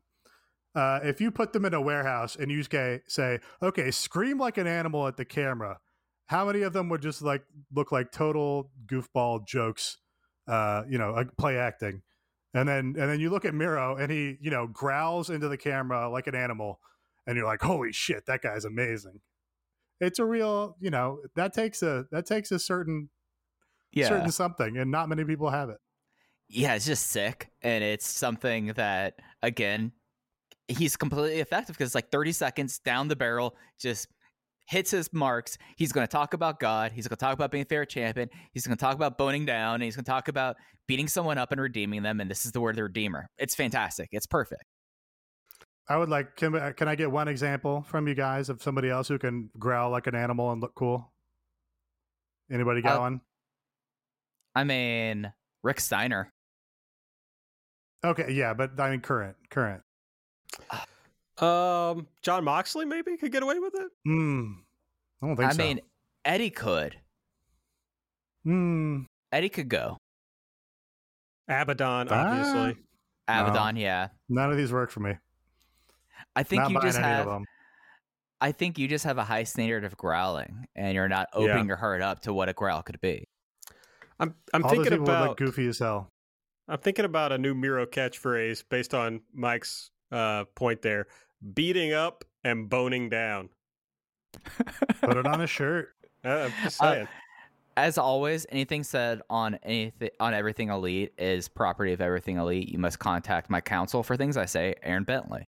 Uh, 0.75 0.99
if 1.03 1.19
you 1.19 1.31
put 1.31 1.53
them 1.53 1.65
in 1.65 1.73
a 1.73 1.81
warehouse 1.81 2.35
and 2.35 2.51
you 2.51 2.61
say, 2.61 3.01
say, 3.07 3.39
okay, 3.63 3.89
scream 3.89 4.37
like 4.37 4.57
an 4.57 4.67
animal 4.67 5.07
at 5.07 5.17
the 5.17 5.25
camera, 5.25 5.79
how 6.27 6.45
many 6.45 6.61
of 6.61 6.73
them 6.73 6.89
would 6.89 7.01
just 7.01 7.21
like 7.21 7.43
look 7.73 7.91
like 7.91 8.11
total 8.11 8.69
goofball 8.85 9.47
jokes, 9.47 9.97
uh, 10.47 10.83
you 10.87 10.97
know, 10.97 11.11
like 11.11 11.35
play 11.37 11.57
acting? 11.57 12.03
And 12.53 12.67
then 12.67 12.95
and 12.97 13.09
then 13.09 13.19
you 13.19 13.29
look 13.29 13.45
at 13.45 13.53
Miro 13.53 13.95
and 13.95 14.11
he, 14.11 14.37
you 14.41 14.51
know, 14.51 14.67
growls 14.67 15.29
into 15.29 15.47
the 15.47 15.57
camera 15.57 16.09
like 16.09 16.27
an 16.27 16.35
animal, 16.35 16.79
and 17.25 17.37
you're 17.37 17.45
like, 17.45 17.61
holy 17.61 17.91
shit, 17.91 18.25
that 18.27 18.41
guy's 18.41 18.65
amazing. 18.65 19.19
It's 19.99 20.19
a 20.19 20.25
real, 20.25 20.75
you 20.79 20.91
know, 20.91 21.19
that 21.35 21.53
takes 21.53 21.81
a 21.81 22.05
that 22.11 22.25
takes 22.25 22.51
a 22.51 22.59
certain 22.59 23.09
yeah, 23.91 24.07
certain 24.07 24.31
something, 24.31 24.77
and 24.77 24.91
not 24.91 25.09
many 25.09 25.23
people 25.23 25.49
have 25.49 25.69
it. 25.69 25.77
Yeah, 26.49 26.75
it's 26.75 26.85
just 26.85 27.07
sick, 27.07 27.49
and 27.61 27.83
it's 27.83 28.07
something 28.07 28.67
that 28.75 29.15
again, 29.41 29.91
he's 30.67 30.95
completely 30.95 31.39
effective 31.39 31.75
because 31.77 31.89
it's 31.89 31.95
like 31.95 32.11
thirty 32.11 32.31
seconds 32.31 32.79
down 32.79 33.07
the 33.07 33.15
barrel, 33.15 33.55
just 33.79 34.07
hits 34.67 34.91
his 34.91 35.11
marks. 35.13 35.57
He's 35.77 35.91
going 35.91 36.05
to 36.05 36.11
talk 36.11 36.33
about 36.33 36.59
God. 36.59 36.91
He's 36.91 37.07
going 37.07 37.17
to 37.17 37.25
talk 37.25 37.33
about 37.33 37.51
being 37.51 37.63
a 37.63 37.65
fair 37.65 37.85
champion. 37.85 38.29
He's 38.51 38.67
going 38.67 38.77
to 38.77 38.81
talk 38.81 38.95
about 38.95 39.17
boning 39.17 39.45
down. 39.45 39.75
And 39.75 39.83
he's 39.83 39.95
going 39.95 40.03
to 40.03 40.11
talk 40.11 40.27
about 40.27 40.57
beating 40.87 41.07
someone 41.07 41.37
up 41.37 41.53
and 41.53 41.61
redeeming 41.61 42.03
them. 42.03 42.19
And 42.19 42.29
this 42.29 42.45
is 42.45 42.51
the 42.51 42.59
word 42.59 42.71
of 42.71 42.75
the 42.75 42.83
Redeemer. 42.83 43.29
It's 43.37 43.55
fantastic. 43.55 44.09
It's 44.11 44.27
perfect. 44.27 44.65
I 45.89 45.95
would 45.95 46.09
like 46.09 46.35
can 46.35 46.73
can 46.73 46.89
I 46.89 46.95
get 46.95 47.09
one 47.09 47.29
example 47.29 47.81
from 47.87 48.09
you 48.09 48.13
guys 48.13 48.49
of 48.49 48.61
somebody 48.61 48.89
else 48.89 49.07
who 49.07 49.17
can 49.17 49.49
growl 49.57 49.89
like 49.89 50.05
an 50.07 50.15
animal 50.15 50.51
and 50.51 50.61
look 50.61 50.75
cool? 50.75 51.13
Anybody 52.51 52.81
got 52.81 52.97
Uh, 52.97 53.01
one? 53.01 53.21
I 54.53 54.65
mean, 54.65 55.31
Rick 55.63 55.79
Steiner. 55.79 56.33
Okay, 58.03 58.31
yeah, 58.31 58.53
but 58.53 58.79
I 58.79 58.91
mean 58.91 59.01
current, 59.01 59.35
current. 59.49 59.81
Um, 61.39 62.07
Jon 62.23 62.43
Moxley 62.43 62.85
maybe 62.85 63.15
could 63.17 63.31
get 63.31 63.43
away 63.43 63.59
with 63.59 63.75
it. 63.75 63.87
Hmm. 64.05 64.51
I 65.21 65.27
don't 65.27 65.35
think 65.35 65.49
I 65.49 65.53
so. 65.53 65.57
mean, 65.57 65.79
Eddie 66.25 66.49
could. 66.49 66.97
Hmm. 68.43 69.01
Eddie 69.31 69.49
could 69.49 69.69
go. 69.69 69.97
Abaddon, 71.47 72.07
Ah. 72.09 72.31
obviously. 72.31 72.83
Abaddon, 73.27 73.75
yeah. 73.77 74.07
None 74.29 74.51
of 74.51 74.57
these 74.57 74.71
work 74.71 74.89
for 74.89 74.99
me. 75.01 75.15
I 76.35 76.43
think 76.43 76.63
Not 76.63 76.71
you 76.71 76.81
just 76.81 76.97
have 76.97 77.25
them. 77.25 77.45
I 78.39 78.51
think 78.51 78.77
you 78.77 78.87
just 78.87 79.03
have 79.05 79.17
a 79.17 79.23
high 79.23 79.43
standard 79.43 79.83
of 79.83 79.97
growling 79.97 80.67
and 80.75 80.93
you're 80.93 81.07
not 81.09 81.27
Yeah. 81.33 81.39
opening 81.39 81.67
your 81.67 81.77
heart 81.77 82.01
up 82.01 82.21
to 82.21 82.33
what 82.33 82.47
a 82.49 82.53
growl 82.53 82.83
could 82.83 83.01
be. 83.01 83.27
I'm 84.19 84.35
I'm 84.53 84.63
All 84.63 84.69
thinking 84.69 84.91
people 84.91 85.05
about 85.05 85.29
look 85.29 85.37
goofy 85.37 85.67
as 85.67 85.79
hell. 85.79 86.11
I'm 86.67 86.79
thinking 86.79 87.05
about 87.05 87.31
a 87.31 87.37
new 87.37 87.53
Miro 87.53 87.85
catchphrase 87.85 88.63
based 88.69 88.93
on 88.93 89.21
Mike's 89.33 89.91
uh, 90.11 90.45
point 90.55 90.81
there: 90.81 91.07
beating 91.53 91.93
up 91.93 92.23
and 92.43 92.69
boning 92.69 93.09
down. 93.09 93.49
Put 95.01 95.17
it 95.17 95.27
on 95.27 95.41
a 95.41 95.47
shirt. 95.47 95.89
Uh, 96.25 96.49
I'm 96.49 96.53
just 96.63 96.81
Uh. 96.81 97.05
As 97.77 97.99
always, 97.99 98.47
anything 98.49 98.83
said 98.83 99.21
on 99.29 99.59
anything 99.61 100.09
on 100.19 100.33
everything 100.33 100.69
elite 100.69 101.13
is 101.17 101.47
property 101.47 101.93
of 101.93 102.01
everything 102.01 102.37
elite. 102.37 102.69
You 102.69 102.79
must 102.79 102.97
contact 102.97 103.51
my 103.51 103.61
counsel 103.61 104.01
for 104.01 104.17
things 104.17 104.35
I 104.35 104.45
say, 104.45 104.73
Aaron 104.81 105.03
Bentley. 105.03 105.47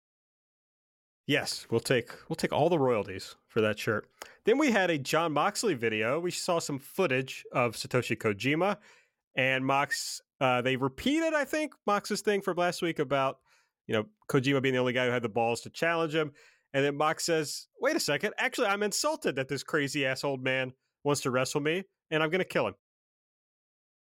Yes, 1.25 1.67
we'll 1.71 1.79
take 1.79 2.11
we'll 2.27 2.35
take 2.35 2.51
all 2.51 2.69
the 2.69 2.77
royalties 2.77 3.35
for 3.47 3.61
that 3.61 3.79
shirt. 3.79 4.09
Then 4.43 4.57
we 4.57 4.71
had 4.71 4.89
a 4.89 4.97
Jon 4.97 5.31
Moxley 5.31 5.73
video. 5.73 6.19
We 6.19 6.31
saw 6.31 6.59
some 6.59 6.79
footage 6.79 7.45
of 7.53 7.75
Satoshi 7.75 8.17
Kojima 8.17 8.77
and 9.35 9.65
Mox. 9.65 10.21
Uh, 10.39 10.61
they 10.61 10.75
repeated, 10.75 11.33
I 11.33 11.45
think, 11.45 11.73
Mox's 11.85 12.21
thing 12.21 12.41
from 12.41 12.57
last 12.57 12.81
week 12.81 12.99
about 12.99 13.37
you 13.87 13.93
know 13.93 14.05
Kojima 14.29 14.61
being 14.61 14.73
the 14.73 14.79
only 14.79 14.93
guy 14.93 15.05
who 15.05 15.11
had 15.11 15.23
the 15.23 15.29
balls 15.29 15.61
to 15.61 15.69
challenge 15.69 16.13
him. 16.13 16.31
And 16.73 16.85
then 16.85 16.95
Mox 16.95 17.25
says, 17.25 17.67
"Wait 17.79 17.95
a 17.95 17.99
second, 17.99 18.33
actually, 18.37 18.67
I'm 18.67 18.83
insulted 18.83 19.35
that 19.35 19.47
this 19.47 19.63
crazy 19.63 20.05
ass 20.05 20.23
old 20.23 20.43
man 20.43 20.73
wants 21.03 21.21
to 21.21 21.31
wrestle 21.31 21.61
me, 21.61 21.83
and 22.11 22.21
I'm 22.21 22.29
going 22.29 22.39
to 22.39 22.45
kill 22.45 22.67
him." 22.67 22.75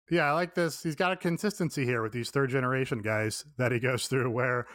Yeah, 0.09 0.23
I 0.23 0.33
like 0.33 0.55
this. 0.55 0.83
He's 0.83 0.95
got 0.95 1.13
a 1.13 1.15
consistency 1.15 1.85
here 1.85 2.01
with 2.01 2.11
these 2.11 2.29
third 2.29 2.49
generation 2.49 3.01
guys 3.01 3.45
that 3.57 3.71
he 3.71 3.79
goes 3.79 4.07
through 4.07 4.29
where 4.29 4.67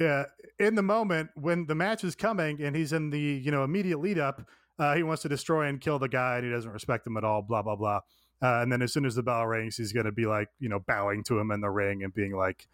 yeah, 0.00 0.24
in 0.58 0.74
the 0.74 0.82
moment 0.82 1.30
when 1.34 1.66
the 1.66 1.74
match 1.74 2.04
is 2.04 2.14
coming 2.16 2.62
and 2.62 2.74
he's 2.74 2.92
in 2.92 3.10
the, 3.10 3.20
you 3.20 3.50
know, 3.50 3.64
immediate 3.64 4.00
lead 4.00 4.18
up, 4.18 4.42
uh, 4.78 4.94
he 4.94 5.02
wants 5.02 5.22
to 5.22 5.28
destroy 5.28 5.66
and 5.66 5.80
kill 5.80 5.98
the 5.98 6.08
guy 6.08 6.36
and 6.36 6.46
he 6.46 6.50
doesn't 6.50 6.72
respect 6.72 7.06
him 7.06 7.18
at 7.18 7.24
all, 7.24 7.42
blah, 7.42 7.62
blah, 7.62 7.76
blah. 7.76 8.00
Uh, 8.42 8.60
and 8.62 8.72
then 8.72 8.80
as 8.82 8.92
soon 8.92 9.04
as 9.04 9.14
the 9.14 9.22
bell 9.22 9.46
rings, 9.46 9.76
he's 9.76 9.92
going 9.92 10.06
to 10.06 10.12
be 10.12 10.26
like, 10.26 10.48
you 10.58 10.68
know, 10.68 10.78
bowing 10.80 11.22
to 11.24 11.38
him 11.38 11.50
in 11.50 11.60
the 11.60 11.68
ring 11.70 12.02
and 12.02 12.14
being 12.14 12.34
like, 12.34 12.66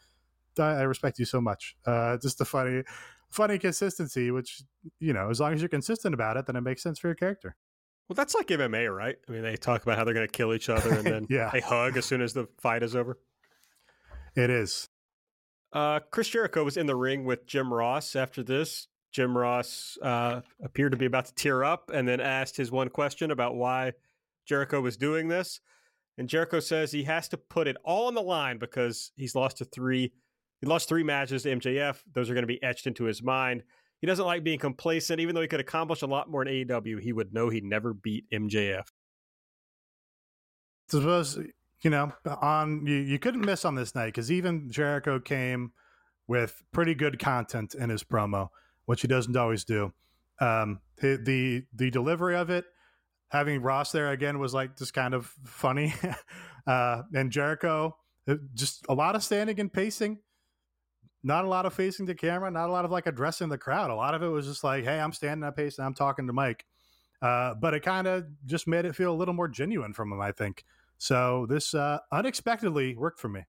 I, 0.59 0.83
respect 0.83 1.19
you 1.19 1.25
so 1.25 1.41
much. 1.41 1.77
Uh, 1.85 2.17
just 2.19 2.41
a 2.41 2.45
funny, 2.45 2.83
funny 3.31 3.59
consistency, 3.59 4.31
which, 4.31 4.63
you 5.01 5.13
know, 5.13 5.29
as 5.29 5.41
long 5.41 5.53
as 5.53 5.61
you're 5.61 5.69
consistent 5.69 6.15
about 6.15 6.37
it, 6.37 6.47
then 6.47 6.57
it 6.57 6.63
makes 6.63 6.83
sense 6.83 6.99
for 6.99 7.09
your 7.09 7.15
character. 7.15 7.57
Well, 8.09 8.15
that's 8.15 8.35
like 8.35 8.47
MMA, 8.47 8.95
right? 8.97 9.17
I 9.29 9.33
mean, 9.33 9.43
they 9.43 9.57
talk 9.57 9.83
about 9.83 9.99
how 9.99 10.05
they're 10.05 10.15
going 10.15 10.27
to 10.27 10.33
kill 10.33 10.55
each 10.55 10.69
other 10.69 10.95
and 10.95 11.05
then 11.05 11.27
Yeah. 11.29 11.51
they 11.53 11.61
hug 11.61 11.97
as 11.97 12.05
soon 12.05 12.23
as 12.23 12.33
the 12.33 12.47
fight 12.59 12.83
is 12.83 12.95
over. 12.95 13.19
It 14.35 14.49
is. 14.51 14.89
Uh, 15.73 16.01
Chris 16.11 16.29
Jericho 16.29 16.63
was 16.65 16.77
in 16.77 16.87
the 16.87 16.97
ring 16.97 17.25
with 17.25 17.47
Jim 17.47 17.73
Ross 17.75 18.15
after 18.17 18.43
this. 18.43 18.87
Jim 19.13 19.37
Ross 19.37 19.99
uh, 20.03 20.43
appeared 20.63 20.93
to 20.93 20.99
be 20.99 21.07
about 21.07 21.27
to 21.27 21.35
tear 21.35 21.65
up 21.65 21.91
and 21.93 22.07
then 22.07 22.21
asked 22.21 22.57
his 22.57 22.71
one 22.71 22.89
question 22.89 23.31
about 23.31 23.57
why 23.57 23.93
Jericho 24.47 24.81
was 24.81 24.97
doing 24.97 25.28
this. 25.28 25.60
And 26.18 26.28
Jericho 26.28 26.60
says 26.60 26.93
he 26.93 27.05
has 27.05 27.28
to 27.28 27.36
put 27.36 27.68
it 27.68 27.77
all 27.85 28.06
on 28.06 28.14
the 28.14 28.23
line 28.23 28.59
because 28.59 29.12
he's 29.16 29.35
lost 29.35 29.59
to 29.59 29.64
three. 29.64 30.12
He 30.60 30.66
lost 30.66 30.89
three 30.89 31.02
matches 31.02 31.43
to 31.43 31.55
MJF. 31.55 31.98
Those 32.14 32.31
are 32.31 32.35
going 32.35 32.43
to 32.43 32.47
be 32.47 32.62
etched 32.62 32.86
into 32.86 33.05
his 33.05 33.23
mind. 33.23 33.62
He 34.01 34.06
doesn't 34.06 34.24
like 34.24 34.43
being 34.43 34.59
complacent. 34.59 35.20
Even 35.20 35.35
though 35.35 35.43
he 35.43 35.48
could 35.48 35.60
accomplish 35.60 36.01
a 36.02 36.06
lot 36.06 36.31
more 36.31 36.43
in 36.43 36.66
AEW, 36.66 37.01
he 37.01 37.12
would 37.12 37.35
know 37.35 37.51
he'd 37.51 37.64
never 37.64 37.93
beat 37.93 38.24
MJF. 38.31 38.86
suppose 40.89 41.39
you 41.82 41.90
know 41.90 42.12
on 42.40 42.86
you, 42.86 42.97
you 42.97 43.18
couldn't 43.18 43.44
miss 43.44 43.64
on 43.64 43.74
this 43.74 43.94
night 43.94 44.06
because 44.06 44.31
even 44.32 44.70
jericho 44.70 45.18
came 45.20 45.73
with 46.27 46.62
pretty 46.73 46.94
good 46.94 47.18
content 47.18 47.74
in 47.74 47.90
his 47.90 48.02
promo 48.02 48.48
which 48.86 49.02
he 49.02 49.09
doesn't 49.09 49.36
always 49.36 49.64
do 49.64 49.93
um 50.40 50.81
the 51.01 51.16
the, 51.23 51.64
the 51.74 51.90
delivery 51.90 52.36
of 52.36 52.51
it 52.51 52.64
having 53.28 53.61
ross 53.61 53.93
there 53.93 54.11
again 54.11 54.39
was 54.39 54.55
like 54.55 54.77
just 54.77 54.94
kind 54.94 55.15
of 55.15 55.27
funny 55.44 55.93
uh 56.66 57.03
and 57.15 57.31
jericho 57.31 57.97
just 58.55 58.85
a 58.89 58.94
lot 58.94 59.15
of 59.15 59.23
standing 59.23 59.59
and 59.61 59.73
pacing 59.73 60.19
not 61.23 61.44
a 61.44 61.48
lot 61.48 61.66
of 61.66 61.74
facing 61.74 62.07
the 62.07 62.15
camera 62.15 62.51
not 62.51 62.69
a 62.69 62.73
lot 62.73 62.85
of 62.85 62.90
like 62.90 63.07
addressing 63.07 63.48
the 63.48 63.59
crowd 63.59 63.90
a 63.90 63.94
lot 63.94 64.15
of 64.15 64.23
it 64.23 64.28
was 64.28 64.47
just 64.47 64.62
like 64.65 64.85
hey 64.85 64.98
i'm 64.98 65.12
standing 65.12 65.44
i'm 65.44 65.53
pacing 65.53 65.85
i'm 65.85 65.94
talking 65.94 66.27
to 66.27 66.32
mike 66.32 66.65
uh, 67.23 67.55
but 67.55 67.74
it 67.74 67.81
kind 67.81 68.07
of 68.07 68.24
just 68.44 68.66
made 68.66 68.85
it 68.85 68.94
feel 68.94 69.12
a 69.12 69.16
little 69.16 69.35
more 69.35 69.48
genuine 69.48 69.93
from 69.93 70.12
him, 70.12 70.20
I 70.20 70.32
think. 70.32 70.65
So 70.98 71.47
this 71.48 71.74
uh, 71.74 71.98
unexpectedly 72.12 72.94
worked 72.97 73.19
for 73.19 73.28
me. 73.28 73.43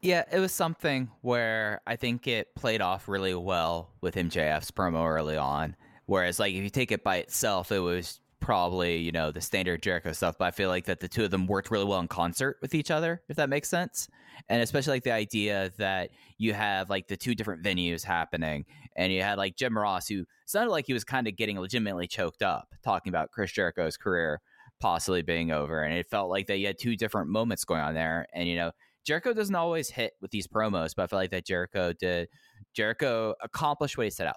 Yeah, 0.00 0.24
it 0.30 0.38
was 0.38 0.52
something 0.52 1.10
where 1.22 1.80
I 1.86 1.96
think 1.96 2.28
it 2.28 2.54
played 2.54 2.80
off 2.80 3.08
really 3.08 3.34
well 3.34 3.90
with 4.00 4.14
MJF's 4.14 4.70
promo 4.70 5.08
early 5.08 5.36
on. 5.36 5.76
Whereas, 6.08 6.38
like, 6.38 6.54
if 6.54 6.64
you 6.64 6.70
take 6.70 6.90
it 6.90 7.04
by 7.04 7.18
itself, 7.18 7.70
it 7.70 7.80
was 7.80 8.18
probably, 8.40 8.96
you 8.96 9.12
know, 9.12 9.30
the 9.30 9.42
standard 9.42 9.82
Jericho 9.82 10.12
stuff. 10.12 10.36
But 10.38 10.46
I 10.46 10.50
feel 10.52 10.70
like 10.70 10.86
that 10.86 11.00
the 11.00 11.08
two 11.08 11.22
of 11.22 11.30
them 11.30 11.46
worked 11.46 11.70
really 11.70 11.84
well 11.84 12.00
in 12.00 12.08
concert 12.08 12.56
with 12.62 12.74
each 12.74 12.90
other, 12.90 13.20
if 13.28 13.36
that 13.36 13.50
makes 13.50 13.68
sense. 13.68 14.08
And 14.48 14.62
especially 14.62 14.94
like 14.94 15.02
the 15.02 15.12
idea 15.12 15.70
that 15.76 16.08
you 16.38 16.54
have 16.54 16.88
like 16.88 17.08
the 17.08 17.16
two 17.18 17.34
different 17.34 17.62
venues 17.62 18.04
happening, 18.04 18.64
and 18.96 19.12
you 19.12 19.20
had 19.20 19.36
like 19.36 19.56
Jim 19.56 19.76
Ross, 19.76 20.08
who 20.08 20.24
sounded 20.46 20.70
like 20.70 20.86
he 20.86 20.94
was 20.94 21.04
kind 21.04 21.28
of 21.28 21.36
getting 21.36 21.60
legitimately 21.60 22.06
choked 22.06 22.42
up 22.42 22.68
talking 22.82 23.10
about 23.10 23.30
Chris 23.30 23.52
Jericho's 23.52 23.98
career 23.98 24.40
possibly 24.80 25.20
being 25.20 25.52
over. 25.52 25.82
And 25.82 25.92
it 25.92 26.06
felt 26.06 26.30
like 26.30 26.46
that 26.46 26.56
you 26.56 26.68
had 26.68 26.78
two 26.78 26.96
different 26.96 27.28
moments 27.28 27.66
going 27.66 27.82
on 27.82 27.92
there. 27.92 28.26
And, 28.32 28.48
you 28.48 28.56
know, 28.56 28.70
Jericho 29.04 29.34
doesn't 29.34 29.54
always 29.54 29.90
hit 29.90 30.12
with 30.22 30.30
these 30.30 30.46
promos, 30.46 30.94
but 30.96 31.02
I 31.02 31.06
feel 31.08 31.18
like 31.18 31.32
that 31.32 31.44
Jericho 31.44 31.92
did. 31.92 32.28
Jericho 32.72 33.34
accomplished 33.42 33.98
what 33.98 34.04
he 34.04 34.10
set 34.10 34.26
out. 34.26 34.36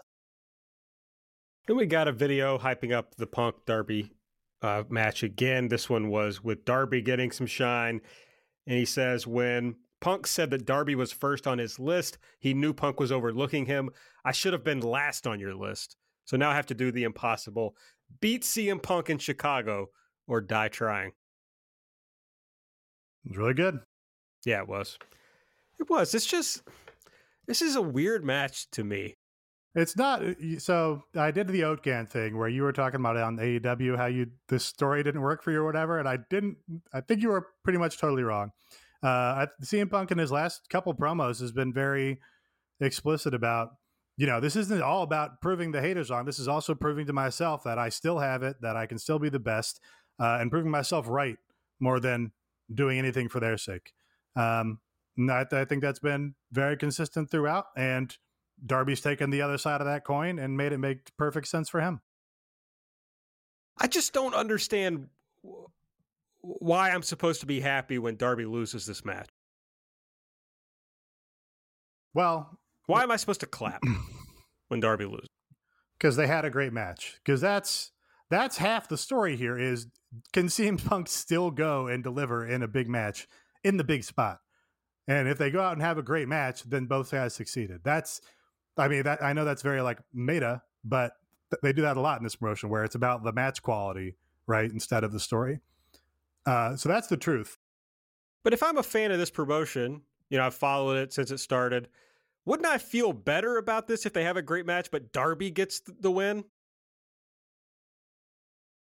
Then 1.67 1.77
we 1.77 1.85
got 1.85 2.07
a 2.07 2.11
video 2.11 2.57
hyping 2.57 2.91
up 2.91 3.15
the 3.15 3.27
Punk 3.27 3.55
Darby 3.65 4.11
uh, 4.61 4.83
match 4.89 5.23
again. 5.23 5.67
This 5.67 5.89
one 5.89 6.09
was 6.09 6.43
with 6.43 6.65
Darby 6.65 7.01
getting 7.01 7.31
some 7.31 7.47
shine. 7.47 8.01
And 8.67 8.77
he 8.77 8.85
says, 8.85 9.27
when 9.27 9.75
Punk 9.99 10.25
said 10.27 10.49
that 10.51 10.65
Darby 10.65 10.95
was 10.95 11.11
first 11.11 11.47
on 11.47 11.59
his 11.59 11.79
list, 11.79 12.17
he 12.39 12.53
knew 12.53 12.73
Punk 12.73 12.99
was 12.99 13.11
overlooking 13.11 13.65
him. 13.67 13.91
I 14.25 14.31
should 14.31 14.53
have 14.53 14.63
been 14.63 14.81
last 14.81 15.27
on 15.27 15.39
your 15.39 15.55
list. 15.55 15.97
So 16.25 16.37
now 16.37 16.49
I 16.49 16.55
have 16.55 16.67
to 16.67 16.73
do 16.73 16.91
the 16.91 17.03
impossible 17.03 17.75
beat 18.19 18.43
CM 18.43 18.81
Punk 18.81 19.09
in 19.09 19.17
Chicago 19.17 19.89
or 20.27 20.41
die 20.41 20.69
trying. 20.69 21.11
It 23.25 23.29
was 23.29 23.37
really 23.37 23.53
good. 23.53 23.79
Yeah, 24.45 24.61
it 24.61 24.67
was. 24.67 24.97
It 25.79 25.89
was. 25.89 26.15
It's 26.15 26.25
just, 26.25 26.63
this 27.47 27.61
is 27.61 27.75
a 27.75 27.81
weird 27.81 28.23
match 28.23 28.69
to 28.71 28.83
me. 28.83 29.17
It's 29.73 29.95
not 29.95 30.21
uh, 30.21 30.33
so. 30.57 31.03
I 31.15 31.31
did 31.31 31.47
the 31.47 31.61
Oatgan 31.61 32.09
thing 32.09 32.37
where 32.37 32.49
you 32.49 32.63
were 32.63 32.73
talking 32.73 32.99
about 32.99 33.15
it 33.15 33.23
on 33.23 33.37
AEW 33.37 33.95
how 33.95 34.07
you 34.07 34.27
this 34.49 34.65
story 34.65 35.01
didn't 35.01 35.21
work 35.21 35.43
for 35.43 35.51
you 35.51 35.59
or 35.59 35.65
whatever, 35.65 35.97
and 35.97 36.09
I 36.09 36.17
didn't. 36.29 36.57
I 36.93 36.99
think 36.99 37.21
you 37.21 37.29
were 37.29 37.47
pretty 37.63 37.79
much 37.79 37.97
totally 37.97 38.23
wrong. 38.23 38.51
Uh, 39.01 39.47
CM 39.63 39.89
Punk 39.89 40.11
in 40.11 40.17
his 40.17 40.31
last 40.31 40.69
couple 40.69 40.93
promos 40.93 41.39
has 41.39 41.53
been 41.53 41.73
very 41.73 42.19
explicit 42.81 43.33
about 43.33 43.69
you 44.17 44.27
know 44.27 44.41
this 44.41 44.57
isn't 44.57 44.81
all 44.81 45.03
about 45.03 45.41
proving 45.41 45.71
the 45.71 45.81
haters 45.81 46.09
wrong. 46.09 46.25
This 46.25 46.39
is 46.39 46.49
also 46.49 46.75
proving 46.75 47.05
to 47.05 47.13
myself 47.13 47.63
that 47.63 47.79
I 47.79 47.87
still 47.87 48.19
have 48.19 48.43
it, 48.43 48.57
that 48.61 48.75
I 48.75 48.87
can 48.87 48.99
still 48.99 49.19
be 49.19 49.29
the 49.29 49.39
best, 49.39 49.79
uh, 50.19 50.37
and 50.41 50.51
proving 50.51 50.69
myself 50.71 51.07
right 51.07 51.37
more 51.79 52.01
than 52.01 52.33
doing 52.73 52.99
anything 52.99 53.29
for 53.29 53.39
their 53.39 53.57
sake. 53.57 53.93
Um, 54.35 54.79
I, 55.17 55.45
I 55.49 55.63
think 55.63 55.81
that's 55.81 55.99
been 55.99 56.35
very 56.51 56.75
consistent 56.75 57.31
throughout, 57.31 57.67
and 57.77 58.17
Darby's 58.65 59.01
taken 59.01 59.29
the 59.29 59.41
other 59.41 59.57
side 59.57 59.81
of 59.81 59.87
that 59.87 60.03
coin 60.05 60.39
and 60.39 60.55
made 60.57 60.71
it 60.71 60.77
make 60.77 61.15
perfect 61.17 61.47
sense 61.47 61.69
for 61.69 61.81
him. 61.81 62.01
I 63.79 63.87
just 63.87 64.13
don't 64.13 64.35
understand 64.35 65.07
why 66.41 66.91
I'm 66.91 67.03
supposed 67.03 67.39
to 67.41 67.45
be 67.45 67.59
happy 67.61 67.97
when 67.97 68.15
Darby 68.15 68.45
loses 68.45 68.85
this 68.85 69.03
match. 69.05 69.29
Well, 72.13 72.59
Why 72.87 73.03
am 73.03 73.11
I 73.11 73.15
supposed 73.15 73.39
to 73.41 73.45
clap 73.45 73.81
when 74.67 74.79
Darby 74.79 75.05
loses? 75.05 75.27
because 75.97 76.15
they 76.15 76.25
had 76.25 76.45
a 76.45 76.49
great 76.49 76.73
match. 76.73 77.19
Because 77.23 77.41
that's 77.41 77.91
that's 78.31 78.57
half 78.57 78.89
the 78.89 78.97
story 78.97 79.35
here. 79.35 79.57
Is 79.57 79.85
can 80.33 80.47
CM 80.47 80.83
Punk 80.83 81.07
still 81.07 81.51
go 81.51 81.87
and 81.87 82.03
deliver 82.03 82.45
in 82.45 82.63
a 82.63 82.67
big 82.67 82.89
match 82.89 83.27
in 83.63 83.77
the 83.77 83.83
big 83.83 84.03
spot? 84.03 84.39
And 85.07 85.27
if 85.27 85.37
they 85.37 85.51
go 85.51 85.61
out 85.61 85.73
and 85.73 85.81
have 85.81 85.97
a 85.99 86.03
great 86.03 86.27
match, 86.27 86.63
then 86.63 86.85
both 86.85 87.11
guys 87.11 87.35
succeeded. 87.35 87.81
That's, 87.83 88.19
I 88.77 88.87
mean, 88.87 89.03
that 89.03 89.23
I 89.23 89.33
know 89.33 89.45
that's 89.45 89.61
very 89.61 89.81
like 89.81 89.99
meta, 90.13 90.61
but 90.83 91.13
th- 91.51 91.61
they 91.61 91.73
do 91.73 91.81
that 91.83 91.97
a 91.97 92.01
lot 92.01 92.19
in 92.19 92.23
this 92.23 92.35
promotion 92.35 92.69
where 92.69 92.83
it's 92.83 92.95
about 92.95 93.23
the 93.23 93.33
match 93.33 93.61
quality, 93.61 94.15
right, 94.47 94.71
instead 94.71 95.03
of 95.03 95.11
the 95.11 95.19
story. 95.19 95.59
Uh, 96.45 96.75
so 96.75 96.89
that's 96.89 97.07
the 97.07 97.17
truth. 97.17 97.57
But 98.43 98.53
if 98.53 98.63
I'm 98.63 98.77
a 98.77 98.83
fan 98.83 99.11
of 99.11 99.19
this 99.19 99.29
promotion, 99.29 100.01
you 100.29 100.37
know, 100.37 100.45
I've 100.45 100.55
followed 100.55 100.97
it 100.97 101.13
since 101.13 101.29
it 101.31 101.39
started. 101.39 101.89
Wouldn't 102.45 102.67
I 102.67 102.79
feel 102.79 103.13
better 103.13 103.57
about 103.57 103.87
this 103.87 104.05
if 104.05 104.13
they 104.13 104.23
have 104.23 104.37
a 104.37 104.41
great 104.41 104.65
match, 104.65 104.89
but 104.89 105.11
Darby 105.11 105.51
gets 105.51 105.81
the 105.99 106.11
win? 106.11 106.45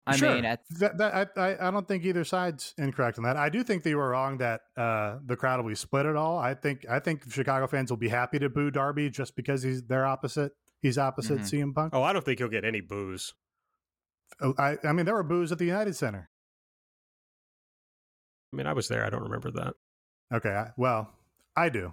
I 0.08 0.16
sure. 0.16 0.34
mean, 0.34 0.44
at, 0.44 0.60
that, 0.78 0.98
that, 0.98 1.14
I, 1.36 1.40
I, 1.40 1.68
I 1.68 1.70
don't 1.72 1.88
think 1.88 2.04
either 2.04 2.22
side's 2.24 2.74
incorrect 2.78 3.18
on 3.18 3.24
that. 3.24 3.36
I 3.36 3.48
do 3.48 3.64
think 3.64 3.82
they 3.82 3.94
were 3.96 4.10
wrong 4.10 4.38
that 4.38 4.60
uh, 4.76 5.18
the 5.24 5.36
crowd 5.36 5.60
will 5.60 5.68
be 5.68 5.74
split 5.74 6.06
at 6.06 6.14
all. 6.14 6.38
I 6.38 6.54
think 6.54 6.86
I 6.88 7.00
think 7.00 7.30
Chicago 7.32 7.66
fans 7.66 7.90
will 7.90 7.96
be 7.96 8.08
happy 8.08 8.38
to 8.38 8.48
boo 8.48 8.70
Darby 8.70 9.10
just 9.10 9.34
because 9.34 9.62
he's 9.62 9.82
their 9.82 10.06
opposite. 10.06 10.52
He's 10.80 10.96
opposite 10.98 11.40
Mhm. 11.40 11.50
CM 11.50 11.74
Punk. 11.74 11.92
Oh, 11.94 12.02
I 12.04 12.12
don't 12.12 12.24
think 12.24 12.38
he'll 12.38 12.48
get 12.48 12.64
any 12.64 12.80
boos. 12.80 13.34
Oh, 14.40 14.54
I, 14.58 14.76
I 14.84 14.92
mean, 14.92 15.06
there 15.06 15.14
were 15.14 15.22
boos 15.24 15.50
at 15.50 15.58
the 15.58 15.64
United 15.64 15.96
Center. 15.96 16.28
I 18.52 18.56
mean, 18.56 18.66
I 18.66 18.72
was 18.74 18.88
there. 18.88 19.04
I 19.04 19.10
don't 19.10 19.22
remember 19.22 19.50
that. 19.52 19.74
Okay, 20.32 20.50
I, 20.50 20.68
well, 20.76 21.10
I 21.56 21.68
do. 21.68 21.92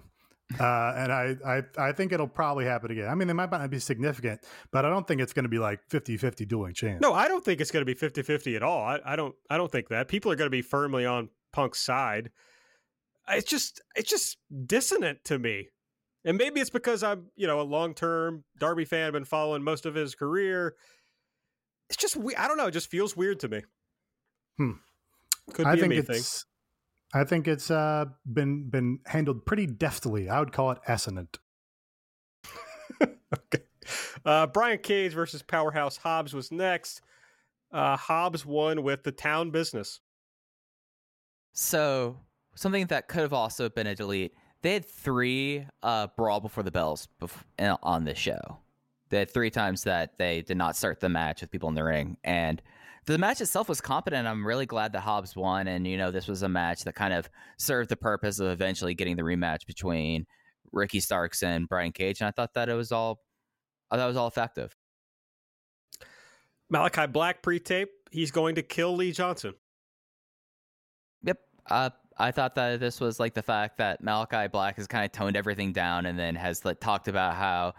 Uh, 0.60 0.94
and 0.96 1.12
I, 1.12 1.36
I, 1.46 1.62
I 1.78 1.92
think 1.92 2.12
it'll 2.12 2.28
probably 2.28 2.64
happen 2.64 2.90
again. 2.90 3.08
I 3.08 3.14
mean, 3.14 3.28
it 3.30 3.34
might 3.34 3.50
not 3.50 3.68
be 3.70 3.78
significant, 3.78 4.40
but 4.70 4.84
I 4.84 4.90
don't 4.90 5.06
think 5.06 5.20
it's 5.20 5.32
going 5.32 5.44
to 5.44 5.48
be 5.48 5.58
like 5.58 5.80
50 5.88 6.16
50 6.16 6.44
dueling 6.44 6.74
chance. 6.74 7.00
No, 7.00 7.12
I 7.12 7.28
don't 7.28 7.44
think 7.44 7.60
it's 7.60 7.70
going 7.70 7.84
to 7.84 7.92
be 7.92 7.94
50-50 7.94 8.56
at 8.56 8.62
all. 8.62 8.82
I, 8.82 9.00
I 9.04 9.16
don't 9.16 9.34
I 9.50 9.56
don't 9.56 9.70
think 9.70 9.88
that. 9.88 10.08
People 10.08 10.30
are 10.32 10.36
going 10.36 10.46
to 10.46 10.50
be 10.50 10.62
firmly 10.62 11.06
on 11.06 11.28
Punk's 11.52 11.80
side. 11.80 12.30
It's 13.28 13.48
just 13.48 13.80
it's 13.96 14.10
just 14.10 14.38
dissonant 14.66 15.24
to 15.24 15.38
me. 15.38 15.68
And 16.26 16.38
maybe 16.38 16.60
it's 16.60 16.70
because 16.70 17.02
I'm, 17.02 17.26
you 17.36 17.46
know, 17.46 17.60
a 17.60 17.62
long-term 17.62 18.44
Darby 18.58 18.86
fan, 18.86 19.12
been 19.12 19.24
following 19.24 19.62
most 19.62 19.84
of 19.84 19.94
his 19.94 20.14
career. 20.14 20.74
It's 21.88 21.98
just 21.98 22.16
we 22.16 22.34
I 22.36 22.48
don't 22.48 22.56
know, 22.56 22.66
it 22.66 22.72
just 22.72 22.90
feels 22.90 23.16
weird 23.16 23.40
to 23.40 23.48
me. 23.48 23.62
Hmm. 24.56 24.72
Could 25.52 25.66
I 25.66 25.74
be 25.74 25.80
a 25.80 25.82
think 25.82 25.94
it's. 25.94 26.08
thing. 26.08 26.50
I 27.14 27.22
think 27.22 27.46
it's 27.46 27.70
uh, 27.70 28.06
been 28.30 28.68
been 28.68 28.98
handled 29.06 29.46
pretty 29.46 29.66
deftly. 29.66 30.28
I 30.28 30.40
would 30.40 30.52
call 30.52 30.72
it 30.72 30.78
assonant. 30.88 31.38
okay. 33.02 33.62
Uh, 34.24 34.48
Brian 34.48 34.78
Cage 34.78 35.12
versus 35.12 35.42
Powerhouse 35.42 35.96
Hobbs 35.96 36.34
was 36.34 36.50
next. 36.50 37.02
Uh, 37.70 37.96
Hobbs 37.96 38.44
won 38.44 38.82
with 38.82 39.04
the 39.04 39.12
town 39.12 39.50
business. 39.50 40.00
so 41.52 42.18
something 42.56 42.86
that 42.86 43.08
could 43.08 43.22
have 43.22 43.32
also 43.32 43.68
been 43.68 43.86
a 43.86 43.94
delete. 43.94 44.32
They 44.62 44.72
had 44.72 44.84
three 44.86 45.66
uh, 45.82 46.08
brawl 46.16 46.40
before 46.40 46.62
the 46.62 46.70
bells 46.70 47.08
bef- 47.20 47.76
on 47.82 48.04
this 48.04 48.18
show. 48.18 48.58
They 49.10 49.18
had 49.18 49.30
three 49.30 49.50
times 49.50 49.84
that 49.84 50.18
they 50.18 50.42
did 50.42 50.56
not 50.56 50.76
start 50.76 51.00
the 51.00 51.08
match 51.08 51.42
with 51.42 51.50
people 51.50 51.68
in 51.68 51.74
the 51.74 51.84
ring, 51.84 52.16
and 52.24 52.62
the 53.06 53.18
match 53.18 53.40
itself 53.40 53.68
was 53.68 53.80
competent. 53.80 54.26
I'm 54.26 54.46
really 54.46 54.66
glad 54.66 54.92
that 54.92 55.00
Hobbs 55.00 55.36
won, 55.36 55.68
and 55.68 55.86
you 55.86 55.96
know 55.96 56.10
this 56.10 56.28
was 56.28 56.42
a 56.42 56.48
match 56.48 56.84
that 56.84 56.94
kind 56.94 57.12
of 57.12 57.28
served 57.58 57.90
the 57.90 57.96
purpose 57.96 58.38
of 58.38 58.48
eventually 58.48 58.94
getting 58.94 59.16
the 59.16 59.22
rematch 59.22 59.66
between 59.66 60.26
Ricky 60.72 61.00
Starks 61.00 61.42
and 61.42 61.68
Brian 61.68 61.92
Cage, 61.92 62.20
and 62.20 62.28
I 62.28 62.30
thought 62.30 62.54
that 62.54 62.68
it 62.68 62.74
was 62.74 62.92
all, 62.92 63.20
I 63.90 63.96
thought 63.96 64.08
was 64.08 64.16
all 64.16 64.28
effective. 64.28 64.74
Malakai 66.72 67.12
Black 67.12 67.42
pre-tape. 67.42 67.90
He's 68.10 68.30
going 68.30 68.54
to 68.54 68.62
kill 68.62 68.96
Lee 68.96 69.12
Johnson. 69.12 69.54
Yep. 71.22 71.38
Uh, 71.68 71.90
I 72.16 72.30
thought 72.30 72.54
that 72.54 72.80
this 72.80 73.00
was 73.00 73.18
like 73.18 73.34
the 73.34 73.42
fact 73.42 73.78
that 73.78 74.02
Malakai 74.02 74.50
Black 74.50 74.76
has 74.76 74.86
kind 74.86 75.04
of 75.04 75.12
toned 75.12 75.36
everything 75.36 75.72
down 75.72 76.06
and 76.06 76.18
then 76.18 76.36
has 76.36 76.64
like, 76.64 76.80
talked 76.80 77.08
about 77.08 77.34
how 77.34 77.74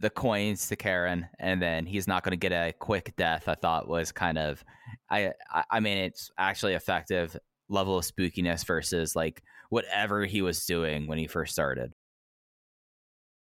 the 0.00 0.10
coins 0.10 0.68
to 0.68 0.76
Charon 0.76 1.28
and 1.38 1.60
then 1.60 1.86
he's 1.86 2.08
not 2.08 2.24
going 2.24 2.32
to 2.32 2.36
get 2.36 2.52
a 2.52 2.72
quick 2.72 3.14
death. 3.16 3.48
I 3.48 3.54
thought 3.54 3.86
was 3.86 4.12
kind 4.12 4.38
of, 4.38 4.64
I, 5.10 5.32
I, 5.52 5.64
I 5.70 5.80
mean, 5.80 5.98
it's 5.98 6.30
actually 6.38 6.74
effective 6.74 7.36
level 7.68 7.98
of 7.98 8.04
spookiness 8.04 8.66
versus 8.66 9.14
like 9.14 9.42
whatever 9.68 10.24
he 10.24 10.42
was 10.42 10.64
doing 10.64 11.06
when 11.06 11.18
he 11.18 11.26
first 11.26 11.52
started. 11.52 11.92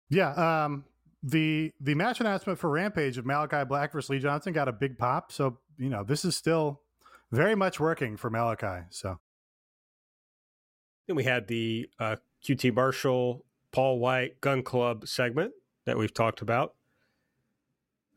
Yeah. 0.10 0.64
Um, 0.66 0.86
the 1.24 1.74
the 1.80 1.96
match 1.96 2.20
announcement 2.20 2.60
for 2.60 2.70
Rampage 2.70 3.18
of 3.18 3.26
Malakai 3.26 3.68
Black 3.68 3.92
versus 3.92 4.10
Lee 4.10 4.20
Johnson 4.20 4.54
got 4.54 4.68
a 4.68 4.72
big 4.72 4.98
pop. 4.98 5.32
So 5.32 5.58
you 5.78 5.90
know 5.90 6.04
this 6.04 6.24
is 6.24 6.36
still 6.36 6.82
very 7.32 7.56
much 7.56 7.80
working 7.80 8.16
for 8.16 8.30
Malakai. 8.30 8.86
So 8.92 9.20
Then 11.08 11.16
we 11.16 11.24
had 11.24 11.48
the 11.48 11.90
uh, 12.00 12.18
QT 12.48 12.76
Marshall, 12.76 13.44
Paul 13.72 13.98
White 14.00 14.40
Gunn 14.42 14.62
Club 14.62 15.08
segment 15.08 15.54
that 15.86 15.98
we've 15.98 16.14
talked 16.14 16.42
about. 16.42 16.74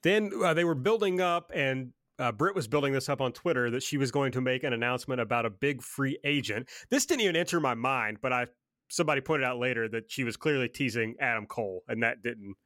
Then 0.03 0.31
uh, 0.45 0.55
they 0.55 0.65
were 0.65 0.75
building 0.75 1.21
up, 1.21 1.51
and 1.55 1.93
uh, 2.19 2.33
Britt 2.33 2.55
was 2.55 2.67
building 2.69 2.93
this 2.93 3.09
up 3.09 3.21
on 3.21 3.33
Twitter 3.33 3.71
that 3.71 3.83
she 3.83 3.97
was 3.97 4.11
going 4.11 4.33
to 4.33 4.41
make 4.41 4.65
an 4.65 4.73
announcement 4.73 5.21
about 5.21 5.47
a 5.47 5.51
big 5.51 5.83
free 5.83 6.19
agent. 6.25 6.69
This 6.91 7.07
didn't 7.07 7.23
even 7.23 7.37
enter 7.37 7.61
my 7.61 7.75
mind, 7.75 8.19
but 8.21 8.33
I 8.33 8.47
somebody 8.89 9.21
pointed 9.21 9.45
out 9.47 9.59
later 9.59 9.89
that 9.89 10.11
she 10.11 10.25
was 10.25 10.37
clearly 10.37 10.69
teasing 10.69 11.15
Adam 11.21 11.47
Cole, 11.47 11.83
and 11.89 12.03
that 12.03 12.23
didn't. 12.23 12.57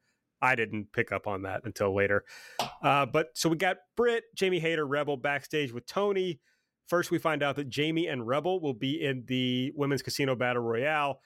I 0.41 0.55
didn't 0.55 0.91
pick 0.91 1.13
up 1.13 1.25
on 1.25 1.43
that 1.43 1.61
until 1.63 1.95
later. 1.95 2.25
Uh, 2.81 3.05
but 3.05 3.29
so 3.33 3.47
we 3.47 3.55
got 3.55 3.77
Britt, 3.95 4.25
Jamie 4.35 4.59
Hayter, 4.59 4.85
Rebel 4.85 5.15
backstage 5.15 5.71
with 5.71 5.85
Tony. 5.85 6.41
First, 6.87 7.11
we 7.11 7.17
find 7.17 7.41
out 7.41 7.55
that 7.55 7.69
Jamie 7.69 8.07
and 8.07 8.27
Rebel 8.27 8.59
will 8.59 8.73
be 8.73 9.01
in 9.01 9.23
the 9.25 9.71
Women's 9.73 10.01
Casino 10.01 10.35
Battle 10.35 10.61
Royale. 10.61 11.21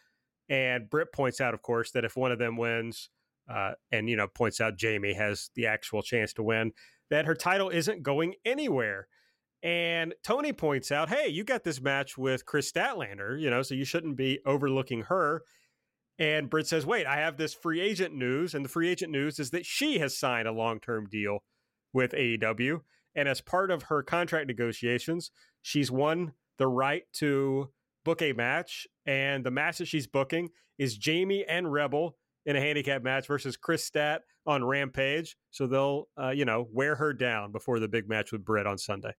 And 0.49 0.87
Britt 0.87 1.11
points 1.11 1.41
out, 1.41 1.55
of 1.55 1.63
course, 1.63 1.89
that 1.91 2.05
if 2.05 2.15
one 2.15 2.31
of 2.31 2.37
them 2.37 2.57
wins, 2.57 3.09
uh, 3.49 3.73
and, 3.91 4.09
you 4.09 4.15
know, 4.15 4.27
points 4.27 4.59
out 4.61 4.77
Jamie 4.77 5.13
has 5.13 5.49
the 5.55 5.67
actual 5.67 6.01
chance 6.01 6.33
to 6.33 6.43
win, 6.43 6.71
that 7.09 7.25
her 7.25 7.35
title 7.35 7.69
isn't 7.69 8.03
going 8.03 8.35
anywhere. 8.45 9.07
And 9.63 10.13
Tony 10.23 10.53
points 10.53 10.91
out, 10.91 11.09
hey, 11.09 11.29
you 11.29 11.43
got 11.43 11.63
this 11.63 11.81
match 11.81 12.17
with 12.17 12.45
Kris 12.45 12.71
Statlander, 12.71 13.39
you 13.39 13.49
know, 13.49 13.61
so 13.61 13.73
you 13.73 13.85
shouldn't 13.85 14.15
be 14.15 14.39
overlooking 14.45 15.03
her. 15.03 15.43
And 16.19 16.49
Britt 16.49 16.67
says, 16.67 16.85
wait, 16.85 17.05
I 17.05 17.17
have 17.17 17.37
this 17.37 17.53
free 17.53 17.79
agent 17.79 18.13
news. 18.13 18.53
And 18.53 18.65
the 18.65 18.69
free 18.69 18.89
agent 18.89 19.11
news 19.11 19.39
is 19.39 19.51
that 19.51 19.65
she 19.65 19.99
has 19.99 20.17
signed 20.17 20.47
a 20.47 20.51
long 20.51 20.79
term 20.79 21.07
deal 21.07 21.39
with 21.93 22.11
AEW. 22.11 22.81
And 23.15 23.27
as 23.27 23.41
part 23.41 23.71
of 23.71 23.83
her 23.83 24.03
contract 24.03 24.47
negotiations, 24.47 25.31
she's 25.61 25.91
won 25.91 26.33
the 26.57 26.67
right 26.67 27.03
to 27.13 27.69
book 28.03 28.21
a 28.21 28.33
match. 28.33 28.87
And 29.05 29.45
the 29.45 29.51
match 29.51 29.79
that 29.79 29.87
she's 29.87 30.07
booking 30.07 30.49
is 30.77 30.97
Jamie 30.97 31.45
and 31.47 31.71
Rebel 31.71 32.15
in 32.47 32.55
a 32.55 32.61
handicap 32.61 33.03
match 33.03 33.27
versus 33.27 33.57
Kris 33.57 33.83
Stat 33.83 34.23
on 34.47 34.63
Rampage. 34.63 35.37
So 35.51 35.67
they'll, 35.67 36.07
uh, 36.19 36.29
you 36.29 36.45
know, 36.45 36.67
wear 36.71 36.95
her 36.95 37.13
down 37.13 37.51
before 37.51 37.79
the 37.79 37.89
big 37.89 38.09
match 38.09 38.31
with 38.31 38.43
Britt 38.43 38.65
on 38.65 38.77
Sunday. 38.77 39.13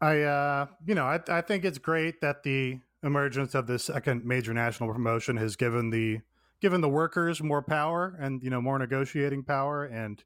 I, 0.00 0.20
uh, 0.22 0.66
you 0.86 0.94
know, 0.94 1.04
I, 1.04 1.20
I 1.28 1.40
think 1.42 1.64
it's 1.64 1.76
great 1.76 2.22
that 2.22 2.44
the 2.44 2.78
emergence 3.02 3.54
of 3.54 3.66
this 3.66 3.84
second 3.84 4.24
major 4.24 4.54
national 4.54 4.92
promotion 4.92 5.36
has 5.36 5.56
given 5.56 5.90
the 5.90 6.20
given 6.60 6.80
the 6.80 6.88
workers 6.88 7.42
more 7.42 7.62
power 7.62 8.16
and 8.20 8.42
you 8.42 8.50
know 8.50 8.60
more 8.60 8.78
negotiating 8.78 9.42
power 9.42 9.84
and 9.84 10.22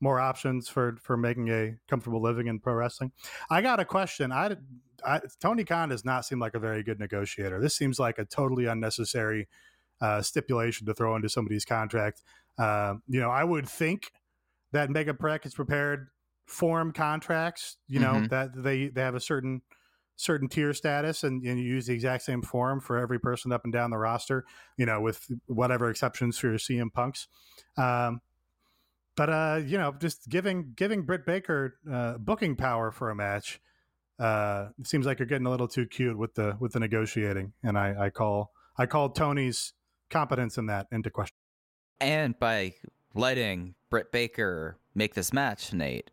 more 0.00 0.18
options 0.18 0.68
for 0.68 0.96
for 1.00 1.16
making 1.16 1.48
a 1.50 1.76
comfortable 1.88 2.20
living 2.20 2.48
in 2.48 2.58
pro 2.58 2.74
wrestling. 2.74 3.12
I 3.48 3.62
got 3.62 3.80
a 3.80 3.84
question. 3.84 4.32
I, 4.32 4.56
I 5.04 5.20
Tony 5.40 5.64
Khan 5.64 5.90
does 5.90 6.04
not 6.04 6.24
seem 6.24 6.38
like 6.38 6.54
a 6.54 6.58
very 6.58 6.82
good 6.82 6.98
negotiator. 6.98 7.60
This 7.60 7.76
seems 7.76 7.98
like 7.98 8.18
a 8.18 8.24
totally 8.24 8.66
unnecessary 8.66 9.48
uh, 10.00 10.22
stipulation 10.22 10.86
to 10.86 10.94
throw 10.94 11.16
into 11.16 11.28
somebody's 11.28 11.64
contract. 11.64 12.22
Uh, 12.58 12.94
you 13.08 13.20
know, 13.20 13.30
I 13.30 13.44
would 13.44 13.68
think 13.68 14.10
that 14.72 14.90
Mega 14.90 15.12
Prec 15.14 15.44
has 15.44 15.54
prepared 15.54 16.08
form 16.46 16.92
contracts. 16.92 17.76
You 17.88 18.00
know 18.00 18.14
Mhm. 18.14 18.28
that 18.30 18.50
they 18.62 18.88
they 18.88 19.02
have 19.02 19.14
a 19.14 19.20
certain 19.20 19.62
certain 20.18 20.48
tier 20.48 20.72
status 20.72 21.24
and, 21.24 21.44
and 21.44 21.58
you 21.60 21.66
use 21.66 21.86
the 21.86 21.92
exact 21.92 22.22
same 22.22 22.40
form 22.40 22.80
for 22.80 22.96
every 22.96 23.18
person 23.20 23.52
up 23.52 23.64
and 23.64 23.72
down 23.72 23.90
the 23.90 23.98
roster. 23.98 24.44
You 24.76 24.86
know, 24.86 25.00
with 25.00 25.26
whatever 25.46 25.90
exceptions 25.90 26.38
for 26.38 26.48
your 26.48 26.58
CM 26.58 26.90
Punks. 26.92 27.28
Um, 27.76 28.20
but 29.16 29.30
uh, 29.30 29.60
you 29.64 29.78
know, 29.78 29.92
just 29.98 30.28
giving 30.28 30.72
giving 30.76 31.02
Britt 31.02 31.26
Baker 31.26 31.78
uh, 31.90 32.18
booking 32.18 32.54
power 32.56 32.90
for 32.90 33.10
a 33.10 33.14
match 33.14 33.60
uh, 34.18 34.68
seems 34.84 35.04
like 35.06 35.18
you're 35.18 35.26
getting 35.26 35.46
a 35.46 35.50
little 35.50 35.68
too 35.68 35.86
cute 35.86 36.16
with 36.16 36.34
the 36.34 36.56
with 36.60 36.72
the 36.72 36.80
negotiating, 36.80 37.52
and 37.62 37.78
I, 37.78 38.06
I 38.06 38.10
call 38.10 38.52
I 38.78 38.86
call 38.86 39.10
Tony's 39.10 39.72
competence 40.10 40.58
in 40.58 40.66
that 40.66 40.86
into 40.92 41.10
question. 41.10 41.34
And 42.00 42.38
by 42.38 42.74
letting 43.14 43.74
Britt 43.90 44.12
Baker 44.12 44.78
make 44.94 45.14
this 45.14 45.32
match, 45.32 45.72
Nate, 45.72 46.10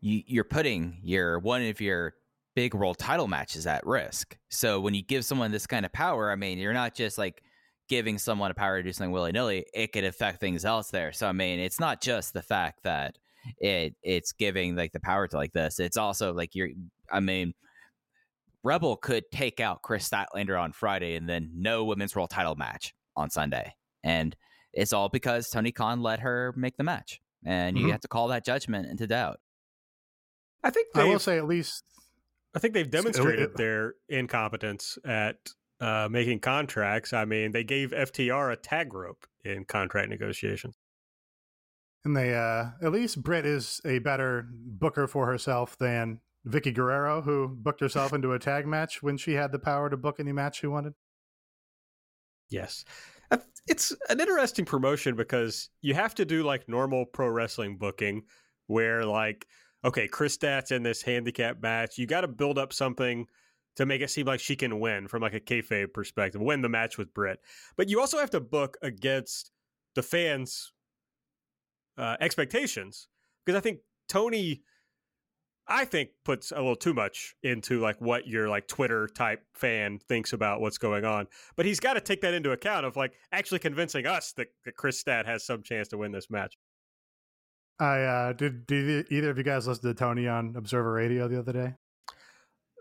you, 0.00 0.22
you're 0.26 0.44
putting 0.44 0.98
your 1.02 1.38
one 1.38 1.62
of 1.62 1.80
your 1.80 2.14
big 2.54 2.74
world 2.74 2.98
title 2.98 3.28
matches 3.28 3.66
at 3.66 3.86
risk. 3.86 4.36
So 4.50 4.80
when 4.80 4.94
you 4.94 5.02
give 5.02 5.24
someone 5.24 5.52
this 5.52 5.66
kind 5.66 5.86
of 5.86 5.92
power, 5.92 6.30
I 6.30 6.36
mean, 6.36 6.58
you're 6.58 6.72
not 6.72 6.94
just 6.94 7.18
like 7.18 7.42
giving 7.88 8.18
someone 8.18 8.50
a 8.50 8.54
power 8.54 8.78
to 8.78 8.82
do 8.82 8.92
something 8.92 9.12
willy 9.12 9.32
nilly. 9.32 9.66
It 9.74 9.92
could 9.92 10.04
affect 10.04 10.40
things 10.40 10.64
else 10.64 10.90
there. 10.90 11.12
So 11.12 11.28
I 11.28 11.32
mean, 11.32 11.60
it's 11.60 11.80
not 11.80 12.02
just 12.02 12.32
the 12.34 12.42
fact 12.42 12.82
that 12.82 13.18
it 13.58 13.94
it's 14.02 14.32
giving 14.32 14.74
like 14.74 14.92
the 14.92 15.00
power 15.00 15.28
to 15.28 15.36
like 15.36 15.52
this. 15.52 15.78
It's 15.78 15.96
also 15.96 16.32
like 16.32 16.54
you're. 16.54 16.70
I 17.10 17.20
mean, 17.20 17.54
Rebel 18.64 18.96
could 18.96 19.24
take 19.30 19.60
out 19.60 19.82
Kris 19.82 20.08
Statlander 20.08 20.60
on 20.60 20.72
Friday 20.72 21.14
and 21.14 21.28
then 21.28 21.50
no 21.54 21.84
women's 21.84 22.16
world 22.16 22.30
title 22.30 22.56
match 22.56 22.95
on 23.16 23.30
Sunday, 23.30 23.74
and 24.04 24.36
it's 24.72 24.92
all 24.92 25.08
because 25.08 25.48
Tony 25.50 25.72
Khan 25.72 26.02
let 26.02 26.20
her 26.20 26.52
make 26.56 26.76
the 26.76 26.84
match, 26.84 27.20
and 27.44 27.78
you 27.78 27.86
Mhm. 27.86 27.92
have 27.92 28.00
to 28.02 28.08
call 28.08 28.28
that 28.28 28.44
judgment 28.44 28.88
into 28.88 29.06
doubt. 29.06 29.40
I 30.62 30.70
think 30.70 30.88
I 30.94 31.04
will 31.04 31.18
say 31.18 31.38
at 31.38 31.46
least 31.46 31.84
I 32.54 32.58
think 32.58 32.74
they've 32.74 32.90
demonstrated 32.90 33.50
it- 33.50 33.56
their 33.56 33.94
incompetence 34.08 34.98
at 35.04 35.36
uh, 35.78 36.08
making 36.10 36.40
contracts. 36.40 37.12
I 37.12 37.26
mean, 37.26 37.52
they 37.52 37.62
gave 37.62 37.92
FTR 37.92 38.50
a 38.50 38.56
tag 38.56 38.94
rope 38.94 39.26
in 39.44 39.66
contract 39.66 40.08
negotiations. 40.08 40.74
And 42.02 42.16
they, 42.16 42.34
uh, 42.34 42.70
at 42.80 42.92
least 42.92 43.22
Britt 43.22 43.44
is 43.44 43.80
a 43.84 43.98
better 43.98 44.48
booker 44.50 45.06
for 45.06 45.26
herself 45.26 45.76
than 45.76 46.20
Vickie 46.46 46.72
Guerrero, 46.72 47.20
who 47.20 47.48
booked 47.48 47.80
herself 47.80 48.12
into 48.14 48.32
a 48.32 48.38
tag 48.38 48.66
match 48.66 49.02
when 49.02 49.18
she 49.18 49.34
had 49.34 49.52
the 49.52 49.58
power 49.58 49.90
to 49.90 49.98
book 49.98 50.18
any 50.18 50.32
match 50.32 50.60
she 50.60 50.66
wanted. 50.66 50.94
Yes. 52.50 52.84
It's 53.68 53.92
an 54.08 54.20
interesting 54.20 54.64
promotion 54.64 55.16
because 55.16 55.70
you 55.82 55.94
have 55.94 56.14
to 56.14 56.24
do 56.24 56.44
like 56.44 56.68
normal 56.68 57.04
pro 57.04 57.28
wrestling 57.28 57.78
booking 57.78 58.22
where 58.68 59.04
like 59.04 59.46
okay, 59.84 60.08
Kris 60.08 60.34
Stat's 60.34 60.72
in 60.72 60.82
this 60.82 61.02
handicap 61.02 61.62
match. 61.62 61.96
You 61.96 62.06
got 62.06 62.22
to 62.22 62.28
build 62.28 62.58
up 62.58 62.72
something 62.72 63.26
to 63.76 63.86
make 63.86 64.00
it 64.00 64.10
seem 64.10 64.26
like 64.26 64.40
she 64.40 64.56
can 64.56 64.80
win 64.80 65.06
from 65.06 65.22
like 65.22 65.34
a 65.34 65.40
kayfabe 65.40 65.92
perspective, 65.92 66.40
win 66.40 66.62
the 66.62 66.68
match 66.68 66.98
with 66.98 67.14
Britt. 67.14 67.40
But 67.76 67.88
you 67.88 68.00
also 68.00 68.18
have 68.18 68.30
to 68.30 68.40
book 68.40 68.76
against 68.82 69.52
the 69.94 70.02
fans' 70.02 70.72
uh, 71.96 72.16
expectations 72.20 73.08
because 73.44 73.56
I 73.56 73.60
think 73.60 73.80
Tony, 74.08 74.62
I 75.68 75.84
think 75.84 76.10
puts 76.24 76.52
a 76.52 76.56
little 76.56 76.76
too 76.76 76.94
much 76.94 77.34
into 77.42 77.80
like 77.80 78.00
what 78.00 78.26
your 78.26 78.48
like 78.48 78.68
Twitter 78.68 79.08
type 79.08 79.42
fan 79.54 79.98
thinks 79.98 80.32
about 80.32 80.60
what's 80.60 80.78
going 80.78 81.04
on. 81.04 81.26
But 81.56 81.66
he's 81.66 81.80
got 81.80 81.94
to 81.94 82.00
take 82.00 82.20
that 82.20 82.34
into 82.34 82.52
account 82.52 82.86
of 82.86 82.96
like 82.96 83.14
actually 83.32 83.58
convincing 83.58 84.06
us 84.06 84.32
that, 84.34 84.48
that 84.64 84.76
Kris 84.76 85.00
Stat 85.00 85.26
has 85.26 85.44
some 85.44 85.62
chance 85.62 85.88
to 85.88 85.98
win 85.98 86.12
this 86.12 86.30
match. 86.30 86.56
I 87.78 88.00
uh, 88.02 88.32
did. 88.32 88.66
Did 88.66 89.06
either 89.10 89.30
of 89.30 89.38
you 89.38 89.44
guys 89.44 89.66
listen 89.66 89.84
to 89.84 89.94
Tony 89.94 90.28
on 90.28 90.54
Observer 90.56 90.92
Radio 90.92 91.28
the 91.28 91.38
other 91.38 91.52
day? 91.52 91.74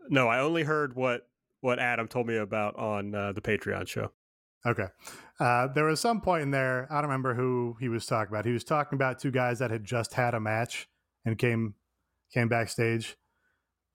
No, 0.09 0.27
I 0.27 0.39
only 0.39 0.63
heard 0.63 0.95
what 0.95 1.27
what 1.61 1.79
Adam 1.79 2.07
told 2.07 2.27
me 2.27 2.37
about 2.37 2.75
on 2.77 3.15
uh, 3.15 3.31
the 3.33 3.41
Patreon 3.41 3.87
show. 3.87 4.11
Okay. 4.65 4.87
Uh, 5.39 5.67
there 5.73 5.85
was 5.85 5.99
some 5.99 6.21
point 6.21 6.43
in 6.43 6.51
there, 6.51 6.87
I 6.89 6.95
don't 6.95 7.05
remember 7.05 7.35
who 7.35 7.77
he 7.79 7.89
was 7.89 8.05
talking 8.05 8.33
about. 8.33 8.45
He 8.45 8.51
was 8.51 8.63
talking 8.63 8.97
about 8.97 9.19
two 9.19 9.31
guys 9.31 9.59
that 9.59 9.69
had 9.69 9.83
just 9.83 10.13
had 10.13 10.33
a 10.33 10.39
match 10.39 10.87
and 11.23 11.37
came 11.37 11.75
came 12.35 12.47
backstage. 12.49 13.17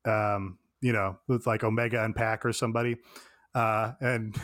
Um, 0.04 0.58
you 0.80 0.92
know, 0.92 1.18
with 1.28 1.46
like 1.46 1.62
Omega 1.62 2.02
and 2.02 2.16
Pac 2.16 2.44
or 2.44 2.52
somebody. 2.52 2.96
Uh, 3.54 3.92
and 4.00 4.34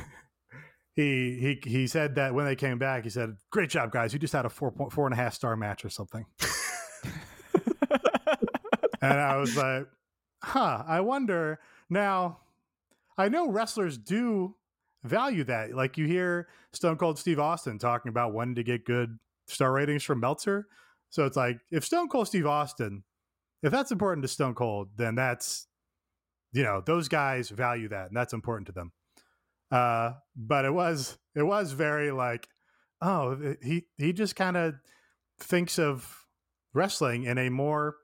he 0.94 1.58
he 1.64 1.70
he 1.70 1.86
said 1.86 2.14
that 2.16 2.34
when 2.34 2.44
they 2.44 2.56
came 2.56 2.78
back, 2.78 3.04
he 3.04 3.10
said, 3.10 3.36
Great 3.50 3.70
job, 3.70 3.90
guys. 3.90 4.12
You 4.12 4.18
just 4.18 4.34
had 4.34 4.44
a 4.44 4.50
four 4.50 4.70
point 4.70 4.92
four 4.92 5.06
and 5.06 5.14
a 5.14 5.16
half 5.16 5.34
star 5.34 5.56
match 5.56 5.84
or 5.84 5.88
something. 5.88 6.26
and 9.00 9.18
I 9.18 9.36
was 9.36 9.56
like, 9.56 9.86
huh, 10.42 10.84
I 10.86 11.00
wonder 11.00 11.58
now. 11.90 12.40
I 13.18 13.30
know 13.30 13.48
wrestlers 13.48 13.96
do 13.96 14.56
value 15.02 15.44
that. 15.44 15.74
Like 15.74 15.96
you 15.96 16.04
hear 16.06 16.48
Stone 16.74 16.96
Cold 16.98 17.18
Steve 17.18 17.40
Austin 17.40 17.78
talking 17.78 18.10
about 18.10 18.34
wanting 18.34 18.56
to 18.56 18.62
get 18.62 18.84
good 18.84 19.18
star 19.46 19.72
ratings 19.72 20.02
from 20.02 20.20
Meltzer. 20.20 20.66
So 21.08 21.24
it's 21.24 21.36
like 21.36 21.58
if 21.70 21.82
Stone 21.82 22.08
Cold 22.08 22.26
Steve 22.26 22.46
Austin, 22.46 23.04
if 23.66 23.72
that's 23.72 23.90
important 23.90 24.22
to 24.22 24.28
Stone 24.28 24.54
Cold, 24.54 24.90
then 24.96 25.16
that's 25.16 25.66
you 26.52 26.62
know 26.62 26.80
those 26.80 27.08
guys 27.08 27.50
value 27.50 27.88
that, 27.88 28.06
and 28.08 28.16
that's 28.16 28.32
important 28.32 28.66
to 28.68 28.72
them. 28.72 28.92
Uh, 29.70 30.12
but 30.36 30.64
it 30.64 30.72
was 30.72 31.18
it 31.34 31.42
was 31.42 31.72
very 31.72 32.12
like, 32.12 32.46
oh, 33.02 33.56
he 33.62 33.86
he 33.98 34.12
just 34.12 34.36
kind 34.36 34.56
of 34.56 34.74
thinks 35.40 35.78
of 35.78 36.26
wrestling 36.72 37.24
in 37.24 37.38
a 37.38 37.50
more 37.50 37.96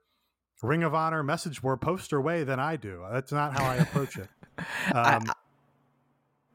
Ring 0.61 0.83
of 0.83 0.93
Honor 0.93 1.23
message 1.23 1.61
board 1.61 1.81
poster 1.81 2.21
way 2.21 2.43
than 2.43 2.59
I 2.59 2.75
do. 2.75 3.03
That's 3.11 3.31
not 3.31 3.53
how 3.53 3.63
I 3.63 3.75
approach 3.77 4.17
it. 4.17 4.27
I, 4.93 5.15
Um, 5.15 5.23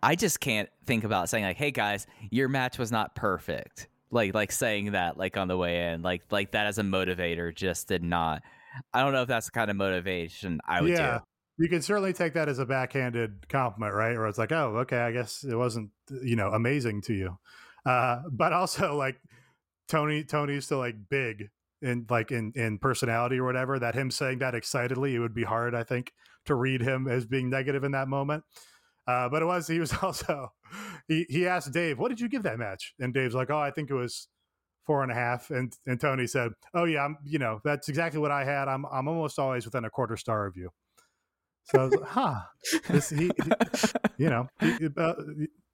I 0.03 0.15
just 0.15 0.39
can't 0.39 0.69
think 0.85 1.05
about 1.05 1.31
saying 1.31 1.45
like, 1.45 1.57
"Hey 1.57 1.71
guys, 1.71 2.07
your 2.31 2.49
match 2.49 2.79
was 2.79 2.93
not 2.93 3.15
perfect." 3.15 3.89
Like 4.11 4.35
like 4.35 4.53
saying 4.53 4.93
that 4.93 5.17
like 5.17 5.39
on 5.39 5.49
the 5.49 5.57
way 5.57 5.93
in, 5.93 6.03
like 6.03 6.23
like 6.31 6.53
that 6.53 6.67
as 6.67 6.79
a 6.79 6.83
motivator 6.83 7.55
just 7.55 7.89
did 7.89 8.03
not. 8.03 8.43
I 8.93 9.03
don't 9.03 9.13
know 9.13 9.23
if 9.23 9.29
that's 9.29 9.47
the 9.47 9.53
kind 9.53 9.71
of 9.71 9.77
motivation 9.77 10.61
I 10.67 10.81
would 10.81 10.91
yeah, 10.91 11.19
do. 11.19 11.65
you 11.65 11.69
can 11.69 11.83
certainly 11.83 12.13
take 12.13 12.35
that 12.35 12.49
as 12.49 12.59
a 12.59 12.67
backhanded 12.67 13.49
compliment, 13.49 13.95
right? 13.95 14.17
Where 14.17 14.27
it's 14.27 14.39
like, 14.39 14.53
oh, 14.53 14.77
okay, 14.79 14.99
I 14.99 15.13
guess 15.13 15.45
it 15.45 15.55
wasn't, 15.55 15.91
you 16.23 16.37
know, 16.37 16.49
amazing 16.49 17.03
to 17.03 17.15
you. 17.15 17.39
Uh, 17.85 18.23
but 18.33 18.53
also 18.53 18.97
like 18.97 19.21
Tony, 19.89 20.25
Tony's 20.25 20.65
still 20.65 20.79
like 20.79 20.97
big 21.09 21.51
in 21.81 22.07
like 22.11 22.33
in 22.33 22.53
in 22.55 22.79
personality 22.79 23.39
or 23.39 23.45
whatever. 23.45 23.79
That 23.79 23.95
him 23.95 24.11
saying 24.11 24.39
that 24.39 24.55
excitedly, 24.55 25.15
it 25.15 25.21
would 25.21 25.35
be 25.35 25.45
hard, 25.45 25.75
I 25.75 25.85
think, 25.85 26.13
to 26.47 26.55
read 26.55 26.81
him 26.81 27.09
as 27.09 27.27
being 27.27 27.51
negative 27.51 27.85
in 27.85 27.93
that 27.93 28.09
moment. 28.09 28.45
Uh, 29.07 29.29
but 29.29 29.41
it 29.43 29.47
was 29.47 29.67
he 29.67 29.81
was 29.81 29.93
also 30.03 30.53
he 31.07 31.27
he 31.29 31.47
asked 31.47 31.73
Dave, 31.73 31.99
"What 31.99 32.09
did 32.09 32.21
you 32.21 32.29
give 32.29 32.43
that 32.43 32.59
match?" 32.59 32.95
And 32.99 33.15
Dave's 33.15 33.35
like, 33.35 33.51
"Oh, 33.51 33.59
I 33.59 33.71
think 33.71 33.91
it 33.91 33.95
was 33.95 34.29
four 34.89 35.03
and 35.03 35.13
a 35.13 35.15
half." 35.15 35.51
And 35.51 35.73
and 35.87 36.01
Tony 36.01 36.27
said, 36.27 36.53
"Oh 36.75 36.85
yeah, 36.85 37.05
I'm 37.05 37.19
you 37.25 37.39
know 37.39 37.61
that's 37.63 37.89
exactly 37.89 38.19
what 38.19 38.33
I 38.33 38.45
had. 38.45 38.67
I'm 38.67 38.85
I'm 38.87 39.07
almost 39.07 39.39
always 39.39 39.65
within 39.65 39.85
a 39.85 39.91
quarter 39.91 40.17
star 40.17 40.47
of 40.47 40.57
you." 40.57 40.71
So 41.65 41.81
I 41.81 41.85
was 41.85 41.95
like, 41.95 42.09
"Huh." 42.09 42.41
This 42.89 43.11
he, 43.11 43.27
he 43.27 43.51
you 44.17 44.31
know 44.31 44.49
he, 44.61 44.89
uh, 44.97 45.15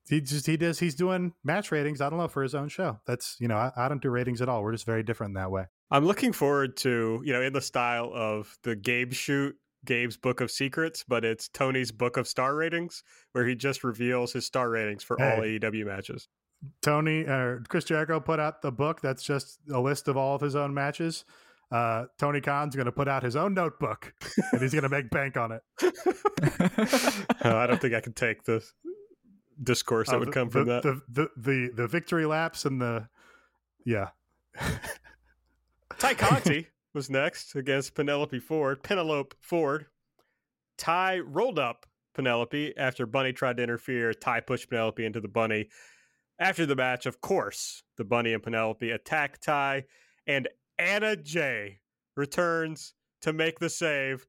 he 0.08 0.20
just 0.20 0.46
he 0.46 0.56
does 0.56 0.78
he's 0.80 0.96
doing 0.96 1.32
match 1.44 1.70
ratings. 1.70 2.00
I 2.00 2.10
don't 2.10 2.18
know 2.18 2.28
for 2.28 2.42
his 2.42 2.54
own 2.54 2.68
show. 2.68 3.00
That's 3.06 3.36
you 3.38 3.48
know 3.48 3.56
I, 3.56 3.70
I 3.76 3.88
don't 3.88 4.02
do 4.02 4.10
ratings 4.10 4.42
at 4.42 4.48
all. 4.48 4.62
We're 4.62 4.72
just 4.72 4.86
very 4.86 5.02
different 5.02 5.30
in 5.30 5.34
that 5.34 5.50
way. 5.50 5.66
I'm 5.90 6.04
looking 6.04 6.32
forward 6.32 6.76
to, 6.78 7.22
you 7.24 7.32
know, 7.32 7.40
in 7.40 7.52
the 7.52 7.60
style 7.60 8.10
of 8.12 8.58
the 8.64 8.74
Gabe 8.74 9.12
shoot, 9.12 9.54
Gabe's 9.84 10.16
Book 10.16 10.40
of 10.40 10.50
Secrets, 10.50 11.04
but 11.06 11.24
it's 11.24 11.48
Tony's 11.48 11.92
Book 11.92 12.16
of 12.16 12.26
Star 12.26 12.54
Ratings, 12.54 13.02
where 13.32 13.46
he 13.46 13.54
just 13.54 13.84
reveals 13.84 14.32
his 14.32 14.46
star 14.46 14.70
ratings 14.70 15.04
for 15.04 15.20
all 15.22 15.38
AEW 15.38 15.86
matches. 15.86 16.28
Tony 16.82 17.22
or 17.22 17.62
Chris 17.68 17.84
Jericho 17.84 18.20
put 18.20 18.38
out 18.40 18.62
the 18.62 18.72
book 18.72 19.00
that's 19.00 19.22
just 19.22 19.58
a 19.72 19.80
list 19.80 20.08
of 20.08 20.16
all 20.16 20.34
of 20.34 20.40
his 20.40 20.54
own 20.56 20.72
matches. 20.74 21.24
Uh, 21.72 22.04
Tony 22.18 22.40
Khan's 22.40 22.76
going 22.76 22.86
to 22.86 22.92
put 22.92 23.08
out 23.08 23.22
his 23.22 23.34
own 23.36 23.54
notebook 23.54 24.12
and 24.52 24.60
he's 24.62 24.72
going 24.72 24.82
to 24.84 24.88
make 24.88 25.10
bank 25.10 25.36
on 25.36 25.50
it. 25.52 25.62
Uh, 25.82 25.88
I 27.56 27.66
don't 27.66 27.80
think 27.80 27.94
I 27.94 28.00
can 28.00 28.12
take 28.12 28.44
the 28.44 28.62
discourse 29.62 30.08
that 30.08 30.16
Uh, 30.16 30.18
would 30.20 30.28
the- 30.28 30.32
come 30.32 30.50
from 30.50 30.66
the, 30.66 30.80
that. 30.80 30.82
The, 30.82 31.00
the 31.08 31.28
the 31.36 31.70
the 31.74 31.88
victory 31.88 32.26
laps 32.26 32.64
and 32.64 32.80
the 32.80 33.08
yeah. 33.84 34.10
Ty 35.98 36.14
Conti 36.14 36.66
was 36.92 37.10
next 37.10 37.54
against 37.56 37.94
Penelope 37.94 38.38
Ford. 38.40 38.82
Penelope 38.82 39.36
Ford. 39.40 39.86
Ty 40.76 41.20
rolled 41.20 41.58
up 41.58 41.86
Penelope 42.14 42.76
after 42.76 43.06
Bunny 43.06 43.32
tried 43.32 43.56
to 43.58 43.62
interfere. 43.62 44.12
Ty 44.12 44.40
pushed 44.40 44.68
Penelope 44.70 45.04
into 45.04 45.20
the 45.20 45.28
Bunny. 45.28 45.68
After 46.39 46.66
the 46.66 46.77
match, 46.77 47.06
of 47.06 47.20
course, 47.20 47.82
the 47.97 48.05
Bunny 48.05 48.32
and 48.32 48.43
Penelope 48.43 48.90
attack 48.90 49.40
Ty, 49.40 49.85
and 50.27 50.48
Anna 50.78 51.16
Jay 51.16 51.81
returns 52.16 52.94
to 53.23 53.32
make 53.32 53.59
the 53.59 53.70
save. 53.70 54.27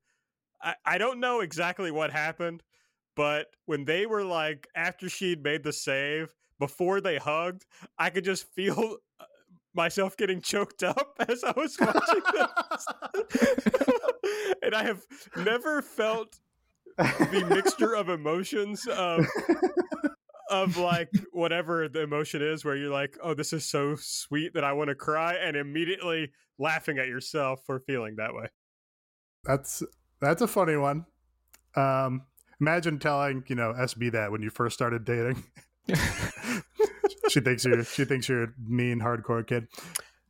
I, 0.62 0.76
I 0.86 0.98
don't 0.98 1.20
know 1.20 1.42
exactly 1.42 1.92
what 1.92 2.12
happened, 2.12 2.64
but 3.16 3.48
when 3.66 3.86
they 3.86 4.06
were 4.06 4.24
like, 4.24 4.68
after 4.76 5.10
she'd 5.10 5.44
made 5.44 5.64
the 5.64 5.74
save, 5.74 6.34
before 6.60 7.02
they 7.02 7.18
hugged, 7.18 7.66
I 7.98 8.10
could 8.10 8.24
just 8.24 8.48
feel 8.54 8.98
uh, 9.20 9.26
myself 9.74 10.16
getting 10.16 10.42
choked 10.42 10.84
up 10.84 11.16
as 11.28 11.44
I 11.44 11.54
was 11.56 11.78
watching 11.80 12.22
this. 12.34 12.88
and 14.62 14.76
I 14.76 14.84
have 14.84 15.02
never 15.38 15.82
felt 15.82 16.40
the 16.98 17.46
mixture 17.50 17.96
of 17.96 18.10
emotions 18.10 18.88
of 18.88 19.28
of 20.50 20.78
like 20.78 21.10
whatever 21.32 21.88
the 21.88 22.02
emotion 22.02 22.42
is 22.42 22.64
where 22.64 22.76
you're 22.76 22.92
like, 22.92 23.18
oh, 23.24 23.34
this 23.34 23.54
is 23.54 23.66
so 23.66 23.96
sweet 23.96 24.54
that 24.54 24.64
I 24.64 24.74
want 24.74 24.90
to 24.90 24.96
cry, 24.96 25.36
and 25.36 25.56
immediately 25.56 26.32
laughing 26.58 26.98
at 26.98 27.08
yourself 27.08 27.62
for 27.66 27.80
feeling 27.80 28.16
that 28.18 28.34
way. 28.34 28.48
That's 29.44 29.84
that's 30.22 30.42
a 30.42 30.48
funny 30.48 30.78
one. 30.78 31.06
Um, 31.76 32.24
imagine 32.60 33.00
telling 33.00 33.44
you 33.48 33.56
know 33.56 33.74
SB 33.74 34.12
that 34.14 34.32
when 34.32 34.42
you 34.42 34.50
first 34.50 34.76
started 34.76 35.06
dating. 35.06 35.44
she 37.30 37.40
thinks 37.40 37.66
you're 37.66 37.84
she 37.84 38.06
thinks 38.06 38.28
you're 38.30 38.44
a 38.44 38.54
mean 38.68 39.00
hardcore 39.00 39.46
kid. 39.46 39.68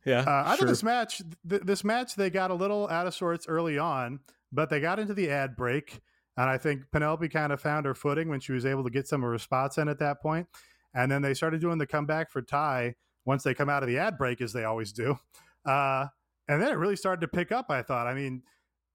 Yeah. 0.04 0.20
Uh, 0.20 0.44
I 0.46 0.50
sure. 0.50 0.58
thought 0.58 0.68
this 0.68 0.82
match, 0.82 1.22
th- 1.48 1.62
this 1.62 1.82
match, 1.82 2.14
they 2.14 2.30
got 2.30 2.50
a 2.52 2.54
little 2.54 2.88
out 2.88 3.08
of 3.08 3.14
sorts 3.14 3.48
early 3.48 3.76
on, 3.76 4.20
but 4.52 4.70
they 4.70 4.80
got 4.80 5.00
into 5.00 5.14
the 5.14 5.30
ad 5.30 5.56
break, 5.56 6.00
and 6.36 6.50
I 6.50 6.58
think 6.58 6.82
Penelope 6.92 7.28
kind 7.28 7.52
of 7.52 7.60
found 7.60 7.86
her 7.86 7.94
footing 7.94 8.28
when 8.28 8.40
she 8.40 8.52
was 8.52 8.66
able 8.66 8.84
to 8.84 8.90
get 8.90 9.08
some 9.08 9.24
of 9.24 9.30
her 9.30 9.38
spots 9.38 9.78
in 9.78 9.88
at 9.88 9.98
that 10.00 10.20
point, 10.20 10.46
and 10.94 11.10
then 11.10 11.22
they 11.22 11.34
started 11.34 11.60
doing 11.60 11.78
the 11.78 11.86
comeback 11.86 12.30
for 12.30 12.42
Ty 12.42 12.94
once 13.24 13.42
they 13.42 13.54
come 13.54 13.68
out 13.68 13.82
of 13.82 13.88
the 13.88 13.98
ad 13.98 14.18
break, 14.18 14.40
as 14.40 14.52
they 14.52 14.64
always 14.64 14.92
do, 14.92 15.18
uh, 15.64 16.06
and 16.48 16.62
then 16.62 16.70
it 16.72 16.76
really 16.76 16.96
started 16.96 17.20
to 17.22 17.28
pick 17.28 17.52
up. 17.52 17.70
I 17.70 17.82
thought, 17.82 18.06
I 18.06 18.14
mean, 18.14 18.42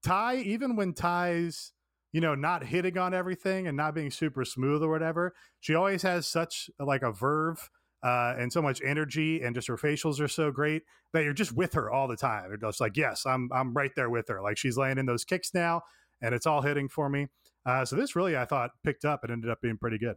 Ty, 0.02 0.36
even 0.36 0.76
when 0.76 0.94
Ty's 0.94 1.72
you 2.12 2.20
know 2.20 2.34
not 2.34 2.64
hitting 2.64 2.98
on 2.98 3.14
everything 3.14 3.66
and 3.66 3.76
not 3.76 3.94
being 3.94 4.10
super 4.10 4.44
smooth 4.44 4.82
or 4.82 4.90
whatever, 4.90 5.34
she 5.60 5.74
always 5.74 6.02
has 6.02 6.26
such 6.26 6.70
like 6.78 7.02
a 7.02 7.12
verve. 7.12 7.70
Uh, 8.04 8.34
and 8.36 8.52
so 8.52 8.60
much 8.60 8.82
energy, 8.84 9.40
and 9.42 9.54
just 9.54 9.68
her 9.68 9.76
facials 9.76 10.18
are 10.18 10.26
so 10.26 10.50
great 10.50 10.82
that 11.12 11.22
you're 11.22 11.32
just 11.32 11.52
with 11.52 11.74
her 11.74 11.88
all 11.88 12.08
the 12.08 12.16
time. 12.16 12.46
You're 12.48 12.56
just 12.56 12.80
like, 12.80 12.96
yes, 12.96 13.24
I'm 13.24 13.48
I'm 13.52 13.72
right 13.74 13.92
there 13.94 14.10
with 14.10 14.26
her. 14.26 14.42
Like 14.42 14.58
she's 14.58 14.76
laying 14.76 14.98
in 14.98 15.06
those 15.06 15.24
kicks 15.24 15.54
now, 15.54 15.82
and 16.22 16.34
it's 16.34 16.46
all 16.46 16.62
hitting 16.62 16.88
for 16.88 17.08
me. 17.08 17.26
Uh, 17.66 17.84
so 17.84 17.96
this 17.96 18.16
really, 18.16 18.36
I 18.36 18.44
thought, 18.44 18.70
picked 18.84 19.04
up 19.04 19.20
and 19.22 19.32
ended 19.32 19.50
up 19.50 19.60
being 19.60 19.76
pretty 19.76 19.98
good. 19.98 20.16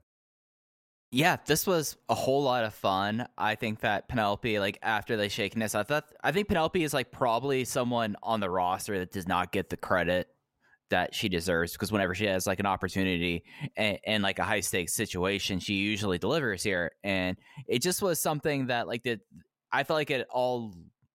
Yeah, 1.11 1.37
this 1.45 1.67
was 1.67 1.97
a 2.09 2.15
whole 2.15 2.43
lot 2.43 2.65
of 2.65 2.73
fun. 2.73 3.27
I 3.37 3.55
think 3.55 3.81
that 3.81 4.07
Penelope, 4.09 4.59
like 4.59 4.79
after 4.81 5.15
they 5.15 5.29
shaken 5.29 5.59
this, 5.59 5.75
I 5.75 5.83
thought 5.83 6.05
I 6.23 6.31
think 6.31 6.47
Penelope 6.47 6.83
is 6.83 6.93
like 6.93 7.11
probably 7.11 7.63
someone 7.63 8.15
on 8.23 8.39
the 8.39 8.49
roster 8.49 8.99
that 8.99 9.11
does 9.11 9.27
not 9.27 9.51
get 9.51 9.69
the 9.69 9.77
credit 9.77 10.27
that 10.89 11.15
she 11.15 11.29
deserves 11.29 11.71
because 11.71 11.91
whenever 11.91 12.13
she 12.13 12.25
has 12.25 12.45
like 12.45 12.59
an 12.59 12.65
opportunity 12.65 13.43
and, 13.75 13.97
and, 14.05 14.23
like 14.23 14.39
a 14.39 14.43
high 14.43 14.59
stakes 14.59 14.93
situation, 14.93 15.59
she 15.59 15.73
usually 15.75 16.17
delivers 16.17 16.61
here. 16.61 16.91
And 17.03 17.37
it 17.67 17.81
just 17.81 18.01
was 18.01 18.19
something 18.19 18.67
that 18.67 18.87
like 18.87 19.03
that 19.03 19.19
I 19.71 19.83
felt 19.83 19.97
like 19.97 20.11
it 20.11 20.27
all 20.29 20.73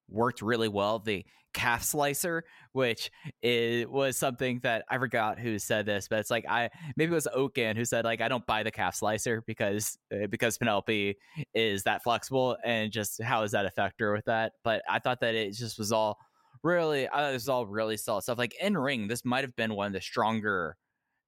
worked 0.08 0.42
really 0.42 0.68
well. 0.68 0.98
The 0.98 1.24
calf 1.52 1.82
slicer, 1.82 2.44
which 2.72 3.10
it 3.42 3.90
was 3.90 4.16
something 4.16 4.60
that 4.62 4.84
I 4.88 4.98
forgot 4.98 5.38
who 5.38 5.58
said 5.58 5.86
this, 5.86 6.08
but 6.08 6.18
it's 6.18 6.30
like 6.30 6.44
I 6.48 6.70
maybe 6.96 7.12
it 7.12 7.14
was 7.14 7.28
Oaken 7.32 7.76
who 7.76 7.84
said 7.84 8.04
like 8.04 8.20
I 8.20 8.28
don't 8.28 8.46
buy 8.46 8.62
the 8.62 8.70
calf 8.70 8.94
slicer 8.94 9.42
because 9.46 9.98
uh, 10.12 10.26
because 10.28 10.58
Penelope 10.58 11.16
is 11.54 11.82
that 11.84 12.02
flexible 12.02 12.56
and 12.64 12.92
just 12.92 13.22
how 13.22 13.42
does 13.42 13.52
that 13.52 13.66
affect 13.66 14.00
her 14.00 14.12
with 14.12 14.24
that? 14.26 14.52
But 14.64 14.82
I 14.88 14.98
thought 14.98 15.20
that 15.20 15.34
it 15.34 15.52
just 15.52 15.78
was 15.78 15.92
all 15.92 16.18
really 16.62 17.08
I 17.08 17.12
thought 17.12 17.32
this 17.32 17.42
was 17.42 17.48
all 17.48 17.66
really 17.66 17.96
solid 17.96 18.22
stuff. 18.22 18.38
Like 18.38 18.54
in 18.60 18.76
ring, 18.76 19.08
this 19.08 19.24
might 19.24 19.44
have 19.44 19.56
been 19.56 19.74
one 19.74 19.88
of 19.88 19.92
the 19.92 20.00
stronger 20.00 20.76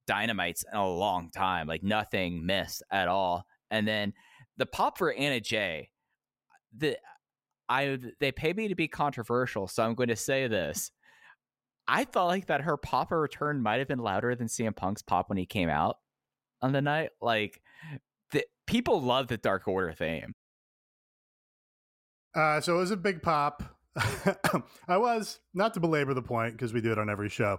dynamites 0.07 0.65
in 0.71 0.79
a 0.79 0.89
long 0.89 1.31
time. 1.31 1.67
Like 1.67 1.83
nothing 1.83 2.45
missed 2.45 2.83
at 2.91 3.09
all. 3.09 3.45
And 3.71 3.87
then 3.87 4.13
the 4.57 4.67
pop 4.67 4.99
for 4.99 5.13
Anna 5.13 5.41
Jay, 5.41 5.91
the 6.77 6.97
I 7.73 7.99
they 8.21 8.33
pay 8.33 8.53
me 8.53 8.69
to 8.69 8.75
be 8.75 8.87
controversial, 8.87 9.67
so 9.67 9.83
I'm 9.83 9.95
going 9.95 10.11
to 10.11 10.17
say 10.17 10.47
this. 10.47 10.91
I 11.89 12.05
felt 12.05 12.29
like 12.29 12.47
that 12.47 12.61
her 12.61 12.77
pop 12.77 13.11
return 13.11 13.63
might 13.63 13.79
have 13.79 13.89
been 13.89 13.99
louder 13.99 14.35
than 14.35 14.47
CM 14.47 14.77
Punk's 14.77 15.01
pop 15.01 15.31
when 15.31 15.39
he 15.39 15.47
came 15.47 15.71
out 15.71 15.97
on 16.61 16.73
the 16.73 16.83
night. 16.83 17.11
Like 17.23 17.63
the 18.31 18.45
people 18.67 19.01
love 19.01 19.29
the 19.29 19.39
Dark 19.39 19.67
Order 19.67 19.93
theme. 19.93 20.35
Uh, 22.35 22.61
so 22.61 22.77
it 22.77 22.79
was 22.79 22.91
a 22.91 22.97
big 22.97 23.23
pop. 23.23 23.63
I 24.89 24.99
was 24.99 25.41
not 25.55 25.75
to 25.75 25.81
belabor 25.81 26.13
the 26.13 26.23
point 26.23 26.53
because 26.53 26.75
we 26.75 26.83
do 26.83 26.93
it 26.93 26.99
on 26.99 27.09
every 27.09 27.31
show. 27.31 27.59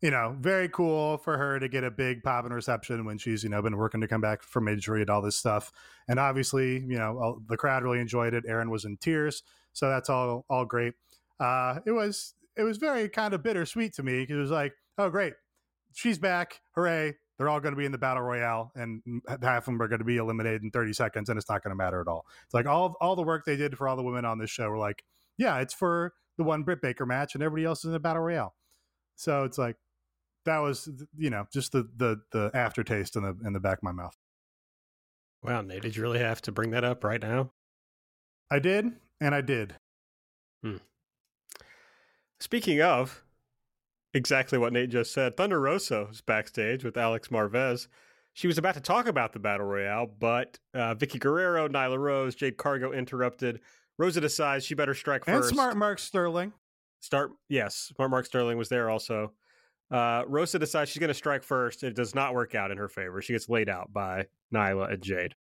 You 0.00 0.10
know, 0.10 0.34
very 0.40 0.68
cool 0.68 1.18
for 1.18 1.36
her 1.36 1.58
to 1.58 1.68
get 1.68 1.84
a 1.84 1.90
big 1.90 2.22
pop 2.22 2.46
and 2.46 2.54
reception 2.54 3.04
when 3.04 3.18
she's 3.18 3.44
you 3.44 3.50
know 3.50 3.60
been 3.60 3.76
working 3.76 4.00
to 4.00 4.08
come 4.08 4.20
back 4.20 4.42
from 4.42 4.66
injury 4.66 5.02
and 5.02 5.10
all 5.10 5.20
this 5.20 5.36
stuff. 5.36 5.70
And 6.08 6.18
obviously, 6.18 6.78
you 6.78 6.98
know, 6.98 7.42
the 7.48 7.56
crowd 7.56 7.82
really 7.82 8.00
enjoyed 8.00 8.32
it. 8.32 8.44
Aaron 8.48 8.70
was 8.70 8.84
in 8.84 8.96
tears, 8.96 9.42
so 9.72 9.90
that's 9.90 10.08
all 10.08 10.46
all 10.48 10.64
great. 10.64 10.94
Uh, 11.38 11.80
it 11.86 11.92
was 11.92 12.34
it 12.56 12.62
was 12.62 12.78
very 12.78 13.08
kind 13.08 13.34
of 13.34 13.42
bittersweet 13.42 13.94
to 13.94 14.02
me 14.02 14.20
because 14.20 14.36
it 14.36 14.40
was 14.40 14.50
like, 14.50 14.72
oh 14.98 15.10
great, 15.10 15.34
she's 15.92 16.18
back, 16.18 16.60
hooray! 16.74 17.14
They're 17.36 17.48
all 17.48 17.60
going 17.60 17.74
to 17.74 17.78
be 17.78 17.86
in 17.86 17.92
the 17.92 17.98
battle 17.98 18.22
royale, 18.22 18.70
and 18.74 19.02
half 19.42 19.62
of 19.62 19.64
them 19.64 19.80
are 19.80 19.88
going 19.88 20.00
to 20.00 20.04
be 20.04 20.18
eliminated 20.18 20.62
in 20.62 20.70
30 20.70 20.92
seconds, 20.92 21.28
and 21.30 21.38
it's 21.38 21.48
not 21.48 21.62
going 21.62 21.70
to 21.70 21.76
matter 21.76 22.00
at 22.00 22.06
all. 22.06 22.26
It's 22.44 22.54
like 22.54 22.66
all 22.66 22.96
all 23.00 23.16
the 23.16 23.22
work 23.22 23.44
they 23.44 23.56
did 23.56 23.76
for 23.76 23.88
all 23.88 23.96
the 23.96 24.02
women 24.02 24.24
on 24.24 24.38
this 24.38 24.50
show 24.50 24.68
were 24.68 24.78
like, 24.78 25.04
yeah, 25.38 25.58
it's 25.58 25.74
for 25.74 26.12
the 26.36 26.44
one 26.44 26.62
Britt 26.62 26.82
Baker 26.82 27.06
match, 27.06 27.34
and 27.34 27.42
everybody 27.42 27.64
else 27.64 27.80
is 27.80 27.86
in 27.86 27.92
the 27.92 28.00
battle 28.00 28.22
royale. 28.22 28.54
So 29.16 29.44
it's 29.44 29.58
like 29.58 29.76
that 30.44 30.58
was 30.58 30.88
you 31.16 31.30
know 31.30 31.46
just 31.52 31.72
the 31.72 31.88
the 31.96 32.20
the 32.32 32.50
aftertaste 32.54 33.16
in 33.16 33.22
the 33.22 33.36
in 33.44 33.52
the 33.52 33.60
back 33.60 33.78
of 33.78 33.82
my 33.82 33.92
mouth. 33.92 34.16
Wow, 35.42 35.62
Nate, 35.62 35.82
did 35.82 35.96
you 35.96 36.02
really 36.02 36.18
have 36.18 36.42
to 36.42 36.52
bring 36.52 36.70
that 36.70 36.84
up 36.84 37.02
right 37.02 37.20
now? 37.20 37.52
I 38.50 38.58
did, 38.58 38.92
and 39.20 39.34
I 39.34 39.40
did. 39.40 39.74
Hmm. 40.62 40.76
Speaking 42.40 42.82
of 42.82 43.22
exactly 44.12 44.58
what 44.58 44.72
Nate 44.72 44.90
just 44.90 45.12
said, 45.12 45.36
Thunder 45.36 45.60
Rosa 45.60 46.06
was 46.06 46.20
backstage 46.20 46.84
with 46.84 46.96
Alex 46.96 47.28
Marvez. 47.28 47.86
She 48.32 48.46
was 48.46 48.58
about 48.58 48.74
to 48.74 48.80
talk 48.80 49.06
about 49.06 49.32
the 49.32 49.38
battle 49.38 49.66
royale, 49.66 50.06
but 50.06 50.58
uh, 50.74 50.94
Vickie 50.94 51.20
Guerrero, 51.20 51.68
Nyla 51.68 51.98
Rose, 51.98 52.34
Jade 52.34 52.56
Cargill 52.56 52.92
interrupted. 52.92 53.60
Rosa 53.98 54.20
decides 54.20 54.64
she 54.64 54.74
better 54.74 54.94
strike 54.94 55.24
first. 55.24 55.48
And 55.48 55.56
smart 55.56 55.76
Mark 55.76 55.98
Sterling. 55.98 56.52
Start 57.00 57.32
yes, 57.48 57.92
smart 57.96 58.10
Mark 58.10 58.26
Sterling 58.26 58.56
was 58.58 58.68
there 58.68 58.88
also. 58.88 59.32
Uh, 59.90 60.22
Rosa 60.26 60.58
decides 60.58 60.90
she's 60.90 61.00
going 61.00 61.08
to 61.08 61.14
strike 61.14 61.42
first. 61.42 61.82
It 61.82 61.94
does 61.94 62.14
not 62.14 62.34
work 62.34 62.54
out 62.54 62.70
in 62.70 62.78
her 62.78 62.88
favor. 62.88 63.20
She 63.20 63.32
gets 63.32 63.48
laid 63.48 63.68
out 63.68 63.92
by 63.92 64.26
Nyla 64.54 64.92
and 64.92 65.02
Jade. 65.02 65.34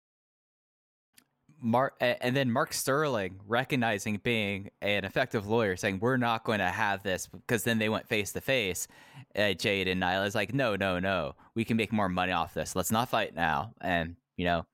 Mark, 1.59 1.95
and 1.99 2.35
then 2.35 2.51
Mark 2.51 2.71
Sterling 2.71 3.39
recognizing 3.47 4.21
being 4.23 4.69
an 4.81 5.05
effective 5.05 5.47
lawyer, 5.47 5.75
saying 5.75 5.99
we're 5.99 6.17
not 6.17 6.43
going 6.43 6.59
to 6.59 6.67
have 6.67 7.01
this 7.01 7.27
because 7.27 7.63
then 7.63 7.79
they 7.79 7.89
went 7.89 8.07
face 8.07 8.31
to 8.33 8.41
face. 8.41 8.87
Jade 9.35 9.87
and 9.87 10.01
Nyla 10.01 10.27
is 10.27 10.35
like, 10.35 10.53
no, 10.53 10.75
no, 10.75 10.99
no, 10.99 11.33
we 11.55 11.65
can 11.65 11.75
make 11.75 11.91
more 11.91 12.09
money 12.09 12.31
off 12.31 12.53
this. 12.53 12.75
Let's 12.75 12.91
not 12.91 13.09
fight 13.09 13.33
now. 13.35 13.73
And 13.81 14.15
you 14.35 14.45
know, 14.45 14.67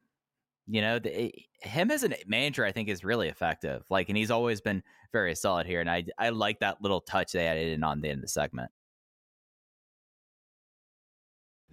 you 0.67 0.81
know, 0.81 0.99
the, 0.99 1.33
him 1.61 1.89
as 1.89 2.03
a 2.03 2.13
manager, 2.27 2.65
I 2.65 2.73
think 2.73 2.89
is 2.89 3.03
really 3.03 3.29
effective. 3.29 3.83
Like, 3.89 4.09
and 4.09 4.17
he's 4.17 4.31
always 4.31 4.61
been 4.61 4.83
very 5.13 5.35
solid 5.35 5.65
here. 5.65 5.79
And 5.79 5.89
I, 5.89 6.03
I 6.17 6.29
like 6.29 6.59
that 6.59 6.81
little 6.81 7.01
touch 7.01 7.31
they 7.31 7.47
added 7.47 7.73
in 7.73 7.83
on 7.83 8.01
the 8.01 8.09
end 8.09 8.19
of 8.19 8.21
the 8.23 8.27
segment. 8.27 8.71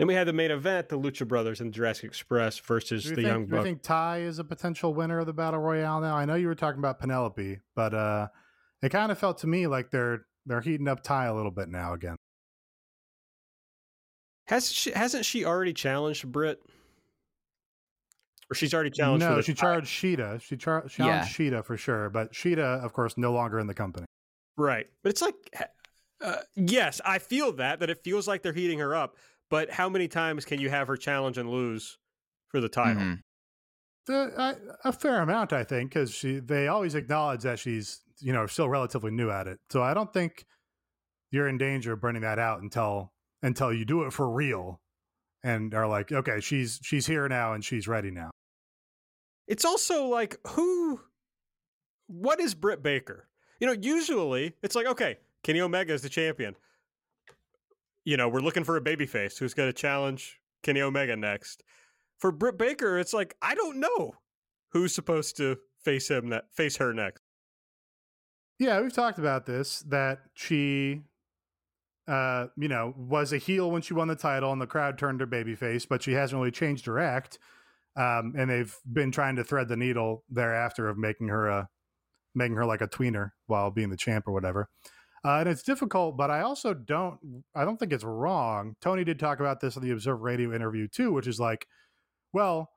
Then 0.00 0.06
we 0.06 0.14
had 0.14 0.26
the 0.26 0.32
main 0.32 0.50
event, 0.50 0.88
the 0.88 0.98
Lucha 0.98 1.28
Brothers 1.28 1.60
and 1.60 1.74
Jurassic 1.74 2.04
Express 2.04 2.58
versus 2.58 3.04
the 3.04 3.16
think, 3.16 3.26
Young 3.26 3.44
Bucks. 3.44 3.50
Do 3.50 3.56
you 3.56 3.62
think 3.62 3.82
Ty 3.82 4.20
is 4.20 4.38
a 4.38 4.44
potential 4.44 4.94
winner 4.94 5.18
of 5.18 5.26
the 5.26 5.34
Battle 5.34 5.60
Royale 5.60 6.00
now? 6.00 6.16
I 6.16 6.24
know 6.24 6.36
you 6.36 6.46
were 6.46 6.54
talking 6.54 6.78
about 6.78 6.98
Penelope, 6.98 7.58
but 7.76 7.92
uh, 7.92 8.28
it 8.82 8.88
kind 8.88 9.12
of 9.12 9.18
felt 9.18 9.36
to 9.38 9.46
me 9.46 9.66
like 9.66 9.90
they're 9.90 10.24
they're 10.46 10.62
heating 10.62 10.88
up 10.88 11.02
Ty 11.02 11.26
a 11.26 11.34
little 11.34 11.50
bit 11.50 11.68
now 11.68 11.92
again. 11.92 12.16
Has 14.46 14.72
she, 14.72 14.90
hasn't 14.90 15.26
she 15.26 15.44
already 15.44 15.74
challenged 15.74 16.26
Britt? 16.32 16.62
Or 18.50 18.54
she's 18.54 18.72
already 18.72 18.90
challenged. 18.90 19.24
No, 19.24 19.42
she 19.42 19.52
charged 19.52 19.86
Shida. 19.86 20.40
She 20.40 20.56
char- 20.56 20.88
challenged 20.88 21.38
Yeah. 21.38 21.50
Shida 21.50 21.64
for 21.64 21.76
sure, 21.76 22.08
but 22.08 22.32
Shida, 22.32 22.82
of 22.82 22.94
course, 22.94 23.18
no 23.18 23.32
longer 23.32 23.58
in 23.58 23.66
the 23.66 23.74
company. 23.74 24.06
Right. 24.56 24.88
But 25.02 25.10
it's 25.10 25.22
like, 25.22 25.34
uh, 26.20 26.36
yes, 26.56 27.00
I 27.04 27.18
feel 27.18 27.52
that, 27.52 27.80
that 27.80 27.90
it 27.90 28.02
feels 28.02 28.26
like 28.26 28.42
they're 28.42 28.52
heating 28.52 28.80
her 28.80 28.94
up. 28.94 29.16
But 29.50 29.70
how 29.70 29.88
many 29.88 30.08
times 30.08 30.44
can 30.44 30.60
you 30.60 30.70
have 30.70 30.86
her 30.88 30.96
challenge 30.96 31.36
and 31.36 31.50
lose 31.50 31.98
for 32.48 32.60
the 32.60 32.68
title? 32.68 33.02
Mhm. 33.02 33.22
The, 34.06 34.32
I, 34.38 34.54
a 34.88 34.92
fair 34.92 35.20
amount, 35.20 35.52
I 35.52 35.64
think, 35.64 35.90
because 35.90 36.10
she 36.10 36.38
they 36.40 36.68
always 36.68 36.94
acknowledge 36.94 37.42
that 37.42 37.58
she's 37.58 38.00
you 38.20 38.32
know 38.32 38.46
still 38.46 38.68
relatively 38.68 39.10
new 39.10 39.30
at 39.30 39.46
it. 39.46 39.58
So 39.70 39.82
I 39.82 39.92
don't 39.94 40.12
think 40.12 40.46
you're 41.30 41.48
in 41.48 41.58
danger 41.58 41.92
of 41.92 42.00
burning 42.00 42.22
that 42.22 42.38
out 42.38 42.62
until 42.62 43.12
until 43.42 43.72
you 43.72 43.84
do 43.84 44.02
it 44.02 44.12
for 44.12 44.30
real 44.30 44.80
and 45.42 45.74
are 45.74 45.86
like, 45.88 46.12
okay, 46.12 46.40
she's 46.40 46.80
she's 46.82 47.06
here 47.06 47.28
now 47.28 47.52
and 47.52 47.64
she's 47.64 47.86
ready 47.88 48.10
now. 48.10 48.30
It's 49.46 49.64
also 49.64 50.06
like, 50.06 50.36
who, 50.48 51.00
what 52.06 52.40
is 52.40 52.54
Britt 52.54 52.82
Baker? 52.82 53.28
You 53.58 53.66
know, 53.66 53.72
usually 53.72 54.54
it's 54.62 54.74
like, 54.76 54.86
okay, 54.86 55.18
Kenny 55.42 55.60
Omega 55.60 55.92
is 55.92 56.02
the 56.02 56.08
champion. 56.08 56.54
You 58.10 58.16
know, 58.16 58.28
we're 58.28 58.40
looking 58.40 58.64
for 58.64 58.76
a 58.76 58.80
babyface 58.80 59.38
who's 59.38 59.54
going 59.54 59.68
to 59.68 59.72
challenge 59.72 60.40
Kenny 60.64 60.80
Omega 60.80 61.14
next. 61.14 61.62
For 62.18 62.32
Britt 62.32 62.58
Baker, 62.58 62.98
it's 62.98 63.14
like, 63.14 63.36
I 63.40 63.54
don't 63.54 63.78
know 63.78 64.14
who's 64.72 64.92
supposed 64.92 65.36
to 65.36 65.58
face 65.84 66.10
him, 66.10 66.30
ne- 66.30 66.40
face 66.52 66.78
her 66.78 66.92
next. 66.92 67.22
Yeah, 68.58 68.80
we've 68.80 68.92
talked 68.92 69.20
about 69.20 69.46
this 69.46 69.84
that 69.90 70.18
she 70.34 71.02
uh, 72.08 72.48
you 72.56 72.66
know, 72.66 72.92
was 72.96 73.32
a 73.32 73.38
heel 73.38 73.70
when 73.70 73.80
she 73.80 73.94
won 73.94 74.08
the 74.08 74.16
title 74.16 74.50
and 74.50 74.60
the 74.60 74.66
crowd 74.66 74.98
turned 74.98 75.20
her 75.20 75.26
babyface, 75.28 75.86
but 75.88 76.02
she 76.02 76.14
hasn't 76.14 76.36
really 76.36 76.50
changed 76.50 76.86
her 76.86 76.98
act. 76.98 77.38
Um, 77.94 78.34
and 78.36 78.50
they've 78.50 78.76
been 78.92 79.12
trying 79.12 79.36
to 79.36 79.44
thread 79.44 79.68
the 79.68 79.76
needle 79.76 80.24
thereafter 80.28 80.88
of 80.88 80.98
making 80.98 81.28
her 81.28 81.46
a 81.46 81.68
making 82.34 82.56
her 82.56 82.66
like 82.66 82.80
a 82.80 82.88
tweener 82.88 83.30
while 83.46 83.70
being 83.70 83.90
the 83.90 83.96
champ 83.96 84.26
or 84.26 84.32
whatever. 84.32 84.68
Uh, 85.24 85.40
and 85.40 85.48
it's 85.48 85.62
difficult, 85.62 86.16
but 86.16 86.30
I 86.30 86.40
also 86.40 86.72
don't 86.72 87.18
I 87.54 87.64
don't 87.64 87.76
think 87.76 87.92
it's 87.92 88.04
wrong. 88.04 88.74
Tony 88.80 89.04
did 89.04 89.18
talk 89.18 89.40
about 89.40 89.60
this 89.60 89.76
in 89.76 89.82
the 89.82 89.90
Observe 89.90 90.22
Radio 90.22 90.54
interview 90.54 90.88
too, 90.88 91.12
which 91.12 91.26
is 91.26 91.38
like, 91.38 91.66
well, 92.32 92.70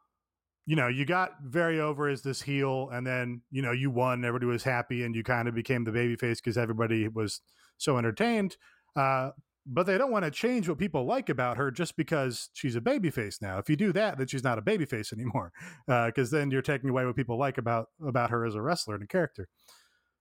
you 0.65 0.75
know, 0.75 0.87
you 0.87 1.05
got 1.05 1.31
very 1.43 1.79
over 1.79 2.07
as 2.07 2.21
this 2.21 2.41
heel, 2.41 2.89
and 2.91 3.05
then 3.07 3.41
you 3.51 3.61
know 3.61 3.71
you 3.71 3.89
won, 3.89 4.25
everybody 4.25 4.47
was 4.51 4.63
happy, 4.63 5.03
and 5.03 5.15
you 5.15 5.23
kind 5.23 5.47
of 5.47 5.55
became 5.55 5.83
the 5.85 5.91
babyface 5.91 6.37
because 6.37 6.57
everybody 6.57 7.07
was 7.07 7.41
so 7.77 7.97
entertained. 7.97 8.57
Uh, 8.95 9.31
but 9.65 9.85
they 9.85 9.97
don't 9.97 10.11
want 10.11 10.25
to 10.25 10.31
change 10.31 10.67
what 10.67 10.77
people 10.77 11.05
like 11.05 11.29
about 11.29 11.55
her 11.55 11.71
just 11.71 11.95
because 11.95 12.49
she's 12.53 12.75
a 12.75 12.81
babyface 12.81 13.41
now. 13.41 13.57
If 13.57 13.69
you 13.69 13.77
do 13.77 13.93
that, 13.93 14.17
then 14.17 14.27
she's 14.27 14.43
not 14.43 14.57
a 14.57 14.61
babyface 14.61 15.13
anymore, 15.17 15.51
because 15.87 16.33
uh, 16.33 16.37
then 16.37 16.51
you're 16.51 16.61
taking 16.61 16.89
away 16.89 17.05
what 17.05 17.15
people 17.15 17.37
like 17.37 17.57
about 17.57 17.87
about 18.05 18.31
her 18.31 18.45
as 18.45 18.55
a 18.55 18.61
wrestler 18.61 18.95
and 18.95 19.03
a 19.03 19.07
character. 19.07 19.47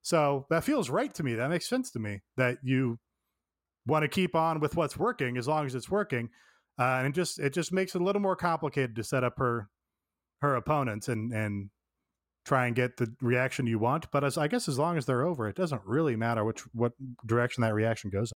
So 0.02 0.46
that 0.50 0.64
feels 0.64 0.90
right 0.90 1.12
to 1.14 1.22
me. 1.22 1.34
That 1.34 1.48
makes 1.48 1.68
sense 1.68 1.90
to 1.92 1.98
me 1.98 2.20
that 2.36 2.58
you 2.62 2.98
want 3.86 4.02
to 4.02 4.08
keep 4.08 4.34
on 4.34 4.60
with 4.60 4.76
what's 4.76 4.96
working 4.96 5.36
as 5.36 5.48
long 5.48 5.66
as 5.66 5.74
it's 5.74 5.88
working, 5.88 6.28
uh, 6.78 6.98
and 6.98 7.06
it 7.08 7.14
just 7.14 7.38
it 7.38 7.52
just 7.52 7.72
makes 7.72 7.94
it 7.94 8.00
a 8.00 8.04
little 8.04 8.22
more 8.22 8.36
complicated 8.36 8.96
to 8.96 9.04
set 9.04 9.24
up 9.24 9.34
her 9.38 9.68
her 10.40 10.56
opponents 10.56 11.08
and 11.08 11.32
and 11.32 11.70
try 12.44 12.66
and 12.66 12.74
get 12.74 12.96
the 12.96 13.14
reaction 13.20 13.66
you 13.66 13.78
want. 13.78 14.10
But 14.10 14.24
as 14.24 14.36
I 14.36 14.48
guess 14.48 14.68
as 14.68 14.78
long 14.78 14.98
as 14.98 15.06
they're 15.06 15.24
over, 15.24 15.48
it 15.48 15.56
doesn't 15.56 15.82
really 15.84 16.16
matter 16.16 16.44
which 16.44 16.60
what 16.72 16.92
direction 17.24 17.62
that 17.62 17.74
reaction 17.74 18.10
goes. 18.10 18.32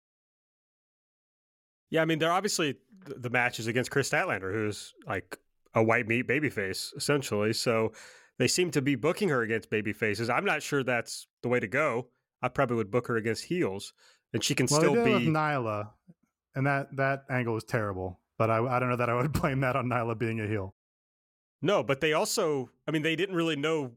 Yeah, 1.89 2.01
I 2.01 2.05
mean, 2.05 2.19
they're 2.19 2.31
obviously 2.31 2.75
the 3.05 3.29
matches 3.29 3.67
against 3.67 3.91
Kris 3.91 4.09
Statlander, 4.09 4.53
who's 4.53 4.93
like 5.07 5.37
a 5.73 5.83
white 5.83 6.07
meat 6.07 6.27
babyface 6.27 6.95
essentially. 6.95 7.53
So 7.53 7.93
they 8.37 8.47
seem 8.47 8.71
to 8.71 8.81
be 8.81 8.95
booking 8.95 9.29
her 9.29 9.41
against 9.41 9.69
baby 9.69 9.93
faces. 9.93 10.29
I'm 10.29 10.45
not 10.45 10.61
sure 10.61 10.83
that's 10.83 11.27
the 11.41 11.49
way 11.49 11.59
to 11.59 11.67
go. 11.67 12.07
I 12.41 12.49
probably 12.49 12.77
would 12.77 12.91
book 12.91 13.07
her 13.07 13.17
against 13.17 13.45
heels, 13.45 13.93
and 14.33 14.43
she 14.43 14.55
can 14.55 14.67
well, 14.69 14.79
still 14.79 14.95
they 14.95 15.03
did 15.03 15.07
it 15.07 15.19
be 15.19 15.25
with 15.27 15.35
Nyla, 15.35 15.89
and 16.55 16.67
that 16.67 16.95
that 16.97 17.25
angle 17.29 17.53
was 17.53 17.63
terrible. 17.63 18.19
But 18.37 18.49
I, 18.49 18.57
I 18.57 18.79
don't 18.79 18.89
know 18.89 18.97
that 18.97 19.09
I 19.09 19.13
would 19.13 19.31
blame 19.41 19.61
that 19.61 19.75
on 19.75 19.87
Nyla 19.87 20.17
being 20.17 20.39
a 20.41 20.47
heel. 20.47 20.75
No, 21.61 21.81
but 21.81 22.01
they 22.01 22.13
also, 22.13 22.69
I 22.87 22.91
mean, 22.91 23.01
they 23.01 23.15
didn't 23.15 23.35
really 23.35 23.55
know 23.55 23.93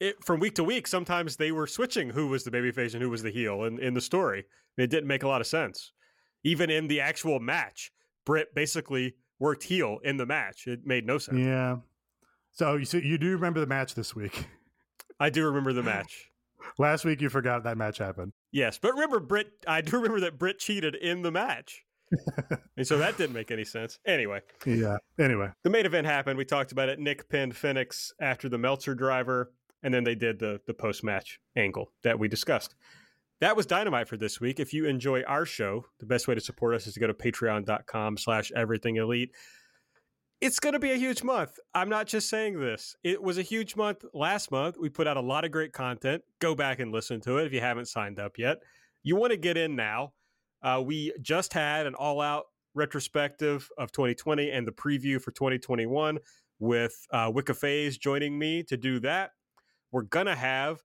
it 0.00 0.24
from 0.24 0.40
week 0.40 0.54
to 0.56 0.64
week. 0.64 0.86
Sometimes 0.86 1.36
they 1.36 1.52
were 1.52 1.66
switching 1.66 2.10
who 2.10 2.26
was 2.26 2.42
the 2.42 2.50
babyface 2.50 2.94
and 2.94 3.02
who 3.02 3.10
was 3.10 3.22
the 3.22 3.30
heel 3.30 3.64
in, 3.64 3.78
in 3.78 3.94
the 3.94 4.00
story. 4.00 4.44
And 4.76 4.84
it 4.84 4.88
didn't 4.88 5.06
make 5.06 5.22
a 5.22 5.28
lot 5.28 5.40
of 5.40 5.46
sense. 5.46 5.92
Even 6.42 6.70
in 6.70 6.88
the 6.88 7.00
actual 7.00 7.38
match, 7.38 7.92
Britt 8.24 8.54
basically 8.54 9.14
worked 9.38 9.62
heel 9.62 9.98
in 10.04 10.16
the 10.16 10.26
match. 10.26 10.66
It 10.66 10.86
made 10.86 11.06
no 11.06 11.18
sense. 11.18 11.38
Yeah. 11.38 11.76
So 12.52 12.76
you 12.76 12.84
so 12.84 12.98
you 12.98 13.18
do 13.18 13.30
remember 13.32 13.60
the 13.60 13.66
match 13.66 13.94
this 13.94 14.14
week? 14.14 14.46
I 15.18 15.30
do 15.30 15.44
remember 15.44 15.72
the 15.72 15.82
match. 15.82 16.30
Last 16.78 17.04
week 17.04 17.20
you 17.20 17.28
forgot 17.28 17.64
that 17.64 17.76
match 17.76 17.98
happened. 17.98 18.32
Yes, 18.52 18.78
but 18.80 18.92
remember 18.92 19.20
Britt. 19.20 19.48
I 19.66 19.80
do 19.80 19.96
remember 19.96 20.20
that 20.20 20.38
Britt 20.38 20.58
cheated 20.58 20.94
in 20.94 21.22
the 21.22 21.30
match, 21.30 21.84
and 22.76 22.86
so 22.86 22.98
that 22.98 23.16
didn't 23.16 23.34
make 23.34 23.50
any 23.50 23.64
sense. 23.64 23.98
Anyway, 24.06 24.40
Yeah. 24.66 24.96
Anyway, 25.18 25.48
the 25.62 25.70
main 25.70 25.86
event 25.86 26.06
happened. 26.06 26.36
We 26.36 26.44
talked 26.44 26.72
about 26.72 26.88
it. 26.88 26.98
Nick 26.98 27.28
pinned 27.28 27.56
Fenix 27.56 28.12
after 28.20 28.48
the 28.48 28.58
Meltzer 28.58 28.94
driver, 28.94 29.52
and 29.82 29.92
then 29.94 30.04
they 30.04 30.14
did 30.14 30.38
the 30.38 30.60
the 30.66 30.74
post 30.74 31.02
match 31.04 31.40
angle 31.56 31.92
that 32.02 32.18
we 32.18 32.28
discussed. 32.28 32.74
That 33.40 33.56
was 33.56 33.64
dynamite 33.64 34.06
for 34.06 34.18
this 34.18 34.38
week. 34.38 34.60
If 34.60 34.74
you 34.74 34.84
enjoy 34.84 35.22
our 35.22 35.46
show, 35.46 35.86
the 35.98 36.04
best 36.04 36.28
way 36.28 36.34
to 36.34 36.42
support 36.42 36.74
us 36.74 36.86
is 36.86 36.92
to 36.94 37.00
go 37.00 37.06
to 37.06 37.14
patreon.com 37.14 38.18
slash 38.18 38.52
everything 38.54 38.96
elite. 38.96 39.30
It's 40.40 40.58
going 40.58 40.72
to 40.72 40.78
be 40.78 40.92
a 40.92 40.96
huge 40.96 41.22
month. 41.22 41.58
I'm 41.74 41.90
not 41.90 42.06
just 42.06 42.30
saying 42.30 42.58
this. 42.58 42.96
It 43.04 43.22
was 43.22 43.36
a 43.36 43.42
huge 43.42 43.76
month 43.76 44.06
last 44.14 44.50
month. 44.50 44.76
We 44.80 44.88
put 44.88 45.06
out 45.06 45.18
a 45.18 45.20
lot 45.20 45.44
of 45.44 45.50
great 45.50 45.74
content. 45.74 46.22
Go 46.40 46.54
back 46.54 46.80
and 46.80 46.90
listen 46.90 47.20
to 47.22 47.36
it 47.36 47.46
if 47.46 47.52
you 47.52 47.60
haven't 47.60 47.88
signed 47.88 48.18
up 48.18 48.38
yet. 48.38 48.56
You 49.02 49.16
want 49.16 49.32
to 49.32 49.36
get 49.36 49.58
in 49.58 49.76
now. 49.76 50.14
Uh, 50.62 50.82
we 50.84 51.12
just 51.20 51.52
had 51.52 51.86
an 51.86 51.94
all 51.94 52.22
out 52.22 52.44
retrospective 52.74 53.68
of 53.76 53.92
2020 53.92 54.50
and 54.50 54.66
the 54.66 54.72
preview 54.72 55.20
for 55.20 55.30
2021 55.32 56.18
with 56.58 56.94
uh, 57.12 57.30
Wicca 57.34 57.52
Phase 57.52 57.98
joining 57.98 58.38
me 58.38 58.62
to 58.62 58.78
do 58.78 58.98
that. 59.00 59.32
We're 59.92 60.02
going 60.02 60.26
to 60.26 60.34
have 60.34 60.78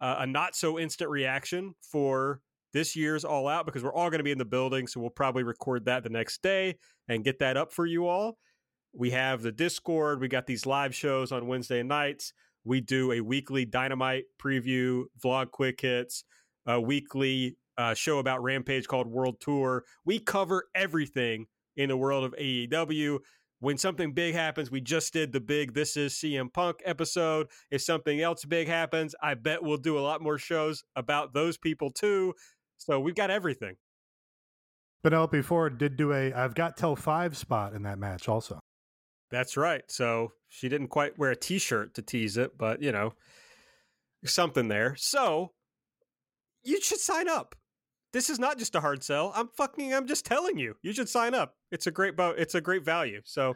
uh, 0.00 0.16
a 0.20 0.26
not 0.26 0.56
so 0.56 0.78
instant 0.78 1.10
reaction 1.10 1.74
for 1.82 2.40
this 2.72 2.96
year's 2.96 3.26
All 3.26 3.46
Out 3.46 3.66
because 3.66 3.84
we're 3.84 3.92
all 3.92 4.08
going 4.08 4.20
to 4.20 4.24
be 4.24 4.32
in 4.32 4.38
the 4.38 4.46
building. 4.46 4.86
So 4.86 5.00
we'll 5.00 5.10
probably 5.10 5.42
record 5.42 5.84
that 5.84 6.02
the 6.02 6.08
next 6.08 6.40
day 6.42 6.76
and 7.08 7.22
get 7.22 7.38
that 7.40 7.58
up 7.58 7.74
for 7.74 7.84
you 7.84 8.06
all. 8.06 8.38
We 8.94 9.10
have 9.10 9.42
the 9.42 9.52
Discord. 9.52 10.20
We 10.20 10.28
got 10.28 10.46
these 10.46 10.66
live 10.66 10.94
shows 10.94 11.32
on 11.32 11.46
Wednesday 11.46 11.82
nights. 11.82 12.32
We 12.64 12.80
do 12.80 13.12
a 13.12 13.20
weekly 13.20 13.64
Dynamite 13.64 14.24
preview, 14.40 15.04
vlog 15.22 15.50
quick 15.50 15.80
hits, 15.80 16.24
a 16.66 16.80
weekly 16.80 17.56
uh, 17.76 17.94
show 17.94 18.18
about 18.18 18.42
Rampage 18.42 18.86
called 18.86 19.06
World 19.06 19.40
Tour. 19.40 19.84
We 20.04 20.18
cover 20.18 20.66
everything 20.74 21.46
in 21.76 21.88
the 21.88 21.96
world 21.96 22.24
of 22.24 22.34
AEW. 22.38 23.18
When 23.60 23.78
something 23.78 24.12
big 24.12 24.34
happens, 24.34 24.70
we 24.70 24.80
just 24.80 25.12
did 25.12 25.32
the 25.32 25.40
big 25.40 25.72
This 25.72 25.96
Is 25.96 26.14
CM 26.14 26.52
Punk 26.52 26.78
episode. 26.84 27.46
If 27.70 27.80
something 27.80 28.20
else 28.20 28.44
big 28.44 28.68
happens, 28.68 29.14
I 29.22 29.34
bet 29.34 29.62
we'll 29.62 29.76
do 29.76 29.98
a 29.98 30.00
lot 30.00 30.20
more 30.20 30.38
shows 30.38 30.84
about 30.96 31.32
those 31.32 31.56
people 31.56 31.90
too. 31.90 32.34
So 32.76 33.00
we've 33.00 33.14
got 33.14 33.30
everything. 33.30 33.76
Penelope 35.02 35.42
Ford 35.42 35.78
did 35.78 35.96
do 35.96 36.12
a 36.12 36.32
I've 36.32 36.54
got 36.54 36.76
till 36.76 36.94
five 36.94 37.36
spot 37.36 37.72
in 37.72 37.82
that 37.84 37.98
match 37.98 38.28
also. 38.28 38.60
That's 39.32 39.56
right. 39.56 39.82
So 39.88 40.32
she 40.48 40.68
didn't 40.68 40.88
quite 40.88 41.18
wear 41.18 41.30
a 41.30 41.36
t 41.36 41.58
shirt 41.58 41.94
to 41.94 42.02
tease 42.02 42.36
it, 42.36 42.58
but 42.58 42.82
you 42.82 42.92
know, 42.92 43.14
something 44.26 44.68
there. 44.68 44.94
So 44.96 45.52
you 46.62 46.80
should 46.82 47.00
sign 47.00 47.28
up. 47.28 47.56
This 48.12 48.28
is 48.28 48.38
not 48.38 48.58
just 48.58 48.74
a 48.74 48.80
hard 48.80 49.02
sell. 49.02 49.32
I'm 49.34 49.48
fucking 49.48 49.94
I'm 49.94 50.06
just 50.06 50.26
telling 50.26 50.58
you. 50.58 50.76
You 50.82 50.92
should 50.92 51.08
sign 51.08 51.34
up. 51.34 51.56
It's 51.70 51.86
a 51.86 51.90
great 51.90 52.14
boat. 52.14 52.38
it's 52.38 52.54
a 52.54 52.60
great 52.60 52.84
value. 52.84 53.22
So 53.24 53.54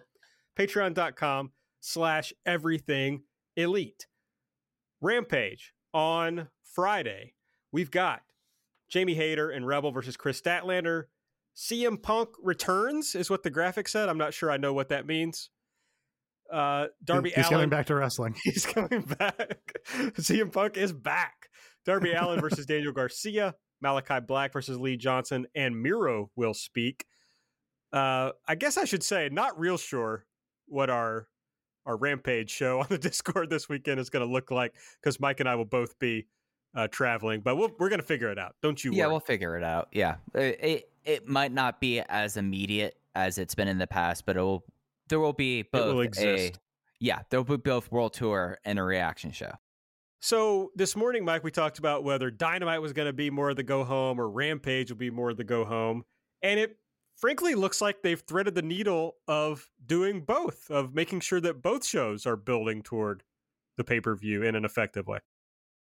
patreon.com 0.59 1.53
slash 1.81 2.33
everything 2.47 3.25
elite. 3.55 4.07
Rampage 5.03 5.75
on 5.93 6.49
Friday. 6.73 7.35
We've 7.71 7.91
got 7.91 8.23
Jamie 8.89 9.15
Hayter 9.15 9.51
and 9.51 9.67
Rebel 9.67 9.93
versus 9.93 10.17
Kris 10.17 10.41
Statlander. 10.41 11.05
CM 11.55 12.01
Punk 12.03 12.31
returns 12.43 13.15
is 13.15 13.29
what 13.29 13.43
the 13.43 13.51
graphic 13.51 13.89
said. 13.89 14.09
I'm 14.09 14.17
not 14.17 14.33
sure 14.33 14.51
I 14.51 14.57
know 14.57 14.73
what 14.73 14.89
that 14.89 15.07
means. 15.07 15.51
Uh, 16.53 16.87
Darby 17.05 17.31
Allin 17.31 17.35
He's 17.37 17.47
Allin. 17.47 17.55
coming 17.55 17.69
back 17.69 17.87
to 17.87 17.95
wrestling. 17.95 18.35
He's 18.45 18.67
coming 18.67 19.03
back. 19.03 19.79
CM 20.19 20.53
Punk 20.53 20.77
is 20.77 20.93
back. 20.93 21.49
Darby 21.85 22.13
Allin 22.15 22.41
versus 22.41 22.67
Daniel 22.67 22.93
Garcia. 22.93 23.55
Malakai 23.85 24.27
Black 24.27 24.53
versus 24.53 24.79
Lee 24.79 24.97
Johnson. 24.97 25.47
And 25.55 25.81
Miro 25.81 26.31
will 26.37 26.55
speak. 26.55 27.05
Uh, 27.93 28.33
I 28.47 28.55
guess 28.55 28.77
I 28.77 28.85
should 28.85 29.03
say, 29.03 29.29
not 29.31 29.59
real 29.59 29.79
sure 29.79 30.27
what 30.67 30.91
our 30.91 31.29
our 31.87 31.97
Rampage 31.97 32.51
show 32.51 32.81
on 32.81 32.87
the 32.91 32.99
Discord 32.99 33.49
this 33.49 33.69
weekend 33.69 34.01
is 34.01 34.11
going 34.11 34.27
to 34.27 34.33
look 34.33 34.51
like 34.51 34.75
because 35.01 35.21
Mike 35.21 35.41
and 35.41 35.49
I 35.49 35.55
will 35.55 35.65
both 35.65 35.99
be 35.99 36.27
uh, 36.75 36.89
traveling, 36.89 37.41
but 37.41 37.57
we'll, 37.57 37.71
we're 37.79 37.89
going 37.89 38.01
to 38.01 38.07
figure 38.07 38.31
it 38.31 38.39
out. 38.39 38.55
Don't 38.63 38.83
you 38.85 38.93
yeah, 38.93 39.05
worry. 39.05 39.13
we'll 39.13 39.21
figure 39.21 39.57
it 39.57 39.63
out. 39.63 39.89
Yeah, 39.93 40.17
it, 40.35 40.59
it 40.63 40.91
it 41.05 41.29
might 41.29 41.53
not 41.53 41.81
be 41.81 42.01
as 42.01 42.37
immediate 42.37 42.99
as 43.15 43.39
it's 43.39 43.55
been 43.55 43.69
in 43.69 43.79
the 43.79 43.87
past, 43.87 44.27
but 44.27 44.37
it 44.37 44.41
will. 44.41 44.65
There 45.09 45.21
will 45.21 45.33
be 45.33 45.63
both 45.63 45.87
will 45.87 46.01
a 46.01 46.05
exist. 46.05 46.59
yeah, 47.01 47.21
there 47.31 47.41
will 47.41 47.57
be 47.57 47.71
both 47.71 47.91
world 47.91 48.15
tour 48.15 48.59
and 48.65 48.79
a 48.79 48.83
reaction 48.83 49.31
show. 49.31 49.53
So 50.21 50.73
this 50.75 50.97
morning, 50.97 51.25
Mike, 51.25 51.45
we 51.45 51.51
talked 51.51 51.79
about 51.79 52.03
whether 52.03 52.31
Dynamite 52.31 52.81
was 52.81 52.93
going 52.93 53.07
to 53.07 53.13
be 53.13 53.31
more 53.31 53.51
of 53.51 53.57
the 53.57 53.63
go 53.63 53.85
home 53.85 54.21
or 54.21 54.29
Rampage 54.29 54.91
will 54.91 54.99
be 54.99 55.11
more 55.11 55.31
of 55.31 55.37
the 55.37 55.45
go 55.45 55.65
home. 55.65 56.05
And 56.43 56.59
it 56.59 56.79
frankly 57.17 57.55
looks 57.55 57.81
like 57.81 58.03
they've 58.03 58.21
threaded 58.21 58.55
the 58.55 58.63
needle 58.63 59.17
of 59.29 59.69
doing 59.85 60.23
both, 60.23 60.71
of 60.71 60.95
making 60.95 61.21
sure 61.21 61.41
that 61.41 61.63
both 61.63 61.87
shows 61.87 62.27
are 62.27 62.37
building 62.37 62.83
toward 62.83 63.23
the 63.77 63.85
pay 63.85 64.01
per 64.01 64.17
view 64.17 64.43
in 64.43 64.55
an 64.55 64.65
effective 64.65 65.07
way. 65.07 65.19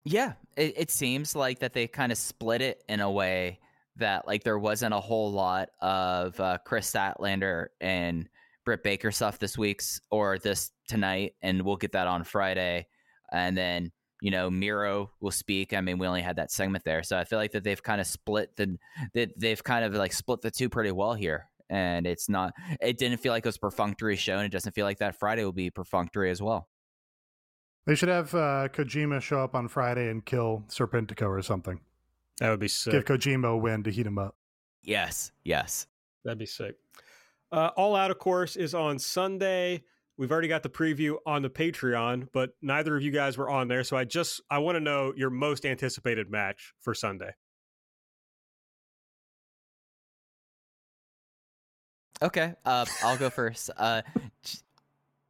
Yeah, 0.03 0.33
it, 0.55 0.73
it 0.77 0.91
seems 0.91 1.35
like 1.35 1.59
that 1.59 1.73
they 1.73 1.87
kind 1.87 2.11
of 2.11 2.17
split 2.17 2.61
it 2.61 2.83
in 2.87 2.99
a 2.99 3.09
way 3.09 3.59
that 3.95 4.27
like 4.27 4.43
there 4.43 4.59
wasn't 4.59 4.93
a 4.93 4.99
whole 4.99 5.31
lot 5.31 5.69
of 5.79 6.39
uh, 6.39 6.57
Kris 6.65 6.91
Statlander 6.91 7.67
and 7.81 8.29
Britt 8.65 8.83
Baker 8.83 9.11
stuff 9.11 9.39
this 9.39 9.57
week's 9.57 10.01
or 10.11 10.37
this 10.39 10.71
tonight, 10.87 11.33
and 11.41 11.61
we'll 11.61 11.77
get 11.77 11.93
that 11.93 12.07
on 12.07 12.23
Friday, 12.23 12.87
and 13.31 13.57
then 13.57 13.91
you 14.21 14.31
know 14.31 14.49
Miro 14.49 15.11
will 15.21 15.31
speak. 15.31 15.73
I 15.73 15.81
mean, 15.81 15.97
we 15.97 16.07
only 16.07 16.21
had 16.21 16.35
that 16.37 16.51
segment 16.51 16.83
there, 16.83 17.03
so 17.03 17.17
I 17.17 17.23
feel 17.23 17.39
like 17.39 17.51
that 17.51 17.63
they've 17.63 17.81
kind 17.81 18.01
of 18.01 18.07
split 18.07 18.55
the 18.55 18.77
that 19.13 19.39
they've 19.39 19.63
kind 19.63 19.85
of 19.85 19.93
like 19.93 20.13
split 20.13 20.41
the 20.41 20.51
two 20.51 20.69
pretty 20.69 20.91
well 20.91 21.13
here. 21.13 21.47
And 21.67 22.05
it's 22.05 22.29
not. 22.29 22.53
It 22.79 22.99
didn't 22.99 23.17
feel 23.17 23.31
like 23.31 23.43
it 23.43 23.47
was 23.47 23.57
perfunctory 23.57 24.17
show, 24.17 24.35
and 24.37 24.45
it 24.45 24.51
doesn't 24.51 24.73
feel 24.73 24.85
like 24.85 24.99
that 24.99 25.17
Friday 25.17 25.43
will 25.43 25.51
be 25.51 25.71
perfunctory 25.71 26.29
as 26.29 26.41
well. 26.41 26.69
They 27.87 27.95
should 27.95 28.09
have 28.09 28.33
uh, 28.33 28.67
Kojima 28.71 29.21
show 29.21 29.39
up 29.39 29.55
on 29.55 29.67
Friday 29.67 30.09
and 30.09 30.25
kill 30.25 30.63
Serpentico 30.69 31.27
or 31.27 31.41
something. 31.41 31.79
That 32.39 32.49
would 32.49 32.59
be 32.59 32.67
sick. 32.67 32.91
Give 32.91 33.05
Kojima 33.05 33.53
a 33.53 33.57
win 33.57 33.83
to 33.83 33.91
heat 33.91 34.05
him 34.05 34.17
up. 34.17 34.35
Yes, 34.83 35.31
yes. 35.43 35.87
That'd 36.23 36.39
be 36.39 36.45
sick. 36.45 36.75
Uh, 37.51 37.69
All 37.77 37.95
Out, 37.95 38.11
of 38.11 38.19
course, 38.19 38.55
is 38.55 38.73
on 38.73 38.99
Sunday. 38.99 39.83
We've 40.17 40.31
already 40.31 40.47
got 40.47 40.63
the 40.63 40.69
preview 40.69 41.15
on 41.25 41.41
the 41.41 41.49
Patreon, 41.49 42.29
but 42.33 42.51
neither 42.61 42.95
of 42.95 43.03
you 43.03 43.11
guys 43.11 43.37
were 43.37 43.49
on 43.49 43.67
there. 43.67 43.83
So 43.83 43.97
I 43.97 44.05
just 44.05 44.41
I 44.49 44.59
want 44.59 44.77
to 44.77 44.79
know 44.79 45.13
your 45.15 45.29
most 45.29 45.65
anticipated 45.65 46.29
match 46.31 46.73
for 46.81 46.93
Sunday. 46.93 47.31
Okay, 52.21 52.53
uh, 52.65 52.85
I'll 53.03 53.17
go 53.17 53.29
first. 53.29 53.69
Uh, 53.75 54.01
j- 54.43 54.59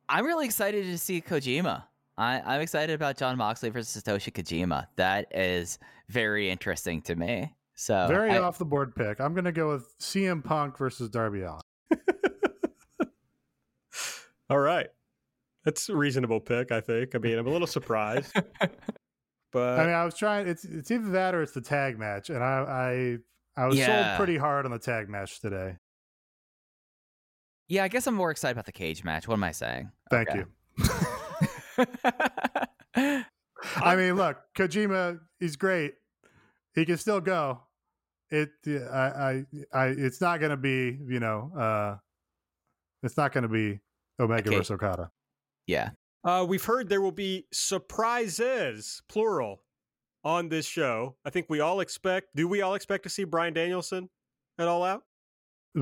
I'm 0.08 0.24
really 0.26 0.46
excited 0.46 0.86
to 0.86 0.98
see 1.00 1.20
Kojima. 1.20 1.84
I, 2.18 2.40
I'm 2.46 2.62
excited 2.62 2.94
about 2.94 3.18
Jon 3.18 3.38
Moxley 3.38 3.70
versus 3.70 4.02
Satoshi 4.02 4.32
Kojima. 4.32 4.86
That 4.96 5.26
is 5.36 5.80
very 6.10 6.50
interesting 6.50 7.02
to 7.04 7.16
me. 7.16 7.52
So 7.74 8.06
Very 8.08 8.32
I- 8.32 8.38
off 8.40 8.58
the 8.60 8.66
board 8.66 8.96
pick. 8.96 9.20
I'm 9.20 9.34
going 9.34 9.46
to 9.46 9.52
go 9.52 9.70
with 9.70 9.98
CM 9.98 10.44
Punk 10.44 10.78
versus 10.78 11.10
Darby 11.10 11.42
Allin. 11.42 11.60
All 14.50 14.60
right. 14.60 14.88
That's 15.64 15.90
a 15.90 15.96
reasonable 15.96 16.40
pick, 16.40 16.72
I 16.72 16.80
think. 16.82 17.16
I 17.16 17.18
mean, 17.18 17.38
I'm 17.38 17.48
a 17.48 17.50
little 17.50 17.66
surprised. 17.68 18.32
but 19.52 19.80
I 19.80 19.86
mean, 19.86 19.96
I 19.96 20.06
was 20.06 20.16
trying. 20.16 20.48
It's 20.48 20.64
it's 20.64 20.92
either 20.92 21.10
that 21.12 21.34
or 21.34 21.42
it's 21.42 21.54
the 21.54 21.62
tag 21.62 21.98
match, 21.98 22.30
and 22.30 22.44
I 22.44 23.18
I 23.58 23.64
I 23.64 23.66
was 23.68 23.78
Yeah. 23.80 23.88
sold 23.88 24.18
pretty 24.18 24.38
hard 24.38 24.66
on 24.66 24.72
the 24.72 24.78
tag 24.80 25.10
match 25.10 25.40
today. 25.42 25.78
yeah, 27.68 27.84
I 27.84 27.88
guess 27.88 28.06
I'm 28.06 28.14
more 28.14 28.30
excited 28.30 28.52
about 28.54 28.68
the 28.68 28.72
cage 28.72 29.04
match. 29.04 29.28
What 29.28 29.34
am 29.36 29.44
I 29.44 29.52
saying? 29.52 29.92
Thank 30.12 30.30
Okay. 30.30 30.40
you. 30.40 31.86
I 33.78 33.96
mean, 33.96 34.16
look, 34.16 34.38
Kojima, 34.56 35.20
he's 35.40 35.56
great. 35.56 35.96
He 36.76 36.86
can 36.86 36.98
still 36.98 37.20
go. 37.22 37.62
It, 38.30 38.50
I, 38.68 38.76
I, 39.00 39.46
I 39.74 39.86
it's 39.88 40.22
not 40.22 40.40
going 40.40 40.52
to 40.52 40.58
be, 40.58 41.00
you 41.08 41.20
know, 41.20 41.52
uh, 41.58 41.98
it's 43.04 43.18
not 43.18 43.32
going 43.34 43.44
to 43.44 43.48
be 43.50 43.80
Omega 44.20 44.50
Okay. 44.50 44.58
versus 44.58 44.72
Okada. 44.72 45.12
Yeah. 45.68 45.92
Uh, 46.24 46.46
we've 46.48 46.64
heard 46.66 46.90
there 46.90 47.02
will 47.02 47.12
be 47.12 47.46
surprises, 47.54 49.02
plural, 49.10 49.62
on 50.24 50.50
this 50.50 50.66
show. 50.66 51.16
I 51.26 51.30
think 51.30 51.48
we 51.50 51.60
all 51.60 51.80
expect. 51.82 52.30
Do 52.36 52.48
we 52.48 52.62
all 52.62 52.74
expect 52.76 53.04
to 53.04 53.10
see 53.10 53.24
Bryan 53.26 53.54
Danielson 53.54 54.10
at 54.58 54.68
All 54.68 54.84
Out? 54.84 55.04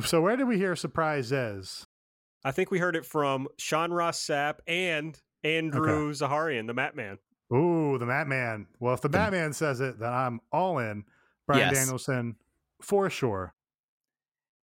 So 0.06 0.22
where 0.22 0.36
did 0.36 0.48
we 0.48 0.58
hear 0.58 0.76
surprises? 0.76 1.86
I 2.44 2.52
think 2.52 2.72
we 2.72 2.80
heard 2.80 2.96
it 2.96 3.06
from 3.06 3.48
Sean 3.58 3.92
Ross 3.94 4.20
Sapp 4.20 4.56
and 4.68 5.18
Andrew 5.44 6.12
Zarian, 6.14 6.68
the 6.68 6.74
Matman. 6.74 7.18
Ooh, 7.56 7.98
the 7.98 8.06
Matman. 8.06 8.66
Well, 8.80 8.94
if 8.96 9.02
the 9.02 9.10
Batman 9.10 9.54
says 9.54 9.80
it, 9.80 10.00
then 10.00 10.12
I'm 10.12 10.42
all 10.52 10.80
in. 10.80 11.06
Bryan 11.48 11.70
Yes. 11.74 11.84
Danielson 11.86 12.36
for 12.82 13.10
sure. 13.10 13.54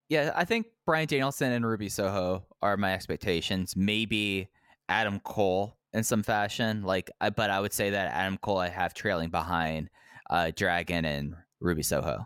Yeah, 0.10 0.32
I 0.36 0.46
think 0.46 0.68
Bryan 0.88 1.06
Danielson 1.06 1.52
and 1.52 1.68
Ruby 1.68 1.90
Soho 1.90 2.46
are 2.62 2.78
my 2.78 2.94
expectations. 2.94 3.76
Maybe 3.76 4.48
Adam 4.88 5.20
Cole 5.20 5.78
in 5.92 6.02
some 6.02 6.24
fashion. 6.24 6.82
Like, 6.82 7.12
I, 7.20 7.30
but 7.30 7.50
I 7.50 7.60
would 7.60 7.74
say 7.74 7.90
that 7.90 8.14
Adam 8.14 8.38
Cole 8.38 8.60
I 8.60 8.70
have 8.70 8.94
trailing 8.94 9.30
behind 9.30 9.90
uh, 10.30 10.52
Dragon 10.56 11.04
and 11.04 11.36
Ruby 11.60 11.84
Soho. 11.84 12.26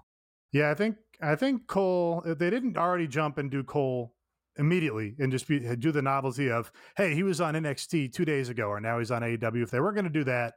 Yeah, 0.53 0.69
I 0.69 0.75
think 0.75 0.97
I 1.23 1.35
think 1.35 1.65
Cole. 1.65 2.21
If 2.23 2.37
they 2.37 2.51
didn't 2.51 2.77
already 2.77 3.07
jump 3.07 3.39
and 3.39 3.49
do 3.49 3.63
Cole 3.63 4.13
immediately 4.57 5.15
and 5.17 5.31
just 5.31 5.47
be, 5.47 5.59
do 5.77 5.91
the 5.91 6.03
novelty 6.03 6.51
of, 6.51 6.71
hey, 6.97 7.15
he 7.15 7.23
was 7.23 7.41
on 7.41 7.55
NXT 7.55 8.13
two 8.13 8.25
days 8.25 8.49
ago, 8.49 8.67
or 8.67 8.79
now 8.79 8.99
he's 8.99 9.09
on 9.09 9.23
AEW. 9.23 9.63
If 9.63 9.71
they 9.71 9.79
were 9.79 9.91
going 9.91 10.03
to 10.03 10.11
do 10.11 10.25
that, 10.25 10.53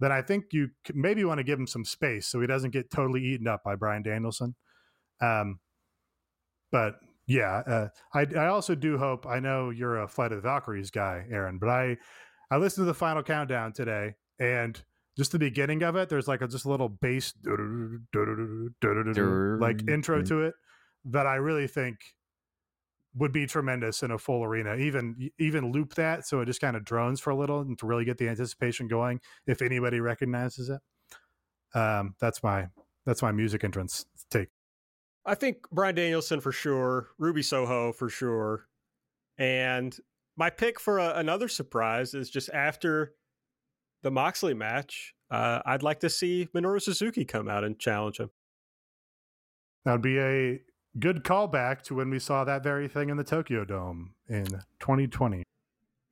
then 0.00 0.10
I 0.10 0.20
think 0.20 0.46
you 0.50 0.70
maybe 0.94 1.22
want 1.24 1.38
to 1.38 1.44
give 1.44 1.60
him 1.60 1.68
some 1.68 1.84
space 1.84 2.26
so 2.26 2.40
he 2.40 2.48
doesn't 2.48 2.70
get 2.70 2.90
totally 2.90 3.22
eaten 3.22 3.46
up 3.46 3.62
by 3.64 3.76
Bryan 3.76 4.02
Danielson. 4.02 4.56
Um, 5.20 5.60
but 6.72 6.96
yeah, 7.26 7.62
uh, 7.66 7.88
I 8.14 8.26
I 8.38 8.46
also 8.46 8.74
do 8.74 8.98
hope. 8.98 9.26
I 9.26 9.40
know 9.40 9.70
you're 9.70 10.02
a 10.02 10.08
Flight 10.08 10.32
of 10.32 10.38
the 10.38 10.42
Valkyries 10.42 10.90
guy, 10.90 11.26
Aaron, 11.30 11.58
but 11.58 11.68
I 11.68 11.96
I 12.50 12.56
listened 12.56 12.82
to 12.82 12.86
the 12.86 12.94
final 12.94 13.22
countdown 13.22 13.72
today 13.72 14.14
and. 14.38 14.82
Just 15.18 15.32
the 15.32 15.38
beginning 15.38 15.82
of 15.82 15.96
it, 15.96 16.10
there's 16.10 16.28
like 16.28 16.42
a 16.42 16.46
just 16.46 16.66
a 16.66 16.68
little 16.68 16.90
bass 16.90 17.32
like 19.58 19.88
intro 19.88 20.20
to 20.22 20.42
it 20.42 20.52
that 21.06 21.26
I 21.26 21.36
really 21.36 21.66
think 21.66 21.96
would 23.16 23.32
be 23.32 23.46
tremendous 23.46 24.02
in 24.02 24.10
a 24.10 24.18
full 24.18 24.44
arena. 24.44 24.76
Even 24.76 25.30
even 25.38 25.72
loop 25.72 25.94
that 25.94 26.26
so 26.26 26.40
it 26.40 26.46
just 26.46 26.60
kind 26.60 26.76
of 26.76 26.84
drones 26.84 27.20
for 27.20 27.30
a 27.30 27.36
little 27.36 27.60
and 27.60 27.78
to 27.78 27.86
really 27.86 28.04
get 28.04 28.18
the 28.18 28.28
anticipation 28.28 28.88
going. 28.88 29.20
If 29.46 29.62
anybody 29.62 30.00
recognizes 30.00 30.68
it, 30.68 30.80
um, 31.78 32.14
that's 32.20 32.42
my 32.42 32.68
that's 33.06 33.22
my 33.22 33.32
music 33.32 33.64
entrance 33.64 34.04
take. 34.30 34.48
I 35.26 35.34
think 35.34 35.68
Bryan 35.70 35.96
Danielson 35.96 36.40
for 36.40 36.52
sure, 36.52 37.08
Ruby 37.18 37.42
Soho 37.42 37.92
for 37.92 38.08
sure, 38.08 38.68
and 39.38 39.96
my 40.36 40.50
pick 40.50 40.78
for 40.78 40.98
a, 40.98 41.14
another 41.16 41.48
surprise 41.48 42.14
is 42.14 42.30
just 42.30 42.48
after 42.50 43.14
the 44.02 44.10
Moxley 44.10 44.54
match. 44.54 45.14
Uh, 45.30 45.60
I'd 45.66 45.82
like 45.82 46.00
to 46.00 46.10
see 46.10 46.48
Minoru 46.54 46.80
Suzuki 46.80 47.24
come 47.24 47.48
out 47.48 47.64
and 47.64 47.78
challenge 47.78 48.20
him. 48.20 48.30
That 49.84 49.92
would 49.92 50.02
be 50.02 50.18
a 50.18 50.60
good 50.98 51.24
callback 51.24 51.82
to 51.82 51.94
when 51.94 52.10
we 52.10 52.18
saw 52.18 52.44
that 52.44 52.62
very 52.62 52.88
thing 52.88 53.10
in 53.10 53.16
the 53.16 53.24
Tokyo 53.24 53.64
Dome 53.64 54.14
in 54.28 54.46
2020. 54.80 55.42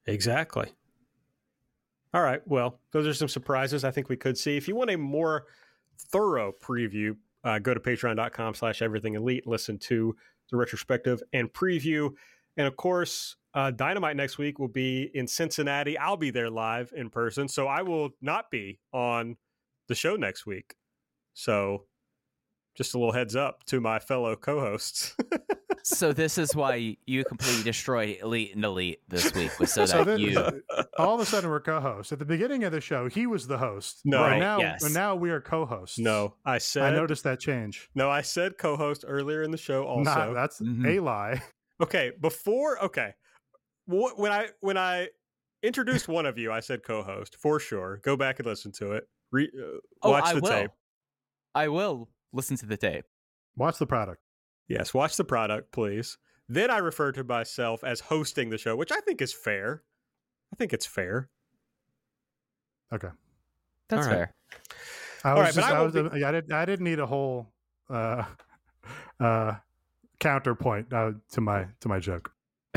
Exactly. 0.06 0.72
All 2.12 2.22
right. 2.22 2.40
Well, 2.46 2.80
those 2.92 3.06
are 3.06 3.14
some 3.14 3.28
surprises 3.28 3.84
I 3.84 3.90
think 3.90 4.08
we 4.08 4.16
could 4.16 4.38
see. 4.38 4.56
If 4.56 4.68
you 4.68 4.76
want 4.76 4.90
a 4.90 4.98
more 4.98 5.46
thorough 6.12 6.52
preview, 6.52 7.16
uh, 7.44 7.58
go 7.58 7.74
to 7.74 7.80
patreon.com 7.80 8.54
slash 8.54 8.82
everything 8.82 9.14
elite, 9.14 9.46
listen 9.46 9.78
to 9.78 10.16
the 10.50 10.56
retrospective 10.56 11.22
and 11.32 11.52
preview. 11.52 12.10
And 12.56 12.66
of 12.66 12.76
course, 12.76 13.36
uh, 13.54 13.70
Dynamite 13.70 14.16
next 14.16 14.38
week 14.38 14.58
will 14.58 14.68
be 14.68 15.10
in 15.14 15.26
Cincinnati. 15.26 15.96
I'll 15.96 16.16
be 16.16 16.30
there 16.30 16.50
live 16.50 16.92
in 16.96 17.10
person. 17.10 17.48
So 17.48 17.66
I 17.66 17.82
will 17.82 18.10
not 18.20 18.50
be 18.50 18.80
on 18.92 19.36
the 19.88 19.94
show 19.94 20.16
next 20.16 20.46
week. 20.46 20.74
So 21.34 21.84
just 22.74 22.94
a 22.94 22.98
little 22.98 23.12
heads 23.12 23.36
up 23.36 23.64
to 23.66 23.80
my 23.80 23.98
fellow 23.98 24.34
co 24.36 24.60
hosts. 24.60 25.16
so 25.84 26.12
this 26.12 26.38
is 26.38 26.54
why 26.56 26.96
you 27.06 27.24
completely 27.24 27.62
destroyed 27.62 28.16
Elite 28.22 28.54
and 28.54 28.64
Elite 28.64 29.00
this 29.08 29.32
week, 29.34 29.58
was 29.60 29.72
so 29.72 29.82
that 29.86 29.88
So 29.90 30.04
then- 30.04 30.18
you. 30.18 30.62
All 30.98 31.14
of 31.14 31.20
a 31.20 31.26
sudden, 31.26 31.50
we're 31.50 31.60
co-hosts. 31.60 32.12
At 32.12 32.18
the 32.18 32.24
beginning 32.24 32.64
of 32.64 32.72
the 32.72 32.80
show, 32.80 33.08
he 33.08 33.26
was 33.26 33.46
the 33.46 33.58
host. 33.58 34.00
No. 34.04 34.20
right 34.20 34.30
Right, 34.32 34.38
now, 34.40 34.58
yes. 34.58 34.88
now 34.92 35.14
we 35.14 35.30
are 35.30 35.40
co-hosts. 35.40 35.98
no, 35.98 36.34
I 36.44 36.58
said 36.58 36.82
I 36.92 36.96
noticed 36.96 37.24
that 37.24 37.38
change. 37.40 37.88
no, 37.94 38.10
I 38.10 38.22
said 38.22 38.58
co 38.58 38.76
host 38.76 39.04
earlier 39.06 39.42
in 39.42 39.50
the 39.50 39.56
show 39.58 39.84
also. 39.84 40.02
Not, 40.10 40.34
that's 40.34 40.60
Mhm. 40.60 40.86
a 40.96 41.00
lie. 41.00 41.42
Okay, 41.82 42.12
before 42.20 42.82
okay, 42.84 43.14
when 43.86 44.30
I 44.30 44.48
when 44.60 44.76
I 44.78 45.08
introduced 45.62 46.06
one 46.06 46.24
of 46.24 46.38
you, 46.38 46.52
I 46.52 46.60
said 46.60 46.84
co-host 46.84 47.36
for 47.36 47.58
sure. 47.58 47.98
Go 48.04 48.16
back 48.16 48.38
and 48.38 48.46
listen 48.46 48.70
to 48.72 48.92
it. 48.92 49.08
Re, 49.32 49.50
uh, 49.58 49.78
Oh, 50.02 50.10
watch 50.12 50.24
I 50.26 50.34
the 50.34 50.40
will. 50.40 50.50
tape. 50.50 50.70
I 51.54 51.66
will 51.68 52.08
listen 52.32 52.56
to 52.58 52.66
the 52.66 52.76
tape. 52.76 53.04
Watch 53.56 53.78
the 53.78 53.86
product. 53.86 54.20
Yes, 54.68 54.94
watch 54.94 55.16
the 55.16 55.24
product, 55.24 55.72
please. 55.72 56.16
Then 56.48 56.70
I 56.70 56.78
refer 56.78 57.12
to 57.12 57.24
myself 57.24 57.82
as 57.84 58.00
hosting 58.00 58.50
the 58.50 58.58
show, 58.58 58.76
which 58.76 58.92
I 58.92 59.00
think 59.00 59.20
is 59.22 59.32
fair. 59.32 59.82
I 60.52 60.56
think 60.56 60.72
it's 60.72 60.86
fair. 60.86 61.28
Okay. 62.92 63.08
That's 63.88 64.06
All 64.06 64.12
right. 64.12 64.16
fair. 64.18 64.34
I 65.24 65.30
All 65.30 65.36
was 65.36 65.44
right, 65.44 65.54
but 65.54 65.60
just, 65.60 65.72
I 65.72 65.76
I, 65.76 65.80
won't 65.80 65.94
was, 65.94 66.22
I 66.22 66.32
didn't. 66.32 66.52
I 66.52 66.64
didn't 66.64 66.84
need 66.84 66.98
a 66.98 67.06
whole 67.06 67.50
uh, 67.88 68.24
uh, 69.20 69.54
counterpoint 70.20 70.92
uh, 70.92 71.12
to 71.32 71.40
my 71.40 71.66
to 71.80 71.88
my 71.88 71.98
joke. 71.98 72.30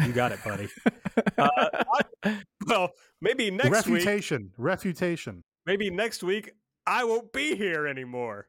You 0.06 0.14
got 0.14 0.32
it, 0.32 0.40
buddy. 0.44 0.70
uh, 1.38 1.50
I- 2.24 2.42
well, 2.68 2.92
maybe 3.22 3.50
next 3.52 3.88
week. 3.88 4.06
refutation. 4.06 4.52
Refutation. 4.58 5.44
Maybe 5.66 5.90
next 5.90 6.24
week 6.24 6.52
I 6.86 7.04
won't 7.04 7.32
be 7.34 7.56
here 7.56 7.88
anymore. 7.88 8.48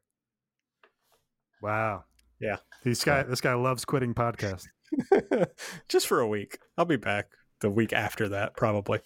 Wow. 1.63 2.05
Yeah. 2.41 2.57
This 2.85 3.05
guy. 3.05 3.23
This 3.25 3.41
guy 3.41 3.55
loves 3.55 3.85
quitting 3.85 4.15
podcast. 4.15 4.67
just 5.89 6.07
for 6.07 6.21
a 6.21 6.29
week. 6.29 6.59
I'll 6.77 6.85
be 6.85 6.97
back 6.97 7.29
the 7.61 7.71
week 7.71 7.93
after 7.93 8.29
that, 8.31 8.57
probably. 8.57 9.01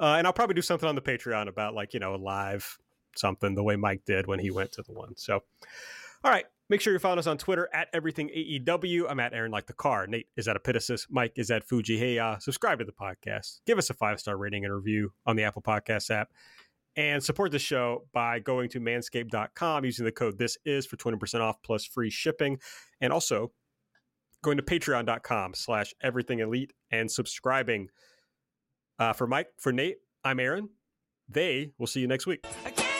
Uh, 0.00 0.16
and 0.16 0.26
I'll 0.26 0.32
probably 0.32 0.54
do 0.54 0.62
something 0.62 0.88
on 0.88 0.94
the 0.94 1.02
Patreon 1.02 1.48
about 1.48 1.74
like, 1.74 1.94
you 1.94 2.00
know, 2.00 2.14
a 2.14 2.16
live 2.16 2.78
something 3.16 3.54
the 3.54 3.62
way 3.62 3.76
Mike 3.76 4.02
did 4.06 4.26
when 4.26 4.38
he 4.38 4.50
went 4.50 4.72
to 4.72 4.82
the 4.82 4.92
one. 4.92 5.14
So, 5.16 5.42
all 6.24 6.30
right. 6.30 6.46
Make 6.68 6.80
sure 6.80 6.94
you 6.94 6.98
follow 6.98 7.18
us 7.18 7.26
on 7.26 7.36
Twitter 7.36 7.68
at 7.74 7.88
everything 7.92 8.30
AEW. 8.30 9.04
I'm 9.06 9.20
at 9.20 9.34
Aaron 9.34 9.50
Like 9.52 9.66
the 9.66 9.74
Car. 9.74 10.06
Nate 10.06 10.28
is 10.36 10.48
at 10.48 10.56
Epitasis. 10.56 11.06
Mike 11.10 11.34
is 11.36 11.50
at 11.50 11.64
Fuji 11.64 12.00
Heya. 12.00 12.40
Subscribe 12.40 12.78
to 12.78 12.86
the 12.86 12.92
podcast. 12.92 13.60
Give 13.66 13.76
us 13.76 13.90
a 13.90 13.94
five 13.94 14.18
star 14.18 14.38
rating 14.38 14.64
and 14.64 14.72
review 14.72 15.12
on 15.26 15.36
the 15.36 15.42
Apple 15.42 15.60
Podcast 15.60 16.10
app. 16.10 16.30
And 16.96 17.22
support 17.22 17.52
the 17.52 17.58
show 17.58 18.06
by 18.12 18.38
going 18.38 18.68
to 18.70 18.80
manscaped.com 18.80 19.84
using 19.84 20.04
the 20.04 20.12
code 20.12 20.36
this 20.38 20.58
is 20.64 20.84
for 20.84 20.96
20% 20.96 21.40
off 21.40 21.56
plus 21.62 21.86
free 21.86 22.10
shipping. 22.10 22.58
And 23.00 23.12
also 23.12 23.52
going 24.42 24.58
to 24.58 24.62
patreon.com 24.62 25.54
slash 25.54 25.94
everything 26.02 26.40
elite 26.40 26.72
and 26.90 27.10
subscribing. 27.10 27.88
Uh, 28.98 29.12
for 29.12 29.26
Mike, 29.26 29.48
for 29.58 29.72
Nate, 29.72 29.96
I'm 30.22 30.38
Aaron. 30.38 30.68
They 31.28 31.72
will 31.78 31.86
see 31.86 32.00
you 32.00 32.08
next 32.08 32.26
week. 32.26 32.42
Can't 32.42 32.91